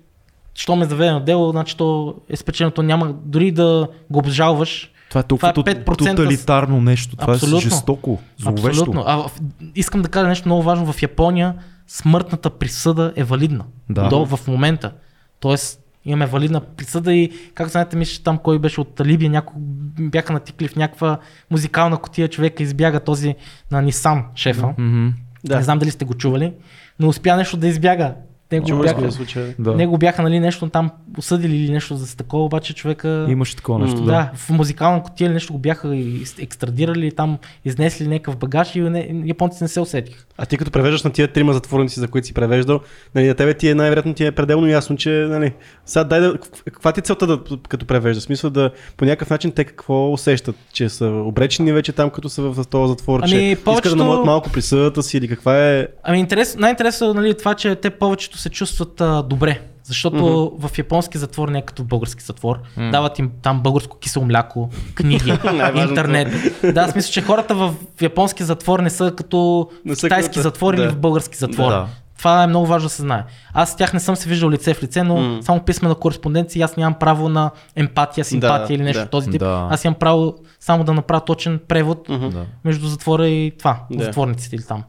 що 0.54 0.76
ме 0.76 0.84
заведе 0.84 1.12
на 1.12 1.20
дело, 1.20 1.50
значи 1.50 1.76
то 1.76 2.14
е 2.28 2.36
спечелено, 2.36 2.70
то 2.70 2.82
няма 2.82 3.12
дори 3.24 3.50
да 3.50 3.88
го 4.10 4.18
обжалваш. 4.18 4.91
Това 5.12 5.20
е 5.20 5.24
толкова 5.24 5.52
Това 5.52 5.70
е 5.70 5.74
тот- 5.74 5.86
5% 5.86 6.16
тоталитарно 6.16 6.80
нещо, 6.80 7.16
това 7.16 7.32
Абсолютно. 7.34 7.58
е 7.58 7.60
жестоко, 7.60 8.20
зловещо. 8.38 8.68
Абсолютно. 8.68 9.04
А, 9.06 9.26
искам 9.74 10.02
да 10.02 10.08
кажа 10.08 10.28
нещо 10.28 10.48
много 10.48 10.62
важно. 10.62 10.92
В 10.92 11.02
Япония 11.02 11.54
смъртната 11.88 12.50
присъда 12.50 13.12
е 13.16 13.24
валидна. 13.24 13.64
Да. 13.90 14.08
До 14.08 14.26
в 14.26 14.46
момента. 14.48 14.92
Тоест, 15.40 15.80
имаме 16.04 16.26
валидна 16.26 16.60
присъда 16.60 17.14
и, 17.14 17.32
как 17.54 17.68
знаете, 17.68 17.96
мисля, 17.96 18.22
там 18.24 18.38
кой 18.38 18.58
беше 18.58 18.80
от 18.80 19.00
Либия, 19.00 19.30
някой 19.30 19.54
бяха 20.00 20.32
натикли 20.32 20.68
в 20.68 20.76
някаква 20.76 21.18
музикална 21.50 21.96
котия, 21.96 22.28
човека 22.28 22.62
избяга 22.62 23.00
този 23.00 23.34
на 23.70 23.82
Нисан 23.82 24.24
шефа. 24.34 24.66
Мгм. 24.78 25.08
Да. 25.44 25.56
Не 25.56 25.62
знам 25.62 25.78
дали 25.78 25.90
сте 25.90 26.04
го 26.04 26.14
чували, 26.14 26.52
но 26.98 27.08
успя 27.08 27.36
нещо 27.36 27.56
да 27.56 27.68
избяга. 27.68 28.14
Те 28.52 28.60
го 28.60 28.66
Чуваш 28.66 28.92
го 28.92 28.96
бяха, 28.96 29.10
за 29.10 29.16
случая. 29.16 29.54
Да. 29.58 29.74
него 29.74 29.98
бяха 29.98 30.22
нали, 30.22 30.40
нещо 30.40 30.68
там 30.68 30.90
осъдили 31.18 31.56
или 31.56 31.72
нещо 31.72 31.96
за 31.96 32.16
такова, 32.16 32.44
обаче 32.44 32.74
човека... 32.74 33.26
Имаше 33.28 33.56
такова 33.56 33.78
нещо, 33.78 34.00
да. 34.00 34.12
Да, 34.12 34.30
в 34.34 34.50
музикална 34.50 35.02
котия 35.02 35.26
или 35.26 35.32
нещо 35.32 35.52
го 35.52 35.58
бяха 35.58 35.96
екстрадирали, 36.38 37.12
там 37.12 37.38
изнесли 37.64 38.08
някакъв 38.08 38.36
багаж 38.36 38.76
и 38.76 38.80
не, 38.80 39.22
японците 39.24 39.64
не 39.64 39.68
се 39.68 39.80
усетиха. 39.80 40.24
А 40.38 40.46
ти 40.46 40.56
като 40.56 40.70
превеждаш 40.70 41.02
на 41.02 41.12
тия 41.12 41.28
трима 41.28 41.52
затворници, 41.52 42.00
за 42.00 42.08
които 42.08 42.26
си 42.26 42.34
превеждал, 42.34 42.80
нали, 43.14 43.28
на 43.28 43.34
тебе 43.34 43.54
ти 43.54 43.68
е 43.68 43.74
най-вероятно 43.74 44.14
ти 44.14 44.26
е 44.26 44.32
пределно 44.32 44.66
ясно, 44.66 44.96
че 44.96 45.10
нали, 45.10 45.52
сега 45.86 46.04
дай 46.04 46.20
да, 46.20 46.34
каква 46.64 46.92
ти 46.92 47.00
е 47.00 47.02
целта 47.02 47.26
да, 47.26 47.40
като 47.68 47.86
превеждаш? 47.86 48.22
В 48.22 48.26
смисъл 48.26 48.50
да 48.50 48.70
по 48.96 49.04
някакъв 49.04 49.30
начин 49.30 49.52
те 49.52 49.64
какво 49.64 50.12
усещат? 50.12 50.56
Че 50.72 50.88
са 50.88 51.06
обречени 51.06 51.72
вече 51.72 51.92
там, 51.92 52.10
като 52.10 52.28
са 52.28 52.42
в 52.42 52.64
този 52.64 52.90
затвор, 52.90 53.20
Ами, 53.22 53.30
че 53.30 53.36
искат 53.36 53.64
повечето- 53.64 53.96
да 53.96 54.04
намалят 54.04 54.24
малко 54.26 54.50
присъдата 54.50 55.02
си 55.02 55.16
или 55.16 55.28
каква 55.28 55.68
е... 55.68 55.86
Ами 56.02 56.18
интерес, 56.18 56.56
най-интересно 56.56 57.10
е 57.10 57.14
нали, 57.14 57.34
това, 57.34 57.54
че 57.54 57.74
те 57.74 57.90
повечето 57.90 58.38
се 58.42 58.48
чувстват 58.48 59.00
а, 59.00 59.22
добре. 59.22 59.60
Защото 59.84 60.16
mm-hmm. 60.16 60.68
в 60.68 60.78
японски 60.78 61.18
затвор 61.18 61.48
не 61.48 61.58
е 61.58 61.62
като 61.62 61.84
български 61.84 62.24
затвор. 62.24 62.58
Mm. 62.78 62.90
Дават 62.90 63.18
им 63.18 63.30
там 63.42 63.60
българско 63.60 63.98
кисело 63.98 64.24
мляко, 64.24 64.70
книги, 64.94 65.30
интернет. 65.74 66.28
Да, 66.74 66.80
аз 66.80 66.94
мисля, 66.94 67.12
че 67.12 67.22
хората 67.22 67.54
в 67.54 67.74
японски 68.00 68.44
затвор 68.44 68.80
не 68.80 68.90
са 68.90 69.12
като 69.16 69.68
Не 69.84 69.94
са 69.96 70.06
китайски 70.06 70.28
като- 70.30 70.42
затвор 70.42 70.74
или 70.74 70.82
да. 70.82 70.90
в 70.90 70.96
български 70.96 71.36
затвор. 71.38 71.68
Да. 71.70 71.86
Това 72.18 72.42
е 72.42 72.46
много 72.46 72.66
важно 72.66 72.86
да 72.86 72.90
се 72.90 73.02
знае. 73.02 73.24
Аз 73.54 73.70
с 73.70 73.76
тях 73.76 73.92
не 73.92 74.00
съм 74.00 74.16
се 74.16 74.28
виждал 74.28 74.50
лице 74.50 74.74
в 74.74 74.82
лице, 74.82 75.02
но 75.02 75.16
М. 75.16 75.42
само 75.42 75.60
писмена 75.60 75.94
кореспонденция 75.94 76.60
и 76.60 76.62
аз 76.62 76.76
нямам 76.76 76.94
право 76.94 77.28
на 77.28 77.50
емпатия, 77.76 78.24
симпатия 78.24 78.66
Да, 78.68 78.74
или 78.74 78.82
нещо 78.82 79.02
да. 79.02 79.08
този 79.08 79.30
тип. 79.30 79.40
Да. 79.40 79.68
Аз 79.70 79.84
имам 79.84 79.94
право 79.94 80.34
само 80.60 80.84
да 80.84 80.94
направя 80.94 81.20
точен 81.20 81.60
превод 81.68 82.06
Да. 82.08 82.44
между 82.64 82.88
затвора 82.88 83.28
и 83.28 83.52
това, 83.58 83.80
Да. 83.90 83.98
да. 83.98 84.04
затворниците 84.04 84.56
или 84.56 84.62
там. 84.64 84.84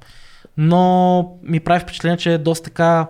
Но 0.57 1.31
ми 1.43 1.59
прави 1.59 1.79
впечатление, 1.79 2.17
че 2.17 2.33
е 2.33 2.37
доста 2.37 2.63
така. 2.63 3.07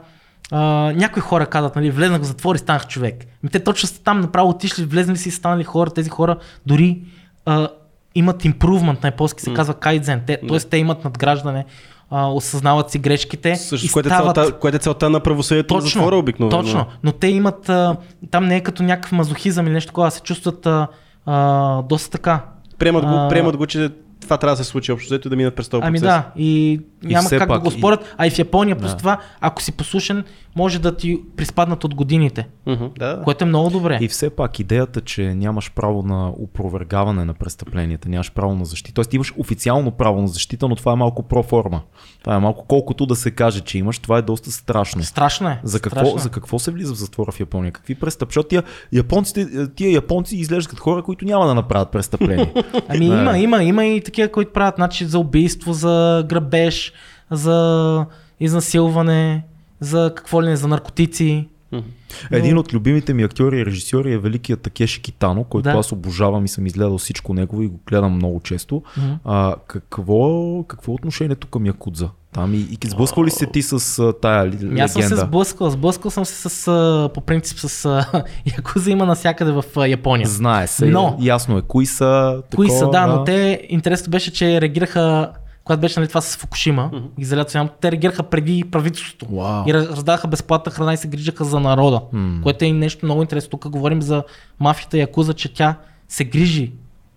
А, 0.56 0.60
някои 0.96 1.22
хора 1.22 1.46
казват, 1.46 1.76
нали, 1.76 1.92
влезнах 1.92 2.22
в 2.22 2.26
затвор 2.26 2.56
и 2.56 2.60
станах 2.60 2.88
човек. 2.88 3.16
Ми 3.44 3.50
те 3.50 3.60
точно 3.60 3.90
са 3.90 4.04
там 4.04 4.20
направо 4.20 4.50
отишли, 4.50 4.86
влезнали 4.86 5.18
си 5.18 5.30
и 5.30 5.32
станали 5.32 5.64
хора. 5.64 5.90
Тези 5.90 6.10
хора 6.10 6.38
дори 6.66 7.02
а, 7.46 7.68
имат 8.16 8.46
импрувмент 8.46 9.04
на 9.04 9.08
японски, 9.08 9.42
се 9.42 9.54
казва 9.54 9.74
кайдзен. 9.74 10.22
Те, 10.28 10.38
Тоест 10.48 10.70
те 10.70 10.78
имат 10.78 11.04
надграждане, 11.04 11.66
а, 12.10 12.28
осъзнават 12.28 12.92
си 12.92 13.00
грешките 13.00 13.56
Също, 13.56 13.86
и 13.86 13.90
което, 13.90 14.10
е 14.10 14.12
стават... 14.12 14.36
целта, 14.36 14.60
което 14.60 14.76
е 14.76 14.80
целта 14.80 15.10
на 15.10 15.20
правосъдието 15.20 15.76
на 15.76 15.82
затвора 15.82 16.18
обикновено. 16.18 16.62
Точно, 16.64 16.86
но 17.04 17.12
те 17.12 17.28
имат, 17.28 17.70
а, 17.70 17.96
там 18.32 18.46
не 18.46 18.56
е 18.56 18.62
като 18.62 18.84
някакъв 18.84 19.12
мазохизъм 19.12 19.66
или 19.68 19.74
нещо 19.74 19.88
такова, 19.88 20.12
се 20.12 20.22
чувстват 20.22 20.66
а, 20.66 20.88
а, 21.26 21.82
доста 21.82 22.10
така. 22.12 22.40
Приемат 22.78 23.06
го, 23.06 23.12
А, 23.16 23.30
приемат 23.30 23.58
го, 23.58 23.66
че 23.66 23.90
това 24.22 24.38
трябва 24.38 24.56
да 24.58 24.64
се 24.64 24.70
случи 24.70 24.92
общо, 24.92 25.08
взето 25.08 25.28
и 25.28 25.30
да 25.30 25.36
минат 25.36 25.56
през 25.56 25.70
този 25.70 25.82
Ами 25.84 26.00
процес. 26.00 26.08
да, 26.08 26.24
и 26.36 26.82
няма 27.04 27.26
все 27.26 27.38
как 27.38 27.48
да 27.48 27.54
пак 27.54 27.64
го 27.64 27.70
и- 27.70 27.78
спорят. 27.78 28.16
А 28.18 28.28
и 28.28 28.30
в 28.30 28.40
Япония, 28.40 28.76
плюс 28.76 28.92
Да. 28.92 28.98
това, 28.98 29.18
ако 29.42 29.62
си 29.62 29.72
послушен, 29.72 30.24
може 30.56 30.80
да 30.80 30.98
ти 30.98 31.22
приспаднат 31.38 31.84
от 31.84 31.96
годините, 31.96 32.48
Мгм, 32.68 32.86
да, 33.00 33.16
да. 33.18 33.24
което 33.24 33.44
е 33.44 33.48
много 33.48 33.70
добре. 33.70 33.98
И 34.02 34.08
все 34.08 34.30
пак 34.30 34.60
идеята, 34.60 35.02
че 35.02 35.36
нямаш 35.36 35.72
право 35.72 36.04
на 36.04 36.30
опровергаване 36.30 37.26
на 37.26 37.34
престъпленията, 37.34 38.10
нямаш 38.10 38.32
право 38.32 38.56
на 38.56 38.66
защита. 38.66 38.94
Тоест 38.94 39.14
имаш 39.14 39.34
официално 39.38 39.92
право 39.92 40.22
на 40.22 40.28
защита, 40.28 40.68
но 40.68 40.76
това 40.76 40.92
е 40.92 40.96
малко 40.96 41.24
проформа. 41.24 41.82
Това 42.22 42.36
е 42.36 42.40
малко 42.40 42.66
колкото 42.68 43.06
да 43.06 43.16
се 43.16 43.32
каже, 43.32 43.60
че 43.60 43.78
имаш, 43.78 44.00
това 44.00 44.18
е 44.18 44.22
доста 44.22 44.52
страшно. 44.52 45.04
Страшно 45.04 45.50
е. 45.50 45.60
За 45.64 45.80
какво, 45.80 46.00
страшно 46.00 46.18
е. 46.18 46.22
за 46.22 46.30
какво 46.30 46.60
се 46.60 46.72
влиза 46.72 46.94
в 46.94 46.98
затвора 46.98 47.32
в 47.32 47.40
Япония? 47.40 47.72
Какви 47.72 47.96
престъп? 47.96 48.30
Защото 48.30 48.48
тия 48.48 48.64
японците, 48.92 49.48
тия 49.68 49.92
японци 49.92 50.38
изглеждат 50.38 50.70
като 50.70 50.84
хора, 50.84 51.04
които 51.04 51.26
няма 51.26 51.48
да 51.48 51.56
направят 51.56 51.92
престъпление. 51.92 52.54
Ами 52.88 53.08
Да. 53.08 53.16
има, 53.16 53.38
има, 53.38 53.64
има 53.64 53.86
и 53.86 54.02
такива, 54.02 54.28
които 54.28 54.54
правят 54.54 54.76
значи, 54.76 55.06
за 55.06 55.20
убийство, 55.20 55.74
за 55.74 56.26
грабеж, 56.30 56.94
за 57.32 58.06
изнасилване, 58.40 59.44
за 59.84 60.14
какво 60.15 60.43
ли 60.43 60.47
не, 60.47 60.55
за 60.55 60.68
наркотици. 60.68 61.47
Мгм. 61.72 61.84
Един 62.31 62.57
от 62.57 62.73
любимите 62.73 63.14
ми 63.14 63.23
актьори 63.23 63.57
и 63.57 63.65
режисьори 63.65 64.14
е 64.14 64.18
великият 64.18 64.61
Такеши 64.61 65.01
Китано, 65.01 65.43
който 65.43 65.64
Да. 65.64 65.72
аз 65.72 65.91
обожавам 65.91 66.45
и 66.45 66.47
съм 66.47 66.65
изгледал 66.65 66.97
всичко 66.97 67.34
негово 67.34 67.61
и 67.61 67.68
го 67.68 67.80
гледам 67.88 68.11
много 68.11 68.39
често. 68.39 68.84
А, 69.26 69.55
какво, 69.68 70.27
какво 70.64 70.91
е 70.91 70.95
отношението 70.95 71.47
към 71.47 71.65
Якудза? 71.65 72.10
Там 72.31 72.53
и, 72.53 72.57
и 72.57 72.88
сблъсква 72.88 73.26
ли 73.26 73.30
се 73.30 73.45
ти 73.45 73.61
с 73.61 73.73
а, 73.99 74.14
тая 74.14 74.47
ли- 74.47 74.57
Ами 74.61 74.80
Аз 74.80 74.93
съм 74.93 75.01
се 75.01 75.05
легенда? 75.05 75.26
сблъскал, 75.26 75.69
сблъскал 75.69 76.11
съм 76.11 76.26
се 76.26 76.49
с, 76.49 76.68
а, 76.68 77.10
по 77.14 77.22
принцип 77.22 77.60
с 77.60 77.85
а, 77.85 78.23
Якуза 78.57 78.91
има 78.91 79.05
навсякъде 79.05 79.51
в 79.51 79.64
а, 79.77 79.88
Япония. 79.88 80.27
Знае 80.27 80.68
се, 80.68 80.85
Но- 80.85 81.18
ясно 81.22 81.57
е 81.57 81.61
кои 81.61 81.85
са. 81.85 82.41
Кои 82.55 82.68
такова, 82.68 82.80
са, 82.80 82.89
да, 82.89 83.07
но 83.07 83.23
те, 83.23 83.65
интересното 83.69 84.11
беше, 84.11 84.34
че 84.34 84.61
реагираха, 84.61 85.31
когато 85.64 85.81
беше 85.81 85.99
нали, 85.99 86.10
това 86.10 86.22
с 86.22 86.38
Фукушима, 86.38 86.90
mm-hmm. 86.94 87.19
ги 87.19 87.26
залят 87.26 87.57
те 87.81 87.91
реагираха 87.91 88.23
преди 88.23 88.64
правителството. 88.72 89.35
Вау. 89.35 89.64
И 89.68 89.73
раз- 89.73 89.90
раздаха 89.90 90.27
безплатна 90.27 90.72
храна 90.72 90.94
и 90.94 90.98
се 90.98 91.07
грижаха 91.07 91.45
за 91.45 91.60
народа. 91.60 92.02
М. 92.11 92.41
Което 92.44 92.65
е 92.65 92.68
и 92.68 92.73
нещо 92.73 93.06
много 93.06 93.22
интересно. 93.22 93.49
Тук 93.49 93.69
говорим 93.69 94.02
за 94.02 94.23
мафията 94.60 94.98
Якуза, 94.98 95.34
че 95.34 95.53
тя 95.53 95.76
се 96.07 96.23
грижи 96.23 96.72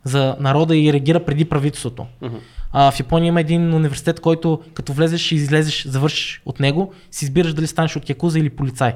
за 0.04 0.36
народа 0.40 0.76
и 0.76 0.92
реагира 0.92 1.24
преди 1.24 1.44
правителството. 1.44 2.06
А, 2.78 2.90
в 2.90 3.00
Япония 3.00 3.28
има 3.28 3.40
един 3.40 3.74
университет, 3.74 4.20
който 4.20 4.60
като 4.74 4.92
влезеш 4.92 5.32
и 5.32 5.34
излезеш, 5.34 5.86
завършиш 5.86 6.42
от 6.46 6.60
него, 6.60 6.92
си 7.10 7.24
избираш 7.24 7.54
дали 7.54 7.66
станеш 7.66 7.96
от 7.96 8.08
Якуза 8.08 8.38
или 8.38 8.50
полицай. 8.50 8.94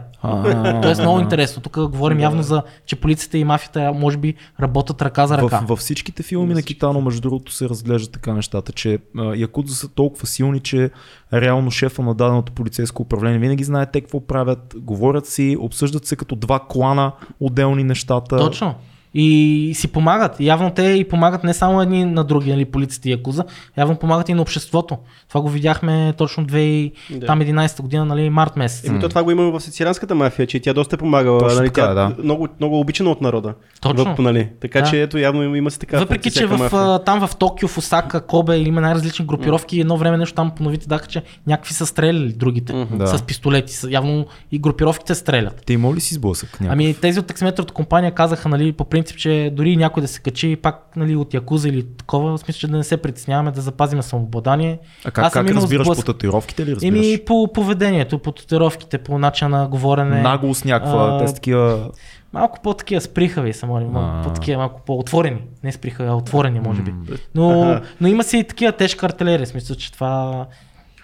Тоест 0.82 1.00
много 1.00 1.20
интересно. 1.20 1.62
Тук 1.62 1.72
говорим 1.72 2.20
явно 2.20 2.42
за, 2.42 2.62
че 2.86 2.96
полицията 2.96 3.38
и 3.38 3.44
мафията 3.44 3.92
може 3.92 4.16
би 4.16 4.34
работят 4.60 5.02
ръка 5.02 5.26
за 5.26 5.38
ръка. 5.38 5.60
В, 5.60 5.66
във 5.66 5.78
всичките 5.78 6.22
филми 6.22 6.54
на 6.54 6.62
Китано, 6.62 7.00
между 7.00 7.20
другото, 7.20 7.52
се 7.52 7.68
разглеждат 7.68 8.12
така 8.12 8.34
нещата, 8.34 8.72
че 8.72 8.98
а, 9.18 9.34
Якудза 9.36 9.74
са 9.74 9.88
толкова 9.88 10.26
силни, 10.26 10.60
че 10.60 10.90
реално 11.32 11.70
шефа 11.70 12.02
на 12.02 12.14
даденото 12.14 12.52
полицейско 12.52 13.02
управление 13.02 13.38
винаги 13.38 13.64
знае 13.64 13.86
те 13.86 14.00
какво 14.00 14.26
правят, 14.26 14.74
говорят 14.76 15.26
си, 15.26 15.56
обсъждат 15.60 16.06
се 16.06 16.16
като 16.16 16.36
два 16.36 16.60
клана 16.68 17.12
отделни 17.40 17.84
нещата. 17.84 18.36
Точно. 18.36 18.74
И 19.14 19.72
си 19.74 19.88
помагат. 19.88 20.40
Явно 20.40 20.70
те 20.70 20.82
и 20.82 21.04
помагат 21.04 21.44
не 21.44 21.54
само 21.54 21.82
едни 21.82 22.04
на 22.04 22.24
други, 22.24 22.50
нали, 22.50 22.64
полицията 22.64 23.08
и 23.08 23.12
Якуза, 23.12 23.44
явно 23.78 23.96
помагат 23.96 24.28
и 24.28 24.34
на 24.34 24.42
обществото. 24.42 24.98
Това 25.28 25.40
го 25.40 25.48
видяхме 25.48 26.14
точно 26.18 26.46
2000, 26.46 26.92
Да. 27.10 27.26
там 27.26 27.40
11 27.40 27.82
година, 27.82 28.04
нали, 28.04 28.30
март 28.30 28.56
месец. 28.56 28.88
Еми, 28.88 29.00
то 29.00 29.08
това 29.08 29.22
го 29.22 29.30
има 29.30 29.50
в 29.50 29.60
сицилианската 29.60 30.14
мафия, 30.14 30.46
че 30.46 30.60
тя 30.60 30.72
доста 30.72 30.96
е 30.96 30.98
помагала. 30.98 31.38
Точно 31.38 31.58
нали, 31.58 31.68
така, 31.68 31.86
тя 31.86 31.94
да. 31.94 32.14
много, 32.22 32.48
много 32.60 32.80
обичана 32.80 33.10
от 33.10 33.20
народа. 33.20 33.54
Точно. 33.80 34.16
В, 34.16 34.18
нали. 34.18 34.48
Така 34.60 34.80
Да. 34.80 34.86
че 34.90 35.02
ето 35.02 35.18
явно 35.18 35.54
има, 35.54 35.70
си 35.70 35.78
така. 35.78 35.98
Въпреки, 35.98 36.30
че 36.30 36.46
в, 36.46 36.58
мафия. 36.58 37.04
там 37.04 37.26
в 37.26 37.36
Токио, 37.36 37.68
в 37.68 37.78
Осака, 37.78 38.26
Кобе 38.26 38.56
има 38.56 38.80
най-различни 38.80 39.26
групировки. 39.26 39.80
Едно 39.80 39.96
време 39.96 40.16
нещо 40.16 40.34
там 40.34 40.50
по 40.56 40.62
новите 40.62 40.88
даха, 40.88 41.06
че 41.06 41.22
някакви 41.46 41.74
са 41.74 41.86
стреляли 41.86 42.32
другите. 42.32 42.86
Да. 42.92 43.06
с 43.06 43.22
пистолети. 43.22 43.74
Явно 43.88 44.26
и 44.52 44.58
групировките 44.58 45.14
стрелят. 45.14 45.62
Те 45.66 45.72
има 45.72 45.94
ли 45.94 46.00
си 46.00 46.14
сблъсък? 46.14 46.48
някакъв? 46.60 46.72
Ами 46.72 46.94
тези 46.94 47.20
от 47.20 47.26
таксиметровата 47.26 47.74
компания 47.74 48.12
казаха, 48.14 48.48
нали, 48.48 48.72
по 48.72 48.84
принцип, 48.84 48.99
че 49.02 49.52
дори 49.54 49.76
някой 49.76 50.00
да 50.00 50.08
се 50.08 50.20
качи 50.20 50.56
пак 50.56 50.92
нали, 50.96 51.16
от 51.16 51.34
Якуза 51.34 51.68
или 51.68 51.86
такова, 51.96 52.32
в 52.32 52.40
смисъл, 52.40 52.58
че 52.58 52.68
да 52.68 52.76
не 52.76 52.84
се 52.84 52.96
притесняваме, 52.96 53.50
да 53.50 53.60
запазиме 53.60 54.02
самообладание. 54.02 54.78
а 55.04 55.10
как, 55.10 55.24
аз 55.24 55.32
как 55.32 55.50
разбираш 55.50 55.86
сблъсък. 55.86 56.06
по 56.06 56.12
татуировките 56.12 56.66
ли 56.66 56.74
разбираш? 56.74 56.96
Еми 56.96 57.18
по 57.26 57.48
поведението, 57.54 58.18
по 58.18 58.32
татуировките, 58.32 58.98
по 58.98 59.18
начина 59.18 59.58
на 59.58 59.68
говорене. 59.68 60.22
Наглост 60.22 60.64
някаква, 60.64 61.16
А, 61.16 61.26
те 61.26 61.34
такива... 61.34 61.90
Малко 62.32 62.58
по-такива 62.62 63.00
сприхави 63.00 63.52
са, 63.52 63.66
може 63.66 63.84
малко 63.86 64.28
по-такива, 64.28 64.58
малко 64.58 64.82
по-отворени. 64.86 65.40
Не 65.64 65.72
сприхави, 65.72 66.08
а 66.08 66.14
отворени, 66.14 66.60
може 66.60 66.82
би. 66.82 66.94
Но, 67.34 67.80
но 68.00 68.08
има 68.08 68.24
си 68.24 68.38
и 68.38 68.44
такива 68.44 68.72
тежка 68.72 69.06
артилерия, 69.06 69.46
в 69.46 69.48
смисъл, 69.48 69.76
че 69.76 69.92
това 69.92 70.46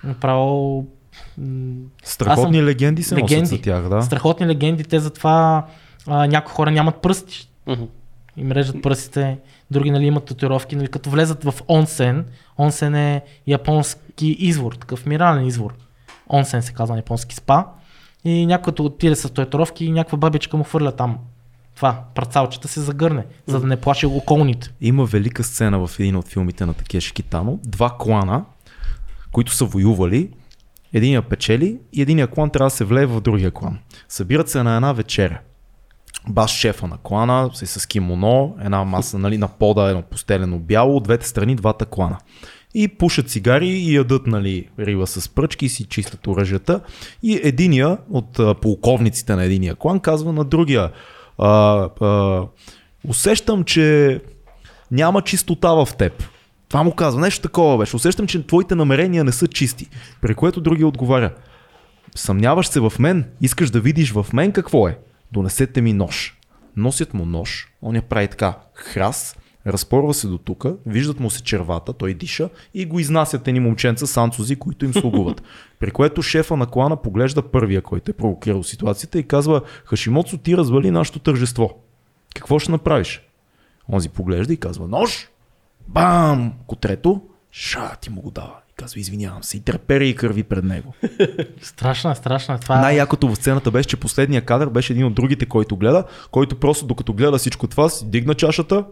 направо 0.04 0.84
Страхотни 2.04 2.56
съм- 2.58 2.66
легенди 2.66 3.02
се 3.02 3.14
носят 3.14 3.30
легенди. 3.30 3.46
за 3.46 3.60
тях, 3.60 3.88
да. 3.88 4.02
страхотни 4.02 4.46
легенди, 4.46 4.84
те 4.84 5.00
затова 5.00 5.66
а, 6.06 6.26
някои 6.26 6.52
хора 6.54 6.70
нямат 6.70 6.96
пръсти, 6.96 7.50
Мгм. 7.66 7.84
им 8.36 8.52
режат 8.52 8.82
пръстите, 8.82 9.38
други 9.70 9.90
нали, 9.90 10.06
имат 10.06 10.24
татуировки, 10.24 10.76
нали, 10.76 10.88
като 10.88 11.10
влезат 11.10 11.44
в 11.44 11.54
онсен, 11.68 12.24
онсен 12.58 12.94
е 12.94 13.22
японски 13.46 14.26
извор, 14.26 14.72
такъв 14.72 15.06
минерален 15.06 15.46
извор. 15.46 15.74
Онсен 16.32 16.62
се 16.62 16.72
казва 16.72 16.94
на 16.94 16.98
японски 16.98 17.34
спа. 17.34 17.64
И 18.24 18.46
някой 18.46 18.64
като 18.64 18.84
отиде 18.84 19.16
с 19.16 19.32
татуировки 19.32 19.84
и 19.84 19.92
някаква 19.92 20.18
бабичка 20.18 20.56
му 20.56 20.64
хвърля 20.64 20.92
там. 20.92 21.18
Това, 21.76 22.04
працалчета 22.14 22.68
се 22.68 22.80
загърне, 22.80 23.24
за 23.46 23.60
да 23.60 23.66
не 23.66 23.76
плаши 23.76 24.06
околните. 24.06 24.70
Има 24.80 25.04
велика 25.04 25.44
сцена 25.44 25.86
в 25.86 26.00
един 26.00 26.16
от 26.16 26.28
филмите 26.28 26.66
на 26.66 26.74
Такеши 26.74 27.12
Китано. 27.12 27.58
Два 27.64 27.96
клана, 27.98 28.44
които 29.32 29.52
са 29.52 29.64
воювали, 29.64 30.30
единия 30.92 31.22
печели 31.22 31.78
и 31.92 32.02
единия 32.02 32.26
клан 32.26 32.50
трябва 32.50 32.66
да 32.66 32.76
се 32.76 32.84
влее 32.84 33.06
в 33.06 33.20
другия 33.20 33.50
клан. 33.50 33.78
Събират 34.08 34.48
се 34.48 34.62
на 34.62 34.76
една 34.76 34.92
вечеря. 34.92 35.38
Баш 36.28 36.50
шефа 36.50 36.86
на 36.86 36.98
клана, 36.98 37.50
с 37.54 37.86
кимоно, 37.86 38.56
една 38.60 38.84
маса 38.84 39.18
нали, 39.18 39.38
на 39.38 39.48
пода, 39.48 39.88
едно 39.88 40.02
постелено 40.02 40.58
бяло, 40.58 40.96
от 40.96 41.04
двете 41.04 41.28
страни 41.28 41.54
двата 41.54 41.86
клана. 41.86 42.18
И 42.74 42.88
пушат 42.88 43.30
цигари 43.30 43.68
и 43.68 43.94
ядат 43.94 44.26
нали, 44.26 44.68
риба 44.78 45.06
с 45.06 45.28
пръчки 45.28 45.68
си 45.68 45.84
чистят 45.84 46.26
оръжията. 46.26 46.80
И 47.22 47.40
единия 47.42 47.98
от 48.10 48.60
полковниците 48.60 49.36
на 49.36 49.44
единия 49.44 49.74
клан 49.74 50.00
казва 50.00 50.32
на 50.32 50.44
другия 50.44 50.90
а, 51.38 51.88
а, 52.00 52.42
усещам, 53.08 53.64
че 53.64 54.20
няма 54.90 55.22
чистота 55.22 55.72
в 55.72 55.88
теб. 55.98 56.24
Това 56.68 56.82
му 56.82 56.94
казва, 56.94 57.20
нещо 57.20 57.42
такова 57.42 57.78
беше. 57.78 57.96
Усещам, 57.96 58.26
че 58.26 58.46
твоите 58.46 58.74
намерения 58.74 59.24
не 59.24 59.32
са 59.32 59.46
чисти. 59.46 59.88
При 60.20 60.34
което 60.34 60.60
другия 60.60 60.86
отговаря. 60.86 61.34
Съмняваш 62.14 62.66
се 62.66 62.80
в 62.80 62.92
мен, 62.98 63.24
искаш 63.40 63.70
да 63.70 63.80
видиш 63.80 64.12
в 64.12 64.26
мен 64.32 64.52
какво 64.52 64.88
е. 64.88 64.98
Донесете 65.32 65.80
ми 65.80 65.92
нож. 65.92 66.38
Носят 66.76 67.14
му 67.14 67.26
нож, 67.26 67.68
он 67.82 67.96
я 67.96 68.02
прави 68.02 68.28
така 68.28 68.58
храс, 68.74 69.36
разпорва 69.66 70.14
се 70.14 70.26
до 70.26 70.38
тука, 70.38 70.76
виждат 70.86 71.20
му 71.20 71.30
се 71.30 71.42
червата, 71.42 71.92
той 71.92 72.14
диша 72.14 72.48
и 72.74 72.86
го 72.86 73.00
изнасят 73.00 73.48
едни 73.48 73.60
момченца 73.60 74.06
санцузи, 74.06 74.56
които 74.56 74.84
им 74.84 74.92
слугуват. 74.92 75.42
При 75.78 75.90
което 75.90 76.22
шефа 76.22 76.56
на 76.56 76.66
клана 76.66 76.96
поглежда 76.96 77.42
първия, 77.42 77.82
който 77.82 78.10
е 78.10 78.14
провокирал 78.14 78.62
ситуацията 78.62 79.18
и 79.18 79.28
казва 79.28 79.62
Хашимоцо 79.84 80.38
ти 80.38 80.56
развали 80.56 80.90
нашето 80.90 81.18
тържество. 81.18 81.82
Какво 82.34 82.58
ще 82.58 82.70
направиш? 82.70 83.22
Онзи 83.92 84.08
поглежда 84.08 84.52
и 84.52 84.56
казва 84.56 84.88
нож, 84.88 85.28
бам, 85.88 86.52
котрето, 86.66 87.22
ша 87.52 87.96
ти 87.96 88.10
му 88.10 88.20
го 88.20 88.30
дава. 88.30 88.56
Казва 88.76 89.00
извинявам 89.00 89.42
се 89.42 89.56
и 89.56 89.60
трепери 89.60 90.08
и 90.08 90.14
кърви 90.14 90.42
пред 90.42 90.64
него. 90.64 90.94
Страшно 91.62 92.10
е, 92.10 92.14
страшно 92.14 92.54
е. 92.54 92.58
Това 92.58 92.80
Най-якото 92.80 93.28
в 93.28 93.36
сцената 93.36 93.70
беше, 93.70 93.88
че 93.88 93.96
последния 93.96 94.42
кадър 94.42 94.68
беше 94.68 94.92
един 94.92 95.06
от 95.06 95.14
другите, 95.14 95.46
който 95.46 95.76
гледа, 95.76 96.04
който 96.30 96.56
просто 96.56 96.86
докато 96.86 97.12
гледа 97.12 97.38
всичко 97.38 97.66
това, 97.66 97.88
си 97.88 98.10
дигна 98.10 98.34
чашата, 98.34 98.84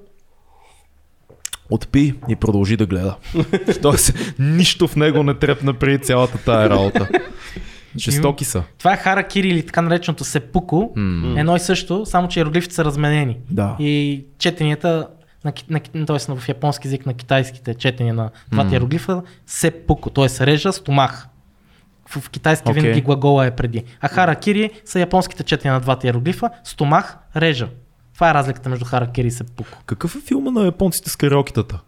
отпи 1.70 2.15
и 2.28 2.36
продължи 2.36 2.77
да 2.77 2.86
гледа. 2.86 3.16
Тоест, 3.82 4.35
нищо 4.39 4.89
в 4.89 4.97
него 4.97 5.23
не 5.23 5.35
трепна 5.35 5.74
преди 5.74 5.98
цялата 5.98 6.39
тая 6.39 6.70
работа. 6.70 7.09
Жестоки 7.98 8.44
са. 8.44 8.62
Това 8.78 8.93
е 8.93 8.97
харакири 8.97 9.48
или 9.48 9.66
така 9.66 9.82
нареченото 9.82 10.24
сепуко. 10.24 10.93
М. 10.97 11.40
Едно 11.40 11.56
и 11.56 11.61
също, 11.61 12.06
само 12.06 12.28
че 12.28 12.40
иероглифите 12.40 12.74
са 12.74 12.85
разменени. 12.85 13.39
Да. 13.51 13.77
И 13.78 14.24
четенията, 14.39 15.06
на, 15.45 15.53
на, 15.95 16.07
тоест 16.07 16.27
в 16.27 16.49
японски 16.49 16.89
език 16.89 17.07
на 17.07 17.15
китайските 17.15 17.75
четения 17.75 18.15
на 18.15 18.31
двата 18.51 18.66
М. 18.66 18.73
иероглифа, 18.73 19.23
сепуко, 19.47 20.11
т.е. 20.11 20.47
режа 20.47 20.73
стомах. 20.73 21.29
В, 22.09 22.21
в 22.21 22.31
китайски 22.31 22.71
Окей. 22.71 22.83
винаги 22.83 23.01
глагола 23.01 23.47
е 23.47 23.51
преди. 23.51 23.85
А 24.01 24.09
харакири 24.09 24.71
са 24.85 25.01
японските 25.01 25.43
четения 25.43 25.75
на 25.75 25.81
двата 25.81 26.07
иероглифа, 26.07 26.51
стомах, 26.65 27.16
режа. 27.37 27.69
Това 28.15 28.31
е 28.31 28.35
разликата 28.35 28.69
между 28.69 28.85
харакири 28.85 29.27
и 29.27 29.31
сепуко. 29.31 29.79
Какъв 29.87 30.16
е 30.16 30.21
филма 30.21 30.51
на 30.51 30.65
японците 30.65 31.11
с 31.11 31.16
кариокитата? 31.16 31.81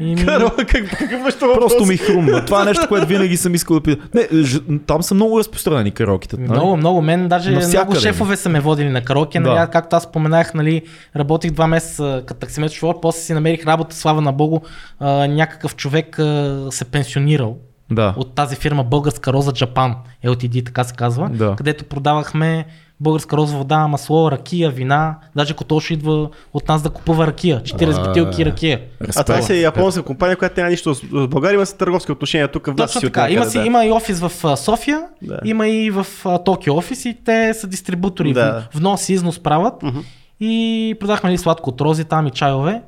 И 0.00 0.16
Каро, 0.16 0.50
как, 0.56 0.68
какъв 0.90 1.24
беше 1.24 1.38
това 1.38 1.54
Просто 1.54 1.84
ми 1.84 1.96
хрумна. 1.96 2.44
Това 2.46 2.62
е 2.62 2.64
нещо, 2.64 2.88
което 2.88 3.06
винаги 3.06 3.36
съм 3.36 3.54
искал 3.54 3.76
да 3.76 3.82
питам. 3.82 4.08
Не, 4.14 4.42
ж- 4.42 4.60
там 4.86 5.02
са 5.02 5.14
много 5.14 5.38
разпространени 5.38 5.90
караоките. 5.90 6.36
нали? 6.36 6.50
Много, 6.50 6.76
много. 6.76 7.02
Мен 7.02 7.28
даже 7.28 7.50
Навсякъде. 7.50 7.78
много 7.78 8.00
шефове 8.00 8.36
са 8.36 8.48
ме 8.48 8.60
водили 8.60 8.88
на 8.88 9.00
караоке. 9.00 9.40
Нали, 9.40 9.54
Да. 9.54 9.60
аз, 9.60 9.70
както 9.70 9.96
аз 9.96 10.02
споменах, 10.02 10.54
нали, 10.54 10.82
работих 11.16 11.50
два 11.50 11.66
месеца 11.66 12.22
като 12.26 12.40
таксимет 12.40 12.72
шофьор, 12.72 13.00
после 13.00 13.20
си 13.20 13.34
намерих 13.34 13.66
работа, 13.66 13.96
слава 13.96 14.20
на 14.20 14.32
Богу, 14.32 14.60
а, 15.00 15.26
някакъв 15.26 15.76
човек 15.76 16.18
а, 16.18 16.66
се 16.70 16.84
пенсионирал 16.84 17.56
Да. 17.90 18.14
от 18.16 18.34
тази 18.34 18.56
фирма 18.56 18.84
Българска 18.84 19.32
роза 19.32 19.52
Джапан, 19.52 19.94
LTD, 20.24 20.66
така 20.66 20.84
се 20.84 20.94
казва, 20.94 21.28
Да. 21.28 21.54
където 21.56 21.84
продавахме 21.84 22.64
българска 23.00 23.36
розова 23.36 23.58
вода, 23.58 23.86
масло, 23.88 24.30
ракия, 24.30 24.70
вина. 24.70 25.18
Даже 25.36 25.54
Котошо 25.54 25.92
идва 25.92 26.28
от 26.52 26.68
нас 26.68 26.82
да 26.82 26.90
купува 26.90 27.26
ракия. 27.26 27.60
40 27.62 27.98
А, 27.98 28.06
бутилки 28.08 28.44
ракия. 28.44 28.80
А 29.16 29.24
това 29.24 29.40
е 29.50 29.60
японска 29.60 30.02
компания, 30.02 30.36
която 30.36 30.60
няма 30.60 30.70
нищо 30.70 30.94
с 30.94 31.00
България, 31.28 31.54
има 31.54 31.66
си 31.66 31.78
търговски 31.78 32.12
отношения 32.12 32.48
тук 32.48 32.66
в 32.66 32.74
Точно 32.76 33.00
така. 33.00 33.30
Има, 33.30 33.44
си, 33.44 33.58
има 33.58 33.84
и 33.84 33.90
офис 33.92 34.20
в 34.20 34.56
София, 34.56 35.02
Да. 35.22 35.38
има 35.44 35.68
и 35.68 35.90
в 35.90 36.06
Токио 36.44 36.76
офис 36.76 37.04
и 37.04 37.16
те 37.24 37.54
са 37.54 37.66
дистрибутори. 37.66 38.32
Да. 38.32 38.68
Внос 38.74 39.08
и 39.08 39.12
износ 39.12 39.38
правят. 39.38 39.82
Мгм. 39.82 39.98
И 40.40 40.94
продахме 41.00 41.30
ли 41.30 41.38
сладко 41.38 41.70
от 41.70 41.80
рози 41.80 42.04
там 42.04 42.26
и 42.26 42.30
чайове. 42.30 42.82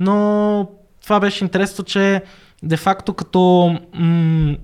Но 0.00 0.68
това 1.02 1.20
беше 1.20 1.44
интересно, 1.44 1.84
че 1.84 2.22
де-факто 2.62 3.14
като 3.14 3.76
м- 3.94 4.56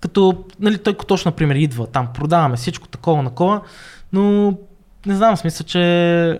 като, 0.00 0.44
нали, 0.60 0.78
той 0.78 0.94
точно, 0.94 1.28
например, 1.28 1.54
идва 1.54 1.86
там, 1.86 2.08
продаваме 2.14 2.56
всичко 2.56 2.88
такова, 2.88 3.22
накова, 3.22 3.60
но 4.12 4.54
не 5.06 5.14
знам, 5.16 5.36
смисъл, 5.36 5.66
че 5.66 5.80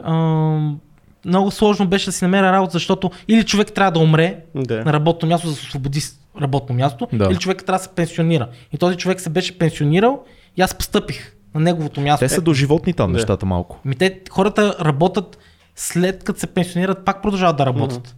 ам, 0.05 0.81
много 1.25 1.51
сложно 1.51 1.87
беше 1.87 2.07
да 2.07 2.13
си 2.13 2.25
намеря 2.25 2.53
работа, 2.53 2.73
защото 2.73 3.11
или 3.29 3.45
човек 3.45 3.73
трябва 3.73 3.91
да 3.93 3.99
умре 3.99 4.39
Да. 4.55 4.85
на 4.85 4.93
работно 4.93 5.29
място, 5.29 5.47
за 5.47 5.53
да 5.53 5.61
се 5.61 5.67
освободи 5.67 6.01
работно 6.41 6.75
място, 6.75 7.09
Да. 7.13 7.25
или 7.31 7.39
човек 7.39 7.65
трябва 7.65 7.79
да 7.79 7.85
се 7.85 7.89
пенсионира. 7.89 8.49
И 8.73 8.79
този 8.79 8.97
човек 8.97 9.21
се 9.21 9.31
беше 9.31 9.59
пенсионирал 9.59 10.23
и 10.57 10.63
аз 10.63 10.75
постъпих 10.75 11.33
на 11.55 11.61
неговото 11.61 12.01
място. 12.01 12.25
Те 12.25 12.29
са 12.29 12.41
до 12.41 12.55
животни 12.55 12.93
там 12.93 13.13
Да. 13.13 13.19
нещата 13.19 13.47
малко. 13.47 13.81
Ми 13.85 13.95
те, 13.95 14.21
хората 14.31 14.77
работят 14.81 15.39
след 15.77 16.25
като 16.25 16.41
се 16.41 16.47
пенсионират, 16.47 17.05
пак 17.05 17.23
продължават 17.23 17.57
да 17.57 17.67
работят. 17.67 18.17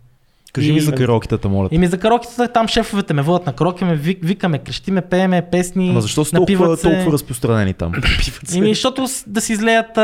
Кажи 0.52 0.68
И- 0.68 0.72
ми 0.72 0.80
за 0.80 0.92
караокитата, 0.92 1.48
моля. 1.48 1.68
И 1.70 1.78
ми 1.78 1.86
за 1.86 1.98
караоките, 1.98 2.48
там 2.48 2.68
шефовете 2.68 3.14
ме 3.14 3.22
водят 3.22 3.46
на 3.46 3.52
караоке, 3.52 3.84
ме 3.84 3.94
вик, 3.94 4.18
викаме, 4.22 4.58
крещиме, 4.58 5.00
пееме 5.00 5.42
песни, 5.42 5.88
Ама 5.88 6.00
защо 6.00 6.24
са 6.24 6.36
толкова, 6.36 6.76
се. 6.76 6.82
толкова 6.82 7.12
разпространени 7.12 7.74
там? 7.74 7.92
Еми, 8.54 8.68
защото 8.68 9.08
с- 9.08 9.24
да 9.26 9.40
си 9.40 9.52
излеят 9.52 9.96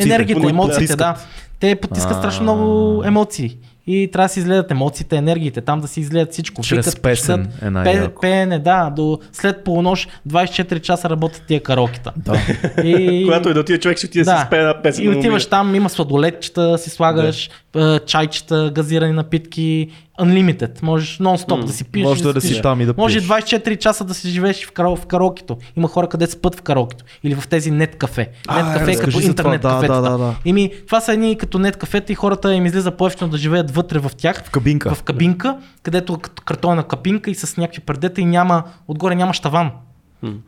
енергията, 0.00 0.48
емоциите, 0.48 0.96
да. 0.96 1.14
Те 1.60 1.76
потискат 1.76 2.16
страшно 2.16 2.42
много 2.42 3.02
емоции. 3.04 3.56
И 3.86 4.10
трябва 4.12 4.24
да 4.24 4.28
си 4.28 4.38
излеят 4.40 4.70
емоциите, 4.70 5.16
енергиите, 5.16 5.60
там 5.60 5.80
да 5.80 5.88
си 5.88 6.00
излеят 6.00 6.32
всичко. 6.32 6.62
Чрез 6.62 6.86
Викат, 6.86 7.02
песен 7.02 7.44
четат, 7.44 7.62
е 7.62 7.70
най-яко. 7.70 8.20
пеене, 8.20 8.58
да, 8.58 8.90
до 8.90 9.18
след 9.32 9.64
полунощ 9.64 10.10
24 10.28 10.80
часа 10.80 11.10
работят 11.10 11.42
тия 11.48 11.62
караокета. 11.62 12.12
Да. 12.16 12.40
И... 12.84 13.22
Когато 13.26 13.48
и 13.48 13.54
да 13.54 13.60
отиде 13.60 13.80
човек, 13.80 13.98
ще 13.98 14.06
отиде 14.06 14.24
да 14.24 14.38
си 14.38 14.46
спее 14.46 14.60
една 14.60 14.82
песен. 14.82 15.04
И 15.04 15.08
да 15.08 15.18
отиваш 15.18 15.46
там, 15.46 15.74
има 15.74 15.88
сладолетчета, 15.88 16.78
си 16.78 16.90
слагаш 16.90 17.50
а, 17.74 17.98
чайчета, 17.98 18.72
газирани 18.74 19.12
напитки, 19.12 19.88
unlimited. 20.20 20.82
Можеш 20.82 21.18
нон-стоп 21.18 21.60
М, 21.60 21.64
да 21.66 21.72
си 21.72 21.84
пиеш. 21.84 22.04
Може 22.04 22.22
да 22.22 22.40
спиш. 22.40 22.56
си 22.56 22.62
там 22.62 22.80
и 22.80 22.86
да 22.86 22.94
Може 22.96 23.18
пиеш. 23.18 23.28
24 23.28 23.78
часа 23.78 24.04
да 24.04 24.14
си 24.14 24.28
живееш 24.28 24.66
в, 24.66 24.72
карао, 24.72 24.96
в 24.96 25.06
караокето. 25.06 25.56
Има 25.76 25.88
хора, 25.88 26.08
къде 26.08 26.26
спът 26.26 26.54
в 26.54 26.62
караокето. 26.62 27.04
Или 27.22 27.34
в 27.34 27.48
тези 27.48 27.70
нет 27.70 27.96
кафе. 27.96 28.30
Нет 28.54 28.64
кафе 28.78 28.92
е 28.92 28.96
като 28.96 29.20
интернет 29.20 29.60
това. 29.60 29.74
Да, 29.74 29.76
кафетата. 29.76 30.02
да, 30.02 30.10
да, 30.10 30.18
да. 30.18 30.34
Ими, 30.44 30.70
това 30.86 31.00
са 31.00 31.12
едни 31.12 31.38
като 31.38 31.58
нет 31.58 31.76
кафета 31.76 32.12
и 32.12 32.14
хората 32.14 32.54
им 32.54 32.66
излиза 32.66 32.90
по-ефтино 32.90 33.30
да 33.30 33.36
живеят 33.36 33.70
вътре 33.70 33.98
в 33.98 34.10
тях. 34.16 34.44
В 34.44 34.50
кабинка. 34.50 34.94
В 34.94 35.02
кабинка, 35.02 35.58
където 35.82 36.12
е 36.12 36.16
като 36.20 36.42
картонна 36.42 36.82
кабинка 36.82 37.30
и 37.30 37.34
с 37.34 37.56
някакви 37.56 37.80
предета 37.80 38.20
и 38.20 38.24
няма, 38.24 38.62
отгоре 38.88 39.14
нямаш 39.14 39.40
таван. 39.40 39.70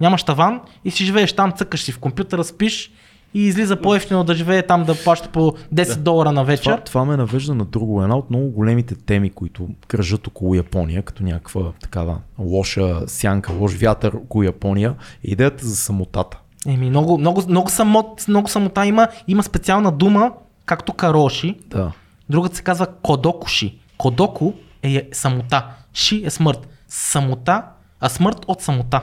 Нямаш 0.00 0.22
таван 0.22 0.60
и 0.84 0.90
си 0.90 1.04
живееш 1.04 1.32
там, 1.32 1.52
цъкаш 1.52 1.82
си 1.82 1.92
в 1.92 1.98
компютъра, 1.98 2.44
спиш 2.44 2.90
и 3.36 3.46
излиза 3.46 3.76
по-ефтино 3.76 4.24
да 4.24 4.34
живее 4.34 4.62
там 4.62 4.84
да 4.84 4.94
плаща 5.04 5.28
по 5.28 5.54
10 5.74 5.96
долара 5.96 6.32
на 6.32 6.44
вечер. 6.44 6.70
Това, 6.70 6.80
това 6.80 7.04
ме 7.04 7.16
навежда 7.16 7.54
на 7.54 7.64
друго. 7.64 8.02
Една 8.02 8.16
от 8.16 8.30
много 8.30 8.50
големите 8.50 8.94
теми, 8.94 9.30
които 9.30 9.68
кръжат 9.88 10.26
около 10.26 10.54
Япония, 10.54 11.02
като 11.02 11.22
някаква 11.22 11.72
такава 11.80 12.18
лоша 12.38 13.00
сянка, 13.06 13.52
лош 13.52 13.74
вятър 13.74 14.12
около 14.12 14.42
Япония, 14.42 14.94
е 15.24 15.30
идеята 15.30 15.66
за 15.66 15.76
самотата. 15.76 16.38
Еми, 16.66 16.90
много, 16.90 17.18
много, 17.18 17.42
много, 17.48 17.70
самот, 17.70 18.28
много 18.28 18.48
самота 18.48 18.86
има. 18.86 19.08
Има 19.28 19.42
специална 19.42 19.92
дума, 19.92 20.32
както 20.66 20.92
кароши. 20.92 21.56
Да. 21.66 21.92
Другата 22.30 22.56
се 22.56 22.62
казва 22.62 22.86
кодокуши. 22.86 23.78
Кодоку 23.98 24.52
е 24.82 25.08
самота. 25.12 25.66
Ши 25.94 26.22
е 26.24 26.30
смърт. 26.30 26.68
Самота, 26.88 27.64
а 28.00 28.08
смърт 28.08 28.44
от 28.48 28.62
самота. 28.62 29.02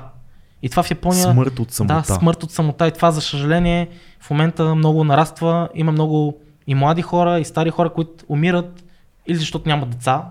И 0.63 0.69
това 0.69 0.83
в 0.83 0.91
Япония... 0.91 1.23
Смърт 1.23 1.59
от 1.59 1.71
самота. 1.71 2.03
Да, 2.07 2.13
смърт 2.13 2.43
от 2.43 2.51
самота. 2.51 2.87
И 2.87 2.91
това, 2.91 3.11
за 3.11 3.21
съжаление, 3.21 3.89
в 4.23 4.29
момента 4.29 4.75
много 4.75 5.03
нараства. 5.03 5.69
Има 5.75 5.91
много 5.91 6.39
и 6.67 6.75
млади 6.75 7.01
хора, 7.01 7.39
и 7.39 7.45
стари 7.45 7.69
хора, 7.69 7.89
които 7.89 8.25
умират 8.29 8.83
или 9.27 9.37
защото 9.37 9.69
нямат 9.69 9.89
деца, 9.89 10.25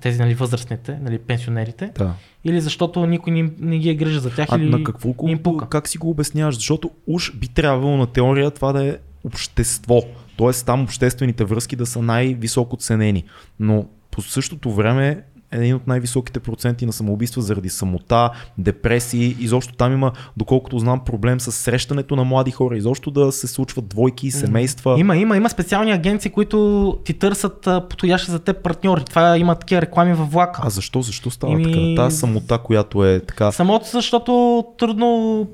тези 0.00 0.18
нали, 0.18 0.34
възрастните, 0.34 0.98
нали, 1.02 1.18
пенсионерите, 1.18 1.92
да. 1.98 2.14
или 2.44 2.60
защото 2.60 3.06
никой 3.06 3.32
не, 3.32 3.50
не 3.58 3.78
ги 3.78 3.90
е 3.90 3.94
грижа 3.94 4.20
за 4.20 4.34
тях 4.34 4.48
А 4.50 4.56
или 4.56 4.68
на 4.68 4.84
какво 4.84 5.14
не 5.22 5.32
им 5.32 5.42
пука. 5.42 5.68
как 5.68 5.88
си 5.88 5.98
го 5.98 6.10
обясняваш? 6.10 6.54
Защото 6.54 6.90
уж 7.06 7.36
би 7.36 7.48
трябвало 7.48 7.96
на 7.96 8.06
теория 8.06 8.50
това 8.50 8.72
да 8.72 8.86
е 8.86 8.96
общество. 9.24 10.02
Тоест 10.36 10.66
там 10.66 10.82
обществените 10.82 11.44
връзки 11.44 11.76
да 11.76 11.86
са 11.86 12.02
най-високо 12.02 12.76
ценени. 12.76 13.24
Но 13.60 13.86
по 14.10 14.22
същото 14.22 14.72
време 14.72 15.22
един 15.52 15.74
от 15.74 15.86
най-високите 15.86 16.40
проценти 16.40 16.86
на 16.86 16.92
самоубийства 16.92 17.42
заради 17.42 17.68
самота, 17.68 18.30
депресии. 18.58 19.36
Изобщо 19.40 19.74
там 19.74 19.92
има, 19.92 20.12
доколкото 20.36 20.78
знам, 20.78 21.00
проблем 21.04 21.40
с 21.40 21.52
срещането 21.52 22.16
на 22.16 22.24
млади 22.24 22.50
хора. 22.50 22.76
Изобщо 22.76 23.10
да 23.10 23.32
се 23.32 23.46
случват 23.46 23.88
двойки, 23.88 24.30
семейства. 24.30 24.94
Има, 24.98 25.16
има, 25.16 25.36
има 25.36 25.50
специални 25.50 25.92
агенции, 25.92 26.30
които 26.30 26.98
ти 27.04 27.14
търсят 27.14 27.68
подходящи 27.88 28.30
за 28.30 28.38
теб 28.38 28.62
партньори. 28.62 29.04
Това 29.04 29.38
има 29.38 29.54
такива 29.54 29.82
реклами 29.82 30.14
във 30.14 30.32
влака. 30.32 30.60
А 30.64 30.70
защо? 30.70 31.02
Защо 31.02 31.30
става 31.30 31.52
Ими- 31.52 31.94
така? 31.94 32.04
Тази 32.04 32.16
самота, 32.16 32.58
която 32.58 33.04
е 33.04 33.20
така... 33.20 33.52
Самото, 33.52 33.86
защото 33.92 34.64
трудно 34.78 35.46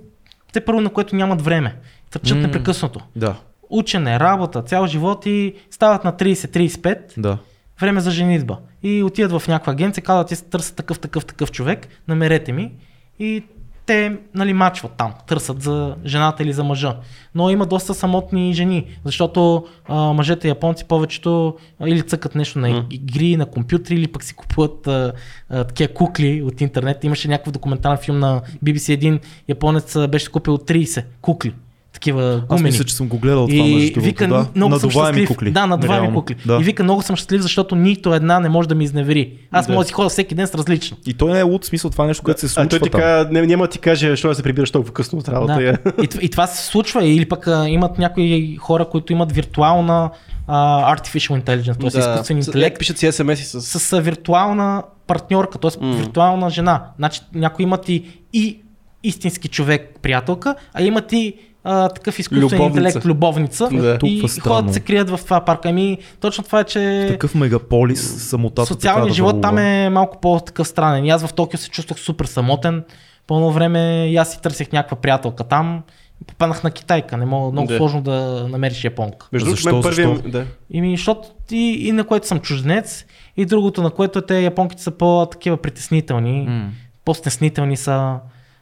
те 0.52 0.60
първо 0.64 0.81
на 0.81 0.90
което 0.90 1.16
нямат 1.16 1.43
време. 1.43 1.77
Търчат 2.10 2.36
М. 2.36 2.43
непрекъснато. 2.43 3.01
Да, 3.16 3.36
Учене, 3.70 4.20
работа, 4.20 4.62
цял 4.62 4.86
живот 4.86 5.27
и 5.27 5.55
стават 5.70 6.05
на 6.05 6.12
30-35, 6.12 6.98
да. 7.16 7.39
Време 7.81 8.01
за 8.01 8.11
женитба. 8.11 8.59
И 8.82 9.03
отиват 9.03 9.43
в 9.43 9.48
някаква 9.48 9.73
агенция, 9.73 10.05
казват, 10.05 10.28
ти 10.28 10.51
търсят 10.51 10.77
такъв, 10.77 10.98
такъв, 10.98 11.24
такъв 11.24 11.51
човек, 11.53 11.89
намерете 12.09 12.53
ми. 12.53 12.73
И 13.19 13.43
те 13.86 14.16
нали, 14.35 14.53
мачват 14.53 14.93
там, 14.93 15.15
търсят 15.27 15.62
за 15.62 15.97
жената 16.05 16.43
или 16.43 16.53
за 16.53 16.65
мъжа. 16.65 16.97
Но 17.35 17.51
има 17.51 17.66
доста 17.66 17.94
самотни 17.94 18.55
жени, 18.55 18.86
защото 19.05 19.66
а, 19.89 20.12
мъжете 20.12 20.48
японци 20.48 20.85
повечето 20.85 21.57
а, 21.81 21.89
или 21.89 22.03
цъкат 22.03 22.35
нещо 22.35 22.59
на 22.59 22.85
игри, 22.90 23.36
на 23.36 23.47
компютри, 23.47 23.94
или 23.94 24.07
пък 24.07 24.24
си 24.24 24.35
купуват 24.35 24.86
а, 24.86 25.12
а, 25.48 25.65
такива 25.65 25.94
кукли 25.94 26.43
от 26.43 26.61
интернет. 26.61 27.05
Имаше 27.05 27.28
някакъв 27.28 27.53
документален 27.53 27.98
филм 27.98 28.19
на 28.19 28.43
BBC, 28.65 28.93
един 28.93 29.20
японец 29.48 30.09
беше 30.09 30.32
купил 30.32 30.59
30 30.59 31.05
кукли, 31.20 31.55
такива 31.97 32.35
Аз 32.35 32.40
гумени. 32.48 32.62
мисля, 32.64 32.85
че 32.85 32.94
съм 32.94 33.09
го 33.09 33.18
гледал 33.18 33.47
това 33.47 33.56
И 33.56 33.62
между 33.64 33.78
другото. 33.85 34.01
вика, 34.01 34.28
да. 34.28 34.47
много 34.55 34.74
съм 34.74 34.86
Надуваеми 34.89 35.12
щастлив. 35.14 35.28
кукли. 35.28 35.51
Да, 35.51 35.66
надуваеми 35.66 36.02
Реално. 36.02 36.20
кукли. 36.20 36.36
Да. 36.47 36.59
И 36.60 36.64
вика, 36.64 36.82
много 36.82 37.02
съм 37.02 37.16
щастлив, 37.16 37.43
защото 37.43 37.74
нито 37.77 38.14
една 38.14 38.40
не 38.40 38.48
може 38.48 38.68
да 38.68 38.74
ми 38.74 38.85
изневери. 38.85 39.32
Аз 39.51 39.66
Да. 39.66 39.73
мога 39.73 39.85
да 39.85 39.89
си 39.89 39.93
ходя 39.93 40.09
всеки 40.09 40.35
ден 40.35 40.47
с 40.47 40.55
различно. 40.55 40.97
И 41.06 41.14
той 41.14 41.32
не 41.32 41.39
е 41.39 41.43
луд, 41.43 41.64
смисъл 41.64 41.90
това 41.90 42.05
е 42.05 42.09
нещо, 42.09 42.23
което 42.23 42.40
се 42.40 42.47
А 42.47 42.48
случва 42.48 42.68
той 42.70 42.90
ти 43.28 43.32
не, 43.32 43.43
няма 43.43 43.64
да 43.64 43.70
ти 43.70 43.78
каже, 43.78 44.09
защо 44.09 44.28
да 44.28 44.35
се 44.35 44.43
прибираш 44.43 44.70
толкова 44.70 44.94
късно 44.94 45.18
от 45.18 45.28
работа. 45.28 45.55
Да. 45.55 45.93
И, 46.02 46.09
и 46.20 46.28
това 46.28 46.47
се 46.47 46.66
случва. 46.66 47.05
Или 47.05 47.24
пък 47.24 47.47
а, 47.47 47.68
имат 47.68 47.98
някои 47.98 48.27
хора, 48.56 48.85
които 48.85 49.12
имат 49.12 49.32
виртуална 49.32 50.10
а, 50.47 50.97
artificial 50.97 51.43
intelligence, 51.43 51.81
т.е. 51.93 52.01
изкуствен 52.01 52.43
С- 52.43 52.47
интелект, 52.47 52.78
Пишат 52.78 52.98
си 52.98 53.12
смс 53.12 53.39
с... 53.40 53.60
с 53.81 53.93
а, 53.93 54.01
виртуална 54.01 54.82
партньорка, 55.06 55.59
т.е. 55.59 55.85
М. 55.85 55.97
виртуална 55.97 56.51
жена. 56.51 56.85
Значи 56.97 57.20
някои 57.35 57.62
имат 57.62 57.89
и, 57.89 58.05
и 58.32 58.60
истински 59.02 59.48
човек, 59.48 59.98
приятелка, 60.02 60.55
а 60.74 60.82
имат 60.82 61.12
и 61.12 61.35
а, 61.68 61.88
такъв 61.88 62.18
изкуствен 62.18 62.43
Любовница. 62.44 62.66
интелект, 62.80 63.05
любовница. 63.06 63.68
Да. 63.72 63.98
И, 64.05 64.28
ходят 64.40 64.74
се 64.74 64.80
крият 64.80 65.10
в 65.10 65.20
това 65.24 65.40
парка. 65.40 65.68
Ами, 65.68 65.98
точно 66.20 66.44
това 66.44 66.60
е, 66.60 66.64
че... 66.64 67.06
Такъв 67.10 67.34
мегаполис, 67.34 68.28
самотата 68.28 68.66
Социалният 68.66 69.09
да 69.09 69.14
живот 69.14 69.40
там 69.43 69.59
е 69.59 69.90
малко 69.90 70.20
по-такъв 70.20 70.68
странен. 70.68 71.05
И 71.05 71.10
аз 71.10 71.26
в 71.26 71.32
Токио 71.34 71.59
се 71.59 71.70
чувствах 71.70 71.98
супер 71.98 72.24
самотен. 72.24 72.84
По 73.26 73.34
едно 73.36 73.51
време 73.51 74.06
и 74.09 74.16
аз 74.16 74.32
си 74.32 74.43
търсех 74.43 74.72
някаква 74.72 74.97
приятелка 74.97 75.44
там. 75.44 75.82
Попаднах 76.26 76.62
на 76.62 76.70
китайка. 76.70 77.16
Не 77.16 77.26
мога, 77.26 77.52
много 77.52 77.68
Да. 77.68 77.76
сложно 77.76 78.02
да 78.02 78.47
намериш 78.51 78.84
японка. 78.84 79.26
Между 79.32 79.47
другото, 79.47 79.62
Защо? 79.62 79.80
първия... 79.82 80.09
Защо? 80.09 80.28
Да. 80.28 80.44
И 80.70 80.80
ми, 80.80 80.97
защото 80.97 81.28
и, 81.51 81.88
и 81.88 81.93
на 81.93 82.05
което 82.05 82.26
съм 82.26 82.40
чужденец, 82.40 83.05
и 83.36 83.44
другото, 83.44 83.82
на 83.82 83.90
което 83.90 84.22
те 84.22 84.40
японките 84.40 84.82
са 84.82 84.90
по-такива 84.90 85.56
притеснителни, 85.56 86.47
М. 86.48 86.70
по-стеснителни 87.05 87.76
са. 87.76 88.14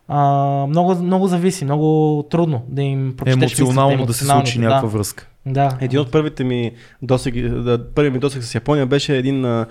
А, 0.09 0.66
много, 0.66 0.94
много 0.94 1.26
зависи, 1.26 1.64
много 1.64 2.22
трудно 2.31 2.62
да 2.68 2.82
им 2.82 3.14
прочетеш 3.16 3.59
Емоционално 3.59 3.90
мислите, 3.90 4.06
да 4.06 4.14
се 4.14 4.24
случи 4.24 4.59
някаква 4.59 4.89
връзка. 4.89 5.28
Да. 5.47 5.78
Един 5.81 6.01
от 6.01 6.12
първите 6.12 6.44
ми 6.44 6.72
досеги, 7.02 7.43
да, 7.43 7.93
първият 7.94 8.14
ми 8.14 8.20
досег 8.20 8.43
с 8.44 8.55
Япония 8.55 8.86
беше 8.86 9.16
един 9.16 9.44
а, 9.44 9.66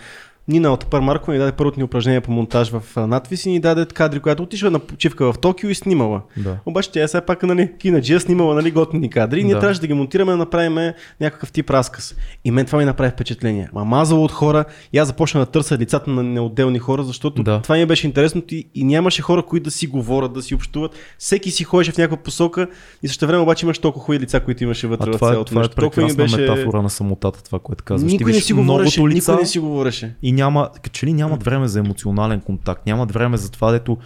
Нина 0.47 0.73
от 0.73 0.85
Пармарко 0.85 1.31
ни 1.31 1.37
даде 1.37 1.51
първото 1.51 1.79
ни 1.79 1.83
упражнение 1.83 2.21
по 2.21 2.31
монтаж 2.31 2.69
в 2.71 3.07
надвис 3.07 3.45
и 3.45 3.49
ни 3.49 3.59
даде 3.59 3.85
кадри, 3.85 4.19
която 4.19 4.43
отишла 4.43 4.69
на 4.71 4.79
почивка 4.79 5.33
в 5.33 5.39
Токио 5.39 5.69
и 5.69 5.75
снимала. 5.75 6.21
Да. 6.37 6.57
Обаче 6.65 6.91
тя 6.91 7.03
е 7.03 7.07
все 7.07 7.21
пак 7.21 7.43
нали, 7.43 7.71
кинаджия, 7.79 8.19
снимала 8.19 8.55
нали, 8.55 8.71
готини 8.71 9.09
кадри 9.09 9.39
и 9.39 9.43
ние 9.43 9.53
Да. 9.53 9.59
трябваше 9.59 9.81
да 9.81 9.87
ги 9.87 9.93
монтираме, 9.93 10.31
да 10.31 10.37
направим 10.37 10.93
някакъв 11.21 11.51
тип 11.51 11.69
разказ. 11.69 12.15
И 12.45 12.51
мен 12.51 12.65
това 12.65 12.79
ми 12.79 12.85
направи 12.85 13.11
впечатление. 13.11 13.69
Ма 13.73 13.85
мазало 13.85 14.23
от 14.23 14.31
хора 14.31 14.65
и 14.93 14.97
аз 14.97 15.07
започна 15.07 15.39
да 15.39 15.45
търся 15.45 15.77
лицата 15.77 16.09
на 16.09 16.23
неотделни 16.23 16.79
хора, 16.79 17.03
защото 17.03 17.43
Да. 17.43 17.61
това 17.61 17.75
ми 17.75 17.85
беше 17.85 18.07
интересно 18.07 18.41
и, 18.51 18.69
и 18.75 18.83
нямаше 18.83 19.21
хора, 19.21 19.43
които 19.43 19.63
да 19.63 19.71
си 19.71 19.87
говорят, 19.87 20.33
да 20.33 20.41
си 20.41 20.55
общуват. 20.55 20.91
Всеки 21.17 21.51
си 21.51 21.63
ходеше 21.63 21.91
в 21.91 21.97
някаква 21.97 22.17
посока 22.17 22.67
и 23.03 23.07
също 23.07 23.27
време 23.27 23.43
обаче 23.43 23.65
имаш 23.65 23.79
толкова 23.79 24.05
хубави 24.05 24.19
лица, 24.19 24.39
които 24.39 24.63
имаше 24.63 24.87
вътре 24.87 25.09
А 25.09 25.13
в 25.13 25.15
това 25.15 25.27
е, 25.29 25.31
цялото 25.31 25.49
това 25.49 25.63
е. 25.63 25.67
Толкова 25.67 26.01
ми 26.01 26.15
прекрасна 26.15 26.37
метафора 26.37 26.81
на 26.81 26.89
самотата, 26.89 27.43
това, 27.43 27.59
което 27.59 27.83
казваш. 27.83 28.09
Ти 28.11 28.17
Никой 28.17 28.31
не 28.31 28.39
си 28.39 28.53
говореше, 28.53 29.01
лица 29.01 29.31
никой 29.31 29.41
не 29.43 29.47
си 29.47 29.59
говореше. 29.59 30.15
и 30.23 30.32
няма, 30.33 30.69
като 30.73 30.89
че 30.89 31.05
ли 31.05 31.13
нямат 31.13 31.43
време 31.43 31.67
за 31.67 31.79
емоционален 31.79 32.41
контакт, 32.41 32.85
нямат 32.85 33.11
време 33.11 33.37
за 33.37 33.51
това, 33.51 33.71
дето 33.71 33.97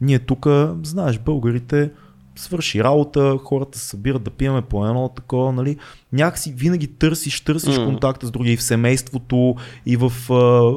ние 0.00 0.18
тук, 0.18 0.46
знаеш, 0.82 1.18
българите, 1.18 1.90
свърши 2.36 2.84
работа, 2.84 3.38
хората 3.44 3.78
се 3.78 3.88
събират 3.88 4.22
да 4.22 4.30
пиеме 4.30 4.62
по 4.62 4.86
едно 4.86 5.08
такова, 5.08 5.52
нали? 5.52 5.76
Някакси 6.12 6.52
винаги 6.52 6.86
търсиш, 6.86 7.40
търсиш 7.40 7.78
М. 7.78 7.84
контакта 7.84 8.26
с 8.26 8.30
други 8.30 8.52
и 8.52 8.56
в 8.56 8.62
семейството, 8.62 9.54
и 9.86 9.96
в 9.96 10.12
а, 10.32 10.72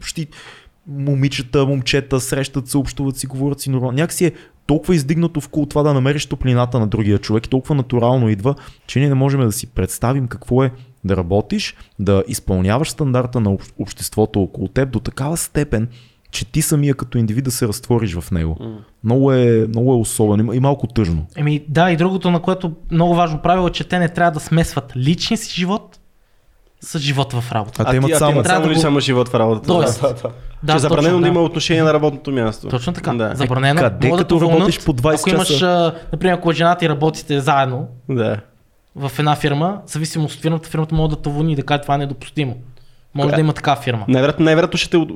почти 0.00 0.26
момичета, 0.86 1.66
момчета, 1.66 2.20
срещат 2.20 2.68
се, 2.68 2.78
общуват 2.78 3.16
си, 3.16 3.26
говорят 3.26 3.60
си 3.60 3.70
нормално. 3.70 3.96
Някакси 3.96 4.24
е 4.24 4.32
толкова 4.66 4.94
издигнато 4.94 5.40
в 5.40 5.48
кул 5.48 5.66
това 5.66 5.82
да 5.82 5.94
намериш 5.94 6.26
топлината 6.26 6.80
на 6.80 6.86
другия 6.86 7.18
човек 7.18 7.46
и 7.46 7.50
толкова 7.50 7.74
натурално 7.74 8.28
идва, 8.28 8.54
че 8.86 8.98
ние 8.98 9.08
не 9.08 9.14
можем 9.14 9.40
да 9.40 9.52
си 9.52 9.66
представим 9.66 10.26
какво 10.26 10.64
е 10.64 10.72
да 11.04 11.16
работиш, 11.16 11.74
да 11.98 12.24
изпълняваш 12.28 12.90
стандарта 12.90 13.40
на 13.40 13.50
об- 13.50 13.62
обществото 13.78 14.42
около 14.42 14.68
теб 14.68 14.90
до 14.90 15.00
такава 15.00 15.36
степен, 15.36 15.88
че 16.30 16.44
ти 16.44 16.62
самия 16.62 16.94
като 16.94 17.18
индивид 17.18 17.44
да 17.44 17.50
се 17.50 17.68
разтвориш 17.68 18.14
в 18.14 18.30
него. 18.30 18.56
Много 19.04 19.32
е, 19.32 19.66
много 19.68 19.92
е 19.92 19.96
особено 19.96 20.52
и 20.52 20.60
малко 20.60 20.86
тъжно. 20.86 21.26
Еми 21.36 21.64
да, 21.68 21.90
и 21.90 21.96
другото, 21.96 22.30
на 22.30 22.42
което 22.42 22.72
много 22.90 23.14
важно 23.14 23.38
правило 23.38 23.66
е, 23.66 23.72
че 23.72 23.84
те 23.84 23.98
не 23.98 24.08
трябва 24.08 24.30
да 24.30 24.40
смесват 24.40 24.92
личния 24.96 25.38
си 25.38 25.54
живот 25.54 25.98
с 26.80 26.98
живота 26.98 27.40
в 27.40 27.52
работа. 27.52 27.82
А, 27.86 27.90
те 27.90 27.96
имат 27.96 28.12
а 28.12 28.16
само... 28.18 28.44
само 28.44 28.62
да 28.62 28.70
ли 28.70 28.74
го- 28.74 28.80
само 28.80 29.00
живот 29.00 29.28
в 29.28 29.34
работата. 29.34 29.66
Тоест, 29.66 30.00
да, 30.00 30.08
да, 30.08 30.14
да. 30.14 30.30
Да, 30.62 30.72
че 30.72 30.76
е 30.76 30.78
забранено 30.78 31.08
точно, 31.08 31.18
да 31.18 31.22
да. 31.22 31.28
има 31.28 31.40
отношение 31.40 31.82
на 31.82 31.92
работното 31.94 32.32
място. 32.32 32.68
Точно 32.68 32.92
така. 32.92 33.12
Да. 33.12 33.32
Забранено. 33.34 33.80
Къде, 33.80 34.08
Могат 34.08 34.20
като 34.20 34.38
да 34.38 34.46
работиш 34.46 34.84
по 34.84 34.92
20 34.92 35.18
ако 35.20 35.30
имаш, 35.30 35.48
часа? 35.48 35.66
а, 35.66 36.08
например, 36.12 36.34
ако 36.34 36.52
жена 36.52 36.74
ти 36.74 36.88
работите 36.88 37.40
заедно 37.40 37.88
Да. 38.08 38.40
В 38.96 39.12
една 39.18 39.36
фирма, 39.36 39.80
зависимост 39.86 40.34
от 40.34 40.42
фирмата, 40.42 40.68
фирмата 40.68 40.94
може 40.94 41.10
да 41.10 41.22
те 41.22 41.28
уволни 41.28 41.52
и 41.52 41.56
да 41.56 41.62
каже 41.62 41.82
това 41.82 41.94
е 41.94 41.98
недопустимо. 41.98 42.56
Може 43.14 43.34
да 43.34 43.40
има 43.40 43.52
такава 43.52 43.80
фирма. 43.80 44.04
Най-вероятно, 44.08 44.44
най-вероятно 44.44 44.78
ще 44.78 44.90
те, 44.90 45.06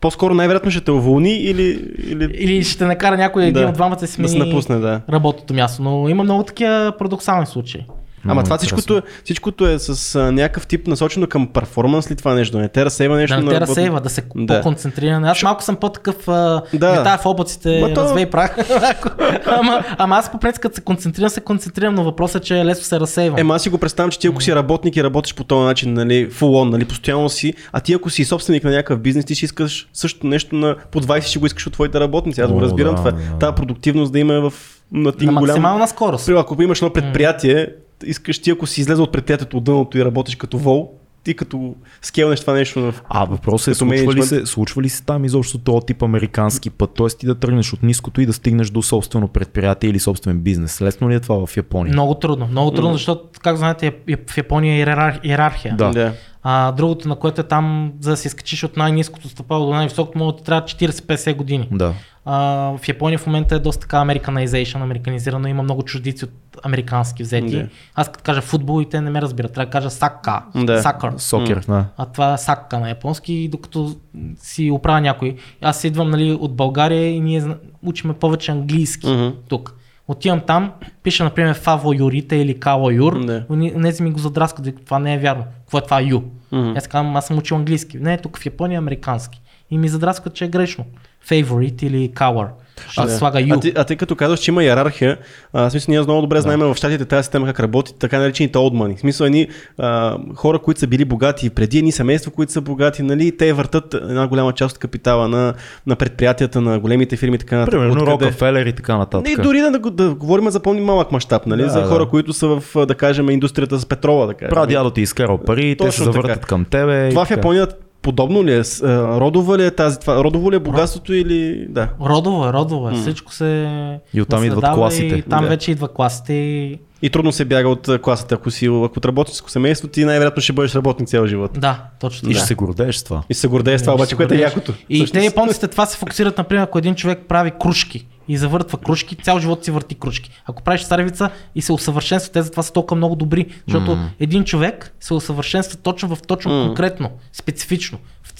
по-скоро 0.00 0.34
най-вероятно 0.34 0.70
ще 0.70 0.80
те 0.80 0.90
уволни 0.90 1.34
или, 1.34 1.94
или 2.06 2.30
Или 2.34 2.64
ще 2.64 2.84
накара 2.84 3.16
някой 3.16 3.42
един 3.42 3.62
Да, 3.62 3.68
от 3.68 3.74
двамата 3.74 3.96
да 3.96 4.06
си 4.06 4.22
да 4.22 4.28
се 4.28 4.34
смени 4.34 4.50
напусне, 4.50 4.76
да. 4.76 5.00
работното 5.12 5.54
място. 5.54 5.82
Но 5.82 6.08
има 6.08 6.24
много 6.24 6.42
такива 6.42 6.92
парадоксални 6.98 7.46
случаи. 7.46 7.84
Ама 8.24 8.34
Много 8.34 8.44
това 8.44 8.54
интересно. 8.54 8.78
всичкото, 8.78 8.96
е- 8.98 9.02
всичкото 9.24 9.66
е 9.66 9.78
с 9.78 10.14
а, 10.14 10.32
някакъв 10.32 10.66
тип 10.66 10.86
насочено 10.86 11.26
към 11.26 11.46
перформанс 11.46 12.10
ли 12.10 12.16
това 12.16 12.34
нещо? 12.34 12.58
Не 12.58 12.68
те 12.68 12.84
разсейва 12.84 13.16
нещо 13.16 13.36
Да 13.36 13.40
не 13.40 13.46
на 13.46 13.52
те 13.52 13.60
разсейва, 13.60 14.00
да 14.00 14.08
се 14.10 14.22
Да. 14.36 14.56
по-концентриран. 14.56 15.24
Аз 15.24 15.42
малко 15.42 15.62
съм 15.62 15.76
по-такъв 15.76 16.28
а, 16.28 16.32
Да. 16.74 16.92
витая 16.92 17.18
в 17.18 17.26
облаците, 17.26 17.80
Ма 17.80 17.94
то- 17.94 18.02
развей 18.02 18.26
прах. 18.26 18.56
ама, 19.46 19.84
ама 19.98 20.16
аз 20.16 20.32
по 20.32 20.38
принцип 20.38 20.62
като 20.62 20.74
се 20.74 20.80
концентрирам, 20.80 21.28
се 21.30 21.40
концентрирам, 21.40 21.94
но 21.94 22.04
въпросът 22.04 22.42
е, 22.42 22.46
че 22.46 22.64
лесно 22.64 22.84
се 22.84 23.00
разсейвам. 23.00 23.38
Ема 23.38 23.54
аз 23.54 23.62
си 23.62 23.68
го 23.68 23.78
представям, 23.78 24.10
че 24.10 24.18
ти 24.18 24.26
ако 24.26 24.42
си 24.42 24.54
работник 24.54 24.96
и 24.96 25.04
работиш 25.04 25.34
по 25.34 25.44
този 25.44 25.64
начин, 25.64 25.92
нали, 25.92 26.30
full 26.30 26.64
on, 26.64 26.70
нали, 26.70 26.84
постоянно 26.84 27.28
си, 27.28 27.54
а 27.72 27.80
ти 27.80 27.92
ако 27.94 28.10
си 28.10 28.24
собственик 28.24 28.64
на 28.64 28.70
някакъв 28.70 28.98
бизнес, 28.98 29.24
ти 29.24 29.34
ще 29.34 29.44
искаш 29.44 29.88
също 29.92 30.26
нещо 30.26 30.54
на 30.54 30.76
по 30.90 31.00
20 31.00 31.20
ще 31.22 31.38
го 31.38 31.46
искаш 31.46 31.66
от 31.66 31.72
твоите 31.72 32.00
работници. 32.00 32.40
Аз 32.40 32.50
го 32.52 32.60
разбирам 32.62 32.94
да, 32.94 32.96
това. 32.96 33.10
да. 33.10 33.38
Тази 33.38 33.54
продуктивност 33.54 34.12
да 34.12 34.18
има 34.18 34.40
в 34.40 34.52
на 34.92 35.02
на 35.02 35.12
голям... 35.12 35.34
максимална 35.34 35.88
скорост. 35.88 36.26
Примерно, 36.26 36.40
ако 36.40 36.62
имаш 36.62 36.78
едно 36.78 36.92
предприятие, 36.92 37.68
искаш 38.04 38.38
ти, 38.38 38.50
ако 38.50 38.66
си 38.66 38.80
излезе 38.80 39.02
от 39.02 39.12
предприятието 39.12 39.56
от 39.56 39.64
дъното 39.64 39.98
и 39.98 40.04
работиш 40.04 40.36
като 40.36 40.58
вол, 40.58 40.90
ти 41.24 41.34
като 41.34 41.74
скелнеш 42.02 42.40
това 42.40 42.52
нещо 42.52 42.80
в... 42.80 42.94
А 43.08 43.24
въпросът 43.24 43.72
е, 43.72 43.74
случва 43.74 44.14
ли, 44.14 44.22
се, 44.22 44.46
случва 44.46 44.82
ли 44.82 44.88
се 44.88 45.02
там 45.04 45.24
изобщо 45.24 45.58
този 45.58 45.86
тип 45.86 46.02
американски 46.02 46.70
път? 46.70 46.90
Т.е. 46.94 47.06
ти 47.06 47.26
да 47.26 47.34
тръгнеш 47.34 47.72
от 47.72 47.82
ниското 47.82 48.20
и 48.20 48.26
да 48.26 48.32
стигнеш 48.32 48.70
до 48.70 48.82
собствено 48.82 49.28
предприятие 49.28 49.90
или 49.90 49.98
собствен 49.98 50.40
бизнес. 50.40 50.80
Лесно 50.80 51.10
ли 51.10 51.14
е 51.14 51.20
това 51.20 51.46
в 51.46 51.56
Япония? 51.56 51.92
Много 51.92 52.14
трудно. 52.14 52.46
Много 52.46 52.70
трудно, 52.70 52.92
защото, 52.92 53.40
както 53.42 53.58
знаете, 53.58 53.86
е- 53.86 54.12
е- 54.12 54.16
в 54.26 54.36
Япония 54.36 54.74
е 54.74 54.84
иерар- 54.86 55.20
иерархия. 55.24 55.76
Да. 55.76 55.90
да. 55.90 56.12
А 56.42 56.72
другото, 56.72 57.08
на 57.08 57.16
което 57.16 57.40
е 57.40 57.44
там, 57.44 57.92
за 58.00 58.10
да 58.10 58.16
се 58.16 58.28
изкачиш 58.28 58.64
от 58.64 58.76
най-низкото 58.76 59.28
стъпало 59.28 59.66
до 59.66 59.72
най-високото, 59.72 60.18
може 60.18 60.36
да 60.36 60.42
трябва 60.42 60.62
40-50 60.62 61.36
години. 61.36 61.68
Да. 61.72 61.94
А, 62.24 62.36
в 62.78 62.88
Япония 62.88 63.18
в 63.18 63.26
момента 63.26 63.54
е 63.54 63.58
доста 63.58 63.80
така 63.80 63.98
американизейшн, 63.98 64.82
американизирано, 64.82 65.48
има 65.48 65.62
много 65.62 65.82
чуждици 65.82 66.24
от 66.24 66.30
американски 66.64 67.22
взети. 67.22 67.56
Да. 67.56 67.68
Аз 67.94 68.12
като 68.12 68.24
кажа 68.24 68.40
футбол 68.40 68.82
и 68.82 68.88
те 68.88 69.00
не 69.00 69.10
ме 69.10 69.22
разбират, 69.22 69.52
трябва 69.52 69.66
да 69.66 69.70
кажа 69.70 69.90
сака, 69.90 70.42
Да. 70.54 70.82
сакър. 70.82 71.12
Сокер, 71.16 71.64
да. 71.68 71.84
А 71.96 72.06
това 72.06 72.34
е 72.34 72.38
сакка 72.38 72.78
на 72.78 72.88
японски, 72.88 73.48
докато 73.48 73.96
си 74.38 74.70
оправя 74.70 75.00
някой. 75.00 75.36
Аз 75.62 75.84
идвам 75.84 76.10
нали, 76.10 76.32
от 76.32 76.54
България 76.56 77.08
и 77.10 77.20
ние 77.20 77.44
учиме 77.86 78.12
повече 78.14 78.52
английски 78.52 79.06
Мгм. 79.10 79.28
тук. 79.48 79.74
Отивам 80.10 80.40
там, 80.40 80.72
пиша, 81.02 81.24
например, 81.24 81.54
Фаво 81.54 81.92
Юрите 81.92 82.36
или 82.36 82.60
Кала 82.60 82.94
Юр. 82.94 83.12
Нези 83.50 84.02
ми 84.02 84.10
го 84.10 84.18
задраскат, 84.18 84.84
това 84.84 84.98
не 84.98 85.14
е 85.14 85.18
вярно. 85.18 85.44
Какво 85.60 85.78
е 85.78 85.80
това 85.80 86.00
Ю? 86.00 86.22
Мгм. 86.52 86.72
Аз 86.76 86.88
казвам, 86.88 87.16
аз 87.16 87.26
съм 87.26 87.38
учил 87.38 87.56
английски. 87.56 87.98
Не, 87.98 88.18
тук 88.18 88.38
в 88.38 88.46
Япония 88.46 88.76
е 88.76 88.78
американски. 88.78 89.40
И 89.70 89.78
ми 89.78 89.88
задраскат, 89.88 90.34
че 90.34 90.44
е 90.44 90.48
грешно. 90.48 90.84
Favorite 91.28 91.82
или 91.82 92.10
Color. 92.10 92.48
Ще 92.88 93.02
Да. 93.02 93.08
слага 93.10 93.40
Ю. 93.40 93.54
А 93.54 93.60
ти, 93.60 93.72
а 93.76 93.84
ти 93.84 93.96
като 93.96 94.16
казваш, 94.16 94.40
че 94.40 94.50
има 94.50 94.64
иерархия, 94.64 95.18
а, 95.52 95.62
в 95.62 95.70
смисъл 95.70 95.92
ние 95.92 96.00
много 96.00 96.20
добре 96.20 96.40
знаем 96.40 96.60
в 96.60 96.74
щатите 96.74 97.04
тази 97.04 97.22
система 97.22 97.46
как 97.46 97.60
работи, 97.60 97.94
така 97.94 98.18
наречените 98.18 98.58
old 98.58 98.72
money. 98.72 98.96
В 98.96 99.00
смисъл 99.00 99.24
едни 99.24 99.48
а, 99.78 100.16
хора, 100.34 100.58
които 100.58 100.80
са 100.80 100.86
били 100.86 101.04
богати 101.04 101.46
и 101.46 101.50
преди, 101.50 101.78
едни 101.78 101.92
семейства, 101.92 102.32
които 102.32 102.52
са 102.52 102.60
богати, 102.60 103.02
нали, 103.02 103.36
те 103.36 103.52
въртат 103.52 103.94
една 103.94 104.26
голяма 104.26 104.52
част 104.52 104.74
от 104.74 104.80
капитала 104.80 105.28
на, 105.28 105.54
на 105.86 105.96
предприятията, 105.96 106.60
на 106.60 106.78
големите 106.78 107.16
фирми 107.16 107.38
така 107.38 107.56
нататък. 107.56 107.72
Примерно 107.72 107.92
Откъде- 107.94 108.10
Рокафелер 108.12 108.66
и 108.66 108.72
така 108.72 108.96
нататък. 108.96 109.28
Не, 109.28 109.42
дори 109.42 109.60
да, 109.60 109.70
да, 109.70 109.90
да 109.90 110.14
говорим 110.14 110.50
за 110.50 110.60
по-малък 110.60 111.12
мащаб, 111.12 111.46
нали? 111.46 111.62
Да, 111.62 111.68
за 111.68 111.80
да. 111.80 111.86
хора, 111.86 112.06
които 112.06 112.32
са 112.32 112.48
в, 112.48 112.86
да 112.86 112.94
кажем, 112.94 113.30
индустрията 113.30 113.78
с 113.78 113.86
петрола. 113.86 114.26
Да 114.26 114.34
кажем. 114.34 114.50
Прадядо 114.50 114.90
ти 114.90 115.00
е 115.00 115.02
изкарал 115.02 115.38
пари, 115.38 115.76
те 115.78 115.84
се 115.84 115.98
Точно 115.98 116.04
така. 116.04 116.22
завъртат 116.22 116.46
към 116.46 116.64
тебе. 116.64 117.08
Това 117.10 117.24
в. 117.24 117.30
Япония 117.30 117.66
подобно 118.02 118.44
ли 118.44 118.54
е? 118.54 118.60
А, 118.84 119.20
Родова 119.20 119.58
ли 119.58 119.64
е 119.66 119.70
тази? 119.70 119.98
Това, 119.98 120.24
родово 120.24 120.52
ли 120.52 120.56
е 120.56 120.58
богатството 120.58 121.14
или... 121.14 121.66
Да. 121.68 121.88
Родово 122.00 122.46
е, 122.46 122.52
родово 122.52 122.88
е. 122.88 122.92
Всичко 122.94 123.32
се. 123.32 123.68
И 124.14 124.22
оттам 124.22 124.44
идват 124.44 124.74
класите. 124.74 125.16
И 125.16 125.22
там 125.22 125.42
Да. 125.42 125.48
вече 125.48 125.70
идва 125.70 125.88
класите. 125.88 126.32
И... 126.32 126.78
И 127.02 127.10
трудно 127.10 127.32
се 127.32 127.44
бяга 127.44 127.68
от 127.68 127.88
класата. 128.02 128.34
Ако 128.34 128.50
си 128.50 128.66
ако 128.66 129.00
работиш 129.04 129.34
с 129.34 129.42
семейство, 129.48 129.88
ти 129.88 130.04
най-вероятно 130.04 130.42
ще 130.42 130.52
бъдеш 130.52 130.74
работник 130.74 131.08
цял 131.08 131.26
живот. 131.26 131.50
Да, 131.54 131.84
точно 132.00 132.28
И 132.28 132.32
така. 132.32 132.38
ще 132.38 132.46
се 132.48 132.54
гордееш 132.54 132.96
с 132.96 133.04
това. 133.04 133.22
И 133.30 133.34
се 133.34 133.48
гордееш 133.48 133.80
с 133.80 133.84
това, 133.84 133.92
Ще 133.92 134.02
обаче, 134.02 134.16
което 134.16 134.34
е 134.34 134.36
якото. 134.36 134.72
И 134.88 134.94
Всъщност. 134.96 135.12
те 135.12 135.24
японците 135.24 135.68
това 135.68 135.86
се 135.86 135.98
фокусират, 135.98 136.38
например, 136.38 136.62
ако 136.62 136.78
един 136.78 136.94
човек 136.94 137.18
прави 137.28 137.52
кружки 137.60 138.06
и 138.28 138.36
завъртва 138.36 138.78
кружки, 138.78 139.16
цял 139.16 139.38
живот 139.38 139.64
си 139.64 139.70
върти 139.70 139.94
кружки. 139.94 140.30
Ако 140.46 140.62
правиш 140.62 140.86
царевица 140.86 141.30
и 141.54 141.62
се 141.62 141.72
усъвършенства, 141.72 142.32
те 142.32 142.42
затова 142.42 142.62
са 142.62 142.72
толкова 142.72 142.96
много 142.96 143.16
добри, 143.16 143.46
защото 143.68 143.90
М. 143.96 144.10
един 144.20 144.44
човек 144.44 144.94
се 145.00 145.14
усъвършенства 145.14 145.78
точно 145.78 146.16
в 146.16 146.22
точно 146.22 146.52
М. 146.52 146.66
конкретно, 146.66 147.10
специфично. 147.32 147.98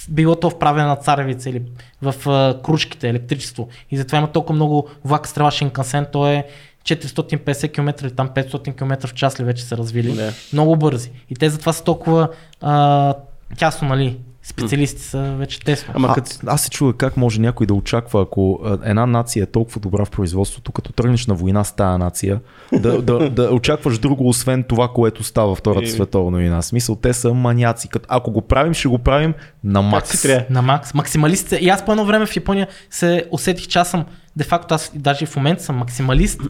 Било 0.09 0.35
то 0.35 0.49
в 0.49 0.59
правене 0.59 0.87
на 0.87 0.95
царевица 0.95 1.49
или 1.49 1.61
в 2.01 2.29
а, 2.29 2.61
кружките, 2.63 3.09
електричество. 3.09 3.67
И 3.91 3.97
затова 3.97 4.17
има 4.17 4.27
толкова 4.31 4.55
много 4.55 4.87
влак 5.05 5.27
стрела 5.27 5.51
Шинкансен, 5.51 6.05
то 6.11 6.27
е 6.27 6.45
450 6.83 7.71
км 7.71 8.03
или 8.03 8.11
там 8.11 8.29
500 8.29 8.75
км 8.75 9.07
в 9.07 9.13
час 9.13 9.39
ли 9.39 9.43
вече 9.43 9.63
са 9.63 9.77
развили. 9.77 10.13
Да. 10.13 10.33
Много 10.53 10.75
бързи. 10.75 11.11
И 11.29 11.35
те 11.35 11.49
затова 11.49 11.73
са 11.73 11.83
толкова 11.83 12.29
а, 12.61 13.13
тясно, 13.57 13.87
нали, 13.87 14.17
специалисти 14.43 15.01
са 15.01 15.21
вече 15.37 15.59
тесно. 15.59 15.93
Ама 15.95 16.07
А, 16.11 16.13
като... 16.13 16.31
аз 16.45 16.61
се 16.61 16.69
чудя 16.69 16.93
как 16.97 17.17
може 17.17 17.41
някой 17.41 17.67
да 17.67 17.73
очаква, 17.73 18.21
ако 18.21 18.59
една 18.83 19.05
нация 19.05 19.43
е 19.43 19.45
толкова 19.45 19.81
добра 19.81 20.05
в 20.05 20.09
производството, 20.09 20.71
като 20.71 20.93
тръгнеш 20.93 21.27
на 21.27 21.33
война 21.33 21.63
с 21.63 21.75
тая 21.75 21.97
нация, 21.97 22.39
да, 22.73 23.01
да, 23.01 23.29
да 23.29 23.43
очакваш 23.51 23.99
друго, 23.99 24.27
освен 24.27 24.63
това, 24.63 24.87
което 24.87 25.23
става 25.23 25.55
Втората 25.55 25.89
световна 25.89 26.37
война. 26.37 26.61
Смисъл, 26.61 26.95
те 26.95 27.13
са 27.13 27.33
маняци. 27.33 27.89
Като, 27.89 28.05
ако 28.09 28.31
го 28.31 28.41
правим, 28.41 28.73
ще 28.73 28.87
го 28.87 28.97
правим 28.97 29.33
на 29.63 29.81
макс. 29.81 30.25
На 30.49 30.61
макс. 30.61 30.93
Максималист. 30.93 31.51
И 31.59 31.69
аз 31.69 31.85
по 31.85 31.91
едно 31.91 32.05
време 32.05 32.25
в 32.25 32.35
Япония 32.35 32.67
се 32.89 33.25
усетих, 33.31 33.67
че 33.67 33.79
аз 33.79 33.89
съм, 33.89 34.05
де 34.35 34.43
факто 34.43 34.73
аз 34.73 34.91
даже 34.95 35.25
в 35.25 35.35
момента 35.35 35.63
съм 35.63 35.75
максималист, 35.75 36.41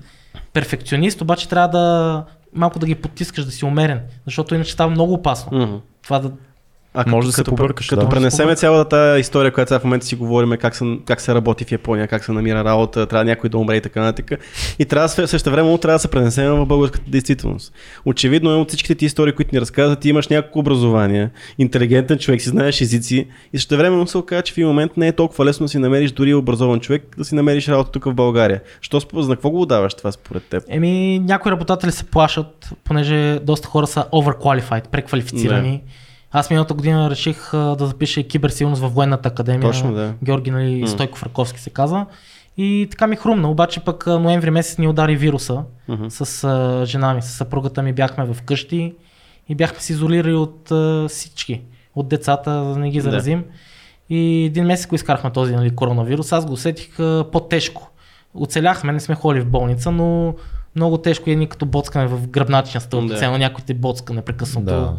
перфекционист, 0.54 1.22
обаче 1.22 1.50
трябва 1.50 1.68
да 1.68 2.26
малко 2.54 2.80
да 2.80 2.86
ги 2.86 2.96
потискаш, 2.96 3.46
да 3.46 3.52
си 3.52 3.66
умерен, 3.66 4.02
защото 4.26 4.56
иначе 4.56 4.74
става 4.74 4.92
много 4.92 5.14
опасно. 5.14 5.58
Мгм. 5.58 5.76
Това 6.04 6.20
да 6.20 6.32
А, 6.94 7.10
Може 7.10 7.28
да 7.28 7.34
се 7.34 7.44
побъркаш, 7.44 7.88
Като 7.88 8.02
да. 8.02 8.10
пренесеме 8.10 8.56
цялата 8.56 8.90
тази 8.90 9.22
история, 9.22 9.52
която 9.52 9.70
сега 9.70 9.80
в 9.80 9.84
момента 9.84 10.06
си 10.06 10.16
говорим, 10.16 10.58
как 10.60 10.76
се, 10.76 10.98
как 11.06 11.22
се 11.22 11.36
работи 11.36 11.66
в 11.66 11.72
Япония, 11.72 12.08
как 12.08 12.24
се 12.24 12.32
намира 12.32 12.64
работа, 12.64 13.06
трябва 13.06 13.26
някой 13.26 13.50
да 13.50 13.58
умре 13.58 13.76
и 13.76 13.82
така 13.82 14.02
нататък. 14.02 14.40
И 14.80 14.86
трябва 14.86 15.10
също 15.10 15.52
време 15.52 15.78
трябва 15.78 15.96
да 15.96 16.00
се 16.00 16.08
пренесем 16.08 16.52
в 16.52 16.66
българската 16.66 17.12
действителност. 17.12 17.74
Очевидно 18.06 18.52
е 18.52 18.56
от 18.56 18.70
всичките 18.70 18.96
ти 18.96 19.06
истории, 19.06 19.34
които 19.34 19.56
ни 19.56 19.62
разказват, 19.62 20.00
ти 20.00 20.10
имаш 20.10 20.28
някакво 20.28 20.60
образование, 20.60 21.30
интелигентен 21.58 22.18
човек, 22.18 22.42
си 22.42 22.50
знаеш 22.50 22.82
езици 22.82 23.28
и 23.54 23.58
също 23.58 23.78
време 23.78 24.08
се 24.08 24.18
оказа, 24.18 24.42
че 24.42 24.54
в 24.54 24.58
един 24.58 24.68
момент 24.68 24.98
не 24.98 25.08
е 25.08 25.12
толкова 25.12 25.46
лесно 25.46 25.64
да 25.64 25.70
си 25.70 25.78
намериш 25.78 26.12
дори 26.12 26.34
образован 26.34 26.80
човек, 26.80 27.04
да 27.18 27.26
си 27.26 27.36
намериш 27.36 27.68
работа 27.68 27.92
тук 27.92 28.06
в 28.06 28.14
България. 28.14 28.62
Що 28.82 29.00
за 29.14 29.34
какво 29.34 29.50
го 29.50 29.66
даваш 29.66 29.94
това 29.94 30.12
според 30.12 30.44
теб? 30.44 30.64
Еми, 30.70 31.20
някои 31.20 31.52
работодатели 31.52 31.92
се 31.92 32.04
плашат, 32.04 32.70
понеже 32.84 33.40
доста 33.40 33.68
хора 33.68 33.88
са 33.88 34.06
overqualified, 34.14 34.88
преквалифицирани. 34.88 35.82
Аз 36.32 36.50
миналата 36.50 36.74
година 36.74 37.10
реших 37.10 37.54
а, 37.54 37.58
да 37.58 37.88
запиша 37.88 38.24
киберсигурност 38.24 38.82
в 38.82 38.88
военната 38.88 39.30
академия. 39.30 39.62
Точно, 39.62 39.94
да. 39.94 40.14
Георги 40.24 40.52
нали, 40.52 40.88
Стойков 40.88 41.24
Раковски 41.24 41.60
се 41.60 41.70
казва. 41.70 42.06
И 42.58 42.88
така 42.92 43.08
ми 43.08 43.16
хрумна, 43.16 43.50
обаче 43.52 43.80
пък 43.80 44.08
а, 44.08 44.20
ноември 44.20 44.50
месец 44.50 44.78
ни 44.78 44.88
удари 44.88 45.16
вируса 45.16 45.64
Мгм. 45.88 46.06
с 46.10 46.44
а, 46.44 46.86
жена 46.86 47.14
ми, 47.14 47.22
с 47.22 47.26
съпругата 47.28 47.82
ми 47.82 47.94
бяхме 47.94 48.26
в 48.26 48.42
къщи 48.42 48.94
и 49.50 49.56
бяхме 49.56 49.80
се 49.80 49.94
изолирали 49.94 50.34
от 50.34 50.72
а, 50.72 51.06
всички, 51.10 51.62
от 51.96 52.08
децата, 52.08 52.64
за 52.64 52.74
да 52.74 52.80
не 52.80 52.90
ги 52.90 52.98
Да. 52.98 53.04
заразим. 53.04 53.44
И 54.10 54.46
един 54.46 54.66
месец 54.66 54.88
го 54.88 54.96
изкарахме 54.96 55.32
този 55.32 55.56
нали, 55.56 55.76
коронавирус, 55.76 56.32
аз 56.32 56.46
го 56.46 56.54
усетих 56.54 57.00
а, 57.00 57.26
по-тежко. 57.32 57.92
Оцеляхме, 58.34 58.92
не 58.92 59.00
сме 59.00 59.16
ходили 59.16 59.44
в 59.44 59.48
болница, 59.50 59.92
но 59.92 60.36
много 60.76 60.98
тежко 60.98 61.30
е 61.30 61.36
ни 61.36 61.48
като 61.48 61.66
боцкане 61.66 62.08
в 62.08 62.28
гръбначния 62.28 62.82
стълб. 62.82 63.08
Да. 63.08 63.20
Да. 63.20 63.38
някой 63.38 63.64
те 63.68 63.74
боцка 63.74 64.14
непрекъснато. 64.14 64.66
Да. 64.66 64.94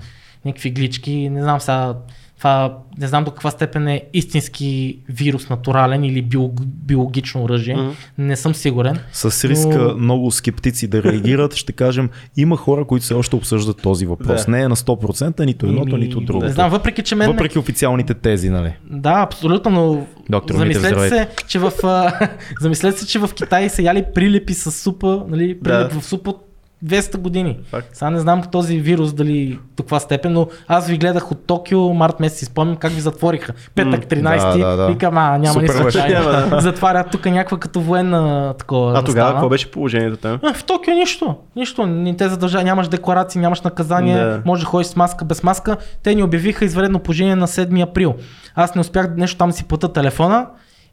Някакви 0.45 0.71
глички. 0.71 1.29
Не 1.29 1.43
знам 1.43 1.61
сега, 1.61 1.95
това 2.39 2.79
не 2.99 3.07
знам 3.07 3.25
до 3.25 3.31
каква 3.31 3.51
степен 3.51 3.89
е 3.89 4.03
истински 4.13 4.99
вирус, 5.09 5.49
натурален 5.49 6.05
или 6.05 6.23
биолог, 6.23 6.53
биологично 6.67 7.43
оръжие. 7.43 7.77
Мгм. 7.77 7.91
Не 8.19 8.37
съм 8.37 8.55
сигурен. 8.55 8.99
С 9.13 9.49
риска 9.49 9.79
Но- 9.79 9.97
много 9.97 10.31
скептици 10.31 10.87
да 10.87 11.03
реагират, 11.03 11.55
ще 11.55 11.73
кажем, 11.73 12.11
има 12.37 12.57
хора, 12.57 12.85
които 12.85 13.05
все 13.05 13.15
още 13.15 13.37
обсъждат 13.37 13.83
този 13.83 14.07
въпрос. 14.07 14.45
Да. 14.45 14.51
Не 14.51 14.63
е 14.63 14.69
на 14.69 14.77
100%, 14.77 15.41
нито 15.41 15.67
едното, 15.67 15.97
Еми, 15.97 16.05
нито 16.05 16.21
другото. 16.21 16.47
Не 16.47 16.53
знам, 16.53 16.71
въпреки 16.71 17.03
че 17.03 17.15
мен... 17.15 17.27
ме- 17.27 17.33
Въпреки 17.33 17.59
официалните 17.59 18.15
тези, 18.15 18.51
нали? 18.51 18.73
Да, 18.85 19.21
абсолютно, 19.21 19.71
но 19.71 20.07
Доктор 20.31 20.55
замислете 20.55 20.95
Митев, 20.95 21.09
се, 21.09 21.29
че 21.49 21.59
в, 21.59 21.73
замислете 22.61 22.99
се, 22.99 23.07
че 23.07 23.19
в 23.19 23.31
Китай 23.35 23.69
са 23.69 23.83
яли 23.83 24.05
прилепи 24.15 24.55
с 24.55 24.73
супа, 24.73 25.25
нали, 25.29 25.61
прилеп 25.61 25.93
Да. 25.93 26.01
в 26.01 26.05
супа 26.05 26.31
от 26.31 26.49
200 26.87 27.17
години. 27.17 27.59
Факт. 27.71 27.89
Сега 27.93 28.11
не 28.11 28.19
знам 28.21 28.43
този 28.53 28.79
вирус 28.79 29.13
дали 29.13 29.59
до 29.77 29.83
каква 29.83 30.01
степен, 30.01 30.33
но 30.33 30.49
аз 30.69 30.89
ви 30.89 30.99
гледах 30.99 31.31
от 31.33 31.47
Токио, 31.47 31.95
март 31.95 32.21
месец 32.21 32.39
си 32.39 32.45
спомням 32.45 32.77
как 32.77 32.93
ви 32.93 33.01
затвориха. 33.01 33.53
Петък 33.75 34.05
13 34.05 34.59
да, 34.59 34.67
да, 34.67 34.77
да. 34.77 34.87
викам, 34.87 35.19
а 35.19 35.39
няма 35.39 35.53
Супер 35.53 35.67
беше. 35.67 35.83
случайно. 35.83 36.61
Затварят 36.61 37.11
тук 37.11 37.27
някаква 37.27 37.59
като 37.59 37.81
военна 37.81 38.55
такова. 38.59 38.99
А 38.99 39.05
тогава 39.05 39.33
какво 39.33 39.49
беше 39.49 39.71
положението 39.71 40.17
там? 40.17 40.39
А, 40.43 40.55
в 40.55 40.65
Токио 40.65 40.95
нищо. 40.95 41.37
Нищо. 41.57 41.87
Не 41.87 42.17
те 42.17 42.29
задържа, 42.29 42.63
нямаш 42.63 42.89
декларации, 42.89 43.41
нямаш 43.41 43.61
наказание, 43.61 44.17
Да. 44.25 44.43
може 44.45 44.63
да 44.63 44.67
ходиш 44.67 44.87
с 44.87 44.97
маска, 44.97 45.25
без 45.25 45.43
маска. 45.43 45.77
Те 46.03 46.15
ни 46.15 46.23
обявиха 46.23 46.65
извредно 46.65 46.99
положение 46.99 47.37
на 47.37 47.47
7 47.47 47.83
април. 47.83 48.15
Аз 48.55 48.75
не 48.75 48.81
успях 48.81 49.17
нещо 49.17 49.39
там 49.39 49.53
си 49.53 49.65
плата 49.65 49.93
телефона 49.93 50.47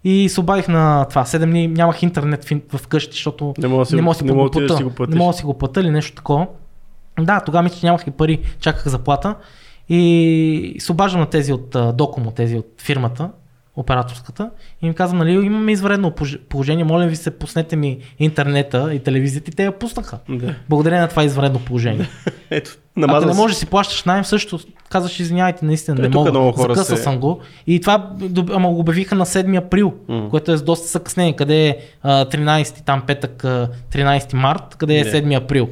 и 0.04 0.30
се 0.30 0.40
обадих 0.40 0.68
на 0.68 1.06
това. 1.06 1.26
7 1.26 1.46
дни 1.46 1.68
нямах 1.68 2.04
интернет 2.04 2.46
в, 2.46 2.78
в 2.78 2.88
къщи, 2.88 3.12
защото 3.12 3.54
Не 3.58 3.68
мога 3.68 3.82
да 3.82 3.86
си, 3.86 3.96
не 3.96 4.02
мога 4.02 4.14
да 4.14 4.18
си 4.18 4.26
не 4.26 4.34
мога 4.34 4.50
го 4.50 4.60
да 4.60 4.78
си 4.78 4.84
го 4.84 4.90
платиш. 4.90 5.14
Не 5.14 5.20
мога 5.20 5.34
да 5.34 5.38
си 5.38 5.44
го 5.44 5.54
плата 5.54 5.82
или 5.82 5.90
нещо 5.90 6.16
такова. 6.16 6.48
Да, 7.20 7.40
тогава 7.40 7.64
мисля, 7.64 7.80
че 7.80 7.86
нямах 7.86 8.08
и 8.08 8.12
пари, 8.12 8.40
чаках 8.60 8.88
заплата. 8.88 9.36
И 9.90 10.76
се 10.80 10.92
обаждам 10.92 11.22
на 11.22 11.30
тези 11.30 11.54
от 11.54 11.76
Докомо, 11.94 12.32
тези 12.32 12.58
от 12.58 12.74
фирмата, 12.78 13.30
операторската, 13.80 14.50
и 14.82 14.88
им 14.88 14.94
казвам, 14.94 15.18
нали, 15.20 15.32
имаме 15.32 15.72
извредно 15.72 16.14
положение, 16.50 16.84
моля 16.84 17.06
ви 17.06 17.16
се, 17.16 17.32
пуснете 17.32 17.76
ми 17.76 17.98
интернета 18.20 18.94
и 18.94 19.00
телевизията 19.00 19.52
и 19.52 19.56
те 19.56 19.64
я 19.64 19.72
пуснаха. 19.72 20.18
Да. 20.30 20.56
Благодарение 20.70 21.02
на 21.02 21.08
това 21.08 21.24
извредно 21.24 21.60
положение. 21.60 22.10
Ето, 22.50 22.72
Ако 22.72 23.00
намазал 23.00 23.28
не 23.28 23.34
си. 23.34 23.40
можеш 23.40 23.56
да 23.56 23.60
си 23.60 23.66
плащаш 23.66 24.04
найем, 24.04 24.26
също 24.26 24.60
казваш, 24.90 25.20
извинявайте, 25.20 25.66
наистина 25.66 25.98
Е, 26.00 26.02
не 26.02 26.10
мога. 26.10 26.54
Закъсал 26.58 26.98
се- 26.98 27.04
съм 27.04 27.20
го. 27.20 27.40
И 27.68 27.82
това 27.82 28.10
ама 28.52 28.70
го 28.70 28.80
обявиха 28.80 29.16
на 29.16 29.26
7 29.26 29.58
април, 29.58 29.94
М. 30.08 30.28
което 30.30 30.52
е 30.52 30.58
с 30.58 30.62
доста 30.62 30.88
съкъснение. 30.88 31.36
Къде 31.36 31.68
е 31.68 31.78
а, 32.04 32.26
13 32.26 32.82
там 32.82 33.02
петък, 33.02 33.44
а, 33.44 33.70
13 33.92 34.34
март, 34.34 34.76
къде 34.76 34.96
е 34.96 35.04
Не. 35.04 35.12
7 35.12 35.36
април. 35.36 35.68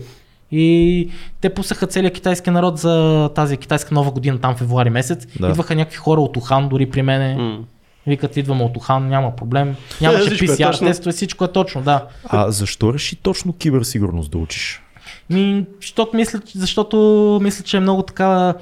И 0.51 1.09
те 1.41 1.49
пуснаха 1.49 1.88
целият 1.88 2.13
китайски 2.13 2.49
народ 2.49 2.77
за 2.77 3.29
тази 3.29 3.57
китайска 3.57 3.95
нова 3.95 4.11
година, 4.11 4.38
там 4.38 4.55
февруари 4.55 4.89
месец. 4.89 5.27
Да. 5.39 5.49
Идваха 5.49 5.75
някакви 5.75 5.97
хора 5.97 6.21
от 6.21 6.38
Ухан, 6.38 6.69
дори 6.69 6.85
при 6.85 7.01
мене. 7.01 7.35
М. 7.35 7.59
Викат, 8.07 8.38
идваме 8.38 8.63
от 8.63 8.77
Ухан, 8.77 9.07
няма 9.07 9.35
проблем. 9.35 9.75
Нямаше 10.01 10.25
всичко 10.25 10.45
е 10.45 10.47
PCR 10.47 10.71
точно. 10.71 10.88
тестове, 10.88 11.11
всичко 11.11 11.43
е 11.43 11.51
точно, 11.51 11.81
да. 11.81 12.05
А 12.25 12.51
защо 12.51 12.93
реши 12.93 13.15
точно 13.15 13.53
киберсигурност 13.53 14.31
да 14.31 14.38
учиш? 14.38 14.81
Ми, 15.29 15.65
защото 15.81 16.15
мисля, 16.17 16.39
защото 16.55 16.97
мисля, 17.43 17.63
че 17.63 17.77
е 17.77 17.79
много 17.79 18.03
така. 18.03 18.53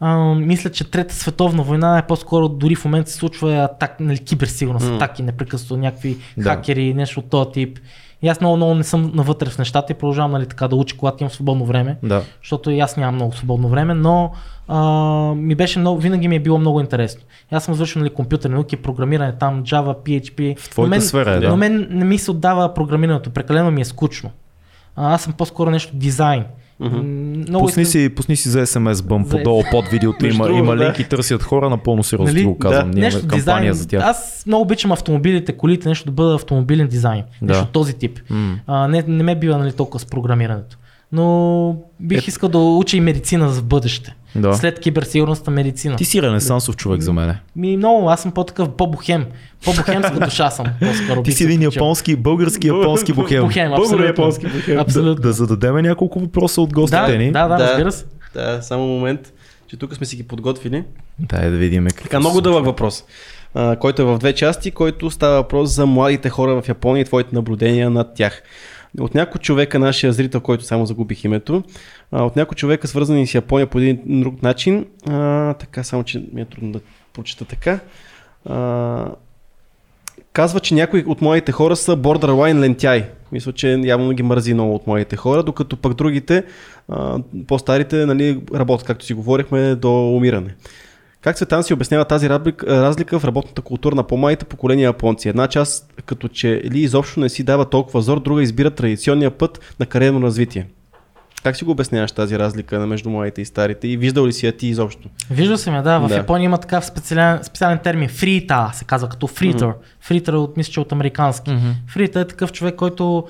А, 0.00 0.16
мисля, 0.34 0.70
че 0.70 0.90
Трета 0.90 1.14
световна 1.14 1.62
война 1.62 1.98
е 1.98 2.06
по-скоро 2.06 2.48
дори 2.48 2.74
в 2.74 2.84
момента 2.84 3.10
се 3.10 3.16
случва 3.16 3.54
атак, 3.54 4.00
нали, 4.00 4.18
киберсигурност, 4.18 4.86
М. 4.86 4.96
атаки 4.96 5.22
непрекъснато, 5.22 5.76
някакви 5.76 6.16
Да. 6.36 6.50
хакери, 6.50 6.94
нещо 6.94 7.20
от 7.20 7.30
този 7.30 7.50
тип. 7.50 7.78
И 8.22 8.28
аз 8.28 8.40
много, 8.40 8.56
много 8.56 8.74
не 8.74 8.84
съм 8.84 9.12
навътре 9.14 9.50
в 9.50 9.58
нещата 9.58 9.92
и 9.92 9.96
продължавам 9.96 10.30
нали, 10.32 10.46
така 10.46 10.68
да 10.68 10.76
уча, 10.76 10.96
когато 10.96 11.22
имам 11.22 11.30
свободно 11.30 11.64
време, 11.64 11.96
Да. 12.02 12.22
защото 12.42 12.70
и 12.70 12.80
аз 12.80 12.96
нямам 12.96 13.14
много 13.14 13.32
свободно 13.32 13.68
време, 13.68 13.94
но 13.94 14.32
а, 14.72 14.80
ми 15.34 15.54
беше 15.54 15.78
много, 15.78 16.00
винаги 16.00 16.28
ми 16.28 16.36
е 16.36 16.40
било 16.40 16.58
много 16.58 16.80
интересно. 16.80 17.20
И 17.52 17.54
аз 17.54 17.64
съм 17.64 17.74
завършил 17.74 18.00
нали, 18.00 18.10
компютърни 18.10 18.54
науки, 18.54 18.76
програмиране 18.76 19.32
там, 19.32 19.64
Java, 19.64 19.94
PHP. 19.96 20.58
В 20.58 20.70
твоята 20.70 20.86
но 20.86 20.90
мен, 20.90 21.00
сфера 21.00 21.30
е, 21.30 21.40
да. 21.40 21.48
но 21.48 21.56
мен 21.56 21.86
не 21.90 22.04
ми 22.04 22.18
се 22.18 22.30
отдава 22.30 22.74
програмирането, 22.74 23.30
прекалено 23.30 23.70
ми 23.70 23.80
е 23.80 23.84
скучно. 23.84 24.30
А, 24.96 25.14
аз 25.14 25.22
съм 25.22 25.32
по-скоро 25.32 25.70
нещо 25.70 25.90
дизайн. 25.96 26.44
Много 26.80 27.66
Пусни 27.66 27.82
искам- 27.82 27.90
си, 27.92 28.08
пусни 28.08 28.36
си 28.36 28.48
за 28.48 28.58
SMS 28.60 29.02
бъм 29.04 29.24
За- 29.24 29.30
подолу 29.30 29.62
под 29.70 29.88
видеото. 29.88 30.26
Има, 30.26 30.44
другото, 30.44 30.64
има 30.64 30.76
да. 30.76 30.84
линки, 30.84 31.04
търсят 31.04 31.42
хора, 31.42 31.70
напълно 31.70 32.02
сериозно 32.02 32.34
Нали? 32.34 32.44
го 32.44 32.58
казвам. 32.58 32.90
Да. 32.90 32.94
Ние 32.94 33.04
нещо 33.04 33.20
кампания 33.20 33.38
дизайн. 33.38 33.72
за 33.74 33.88
тях. 33.88 34.02
Аз 34.04 34.44
много 34.46 34.62
обичам 34.62 34.92
автомобилите, 34.92 35.52
колите, 35.52 35.88
нещо 35.88 36.04
да 36.06 36.12
бъда 36.12 36.34
автомобилен 36.34 36.88
дизайн. 36.88 37.24
Да. 37.42 37.46
Нещо 37.46 37.66
този 37.66 37.92
тип. 37.94 38.18
А, 38.66 38.88
не, 38.88 39.04
не 39.08 39.22
ме 39.22 39.34
бива 39.34 39.58
нали, 39.58 39.72
толкова 39.72 40.00
с 40.00 40.04
програмирането. 40.04 40.76
Но 41.12 41.76
бих 42.00 42.28
искал 42.28 42.48
да 42.48 42.58
уча 42.58 42.96
и 42.96 43.00
медицина 43.00 43.48
за 43.48 43.62
бъдеще. 43.62 44.14
Да. 44.34 44.54
След 44.54 44.80
киберсигурността 44.80 45.50
медицина. 45.50 45.96
Ти 45.96 46.04
си 46.04 46.22
ренесансов 46.22 46.76
човек 46.76 47.00
за 47.00 47.12
мене. 47.12 47.40
Ми 47.56 47.76
много, 47.76 48.08
аз 48.08 48.22
съм 48.22 48.32
по-такъв 48.32 48.68
по-бухем. 48.70 49.26
По-бухемска 49.64 50.20
душа 50.24 50.50
съм. 50.50 50.66
По-скоро 50.80 51.22
Ти 51.22 51.32
си 51.32 51.44
един 51.44 51.62
японски, 51.62 52.16
български 52.16 52.66
японски 52.68 53.12
бухем. 53.12 53.42
Бухем, 53.42 53.72
абсолютно. 53.72 53.98
Българо-японски 53.98 54.52
бухем. 54.52 54.78
Абсолютно. 54.78 55.22
Да 55.22 55.32
зададем 55.32 55.76
няколко 55.76 56.20
въпроса 56.20 56.60
от 56.60 56.72
гостите 56.72 57.12
Да, 57.12 57.18
ни. 57.18 57.32
да, 57.32 57.48
да, 57.48 57.56
Да. 57.56 57.64
разбира 57.68 57.92
се. 57.92 58.04
Да, 58.34 58.58
само 58.62 58.86
момент, 58.86 59.32
че 59.66 59.76
тук 59.76 59.94
сме 59.94 60.06
си 60.06 60.16
ги 60.16 60.22
подготвили. 60.22 60.84
Дай 61.18 61.50
да 61.50 61.56
видим. 61.56 61.86
Така, 62.02 62.20
много 62.20 62.40
дълъг 62.40 62.64
въпрос, 62.64 63.04
който 63.80 64.02
е 64.02 64.04
в 64.04 64.18
две 64.18 64.32
части, 64.32 64.70
който 64.70 65.10
става 65.10 65.34
въпрос 65.36 65.70
за 65.70 65.86
младите 65.86 66.28
хора 66.28 66.62
в 66.62 66.68
Япония 66.68 67.02
и 67.02 67.04
твоите 67.04 67.34
наблюдения 67.34 67.90
над 67.90 68.14
тях. 68.14 68.42
От 68.98 69.14
някой 69.14 69.38
човека, 69.38 69.78
нашия 69.78 70.12
зрител, 70.12 70.40
който 70.40 70.64
само 70.64 70.86
загубих 70.86 71.24
името, 71.24 71.62
от 72.12 72.36
някой 72.36 72.54
човека, 72.54 72.88
свързани 72.88 73.26
с 73.26 73.34
Япония 73.34 73.66
по 73.66 73.78
един 73.78 74.20
друг 74.22 74.42
начин, 74.42 74.86
а, 75.08 75.54
така, 75.54 75.84
само 75.84 76.04
че 76.04 76.24
ми 76.32 76.40
е 76.40 76.44
трудно 76.44 76.72
да 76.72 76.80
прочета 77.12 77.44
така, 77.44 77.80
а, 78.44 79.06
казва, 80.32 80.60
че 80.60 80.74
някои 80.74 81.04
от 81.06 81.20
моите 81.20 81.52
хора 81.52 81.76
са 81.76 81.96
borderline 81.96 82.58
лентяй. 82.58 83.04
Мисля, 83.32 83.52
че 83.52 83.80
явно 83.84 84.12
ги 84.12 84.22
мързи 84.22 84.54
много 84.54 84.74
от 84.74 84.86
моите 84.86 85.16
хора, 85.16 85.42
докато 85.42 85.76
пък 85.76 85.94
другите, 85.94 86.44
а, 86.88 87.18
по-старите, 87.46 88.06
нали, 88.06 88.40
работят, 88.54 88.86
както 88.86 89.04
си 89.04 89.14
говорихме, 89.14 89.74
до 89.74 90.16
умиране. 90.16 90.54
Как 91.22 91.36
Цветан 91.36 91.62
си 91.62 91.74
обяснява 91.74 92.04
тази 92.04 92.28
разлик- 92.28 92.64
разлика 92.66 93.18
в 93.18 93.24
работната 93.24 93.62
култура 93.62 93.94
на 93.94 94.02
по-малите 94.02 94.44
поколения 94.44 94.84
японци? 94.84 95.28
Една 95.28 95.46
част 95.46 95.92
като 96.06 96.28
че 96.28 96.62
ли 96.64 96.78
изобщо 96.80 97.20
не 97.20 97.28
си 97.28 97.42
дава 97.42 97.64
толкова 97.64 98.02
зор, 98.02 98.20
друга 98.20 98.42
избира 98.42 98.70
традиционния 98.70 99.30
път 99.30 99.74
на 99.80 99.86
кариерно 99.86 100.22
развитие. 100.22 100.66
Как 101.42 101.56
си 101.56 101.64
го 101.64 101.70
обясняваш 101.70 102.12
тази 102.12 102.38
разлика 102.38 102.78
на 102.78 102.86
между 102.86 103.10
младите 103.10 103.42
и 103.42 103.44
старите 103.44 103.88
и 103.88 103.96
виждал 103.96 104.26
ли 104.26 104.32
си 104.32 104.46
я 104.46 104.56
ти 104.56 104.66
изобщо? 104.66 105.08
Вижда 105.30 105.58
се 105.58 105.70
ме, 105.70 105.82
да. 105.82 105.98
В 105.98 106.08
Да. 106.08 106.14
Япония 106.14 106.44
има 106.44 106.58
такъв 106.58 106.84
специален, 106.86 107.38
специален 107.42 107.78
термин. 107.78 108.08
Фрита 108.08 108.70
се 108.74 108.84
казва 108.84 109.08
като 109.08 109.26
фритър. 109.26 109.72
Фритър 110.00 110.32
от, 110.32 110.56
мисля, 110.56 110.72
че 110.72 110.80
от 110.80 110.92
американски. 110.92 111.50
Мгм. 111.50 111.68
Фрита 111.88 112.20
е 112.20 112.26
такъв 112.26 112.52
човек, 112.52 112.74
който 112.74 113.24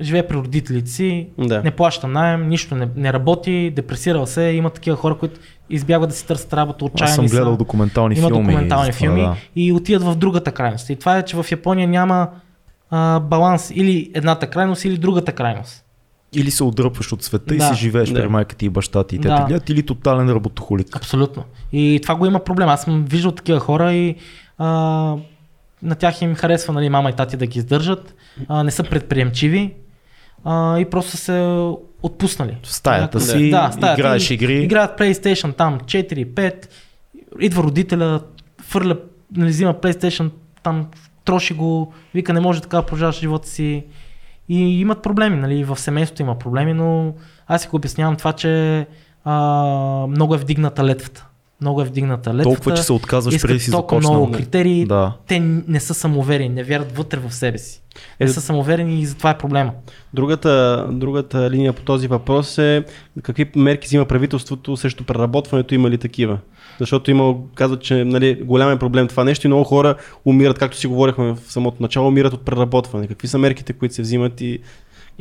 живее 0.00 0.26
при 0.26 0.36
родителите 0.36 0.90
си, 0.90 1.28
Да. 1.38 1.62
не 1.62 1.70
плаща 1.70 2.08
найем, 2.08 2.48
нищо 2.48 2.74
не, 2.74 2.88
не 2.96 3.12
работи, 3.12 3.70
депресирал 3.70 4.26
се. 4.26 4.42
Има 4.42 4.70
такива 4.70 4.96
хора, 4.96 5.14
които 5.14 5.40
избягват 5.70 6.10
да 6.10 6.16
си 6.16 6.26
търсят 6.26 6.52
работа, 6.52 6.84
отчаяни 6.84 7.10
Аз 7.10 7.14
съм 7.14 7.28
са. 7.28 7.36
гледал 7.36 7.56
документални 7.56 8.14
Има 8.14 8.28
филми. 8.28 8.42
документални 8.42 8.86
това, 8.86 8.98
филми 8.98 9.20
да. 9.20 9.36
и 9.56 9.72
отиват 9.72 10.02
в 10.04 10.14
другата 10.14 10.52
крайност. 10.52 10.90
И 10.90 10.96
това 10.96 11.18
е, 11.18 11.22
че 11.22 11.36
в 11.36 11.46
Япония 11.50 11.88
няма 11.88 12.28
а, 12.90 13.20
баланс 13.20 13.70
или 13.70 14.10
едната 14.14 14.46
крайност, 14.46 14.84
или 14.84 14.98
другата 14.98 15.32
крайност. 15.32 15.84
или 16.34 16.50
се 16.50 16.64
отдръпваш 16.64 17.12
от 17.12 17.22
света 17.22 17.54
и 17.54 17.58
Да. 17.58 17.64
си 17.64 17.74
живееш 17.74 18.08
Да. 18.08 18.14
при 18.14 18.28
майка 18.28 18.56
ти 18.56 18.66
и 18.66 18.70
баща 18.70 19.04
ти 19.04 19.16
и 19.16 19.20
те 19.20 19.28
Да. 19.28 19.36
те 19.36 19.44
гледат, 19.44 19.68
или 19.68 19.82
тотален 19.82 20.30
работохолик. 20.30 20.96
Абсолютно. 20.96 21.44
И 21.72 22.00
това 22.02 22.14
го 22.14 22.26
има 22.26 22.40
проблем. 22.40 22.68
Аз 22.68 22.82
съм 22.82 23.04
виждал 23.04 23.32
такива 23.32 23.60
хора 23.60 23.92
и 23.92 24.14
а, 24.58 25.14
на 25.82 25.94
тях 25.94 26.22
им 26.22 26.34
харесва 26.34 26.72
нали, 26.72 26.88
мама 26.88 27.10
и 27.10 27.12
тати 27.12 27.36
да 27.36 27.46
ги 27.46 27.58
издържат, 27.58 28.14
а, 28.48 28.62
не 28.62 28.70
са 28.70 28.82
предприемчиви 28.82 29.74
а, 30.44 30.78
и 30.78 30.84
просто 30.84 31.16
се 31.16 31.70
отпуснали. 32.02 32.56
В 32.62 32.74
стаята 32.74 33.20
си, 33.20 33.50
да, 33.50 33.70
стаята 33.72 34.00
играеш 34.00 34.30
игри. 34.30 34.62
Играят 34.62 34.98
PlayStation 34.98 35.56
там 35.56 35.80
4-5, 35.80 36.66
идва 37.40 37.62
родителя, 37.62 38.20
фърля, 38.62 38.96
нали, 39.36 39.48
взима 39.48 39.74
PlayStation, 39.74 40.30
там 40.62 40.86
троши 41.24 41.54
го, 41.54 41.92
вика 42.14 42.32
не 42.32 42.40
може 42.40 42.60
така 42.60 42.76
да 42.76 42.82
продължаваш 42.82 43.20
живота 43.20 43.48
си. 43.48 43.84
И 44.48 44.80
имат 44.80 45.02
проблеми, 45.02 45.36
нали, 45.36 45.64
в 45.64 45.76
семейството 45.76 46.22
има 46.22 46.38
проблеми, 46.38 46.74
но 46.74 47.14
аз 47.46 47.62
си 47.62 47.68
го 47.68 47.76
обяснявам 47.76 48.16
това, 48.16 48.32
че 48.32 48.86
а, 49.24 49.34
много 50.08 50.34
е 50.34 50.38
вдигната 50.38 50.84
летвата. 50.84 51.26
Много 51.62 51.80
е 51.82 51.84
вдигната 51.84 52.34
летвата. 52.34 52.54
Толкова, 52.54 52.74
че 52.74 52.82
се 52.82 52.92
отказваш 52.92 53.42
преди 53.42 53.60
си 53.60 53.70
толкова 53.70 54.00
започнал. 54.00 54.20
много 54.20 54.32
критерии. 54.32 54.84
Да. 54.84 55.12
Те 55.26 55.40
не 55.40 55.80
са 55.80 55.94
самоуверени, 55.94 56.48
не 56.48 56.64
вярват 56.64 56.96
вътре 56.96 57.18
в 57.18 57.34
себе 57.34 57.58
си. 57.58 57.82
Е, 58.20 58.24
Не 58.24 58.30
са 58.30 58.40
самоуверени 58.40 59.00
и 59.00 59.06
затова 59.06 59.30
е 59.30 59.38
проблема. 59.38 59.72
Другата, 60.14 60.86
другата 60.92 61.50
линия 61.50 61.72
по 61.72 61.82
този 61.82 62.08
въпрос 62.08 62.58
е 62.58 62.84
какви 63.22 63.50
мерки 63.56 63.86
взима 63.86 64.04
правителството 64.04 64.76
срещу 64.76 65.04
преработването, 65.04 65.74
има 65.74 65.90
ли 65.90 65.98
такива? 65.98 66.38
Защото 66.80 67.10
има, 67.10 67.34
казват, 67.54 67.82
че 67.82 68.04
нали, 68.04 68.34
голям 68.42 68.70
е 68.70 68.78
проблем 68.78 69.08
това 69.08 69.24
нещо 69.24 69.46
и 69.46 69.48
много 69.48 69.64
хора 69.64 69.94
умират, 70.24 70.58
както 70.58 70.76
си 70.76 70.86
говорихме 70.86 71.24
в 71.32 71.38
самото 71.48 71.82
начало, 71.82 72.08
умират 72.08 72.32
от 72.32 72.44
преработване. 72.44 73.06
Какви 73.06 73.28
са 73.28 73.38
мерките, 73.38 73.72
които 73.72 73.94
се 73.94 74.02
взимат 74.02 74.40
и 74.40 74.58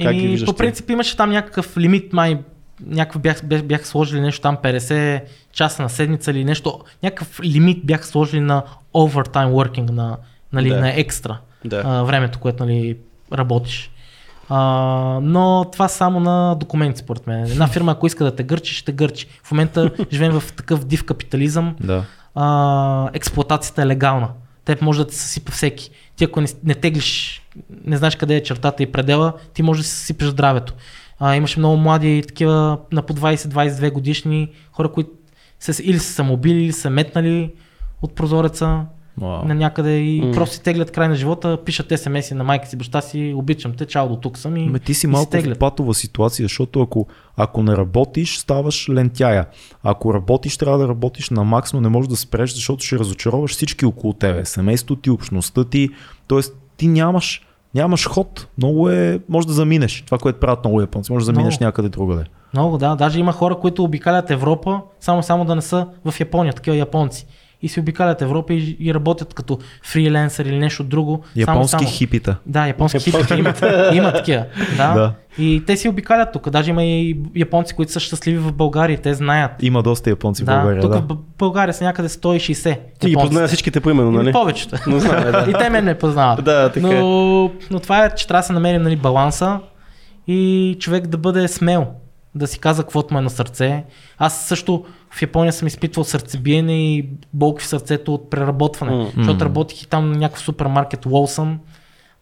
как 0.03 0.13
ги 0.13 0.19
Еми, 0.19 0.27
виждаш? 0.27 0.45
по 0.49 0.53
принцип 0.53 0.89
имаше 0.89 1.17
там 1.17 1.29
някакъв 1.29 1.77
лимит, 1.77 2.13
май 2.13 2.39
някакъв 2.85 3.21
бях, 3.21 3.45
бях, 3.45 3.63
бях 3.63 3.87
сложили 3.87 4.21
нещо 4.21 4.41
там 4.41 4.57
50 4.57 5.21
часа 5.53 5.81
на 5.81 5.89
седмица 5.89 6.31
или 6.31 6.45
нещо, 6.45 6.79
някакъв 7.03 7.39
лимит 7.43 7.85
бях 7.85 8.07
сложили 8.07 8.41
на 8.41 8.63
overtime 8.95 9.51
working, 9.51 9.89
на, 9.91 10.17
нали, 10.53 10.69
Да. 10.69 10.79
на 10.79 10.99
екстра 10.99 11.37
Да. 11.65 11.81
а, 11.85 12.03
времето, 12.03 12.39
което 12.39 12.65
нали, 12.65 12.97
работиш. 13.33 13.91
А, 14.49 14.59
но 15.21 15.65
това 15.71 15.87
само 15.87 16.19
на 16.19 16.55
документи, 16.55 16.99
според 16.99 17.27
мен. 17.27 17.43
Една 17.45 17.67
фирма, 17.73 17.91
ако 17.91 18.07
иска 18.07 18.23
да 18.23 18.35
те 18.35 18.43
гърчи, 18.43 18.73
ще 18.73 18.85
те 18.85 18.91
гърчи. 18.91 19.27
В 19.43 19.51
момента 19.51 19.91
живеем 20.11 20.39
в 20.39 20.53
такъв 20.53 20.85
див 20.85 21.05
капитализъм, 21.05 21.75
Да. 21.79 22.03
а, 22.35 23.09
експлуатацията 23.13 23.81
е 23.81 23.85
легална. 23.85 24.27
Теб 24.65 24.81
може 24.81 24.99
да 24.99 25.07
те 25.07 25.15
съсипа 25.15 25.51
всеки. 25.51 25.89
Ти 26.15 26.23
ако 26.23 26.41
не, 26.41 26.47
не 26.63 26.75
теглиш, 26.75 27.41
не 27.85 27.97
знаеш 27.97 28.15
къде 28.15 28.35
е 28.35 28.43
чертата 28.43 28.83
и 28.83 28.91
предела, 28.91 29.33
ти 29.53 29.63
може 29.63 29.81
да 29.81 29.87
си 29.87 29.95
съсипеш 29.95 30.27
здравето. 30.27 30.73
А, 31.23 31.35
имаше 31.35 31.59
много 31.59 31.77
млади 31.77 32.23
такива 32.27 32.77
на 32.91 33.01
по 33.01 33.13
20-22 33.13 33.91
годишни 33.91 34.49
хора, 34.71 34.91
които 34.91 35.09
се, 35.59 35.83
или 35.83 35.99
са 35.99 36.13
самоубили, 36.13 36.63
или 36.63 36.71
са 36.71 36.89
метнали 36.89 37.51
от 38.01 38.15
прозореца 38.15 38.85
Вау. 39.17 39.45
на 39.45 39.55
някъде 39.55 39.97
и 39.97 40.21
М. 40.21 40.31
просто 40.31 40.55
си 40.55 40.63
теглят 40.63 40.91
край 40.91 41.07
на 41.09 41.15
живота, 41.15 41.57
пишат 41.65 41.99
смс 41.99 42.31
на 42.31 42.43
майка 42.43 42.67
си, 42.67 42.75
баща 42.75 43.01
си, 43.01 43.33
обичам 43.35 43.73
те, 43.73 43.85
чао 43.85 44.09
до 44.09 44.15
тук 44.15 44.37
съм 44.37 44.57
и, 44.57 44.69
Ме 44.69 44.79
ти 44.79 44.93
си 44.93 45.05
и 45.05 45.09
малко 45.09 45.31
теглят. 45.31 45.55
в 45.57 45.59
патова 45.59 45.93
ситуация, 45.93 46.43
защото 46.45 46.81
ако, 46.81 47.07
ако 47.37 47.63
не 47.63 47.77
работиш, 47.77 48.37
ставаш 48.37 48.89
лентяя. 48.89 49.45
Ако 49.83 50.13
работиш, 50.13 50.57
трябва 50.57 50.77
да 50.77 50.87
работиш 50.87 51.29
на 51.29 51.43
макс, 51.43 51.73
но 51.73 51.81
не 51.81 51.89
можеш 51.89 52.09
да 52.09 52.15
спреш, 52.15 52.53
защото 52.53 52.83
ще 52.85 52.99
разочароваш 52.99 53.51
всички 53.51 53.85
около 53.85 54.13
тебе. 54.13 54.45
Семейството 54.45 55.01
ти, 55.01 55.09
общността 55.09 55.63
ти. 55.65 55.89
Тоест, 56.27 56.55
ти 56.77 56.87
нямаш, 56.87 57.41
нямаш 57.75 58.07
ход. 58.07 58.47
Много 58.57 58.89
е, 58.89 59.19
може 59.29 59.47
да 59.47 59.53
заминеш. 59.53 60.03
Това, 60.05 60.17
което 60.17 60.39
правят 60.39 60.63
много 60.63 60.81
японци. 60.81 61.11
Може 61.11 61.23
да 61.23 61.25
заминеш 61.25 61.53
Много. 61.59 61.67
някъде 61.67 61.89
другаде. 61.89 62.23
Много, 62.53 62.77
да. 62.77 62.95
Даже 62.95 63.19
има 63.19 63.31
хора, 63.31 63.55
които 63.55 63.83
обикалят 63.83 64.31
Европа, 64.31 64.81
само 64.99 65.23
само 65.23 65.45
да 65.45 65.55
не 65.55 65.61
са 65.61 65.87
в 66.05 66.19
Япония, 66.19 66.53
такива 66.53 66.75
японци. 66.77 67.27
И 67.63 67.69
си 67.69 67.79
обикалят 67.79 68.21
Европа 68.21 68.53
и, 68.53 68.77
и 68.79 68.93
работят 68.93 69.33
като 69.33 69.59
фриленсър 69.83 70.45
или 70.45 70.57
нещо 70.59 70.83
друго. 70.83 71.23
Японски 71.35 71.69
само, 71.69 71.83
само. 71.83 71.91
хипита. 71.91 72.35
Да, 72.45 72.67
японски 72.67 72.99
хипи. 72.99 73.33
Има, 73.37 73.53
има 73.93 74.13
такива. 74.13 74.45
Да. 74.77 74.93
Да. 74.93 75.13
И 75.37 75.63
те 75.67 75.77
си 75.77 75.89
обикалят 75.89 76.29
тук. 76.33 76.49
Даже 76.49 76.69
има 76.69 76.83
и 76.83 77.17
японци, 77.35 77.73
които 77.73 77.91
са 77.91 77.99
щастливи 77.99 78.37
в 78.37 78.53
България. 78.53 79.01
Те 79.01 79.13
знаят. 79.13 79.51
Има 79.61 79.83
доста 79.83 80.09
японци 80.09 80.43
в 80.43 80.45
Да, 80.45 80.55
България. 80.55 80.81
тук 80.81 80.91
Да. 80.91 80.99
в 80.99 81.17
България 81.37 81.73
са 81.73 81.83
някъде 81.83 82.09
160. 82.09 82.77
Ти 82.99 83.07
ги 83.07 83.11
японци. 83.11 83.27
познава 83.27 83.47
всичките 83.47 83.79
поименно, 83.79 84.09
Или 84.09 84.17
нали? 84.17 84.31
повечето. 84.31 84.75
Но 84.87 84.99
знаме, 84.99 85.31
да. 85.31 85.45
и 85.49 85.53
те 85.53 85.69
мен 85.69 85.85
не 85.85 85.97
познават. 85.97 86.45
Да, 86.45 86.69
така 86.69 86.87
е. 86.87 86.93
но, 86.93 87.51
но 87.71 87.79
това 87.79 88.05
е, 88.05 88.15
че 88.15 88.27
трябва 88.27 88.39
да 88.41 88.47
се 88.47 88.53
намерим 88.53 88.81
нали, 88.81 88.95
баланса 88.95 89.59
и 90.27 90.77
човек 90.79 91.07
да 91.07 91.17
бъде 91.17 91.47
смел, 91.47 91.87
да 92.35 92.47
си 92.47 92.59
каза 92.59 92.83
каквото 92.83 93.13
му 93.13 93.19
е 93.19 93.23
на 93.23 93.29
сърце. 93.29 93.83
Аз 94.17 94.45
също 94.45 94.85
в 95.09 95.21
Япония 95.21 95.53
съм 95.53 95.67
изпитвал 95.67 96.03
сърцебиене 96.03 96.95
и 96.95 97.09
болки 97.33 97.63
в 97.63 97.67
сърцето 97.67 98.13
от 98.13 98.29
преработване, 98.29 98.95
М. 98.95 99.11
защото 99.17 99.45
работих 99.45 99.81
и 99.81 99.87
там 99.87 100.11
на 100.11 100.17
някакъв 100.17 100.43
супермаркет 100.43 101.05
Уолсън 101.05 101.59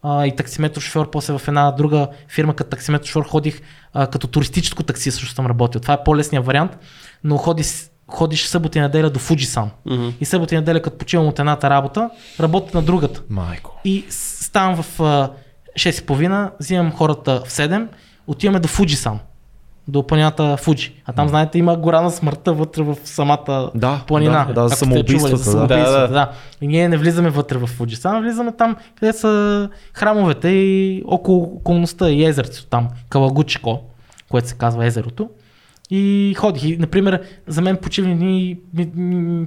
а, 0.02 0.26
и 0.26 0.36
таксиметро 0.36 0.80
шофьор, 0.80 1.10
после 1.10 1.38
в 1.38 1.48
една 1.48 1.70
друга 1.70 2.08
фирма 2.28 2.54
като 2.54 2.70
таксиметро 2.70 3.06
шофьор 3.06 3.28
ходих 3.28 3.60
а, 3.92 4.06
като 4.06 4.26
туристическо 4.26 4.82
такси 4.82 5.10
също 5.10 5.34
съм 5.34 5.46
работил. 5.46 5.80
Това 5.80 5.94
е 5.94 6.04
по-лесният 6.04 6.46
вариант, 6.46 6.78
но 7.24 7.36
ходи, 7.36 7.64
ходиш 8.06 8.46
събота 8.46 8.78
и 8.78 8.82
неделя 8.82 9.10
до 9.10 9.18
Фуджисан. 9.18 9.70
Мгм. 9.86 10.08
И 10.20 10.24
събота 10.24 10.54
и 10.54 10.58
неделя, 10.58 10.82
като 10.82 10.98
почивам 10.98 11.28
от 11.28 11.38
едната 11.38 11.70
работа, 11.70 12.10
работя 12.40 12.78
на 12.78 12.82
другата. 12.82 13.22
Майко. 13.30 13.80
И 13.84 14.04
ставам 14.10 14.82
в 14.82 15.00
а, 15.00 15.30
6.30, 15.74 16.50
взимам 16.60 16.92
хората 16.92 17.42
в 17.46 17.50
7, 17.50 17.88
отиваме 18.26 18.60
до 18.60 18.68
Фуджисан, 18.68 19.18
до 19.90 20.06
планината 20.06 20.56
Фуджи. 20.56 20.92
А 21.06 21.12
там, 21.12 21.28
знаете, 21.28 21.58
има 21.58 21.76
гора 21.76 22.00
на 22.00 22.10
смъртта 22.10 22.52
вътре 22.52 22.82
в 22.82 22.96
самата 23.04 23.70
Да, 23.74 24.00
планина. 24.06 24.44
да, 24.44 24.62
да, 24.62 24.68
сте 24.68 24.78
самоубийствата, 24.78 25.18
чували 25.18 25.36
за 25.36 25.44
да. 25.44 25.50
самоубийствата, 25.50 26.00
Да, 26.00 26.08
да, 26.08 26.14
да. 26.14 26.30
И 26.60 26.66
ние 26.66 26.88
не 26.88 26.96
влизаме 26.96 27.30
вътре 27.30 27.58
в 27.58 27.66
Фуджисан, 27.66 28.22
влизаме 28.22 28.52
там, 28.52 28.76
къде 29.00 29.12
са 29.12 29.68
храмовете 29.94 30.48
и 30.48 31.02
около 31.06 31.42
околността 31.42 32.10
и 32.10 32.24
езерцето 32.24 32.66
там, 32.66 32.88
Калагучико, 33.08 33.80
което 34.30 34.48
се 34.48 34.54
казва 34.54 34.86
езерото. 34.86 35.28
И 35.92 36.34
ходих. 36.38 36.64
И, 36.64 36.76
например, 36.76 37.22
за 37.46 37.62
мен 37.62 37.76
почивни 37.76 38.14
дни 38.14 38.56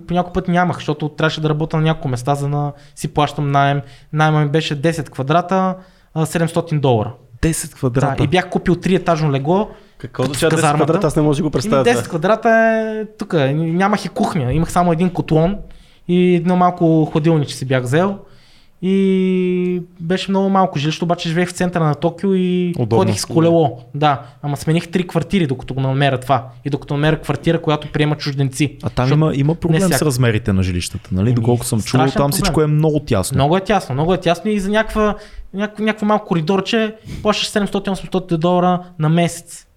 по 0.08 0.14
някой 0.14 0.34
път 0.34 0.48
нямах, 0.48 0.78
защото 0.78 1.10
трябваше 1.10 1.42
да 1.42 1.50
работя 1.50 1.78
на 1.78 1.84
няколко 1.84 2.08
места, 2.08 2.36
за 2.36 2.50
да 2.50 2.72
си 2.96 3.08
плащам 3.08 3.52
найем. 3.52 3.82
Найема 4.14 4.42
ми 4.42 4.50
беше 4.50 4.82
10 4.82 5.10
квадрата, 5.10 5.76
а, 6.14 6.26
700 6.26 6.80
долара. 6.80 7.14
10 7.42 7.74
квадрата. 7.74 8.16
Да, 8.18 8.24
и 8.24 8.28
бях 8.28 8.50
купил 8.50 8.76
3 8.76 8.96
етажно 8.96 9.32
легло. 9.32 9.70
Какво 10.08 10.24
означава 10.24 10.52
10 10.52 10.56
казармата. 10.56 10.84
квадрата? 10.86 11.08
Аз 11.08 11.16
не 11.16 11.22
мога 11.22 11.36
да 11.36 11.42
го 11.42 11.46
Ими 11.46 11.52
представя. 11.52 11.84
10 11.86 12.08
квадрата 12.08 12.50
е 12.50 13.06
тук. 13.18 13.34
Нямах 13.54 14.06
и 14.06 14.10
кухня. 14.10 14.54
Имах 14.54 14.72
само 14.72 14.94
един 14.94 15.10
котлон 15.10 15.58
и 16.08 16.36
едно 16.36 16.56
малко 16.56 17.06
хладилниче 17.06 17.56
си 17.56 17.66
бях 17.66 17.84
взел. 17.84 18.18
И 18.86 19.82
беше 20.00 20.32
много 20.32 20.50
малко 20.50 20.80
жилище, 20.80 21.04
обаче 21.04 21.30
живеех 21.30 21.50
в 21.50 21.52
центъра 21.52 21.84
на 21.84 21.96
Токио 21.96 22.34
и 22.34 22.74
Удобно. 22.80 22.98
ходих 22.98 23.20
с 23.20 23.26
колело. 23.26 23.80
Да, 23.96 24.22
ама 24.42 24.58
смених 24.58 24.88
три 24.88 25.08
квартири, 25.08 25.48
докато 25.48 25.74
го 25.74 25.82
намеря 25.82 26.20
това. 26.20 26.48
И 26.66 26.70
докато 26.70 26.94
намеря 26.94 27.22
квартира, 27.22 27.62
която 27.62 27.88
приема 27.88 28.16
чужденци. 28.16 28.78
А 28.84 28.90
там 28.90 29.12
има, 29.14 29.32
има 29.36 29.56
проблем 29.56 29.82
с 29.82 30.02
размерите 30.02 30.54
на 30.54 30.64
жилищата, 30.64 31.10
нали? 31.12 31.28
Еми, 31.30 31.36
Доколко 31.36 31.66
съм 31.66 31.82
чувал, 31.82 32.06
там 32.06 32.14
проблем. 32.14 32.32
всичко 32.32 32.62
е 32.62 32.68
много 32.68 33.00
тясно. 33.00 33.36
Много 33.36 33.58
е 33.58 33.62
тясно, 33.62 33.94
много 33.94 34.14
е 34.14 34.18
тясно 34.18 34.52
и 34.52 34.60
за 34.60 34.70
някаква, 34.70 35.16
някакво, 35.54 35.84
някакво 35.84 36.06
малко 36.06 36.26
коридорче 36.26 36.96
плащаш 37.22 37.50
700-800 37.50 38.38
долара 38.38 38.80
на 39.00 39.10
месец. 39.10 39.68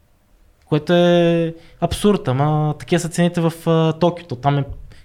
Което 0.68 0.92
е 0.92 1.54
абсурд, 1.80 2.28
ама 2.28 2.74
такива 2.78 3.00
са 3.00 3.08
цените 3.08 3.40
в 3.40 3.52
а, 3.66 3.92
Токиото. 3.92 4.36
Там 4.36 4.58
е 4.58 4.64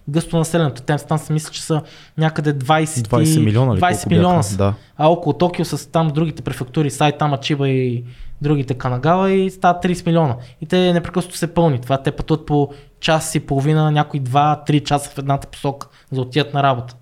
гъсто 0.09 0.37
населеното. 0.37 0.81
Там, 0.81 0.97
там 1.07 1.17
се 1.17 1.33
мисля, 1.33 1.51
че 1.51 1.61
са 1.61 1.81
някъде 2.17 2.53
20, 2.53 2.85
20 2.85 3.43
милиона 3.43 3.75
ли 3.75 3.79
20 3.79 3.91
колко 3.91 4.09
милиона 4.09 4.43
са. 4.43 4.57
Да. 4.57 4.73
А 4.97 5.07
около 5.07 5.33
Токио 5.33 5.65
с 5.65 5.91
там 5.91 6.07
другите 6.07 6.41
префектури, 6.41 6.89
Сайтама, 6.89 7.37
Чиба 7.37 7.69
и 7.69 8.03
другите 8.41 8.73
Канагава 8.73 9.31
и 9.31 9.49
стават 9.49 9.83
30 9.83 10.05
милиона. 10.05 10.35
И 10.61 10.65
те 10.65 10.93
непрекъснато 10.93 11.37
се 11.37 11.53
пълни. 11.53 11.79
Това 11.79 11.97
те 11.97 12.11
пътуват 12.11 12.45
по 12.45 12.69
час 12.99 13.35
и 13.35 13.39
половина, 13.39 13.91
някои 13.91 14.21
2-3 14.21 14.83
часа 14.83 15.09
в 15.09 15.17
едната 15.17 15.47
посока, 15.47 15.87
за 16.11 16.15
да 16.15 16.21
отидат 16.21 16.53
на 16.53 16.63
работа. 16.63 16.95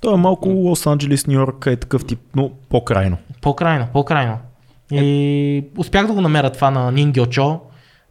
То 0.00 0.14
е 0.14 0.16
малко 0.16 0.48
Лос 0.48 0.86
Анджелес, 0.86 1.26
Нью 1.26 1.34
Йорк 1.34 1.66
е 1.66 1.76
такъв 1.76 2.04
тип, 2.04 2.20
но 2.36 2.50
по-крайно. 2.68 3.16
По-крайно, 3.40 3.86
по-крайно. 3.92 4.38
И 4.92 5.64
успях 5.76 6.06
да 6.06 6.12
го 6.12 6.20
намеря 6.20 6.50
това 6.50 6.70
на 6.70 6.92
Нингьочо, 6.92 7.60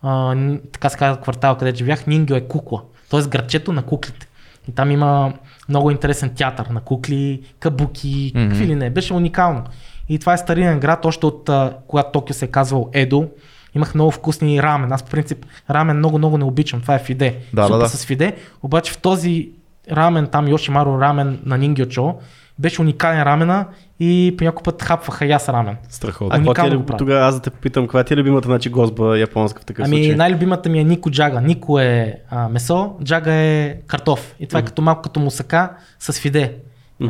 а, 0.02 0.36
така 0.72 0.90
се 0.90 0.98
казва 0.98 1.22
квартал, 1.22 1.58
където 1.58 1.78
живях. 1.78 2.08
Нингьо 2.08 2.36
е 2.36 2.42
кукла, 2.42 2.82
т.е. 3.10 3.22
градчето 3.22 3.74
на 3.74 3.84
куклите. 3.84 4.28
И 4.70 4.72
там 4.72 4.92
има 4.92 5.34
много 5.70 5.92
интересен 5.92 6.30
театър 6.36 6.66
на 6.66 6.82
кукли, 6.82 7.42
кабуки, 7.60 8.32
Мгм. 8.36 8.50
какви 8.50 8.68
ли 8.68 8.76
не. 8.76 8.90
Беше 8.90 9.14
уникално. 9.14 9.64
И 10.10 10.20
това 10.20 10.34
е 10.34 10.38
старинен 10.38 10.80
град, 10.80 11.06
още 11.06 11.26
от 11.26 11.50
а, 11.50 11.74
когато 11.88 12.12
Токио 12.12 12.34
се 12.36 12.46
е 12.46 12.52
казвал 12.52 12.90
Едо. 12.94 13.28
Имах 13.76 13.96
много 13.96 14.12
вкусни 14.12 14.64
рамен. 14.64 14.92
Аз 14.92 15.04
по 15.04 15.10
принцип 15.12 15.46
рамен 15.70 15.98
много, 15.98 16.18
много 16.18 16.38
не 16.38 16.44
обичам. 16.44 16.82
Това 16.82 16.96
е 16.96 17.00
фиде. 17.00 17.38
Да, 17.54 17.64
Супа 17.64 17.78
да, 17.78 17.84
да. 17.84 17.90
с 17.90 18.06
фиде. 18.06 18.36
Обаче 18.64 18.92
в 18.92 18.98
този 18.98 19.50
рамен 19.92 20.28
там, 20.28 20.48
Йошимаро 20.48 21.02
рамен 21.02 21.40
на 21.46 21.58
Нингьочо, 21.58 22.16
беше 22.62 22.82
уникален 22.82 23.24
рамена 23.24 23.66
и 24.00 24.36
по 24.38 24.44
някой 24.44 24.64
път 24.64 24.82
хапваха 24.84 25.26
и 25.26 25.32
аз 25.32 25.50
рамен. 25.50 25.78
Страхотно. 25.90 26.30
А 26.32 26.44
каква 26.44 26.70
ти 26.70 26.76
е, 26.76 26.98
тогава 26.98 27.26
аз 27.28 27.36
да 27.36 27.42
те 27.42 27.50
попитам, 27.50 27.84
каква 27.84 28.04
ти 28.04 28.14
е 28.14 28.18
любимата 28.18 28.46
значи, 28.46 28.70
гозба 28.70 29.18
японска 29.18 29.62
в 29.62 29.66
такъв 29.66 29.86
Ами 29.86 29.96
случай? 29.98 30.16
най-любимата 30.16 30.70
ми 30.70 30.80
е 30.80 30.84
Нико 30.84 31.12
Джага. 31.12 31.42
Нико 31.42 31.80
е 31.80 32.16
а, 32.30 32.50
месо, 32.50 32.96
Джага 33.04 33.34
е 33.34 33.78
картоф. 33.88 34.36
И 34.40 34.48
това 34.48 34.60
е 34.60 34.66
като 34.66 34.82
малко 34.82 35.02
като 35.02 35.20
мусака 35.20 35.70
с 36.00 36.14
фиде. 36.14 36.56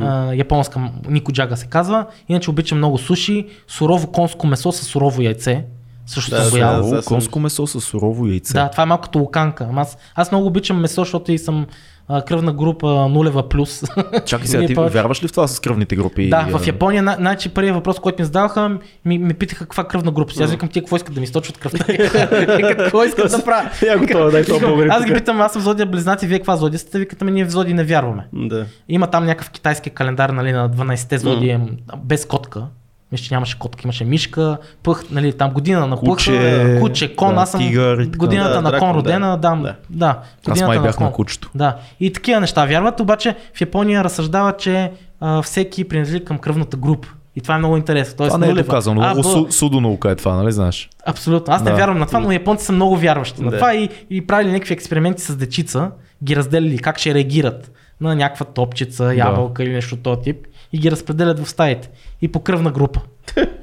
А, 0.02 0.34
японска 0.34 0.80
Нико 1.10 1.32
Джага 1.32 1.58
се 1.58 1.66
казва. 1.68 2.06
Иначе 2.30 2.50
обичам 2.50 2.78
много 2.78 2.98
суши, 2.98 3.48
сурово 3.68 4.12
конско 4.12 4.48
месо 4.48 4.72
с 4.72 4.84
сурово 4.84 5.22
яйце. 5.22 5.66
Също 6.06 6.32
Да, 6.32 6.42
съм 6.42 6.50
го 6.50 6.56
да, 6.56 6.60
ял. 6.60 7.02
конско 7.06 7.40
месо 7.40 7.68
с 7.68 7.82
сурово 7.82 8.28
яйце. 8.28 8.54
Да, 8.54 8.70
това 8.70 8.84
е 8.84 8.86
малко 8.86 9.02
като 9.04 9.20
луканка. 9.20 9.68
Ама 9.70 9.82
Аз, 9.82 9.98
аз 10.16 10.32
много 10.32 10.48
обичам 10.48 10.80
месо, 10.82 11.02
защото 11.02 11.32
и 11.32 11.38
съм 11.38 11.68
а, 12.12 12.22
кръвна 12.22 12.54
група 12.54 13.08
нулева 13.10 13.50
плюс. 13.50 13.84
Чакай 14.26 14.48
сега, 14.48 14.66
ти 14.66 14.74
вярваш 14.74 15.24
ли 15.24 15.28
в 15.28 15.32
това 15.32 15.48
с 15.48 15.60
кръвните 15.60 15.96
групи? 15.96 16.30
Да, 16.30 16.48
в 16.58 16.68
Япония, 16.68 17.04
на- 17.04 17.16
значи 17.20 17.50
първият 17.50 17.76
въпрос, 17.76 18.00
който 18.00 18.22
ми 18.22 18.26
задаваха, 18.26 18.78
ми, 19.06 19.18
ми 19.18 19.34
питаха 19.34 19.64
каква 19.64 19.84
кръвна 19.84 20.12
група 20.12 20.34
си. 20.34 20.44
Аз 20.44 20.52
викам, 20.52 20.70
тия 20.70 20.84
какво 20.84 20.96
искат 20.96 21.14
да 21.14 21.20
ми 21.20 21.24
източват 21.24 21.58
кръвта? 21.58 21.86
Какво 22.78 23.04
искат 23.04 23.32
да 23.32 23.44
правя? 23.46 23.70
Я 23.88 23.98
го 23.98 24.06
това, 24.08 24.32
дай 24.32 24.44
това 24.44 24.86
Аз 24.90 25.06
ги 25.06 25.14
питам, 25.14 25.42
аз 25.42 25.54
съм 25.54 25.62
зодия 25.62 25.86
близнаци, 25.86 26.28
вие 26.28 26.38
каква 26.38 26.56
зодия 26.56 26.80
сте? 26.80 27.00
Викате, 27.00 27.26
ми 27.26 27.32
ние 27.32 27.46
в 27.46 27.50
зодии 27.50 27.74
не 27.74 27.84
вярваме. 27.84 28.28
Да. 28.34 28.66
Има 28.90 29.08
там 29.08 29.26
някакъв 29.26 29.50
китайски 29.50 29.90
календар 29.90 30.30
нали, 30.30 30.52
на 30.52 30.70
12-те 30.70 31.18
зодии 31.18 31.58
без 31.98 32.26
котка. 32.26 32.64
Мисля, 33.12 33.24
че 33.24 33.34
нямаше 33.34 33.60
котка, 33.60 33.82
имаше 33.84 34.06
мишка, 34.06 34.58
пъх, 34.84 35.04
нали, 35.12 35.34
там 35.34 35.52
година 35.52 35.88
на 35.88 35.98
Куче, 35.98 36.32
пъха, 36.32 36.80
куче, 36.80 37.16
кон, 37.16 37.36
да, 37.36 37.42
аз 37.42 37.52
съм 37.52 37.60
тигър 37.60 38.00
и 38.00 38.06
така. 38.06 38.18
годината 38.18 38.50
Да, 38.50 38.62
на 38.62 38.70
дракон, 38.72 38.90
кон 38.90 38.98
родена, 38.98 39.30
да, 39.32 39.50
да. 39.52 39.76
да, 39.90 40.20
да 40.46 40.52
Аз 40.52 40.62
май 40.62 40.80
бях 40.80 40.96
кон. 40.96 41.06
на 41.06 41.12
кучето. 41.12 41.50
Да, 41.56 41.78
и 42.00 42.14
такива 42.14 42.40
неща 42.40 42.66
вярват, 42.66 43.00
обаче 43.00 43.36
в 43.54 43.62
Япония 43.62 44.04
разсъждава, 44.04 44.54
че 44.54 44.92
а, 45.20 45.42
всеки 45.42 45.84
принадлежи 45.84 46.26
към 46.26 46.38
кръвната 46.38 46.78
група. 46.78 47.08
И 47.36 47.42
това 47.42 47.56
е 47.56 47.58
много 47.58 47.78
интересно. 47.78 48.18
Тоест, 48.18 48.30
Това 48.30 48.38
не 48.38 48.46
е 48.46 48.50
нулева. 48.50 48.66
доказано. 48.66 49.02
А, 49.02 49.06
Много 49.06 49.22
Б, 49.22 49.28
су- 49.30 49.50
судо 49.50 49.82
наука 49.82 50.12
е 50.12 50.16
това, 50.16 50.36
нали 50.36 50.52
знаеш? 50.52 50.90
Абсолютно. 51.06 51.54
Аз 51.54 51.64
не 51.64 51.70
Да. 51.70 51.76
вярвам 51.78 51.98
на 52.00 52.06
това, 52.06 52.20
но 52.20 52.32
японците 52.32 52.66
са 52.66 52.72
много 52.72 52.98
вярващи 52.98 53.42
на 53.44 53.52
Да. 53.52 53.58
това 53.58 53.76
и, 53.76 53.90
и 54.10 54.28
правили 54.28 54.52
някакви 54.52 54.74
експерименти 54.74 55.22
с 55.22 55.36
дечица, 55.36 55.92
ги 56.24 56.36
разделили 56.36 56.78
как 56.78 57.00
ще 57.00 57.14
реагират 57.14 57.72
на 58.02 58.16
някаква 58.16 58.46
топчица, 58.46 59.16
ябълка 59.16 59.64
или 59.64 59.74
нещо 59.74 59.96
от 59.96 60.02
този 60.02 60.22
тип 60.22 60.38
и 60.74 60.80
ги 60.80 60.92
разпределят 60.92 61.40
в 61.40 61.50
стаите. 61.50 61.90
И 62.22 62.28
по 62.28 62.40
кръвна 62.40 62.72
група. 62.72 63.00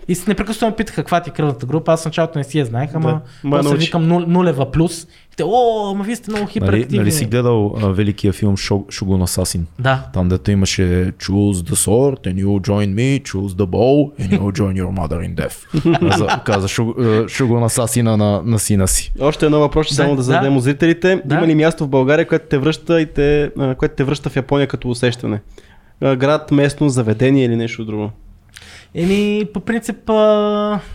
И 0.08 0.14
с 0.14 0.26
непрекъснато 0.26 0.66
ме 0.66 0.76
питаха 0.76 0.96
каква 0.96 1.20
ти 1.20 1.30
е 1.30 1.32
кръвната 1.32 1.66
група. 1.66 1.92
Аз 1.92 2.02
в 2.02 2.04
началото 2.04 2.38
не 2.38 2.44
си 2.44 2.58
я 2.58 2.64
знаех, 2.64 2.90
ама 2.94 3.20
Да. 3.44 3.50
После 3.50 3.76
викам 3.76 4.08
нулева 4.08 4.70
плюс. 4.70 5.02
И 5.04 5.36
те, 5.36 5.44
о, 5.46 5.90
ама 5.90 6.04
вие 6.04 6.16
сте 6.16 6.30
много 6.30 6.42
Нали, 6.42 6.52
хиперактивни. 6.52 6.98
нали 6.98 7.12
си 7.12 7.24
гледал 7.24 7.74
а, 7.82 7.88
великия 7.88 8.32
филм 8.32 8.56
Шо- 8.56 8.90
Шогун 8.90 9.22
Асасин? 9.22 9.66
Да. 9.78 10.04
Там 10.14 10.28
дето 10.28 10.50
имаше 10.50 10.82
choose 11.12 11.52
the 11.52 11.74
sword 11.74 12.26
and 12.26 12.44
you 12.44 12.46
join 12.46 12.94
me, 12.94 13.22
choose 13.24 13.48
the 13.48 13.66
bow 13.66 14.12
and 14.20 14.30
you 14.30 14.42
join 14.42 14.82
your 14.82 14.98
mother 15.00 15.28
in 15.28 15.34
death. 15.36 16.08
каза, 16.10 16.40
каза 16.44 16.68
Шогун 17.28 17.64
Асасина 17.64 18.16
на, 18.16 18.42
на 18.44 18.58
сина 18.58 18.88
си. 18.88 19.12
Още 19.20 19.46
едно 19.46 19.60
въпрос, 19.60 19.88
Да, 19.88 19.94
само 19.94 20.10
да 20.10 20.16
да. 20.16 20.22
зададем 20.22 20.60
зрителите. 20.60 21.22
Да. 21.24 21.34
Има 21.34 21.46
ли 21.46 21.54
място 21.54 21.84
в 21.84 21.88
България, 21.88 22.28
което 22.28 22.46
те 22.46 22.58
връща, 22.58 23.00
и 23.00 23.06
те, 23.06 23.50
което 23.78 23.94
те 23.94 24.04
връща 24.04 24.30
в 24.30 24.36
Япония 24.36 24.66
като 24.66 24.90
усещане? 24.90 25.40
Град, 26.02 26.50
местно, 26.50 26.88
заведение 26.88 27.44
или 27.44 27.56
нещо 27.56 27.84
друго? 27.84 28.10
Еми, 28.94 29.44
по 29.54 29.60
принцип, 29.60 29.96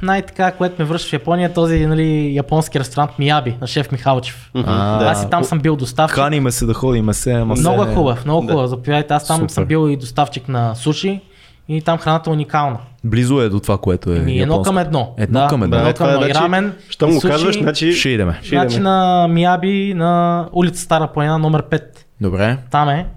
най-така, 0.01 0.51
което 0.51 0.75
ме 0.79 0.85
връща 0.85 1.09
в 1.09 1.13
Япония, 1.13 1.49
е 1.49 1.53
този 1.53 1.85
нали, 1.85 2.35
японски 2.35 2.79
ресторант 2.79 3.11
Мияби 3.19 3.55
на 3.61 3.67
шеф 3.67 3.91
Михалчев. 3.91 4.51
А, 4.55 4.97
Да. 4.99 5.05
Аз 5.05 5.23
и 5.23 5.29
там 5.29 5.43
съм 5.43 5.59
бил 5.59 5.75
доставчик. 5.75 6.15
Каниме 6.15 6.51
се 6.51 6.65
да 6.65 6.73
ходим 6.73 7.13
се, 7.13 7.31
ама 7.33 7.55
Много 7.55 7.83
се... 7.83 7.91
е 7.91 7.93
хубав, 7.95 8.25
много 8.25 8.45
Да. 8.47 8.53
хубав. 8.53 8.69
Заповядайте, 8.69 9.13
аз 9.13 9.27
там 9.27 9.37
Супер. 9.37 9.49
съм 9.49 9.65
бил 9.65 9.89
и 9.89 9.97
доставчик 9.97 10.47
на 10.47 10.75
суши 10.75 11.21
и 11.67 11.81
там 11.81 11.97
храната 11.97 12.29
е 12.29 12.33
уникална. 12.33 12.77
Близо 13.03 13.41
е 13.41 13.49
до 13.49 13.59
това, 13.59 13.77
което 13.77 14.11
е 14.13 14.17
Еми, 14.17 14.39
едно 14.39 14.61
към 14.61 14.77
едно. 14.77 15.13
Едно 15.17 15.39
да, 15.39 15.47
към 15.47 15.63
едно. 15.63 15.77
Едно 15.77 15.89
Е, 15.89 15.93
към 15.93 16.09
е, 16.09 16.13
едно. 16.13 16.27
Рамен, 16.41 16.73
го 17.01 17.11
суши. 17.11 17.27
казваш, 17.27 17.59
значи... 17.59 17.93
Ще 17.93 18.09
идеме. 18.09 18.39
Значи 18.43 18.79
на 18.79 19.27
Мияби 19.29 19.93
на 19.93 20.45
улица 20.51 20.81
Стара 20.83 21.07
планина 21.07 21.37
номер 21.37 21.63
5. 21.63 21.81
Добре. 22.21 22.57
Там 22.71 22.89
е 22.89 23.07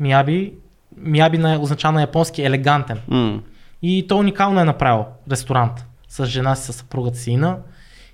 Мияби. 0.00 0.52
Мияби 1.02 1.38
на, 1.38 1.60
означава 1.60 1.92
на 1.94 2.00
японски 2.00 2.42
елегантен. 2.42 2.98
М. 3.08 3.40
И 3.82 4.06
той 4.08 4.18
уникално 4.18 4.60
е 4.60 4.64
направил 4.64 5.04
ресторант 5.30 5.72
с 6.08 6.26
жена 6.26 6.54
си, 6.54 6.72
с 6.72 6.72
съпругата 6.72 7.16
си 7.18 7.30
Ина. 7.30 7.56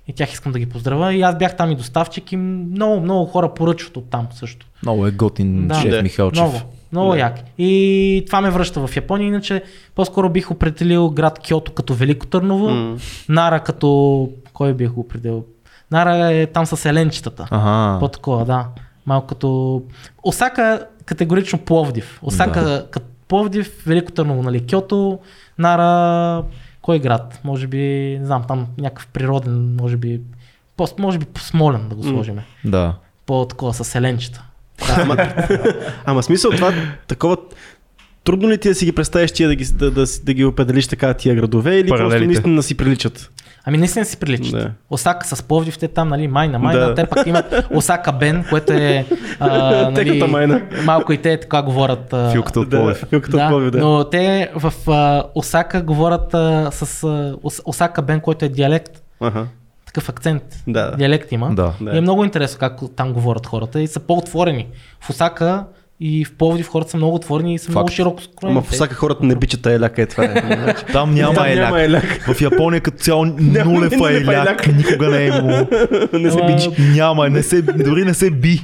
И 0.07 0.13
тях 0.13 0.33
искам 0.33 0.51
да 0.51 0.59
ги 0.59 0.65
поздравя. 0.65 1.13
И 1.13 1.21
аз 1.21 1.37
бях 1.37 1.55
там 1.55 1.71
и 1.71 1.75
доставчик 1.75 2.31
и 2.31 2.37
много, 2.37 3.01
много 3.01 3.25
хора 3.25 3.53
поръчват 3.53 3.97
от 3.97 4.09
там 4.09 4.27
също. 4.31 4.65
Много 4.83 5.07
е 5.07 5.11
готин 5.11 5.67
Да. 5.67 5.75
шеф 5.75 5.91
Да. 5.91 6.01
Михалчев. 6.01 6.41
Много, 6.43 6.57
много 6.91 7.11
Да. 7.11 7.17
як. 7.19 7.35
И 7.57 8.23
това 8.25 8.41
ме 8.41 8.49
връща 8.49 8.87
в 8.87 8.95
Япония, 8.95 9.27
иначе 9.27 9.63
по-скоро 9.95 10.29
бих 10.29 10.51
определил 10.51 11.09
град 11.09 11.39
Киото 11.39 11.71
като 11.71 11.93
Велико 11.93 12.27
Търново, 12.27 12.69
М. 12.69 12.97
Нара 13.29 13.59
като... 13.59 14.29
Кой 14.53 14.73
бих 14.73 14.91
го 14.91 15.01
определил? 15.01 15.45
Нара 15.91 16.31
е 16.33 16.45
там 16.45 16.65
с 16.65 16.85
еленчетата. 16.85 17.47
Ага. 17.51 17.99
По-такова, 17.99 18.45
да. 18.45 18.65
Малко 19.09 19.27
като... 19.27 19.81
Осака 20.23 20.85
категорично 21.05 21.59
Пловдив. 21.59 22.19
Осака 22.21 22.63
Да. 22.63 22.87
като 22.91 23.05
Пловдив, 23.27 23.83
Велико 23.85 24.11
Търново, 24.11 24.43
нали? 24.43 24.65
Киото, 24.65 25.19
Нара... 25.57 26.43
Кой 26.81 26.99
град? 26.99 27.39
Може 27.43 27.67
би, 27.67 27.77
не 28.19 28.25
знам, 28.25 28.43
там 28.47 28.67
някакъв 28.77 29.07
природен, 29.07 29.75
може 29.75 29.97
би... 29.97 30.21
По, 30.77 30.87
може 30.99 31.17
би 31.17 31.25
по 31.25 31.39
Смолен 31.39 31.89
да 31.89 31.95
го 31.95 32.03
сложим. 32.03 32.39
Да. 32.65 32.95
По-такова 33.25 33.73
с 33.73 33.95
еленчета. 33.95 34.43
Ама, 34.97 35.17
ама 36.05 36.23
смисъл 36.23 36.51
това, 36.51 36.73
такова... 37.07 37.37
Трудно 38.23 38.49
ли 38.49 38.57
ти 38.57 38.67
да 38.67 38.75
си 38.75 38.85
ги 38.85 38.91
представиш 38.91 39.31
тия 39.31 39.49
да 39.49 39.55
ги, 39.55 39.65
да, 39.65 39.91
да, 39.91 40.05
да 40.23 40.33
ги 40.33 40.45
определиш 40.45 40.87
така 40.87 41.13
тия 41.13 41.35
градове 41.35 41.75
или 41.75 41.87
просто 41.87 42.03
Паралелите. 42.03 42.25
наистина 42.27 42.63
си 42.63 42.77
приличат? 42.77 43.31
Ами 43.69 43.77
наистина 43.77 44.05
си 44.05 44.17
приличат. 44.17 44.51
Да. 44.53 44.71
Осака 44.89 45.27
с 45.27 45.43
Пловдив, 45.43 45.77
те 45.77 45.87
там, 45.87 46.07
нали, 46.07 46.27
майна, 46.27 46.59
майна, 46.59 46.79
Да. 46.79 46.95
те 46.95 47.05
пък 47.05 47.27
имат 47.27 47.65
Осака 47.71 48.11
Бен, 48.11 48.45
което 48.49 48.73
е 48.73 49.05
а, 49.39 49.49
нали, 49.91 50.23
майна. 50.23 50.61
малко 50.85 51.13
и 51.13 51.17
те 51.17 51.39
така 51.39 51.61
говорят. 51.61 52.13
А, 52.13 52.31
Филката 52.31 52.59
от 52.59 52.69
Да, 52.69 52.77
Пловдив. 52.77 53.03
от 53.03 53.31
да, 53.31 53.47
Пловдив, 53.49 53.71
да. 53.71 53.79
но 53.79 54.03
те 54.03 54.51
в 54.55 54.73
а, 54.87 55.23
Осака 55.35 55.81
говорят 55.81 56.33
а, 56.33 56.69
с 56.71 57.03
а, 57.03 57.07
Ос- 57.35 57.61
Осака 57.65 58.01
Бен, 58.01 58.19
който 58.19 58.45
е 58.45 58.49
диалект, 58.49 58.91
Аха. 59.19 59.47
такъв 59.85 60.09
акцент, 60.09 60.43
Да, 60.67 60.83
да. 60.83 60.97
диалект 60.97 61.31
има. 61.31 61.49
Да. 61.49 61.73
Да. 61.81 61.91
И 61.91 61.97
е 61.97 62.01
много 62.01 62.23
интересно 62.23 62.59
как 62.59 62.79
там 62.95 63.13
говорят 63.13 63.45
хората 63.45 63.81
и 63.81 63.87
са 63.87 63.99
по-отворени. 63.99 64.67
В 64.99 65.09
Осака 65.09 65.63
и 66.01 66.25
в 66.25 66.31
Пловдив 66.33 66.67
хората 66.67 66.91
са 66.91 66.97
много 66.97 67.15
отворени 67.15 67.53
и 67.53 67.59
са 67.59 67.71
много 67.71 67.87
Факт. 67.87 67.95
широко 67.95 68.21
скроени. 68.21 68.57
Ама 68.57 68.61
в 68.61 68.71
Осака 68.71 68.95
хората 68.95 69.25
не 69.25 69.33
обичат 69.33 69.65
еляка, 69.65 70.01
е 70.01 70.05
това 70.05 70.23
е. 70.23 70.33
Там 70.93 71.13
няма 71.13 71.33
Там 71.33 71.45
еляк. 71.45 71.65
няма 71.65 71.81
еляк. 71.81 72.33
В 72.33 72.41
Япония 72.41 72.81
като 72.81 72.97
цяло 72.97 73.25
нулев 73.25 73.65
нулев 73.65 73.93
еляк. 74.27 74.67
никога 74.67 75.07
не 75.09 75.17
е 75.17 75.27
имало. 75.27 75.49
не 76.13 76.31
се 76.31 76.41
бичи. 76.47 76.69
Няма, 76.81 77.29
не 77.29 77.43
се, 77.43 77.61
дори 77.61 78.05
не 78.05 78.13
се 78.13 78.31
би. 78.31 78.61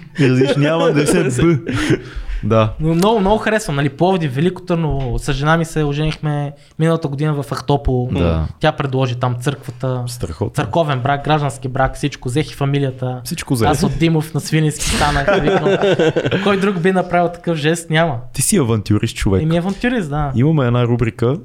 Няма 0.58 0.92
да 0.92 1.08
се 1.08 1.24
б. 1.24 1.58
Да. 2.46 2.74
Но 2.80 2.96
много, 2.96 3.20
много 3.20 3.38
харесвам, 3.38 3.76
нали, 3.76 3.90
Пловдив, 3.90 4.36
Велико 4.36 4.62
Търново, 4.62 5.20
с 5.20 5.34
жена 5.34 5.58
ми 5.58 5.66
се 5.66 5.84
оженихме 5.84 6.52
миналата 6.80 7.08
година 7.08 7.44
в 7.44 7.46
Ахтопол. 7.56 8.10
Да. 8.12 8.48
Тя 8.60 8.72
предложи 8.72 9.16
там 9.16 9.36
църквата, 9.42 10.04
Страхотно. 10.08 10.54
църковен 10.54 11.00
брак, 11.00 11.24
граждански 11.24 11.68
брак, 11.68 11.96
всичко, 11.96 12.30
взех 12.30 12.52
и 12.52 12.54
фамилията. 12.54 13.22
Всичко 13.24 13.54
Аз 13.54 13.78
взе. 13.78 13.86
от 13.86 14.00
Димов 14.00 14.34
на 14.34 14.40
Свинински 14.40 14.86
станах. 14.86 15.26
Кой 16.44 16.60
друг 16.60 16.80
би 16.80 16.92
направил 16.92 17.32
такъв 17.32 17.58
жест? 17.58 17.90
Няма. 17.90 18.20
Ти 18.34 18.42
си 18.42 18.58
авантюрист 18.58 19.16
човек. 19.16 19.44
Еми 19.44 19.58
авантюрист, 19.58 20.10
да. 20.10 20.32
Имаме 20.36 20.66
една 20.68 20.86
рубрика, 20.88 21.38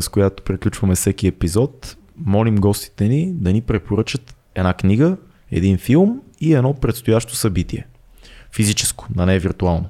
с 0.00 0.08
която 0.08 0.42
приключваме 0.42 0.94
всеки 0.94 1.26
епизод. 1.26 1.96
Молим 2.26 2.56
гостите 2.56 3.04
ни 3.04 3.32
да 3.34 3.52
ни 3.52 3.60
препоръчат 3.60 4.34
една 4.54 4.72
книга, 4.72 5.16
един 5.52 5.78
филм 5.78 6.20
и 6.40 6.54
едно 6.54 6.74
предстоящо 6.74 7.34
събитие. 7.36 7.86
Физическо, 8.52 9.06
а 9.18 9.26
не 9.26 9.38
виртуално. 9.38 9.84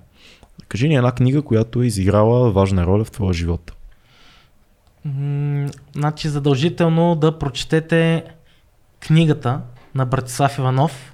Кажи 0.73 0.89
ни 0.89 0.94
една 0.94 1.12
книга, 1.12 1.43
която 1.43 1.82
е 1.82 1.86
изиграла 1.86 2.51
важна 2.53 2.86
роля 2.86 3.05
в 3.05 3.11
твоя 3.11 3.32
живот. 3.32 3.73
М, 5.05 5.69
значи 5.93 6.28
задължително 6.28 7.15
да 7.15 7.39
прочетете 7.39 8.24
книгата 9.01 9.61
на 9.94 10.07
Братислав 10.07 10.59
Иванов 10.59 11.12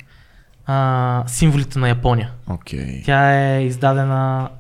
а, 0.67 1.25
Символите 1.27 1.79
на 1.79 1.89
Япония. 1.89 2.33
Окей. 2.49 3.03
Тя 3.05 3.33
е 3.33 3.65
издадена 3.65 4.51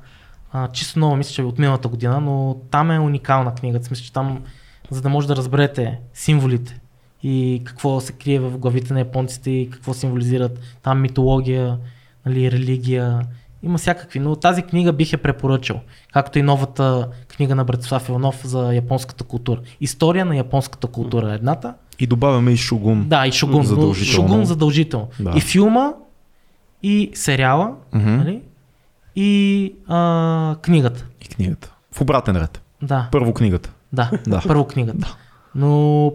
а, 0.52 0.68
чисто 0.68 0.98
нова, 0.98 1.16
мисля, 1.16 1.32
че 1.32 1.42
от 1.42 1.58
миналата 1.58 1.88
година, 1.88 2.20
но 2.20 2.56
там 2.70 2.90
е 2.90 3.00
уникална 3.00 3.54
книга. 3.54 3.78
Мисля, 3.90 4.04
че 4.04 4.12
там, 4.12 4.44
за 4.90 5.02
да 5.02 5.08
може 5.08 5.28
да 5.28 5.36
разберете 5.36 5.98
символите 6.14 6.80
и 7.22 7.62
какво 7.64 8.00
се 8.00 8.12
крие 8.12 8.40
в 8.40 8.58
главите 8.58 8.92
на 8.92 8.98
японците 8.98 9.50
и 9.50 9.70
какво 9.70 9.94
символизират 9.94 10.60
там 10.82 11.00
митология, 11.00 11.78
нали, 12.26 12.52
религия, 12.52 13.22
има 13.62 13.78
всякакви, 13.78 14.18
но 14.18 14.36
тази 14.36 14.62
книга 14.62 14.92
бих 14.92 15.12
я 15.12 15.18
препоръчал, 15.18 15.80
както 16.12 16.38
и 16.38 16.42
новата 16.42 17.08
книга 17.28 17.54
на 17.54 17.64
Братислав 17.64 18.08
Иванов 18.08 18.40
за 18.44 18.74
японската 18.74 19.24
култура. 19.24 19.60
История 19.80 20.24
на 20.24 20.36
японската 20.36 20.86
култура 20.86 21.30
е 21.30 21.34
едната, 21.34 21.74
И 21.98 22.06
добавяме 22.06 22.50
и 22.50 22.56
Шугун. 22.56 23.04
да, 23.08 23.26
и 23.26 23.32
Шогун. 23.32 23.62
Задължително. 23.64 24.28
Шогун 24.28 24.44
задължително. 24.44 25.08
Да. 25.20 25.32
И 25.36 25.40
филма, 25.40 25.92
и 26.82 27.10
сериала, 27.14 27.72
Мгм. 27.92 28.10
нали? 28.10 28.42
и 29.16 29.72
а, 29.88 30.56
книгата. 30.62 31.04
И 31.22 31.28
книгата. 31.28 31.72
В 31.92 32.00
обратен 32.00 32.36
ред. 32.36 32.62
Да, 32.82 33.08
Първо 33.12 33.34
книгата. 33.34 33.70
да, 33.92 34.10
Да. 34.26 34.42
първо 34.46 34.66
книгата. 34.66 35.16
Но 35.54 36.12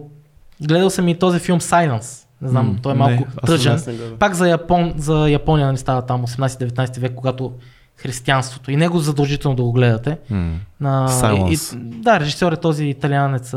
гледал 0.62 0.90
съм 0.90 1.08
и 1.08 1.18
този 1.18 1.38
филм 1.38 1.60
Silence. 1.60 2.23
Не 2.44 2.50
знам, 2.50 2.66
М, 2.66 2.76
той 2.82 2.92
е 2.92 2.94
малко 2.94 3.24
тъжен. 3.46 3.80
не 3.86 3.92
гледам. 3.94 4.18
Пак 4.18 4.34
за, 4.34 4.48
Япон, 4.48 4.94
за 4.96 5.28
Япония 5.30 5.66
нали, 5.66 5.76
става 5.78 6.02
там 6.02 6.26
18-19 6.26 6.98
век, 7.00 7.12
когато 7.14 7.52
християнството. 7.96 8.70
И 8.70 8.76
него 8.76 8.98
задължително 8.98 9.56
да 9.56 9.62
го 9.62 9.72
гледате. 9.72 10.18
М. 10.30 10.56
На, 10.80 11.08
Silence. 11.08 11.76
и, 11.76 12.00
да, 12.02 12.20
режисьор 12.20 12.52
е 12.52 12.56
този 12.56 12.84
италианец 12.84 13.52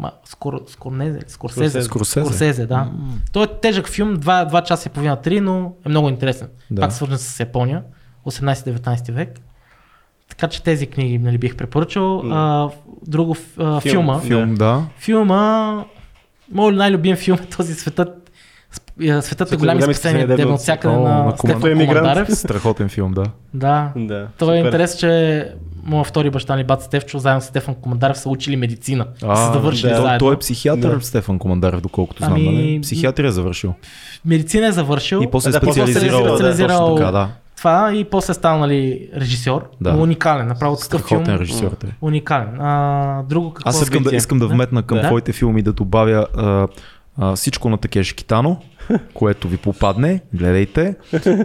ма, 0.00 0.10
Скор, 0.24 0.62
Скорнезе, 0.68 1.20
Скорсезе. 1.28 1.82
Скорсезе. 1.82 2.26
Скорсезе, 2.26 2.66
да. 2.66 2.90
Той 3.32 3.44
е 3.44 3.60
тежък 3.62 3.88
филм, 3.88 4.16
2, 4.16 4.50
2 4.52 4.64
часа 4.64 4.88
и 4.88 4.92
половина, 4.92 5.16
3, 5.16 5.40
но 5.40 5.72
е 5.86 5.88
много 5.88 6.08
интересен. 6.08 6.48
Да. 6.70 6.80
Пак 6.82 6.92
свързан 6.92 7.18
с 7.18 7.40
Япония, 7.40 7.82
18-19 8.26 9.12
век. 9.12 9.40
Така 10.28 10.48
че 10.48 10.62
тези 10.62 10.86
книги 10.86 11.18
нали, 11.18 11.38
бих 11.38 11.56
препоръчал. 11.56 12.22
А, 12.32 12.68
друго, 13.06 13.36
а, 13.58 13.80
Филм. 13.80 13.92
филма. 13.92 14.18
Филм, 14.18 14.54
да. 14.54 14.82
Филма, 14.98 15.84
моят 16.52 16.76
най-любим 16.76 17.16
филм 17.16 17.38
е 17.42 17.46
този 17.46 17.74
светът. 17.74 18.25
А, 19.02 19.22
Светът 19.22 19.52
е 19.52 19.56
голями 19.56 19.82
спасения, 19.82 20.26
дебно 20.26 20.54
от 20.54 20.60
всякъде 20.60 20.94
на, 20.94 21.00
на 21.24 21.36
Стефан. 21.38 21.60
Командарев. 21.86 22.28
Страхотен 22.30 22.88
филм, 22.88 23.12
да. 23.12 23.24
Да, 23.54 23.92
Да, 23.96 24.26
той 24.38 24.56
е 24.56 24.58
интерес, 24.58 24.96
че 24.96 25.44
моят 25.84 26.06
втори 26.06 26.30
баща 26.30 26.56
ни 26.56 26.64
бат 26.64 26.82
Стефчо, 26.82 27.18
заедно 27.18 27.40
с 27.40 27.44
Стефан 27.44 27.74
Командарев 27.74 28.18
са 28.18 28.28
учили 28.28 28.56
медицина. 28.56 29.06
А, 29.22 29.36
са 29.36 29.52
завършили 29.52 29.90
да. 29.90 29.96
заедно. 29.96 30.18
Той 30.18 30.34
е 30.34 30.38
психиатър, 30.38 30.94
Да. 30.94 31.04
Стефан 31.04 31.38
Командарев, 31.38 31.80
доколкото 31.80 32.22
знам. 32.22 32.32
Ами, 32.32 32.44
Нали? 32.44 32.80
Психиатрия 32.82 33.28
е 33.28 33.32
завършил. 33.32 33.74
Медицина 34.24 34.66
е 34.66 34.72
завършил. 34.72 35.20
И 35.22 35.30
после 35.30 35.48
е 35.48 35.52
Да, 35.52 35.58
специализирал. 35.58 36.18
е 36.18 36.22
да, 36.22 36.28
специализирал 36.28 36.94
така, 36.96 37.10
да. 37.10 37.28
Това 37.56 37.94
и 37.94 38.04
после 38.04 38.34
стана 38.34 38.58
нали, 38.58 39.08
режисьор. 39.16 39.64
Да. 39.80 39.92
Но 39.92 40.02
уникален, 40.02 40.46
направо 40.46 40.76
такъв 40.76 41.00
филм. 41.00 41.20
Страхотен 41.20 41.42
режисьор. 41.42 41.76
е. 41.84 41.86
Уникален. 42.00 42.60
А, 42.60 43.22
друго 43.22 43.52
какво 43.54 43.68
Аз 43.68 43.82
искам 43.82 44.02
да, 44.02 44.16
искам 44.16 44.38
да 44.38 44.48
Да. 44.48 44.54
вметна 44.54 44.82
към 44.82 44.98
Да. 44.98 45.06
твоите 45.06 45.32
филми 45.32 45.62
да 45.62 45.72
добавя 45.72 46.26
а, 46.36 46.66
а, 47.18 47.36
всичко 47.36 47.70
на 47.70 47.78
Такеши 47.78 48.14
Китано, 48.14 48.56
което 49.14 49.48
ви 49.48 49.56
попадне, 49.56 50.20
гледайте. 50.34 50.94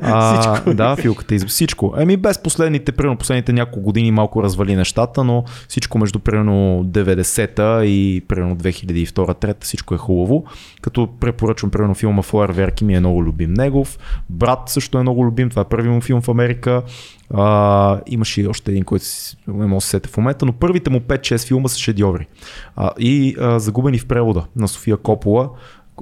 А, 0.02 0.41
всичко. 0.41 0.73
Да, 0.73 0.95
филката 0.95 1.35
из 1.35 1.45
всичко. 1.45 1.93
Еми 1.98 2.18
без 2.18 2.43
последните, 2.43 2.91
примерно 2.91 3.18
последните 3.18 3.53
няколко 3.53 3.81
години 3.81 4.11
малко 4.11 4.43
развали 4.43 4.76
нещата, 4.76 5.23
но 5.23 5.43
всичко 5.68 5.98
между 5.98 6.19
примерно 6.19 6.85
90-та 6.85 7.85
и 7.85 8.22
примерно 8.27 8.56
2002-2003 8.56 9.64
всичко 9.64 9.95
е 9.95 9.98
хубаво. 9.98 10.45
Като 10.81 11.10
препоръчвам 11.19 11.72
примерно 11.72 11.95
филма 11.95 12.22
Фойерверки 12.22 12.85
ми 12.85 12.95
е 12.95 12.99
много 12.99 13.23
любим 13.23 13.53
негов. 13.53 13.99
Брат 14.30 14.60
също 14.65 14.98
е 14.98 15.02
много 15.02 15.26
любим, 15.26 15.49
това 15.49 15.61
е 15.61 15.69
първи 15.69 15.89
му 15.89 16.02
филм 16.02 16.22
в 16.22 16.30
Америка. 16.30 16.84
А, 17.33 17.99
имаше 18.07 18.41
и 18.41 18.47
още 18.47 18.71
един, 18.71 18.83
който 18.83 19.05
не 19.47 19.53
мога 19.65 19.75
да 19.77 19.81
се 19.81 19.87
сетя 19.89 20.09
в 20.09 20.17
момента, 20.17 20.45
но 20.45 20.53
първите 20.53 20.89
му 20.89 20.99
5-6 20.99 21.47
филма 21.47 21.67
са 21.67 21.79
шедьоври. 21.79 22.27
А, 22.75 22.91
и 22.99 23.35
а, 23.39 23.59
загубени 23.59 23.99
в 23.99 24.07
превода 24.07 24.45
на 24.55 24.67
София 24.67 24.97
Копола 24.97 25.49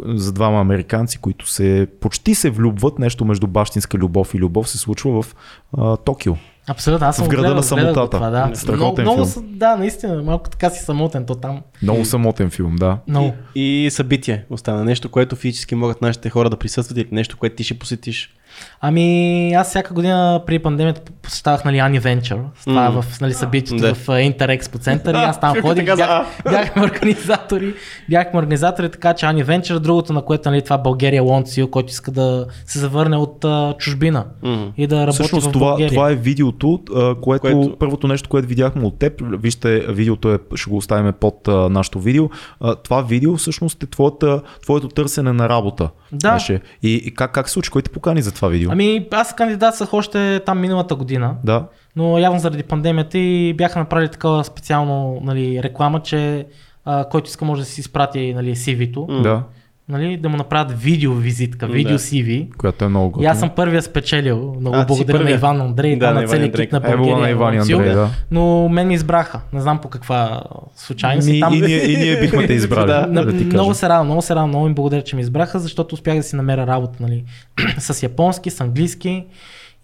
за 0.06 0.32
двама 0.32 0.62
американци, 0.62 1.18
които 1.18 1.50
се 1.50 1.88
почти 2.02 2.36
се 2.36 2.50
влюбват, 2.50 3.00
нещо 3.00 3.26
между 3.26 3.48
бащинска 3.48 3.98
любов 3.98 4.34
и 4.34 4.38
любов 4.38 4.70
се 4.70 4.78
случва 4.78 5.22
в 5.22 5.36
а, 5.78 5.98
Токио. 5.98 6.34
Абсолютно, 6.68 7.08
аз 7.08 7.16
съм 7.16 7.26
В 7.26 7.30
града 7.30 7.42
гледал, 7.42 7.56
на 7.56 7.64
самотата. 7.64 8.10
Това, 8.10 8.30
да. 8.30 8.52
Страхотен 8.56 9.04
много, 9.04 9.18
много, 9.18 9.32
филм. 9.32 9.46
са- 9.46 9.58
да, 9.58 9.76
наистина, 9.76 10.24
малко 10.24 10.50
така 10.50 10.70
си 10.70 10.84
самотен, 10.84 11.26
то 11.26 11.36
там. 11.36 11.62
Много 11.84 12.06
самотен 12.06 12.50
филм, 12.50 12.76
да. 12.76 12.98
Много. 13.08 13.34
И 13.56 13.90
събитие 13.92 14.46
остана. 14.50 14.84
Нещо, 14.84 15.10
което 15.10 15.36
физически 15.36 15.76
могат 15.76 16.02
нашите 16.02 16.30
хора 16.30 16.50
да 16.50 16.58
присъстват 16.58 16.98
или 16.98 17.08
нещо, 17.12 17.38
което 17.38 17.56
ти 17.56 17.64
ще 17.64 17.80
посетиш. 17.80 18.36
Ами, 18.82 19.54
аз 19.54 19.70
всяка 19.70 19.94
година 19.94 20.44
при 20.48 20.60
пандемията 20.60 21.02
посещавах 21.22 21.66
нали, 21.66 21.78
Ани 21.78 22.02
Venture, 22.02 22.42
с 22.60 22.64
това 22.66 22.90
М. 22.90 23.02
в 23.02 23.22
нали, 23.22 23.34
събитието 23.34 23.84
Да. 23.84 23.96
в 23.96 24.08
uh, 24.08 24.38
Interexpo 24.38 24.80
център 24.82 25.14
и 25.14 25.18
аз 25.24 25.40
там 25.40 25.62
ходих, 25.62 25.86
бях, 25.96 26.26
бяхме 26.52 26.84
организатори, 26.84 27.74
бяхме 28.10 28.40
организатори, 28.40 28.92
така 28.92 29.14
че 29.14 29.26
Ани 29.26 29.46
Venture, 29.46 29.80
другото 29.80 30.14
на 30.14 30.22
което 30.22 30.50
нали, 30.50 30.62
това 30.62 30.78
България 30.78 31.24
Wants 31.24 31.64
You, 31.64 31.70
който 31.70 31.90
иска 31.92 32.12
да 32.12 32.46
се 32.66 32.80
завърне 32.80 33.18
от 33.18 33.44
uh, 33.44 33.78
чужбина 33.78 34.26
М. 34.44 34.72
и 34.78 34.88
да 34.88 34.96
работи 35.02 35.14
Всъщност 35.14 35.48
в 35.48 35.52
това, 35.52 35.66
България. 35.68 35.90
това 35.90 36.12
е 36.12 36.16
видеото, 36.16 36.80
а, 36.96 37.16
което, 37.16 37.42
Което- 37.42 37.76
първото 37.80 38.08
нещо, 38.08 38.30
което 38.30 38.48
видяхме 38.48 38.86
от 38.86 39.00
теб, 39.00 39.14
вижте, 39.42 39.80
видеото 39.80 40.34
е, 40.34 40.40
ще 40.56 40.70
го 40.70 40.78
оставим 40.78 41.14
под 41.20 41.48
а, 41.48 41.52
нашото 41.70 42.00
видео. 42.00 42.30
А, 42.62 42.76
това 42.76 43.02
видео 43.02 43.38
всъщност 43.38 43.84
е 43.84 43.88
твоята, 43.88 44.42
твоето 44.62 44.88
търсене 44.88 45.34
на 45.34 45.50
работа. 45.50 45.90
Да. 46.12 46.34
Беше. 46.34 46.62
И, 46.84 46.94
и 46.94 47.14
как, 47.14 47.32
как 47.32 47.48
се 47.50 47.54
случи? 47.54 47.70
Кой 47.70 47.82
те 47.82 47.90
покани 47.90 48.22
за 48.22 48.32
това 48.32 48.39
видео? 48.48 48.72
Ами, 48.72 49.08
аз 49.12 49.36
кандидатствах 49.36 49.94
още 49.94 50.42
там 50.46 50.60
миналата 50.60 50.96
година. 50.96 51.36
Да. 51.44 51.66
но 51.96 52.18
явно 52.18 52.40
заради 52.40 52.64
пандемията 52.64 53.18
и 53.18 53.54
бяха 53.54 53.80
направили 53.80 54.10
такава 54.10 54.44
специално 54.44 55.20
нали, 55.24 55.64
реклама, 55.64 56.02
че 56.02 56.46
а, 56.86 57.06
който 57.10 57.30
иска 57.30 57.46
може 57.46 57.62
да 57.62 57.66
си 57.66 57.82
изпрати 57.82 58.34
нали, 58.34 58.56
CV-то. 58.56 59.06
Да. 59.24 59.44
Нали, 59.90 60.18
да 60.18 60.30
му 60.30 60.38
направят 60.38 60.72
видео 60.74 61.14
визитка, 61.14 61.68
видео 61.68 61.92
Да. 61.92 62.00
CV. 62.00 62.48
Която 62.52 62.86
е 62.86 62.90
много 62.90 63.08
И 63.08 63.12
готина. 63.12 63.32
аз 63.32 63.40
съм 63.40 63.50
първия 63.50 63.82
спечелил. 63.82 64.56
Много 64.60 64.76
А, 64.76 64.86
благодаря 64.86 65.20
на. 65.20 65.32
Иван 65.32 65.62
Андрей, 65.62 65.92
Да, 65.92 66.00
да, 66.00 66.06
на 66.06 66.14
на 66.14 66.20
Иван 66.20 66.30
целия 66.30 66.46
Андрей. 66.46 66.64
екип 66.64 66.74
на 66.74 66.80
България. 66.82 67.18
на 67.18 67.30
Иван 67.30 67.54
и. 67.54 67.58
Андрей, 67.58 67.94
да. 67.94 68.10
Но 68.32 68.70
мен 68.70 68.88
ме 68.88 68.94
избраха. 68.94 69.42
Не 69.54 69.62
знам 69.62 69.80
по 69.80 69.90
каква 69.90 70.42
случайност. 70.76 71.28
Ми, 71.28 71.38
И 71.38 71.40
там... 71.40 71.54
и, 71.54 71.62
ние, 71.62 71.84
и 71.84 71.98
ние 71.98 72.20
бихме 72.20 72.48
те 72.48 72.54
избрали. 72.54 72.88
Да. 73.14 73.24
Да 73.24 73.38
ти 73.38 73.44
много 73.46 73.68
кажа. 73.68 73.80
се 73.80 73.90
радвам, 73.90 74.08
много 74.08 74.22
се 74.22 74.36
радвам, 74.36 74.50
много 74.50 74.68
им 74.68 74.74
благодаря, 74.74 75.02
че 75.02 75.16
ме 75.16 75.22
избраха, 75.22 75.60
защото 75.60 75.96
успях 75.96 76.16
да 76.16 76.24
си 76.24 76.36
намеря 76.36 76.68
работа 76.68 76.94
нали, 77.00 77.24
с 77.78 78.04
японски, 78.04 78.50
с 78.50 78.62
английски 78.62 79.26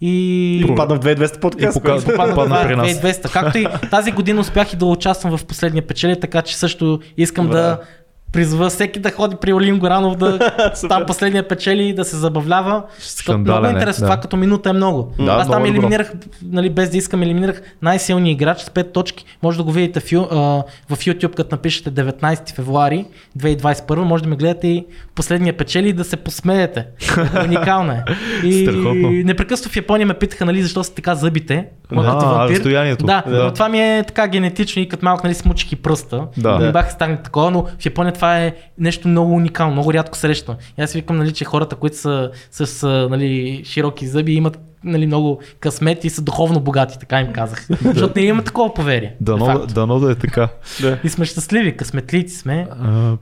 и... 0.00 0.58
И 0.58 0.66
попадна 0.66 0.96
в 0.96 1.00
2200 1.00 1.40
подкаст. 1.40 1.76
И 1.76 1.80
който- 1.80 2.04
попадна 2.04 2.34
Попадна 2.34 2.62
при 2.62 2.76
нас. 2.76 2.88
2200. 2.88 3.32
Както 3.32 3.58
и 3.58 3.66
тази 3.90 4.12
година 4.12 4.40
успях 4.40 4.72
и 4.72 4.76
да 4.76 4.84
участвам 4.86 5.36
в 5.36 5.44
последния 5.44 5.86
печели, 5.86 6.20
така 6.20 6.42
че 6.42 6.56
също 6.56 7.00
искам 7.16 7.46
Браво. 7.46 7.56
да 7.58 7.80
призва 8.32 8.68
всеки 8.68 8.98
да 8.98 9.10
ходи 9.10 9.36
при 9.36 9.52
Олин 9.52 9.78
Горанов 9.78 10.16
да 10.16 10.38
там 10.88 11.06
последния 11.06 11.48
печели 11.48 11.82
и 11.82 11.94
да 11.94 12.04
се 12.04 12.16
забавлява. 12.16 12.82
Много 13.30 13.66
е, 13.66 13.70
интересно, 13.70 14.00
да. 14.00 14.06
това 14.06 14.16
като 14.16 14.36
минута 14.36 14.70
е 14.70 14.72
много. 14.72 15.12
Да, 15.18 15.24
Аз 15.24 15.46
там 15.46 15.56
добро. 15.56 15.66
елиминирах, 15.68 16.12
нали, 16.44 16.70
без 16.70 16.90
да 16.90 16.96
искам, 16.96 17.22
елиминирах 17.22 17.62
най-силния 17.82 18.32
играч 18.32 18.58
с 18.58 18.68
5 18.68 18.92
точки. 18.92 19.24
Може 19.42 19.58
да 19.58 19.64
го 19.64 19.72
видите 19.72 20.00
в, 20.00 20.12
а, 20.12 20.18
в 20.88 20.98
YouTube, 20.98 21.34
като 21.34 21.54
напишете 21.54 21.90
19 21.92 22.50
февруари 22.50 23.04
2021, 23.38 23.96
може 23.96 24.22
да 24.22 24.28
ме 24.28 24.36
гледате 24.36 24.68
и 24.68 24.86
последния 25.14 25.56
печели 25.56 25.88
и 25.88 25.92
да 25.92 26.04
се 26.04 26.16
посмеете. 26.16 26.86
Уникално 27.44 27.92
е. 27.92 28.04
И 28.42 28.62
Страхотно. 28.62 29.10
непрекъснато 29.10 29.72
в 29.72 29.76
Япония 29.76 30.06
ме 30.06 30.14
питаха, 30.14 30.44
нали, 30.44 30.62
защо 30.62 30.84
са 30.84 30.94
така 30.94 31.14
зъбите. 31.14 31.66
Моят 31.92 32.08
А, 32.08 32.12
като 32.12 32.26
вампир. 32.28 32.54
разстоянието. 32.54 33.06
Да, 33.06 33.22
Да. 33.26 33.44
но 33.44 33.52
това 33.52 33.68
ми 33.68 33.80
е 33.80 34.04
така 34.06 34.28
генетично 34.28 34.82
и 34.82 34.88
като 34.88 35.04
малко 35.04 35.26
нали, 35.26 35.34
смучих 35.34 35.72
и 35.72 35.76
пръста. 35.76 36.26
Да. 36.36 36.58
Не 36.58 36.66
Да. 36.66 36.72
бях 36.72 36.92
станали 36.92 37.18
такова, 37.24 37.50
но 37.50 37.66
в 37.78 37.86
Япония 37.86 38.12
това 38.16 38.38
е 38.38 38.54
нещо 38.78 39.08
много 39.08 39.32
уникално, 39.32 39.72
много 39.72 39.92
рядко 39.92 40.18
срещано. 40.18 40.58
И 40.78 40.82
аз 40.82 40.92
викам, 40.92 41.16
нали, 41.16 41.32
че 41.32 41.44
хората, 41.44 41.76
които 41.76 41.96
са 41.96 42.30
с 42.50 42.88
нали, 43.10 43.62
широки 43.64 44.06
зъби, 44.06 44.32
имат 44.32 44.58
нали, 44.86 45.06
много 45.06 45.40
късмет 45.60 46.04
и 46.04 46.10
са 46.10 46.22
духовно 46.22 46.60
богати, 46.60 46.98
така 46.98 47.20
им 47.20 47.32
казах. 47.32 47.68
Защото 47.84 48.12
не 48.16 48.26
имаме 48.26 48.42
такова 48.42 48.74
поверие. 48.74 49.16
Дано, 49.20 49.46
facto. 49.46 49.72
дано 49.72 49.98
да 49.98 50.10
е 50.10 50.14
така. 50.14 50.48
Да. 50.80 50.98
И 51.04 51.08
сме 51.08 51.24
щастливи, 51.24 51.76
късметлици 51.76 52.36
сме. 52.36 52.66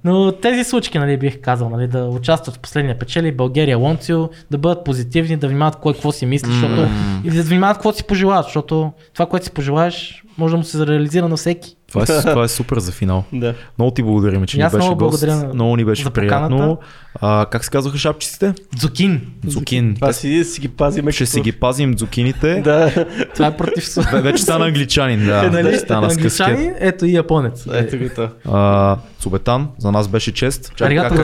Но 0.04 0.32
тези 0.32 0.64
случки, 0.64 0.98
нали, 0.98 1.16
бих 1.16 1.40
казал, 1.40 1.70
нали, 1.70 1.88
да 1.88 2.04
участват 2.04 2.56
в 2.56 2.58
последния 2.58 2.98
печели, 2.98 3.32
България 3.32 3.78
You, 3.78 4.28
да 4.50 4.58
бъдат 4.58 4.84
позитивни, 4.84 5.36
да 5.36 5.48
внимават 5.48 5.76
кой 5.76 5.92
какво 5.92 6.12
си 6.12 6.26
мисли, 6.26 6.52
защото 6.52 6.88
и 7.24 7.30
да 7.30 7.42
внимават 7.42 7.76
какво 7.76 7.92
си 7.92 8.04
пожелават, 8.04 8.44
защото 8.44 8.92
това, 9.14 9.26
което 9.26 9.46
си 9.46 9.52
пожелаеш, 9.52 10.24
може 10.38 10.52
да 10.52 10.56
му 10.56 10.64
се 10.64 10.86
реализира 10.86 11.28
на 11.28 11.36
всеки. 11.36 11.76
Това, 11.96 12.18
е, 12.18 12.22
това 12.22 12.44
е 12.44 12.48
супер 12.48 12.78
за 12.78 12.92
финал. 12.92 13.24
Да. 13.32 13.54
Много 13.78 13.90
ти 13.90 14.02
благодарим, 14.02 14.44
че 14.44 14.56
ни 14.58 14.64
беше 14.64 14.76
гост. 14.78 14.98
благодаря 14.98 15.36
на- 15.36 15.54
Много 15.54 15.76
ни 15.76 15.84
беше 15.84 16.10
приятно. 16.10 16.48
поканата. 16.50 16.76
А, 17.20 17.46
как 17.50 17.64
се 17.64 17.70
казваха 17.70 17.98
шапчиците? 17.98 18.54
Дзукин. 18.76 19.20
Зукин. 19.46 19.94
Това 19.94 20.12
си, 20.12 20.44
си 20.44 20.60
ги 20.60 20.68
пазиме. 20.68 21.12
Ще 21.12 21.24
като- 21.24 21.32
си 21.32 21.40
ги 21.40 21.52
пазим 21.52 21.94
дзукините. 21.94 22.60
Да. 22.64 23.06
Това 23.34 23.46
е 23.46 23.56
против 23.56 23.84
Ве- 23.84 24.20
Вече 24.20 24.42
стана 24.42 24.66
англичанин, 24.66 25.26
да. 25.26 25.46
Е, 25.46 25.50
нали? 25.50 25.78
Стана 25.78 26.10
с 26.10 26.16
каскет. 26.16 26.40
Англичани, 26.40 26.72
ето 26.78 27.06
и 27.06 27.12
японец. 27.12 27.66
Ето 27.72 27.98
го 27.98 28.04
то. 28.16 28.28
А, 28.52 28.96
Цубетан, 29.18 29.68
за 29.78 29.92
нас 29.92 30.08
беше 30.08 30.32
чест. 30.32 30.72
Аригато 30.80 31.14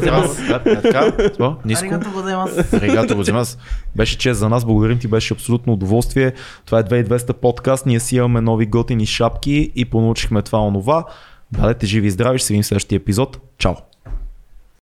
Ниско. 1.64 1.84
Аригато 1.84 2.10
гозаимас. 2.10 2.72
Регато 2.72 3.16
гозаимас. 3.16 3.58
Беше 3.96 4.18
чест 4.18 4.40
за 4.40 4.48
нас, 4.48 4.64
благодарим 4.64 4.98
ти, 4.98 5.08
беше 5.08 5.34
абсолютно 5.34 5.72
удоволствие. 5.72 6.32
Това 6.66 6.78
е 6.78 6.82
2200 6.84 7.32
подкаст, 7.32 7.86
ние 7.86 8.00
си 8.00 8.16
имаме 8.16 8.40
нови 8.40 8.66
готини 8.66 9.06
шапки 9.06 9.72
и 9.76 9.84
понаучихме 9.84 10.42
това 10.42 10.66
онова. 10.66 11.04
Бъдете 11.52 11.86
живи 11.86 12.06
и 12.06 12.10
здрави, 12.10 12.38
ще 12.38 12.46
се 12.46 12.52
видим 12.52 12.62
в 12.62 12.66
следващия 12.66 12.96
епизод. 12.96 13.38
Чао! 13.58 13.74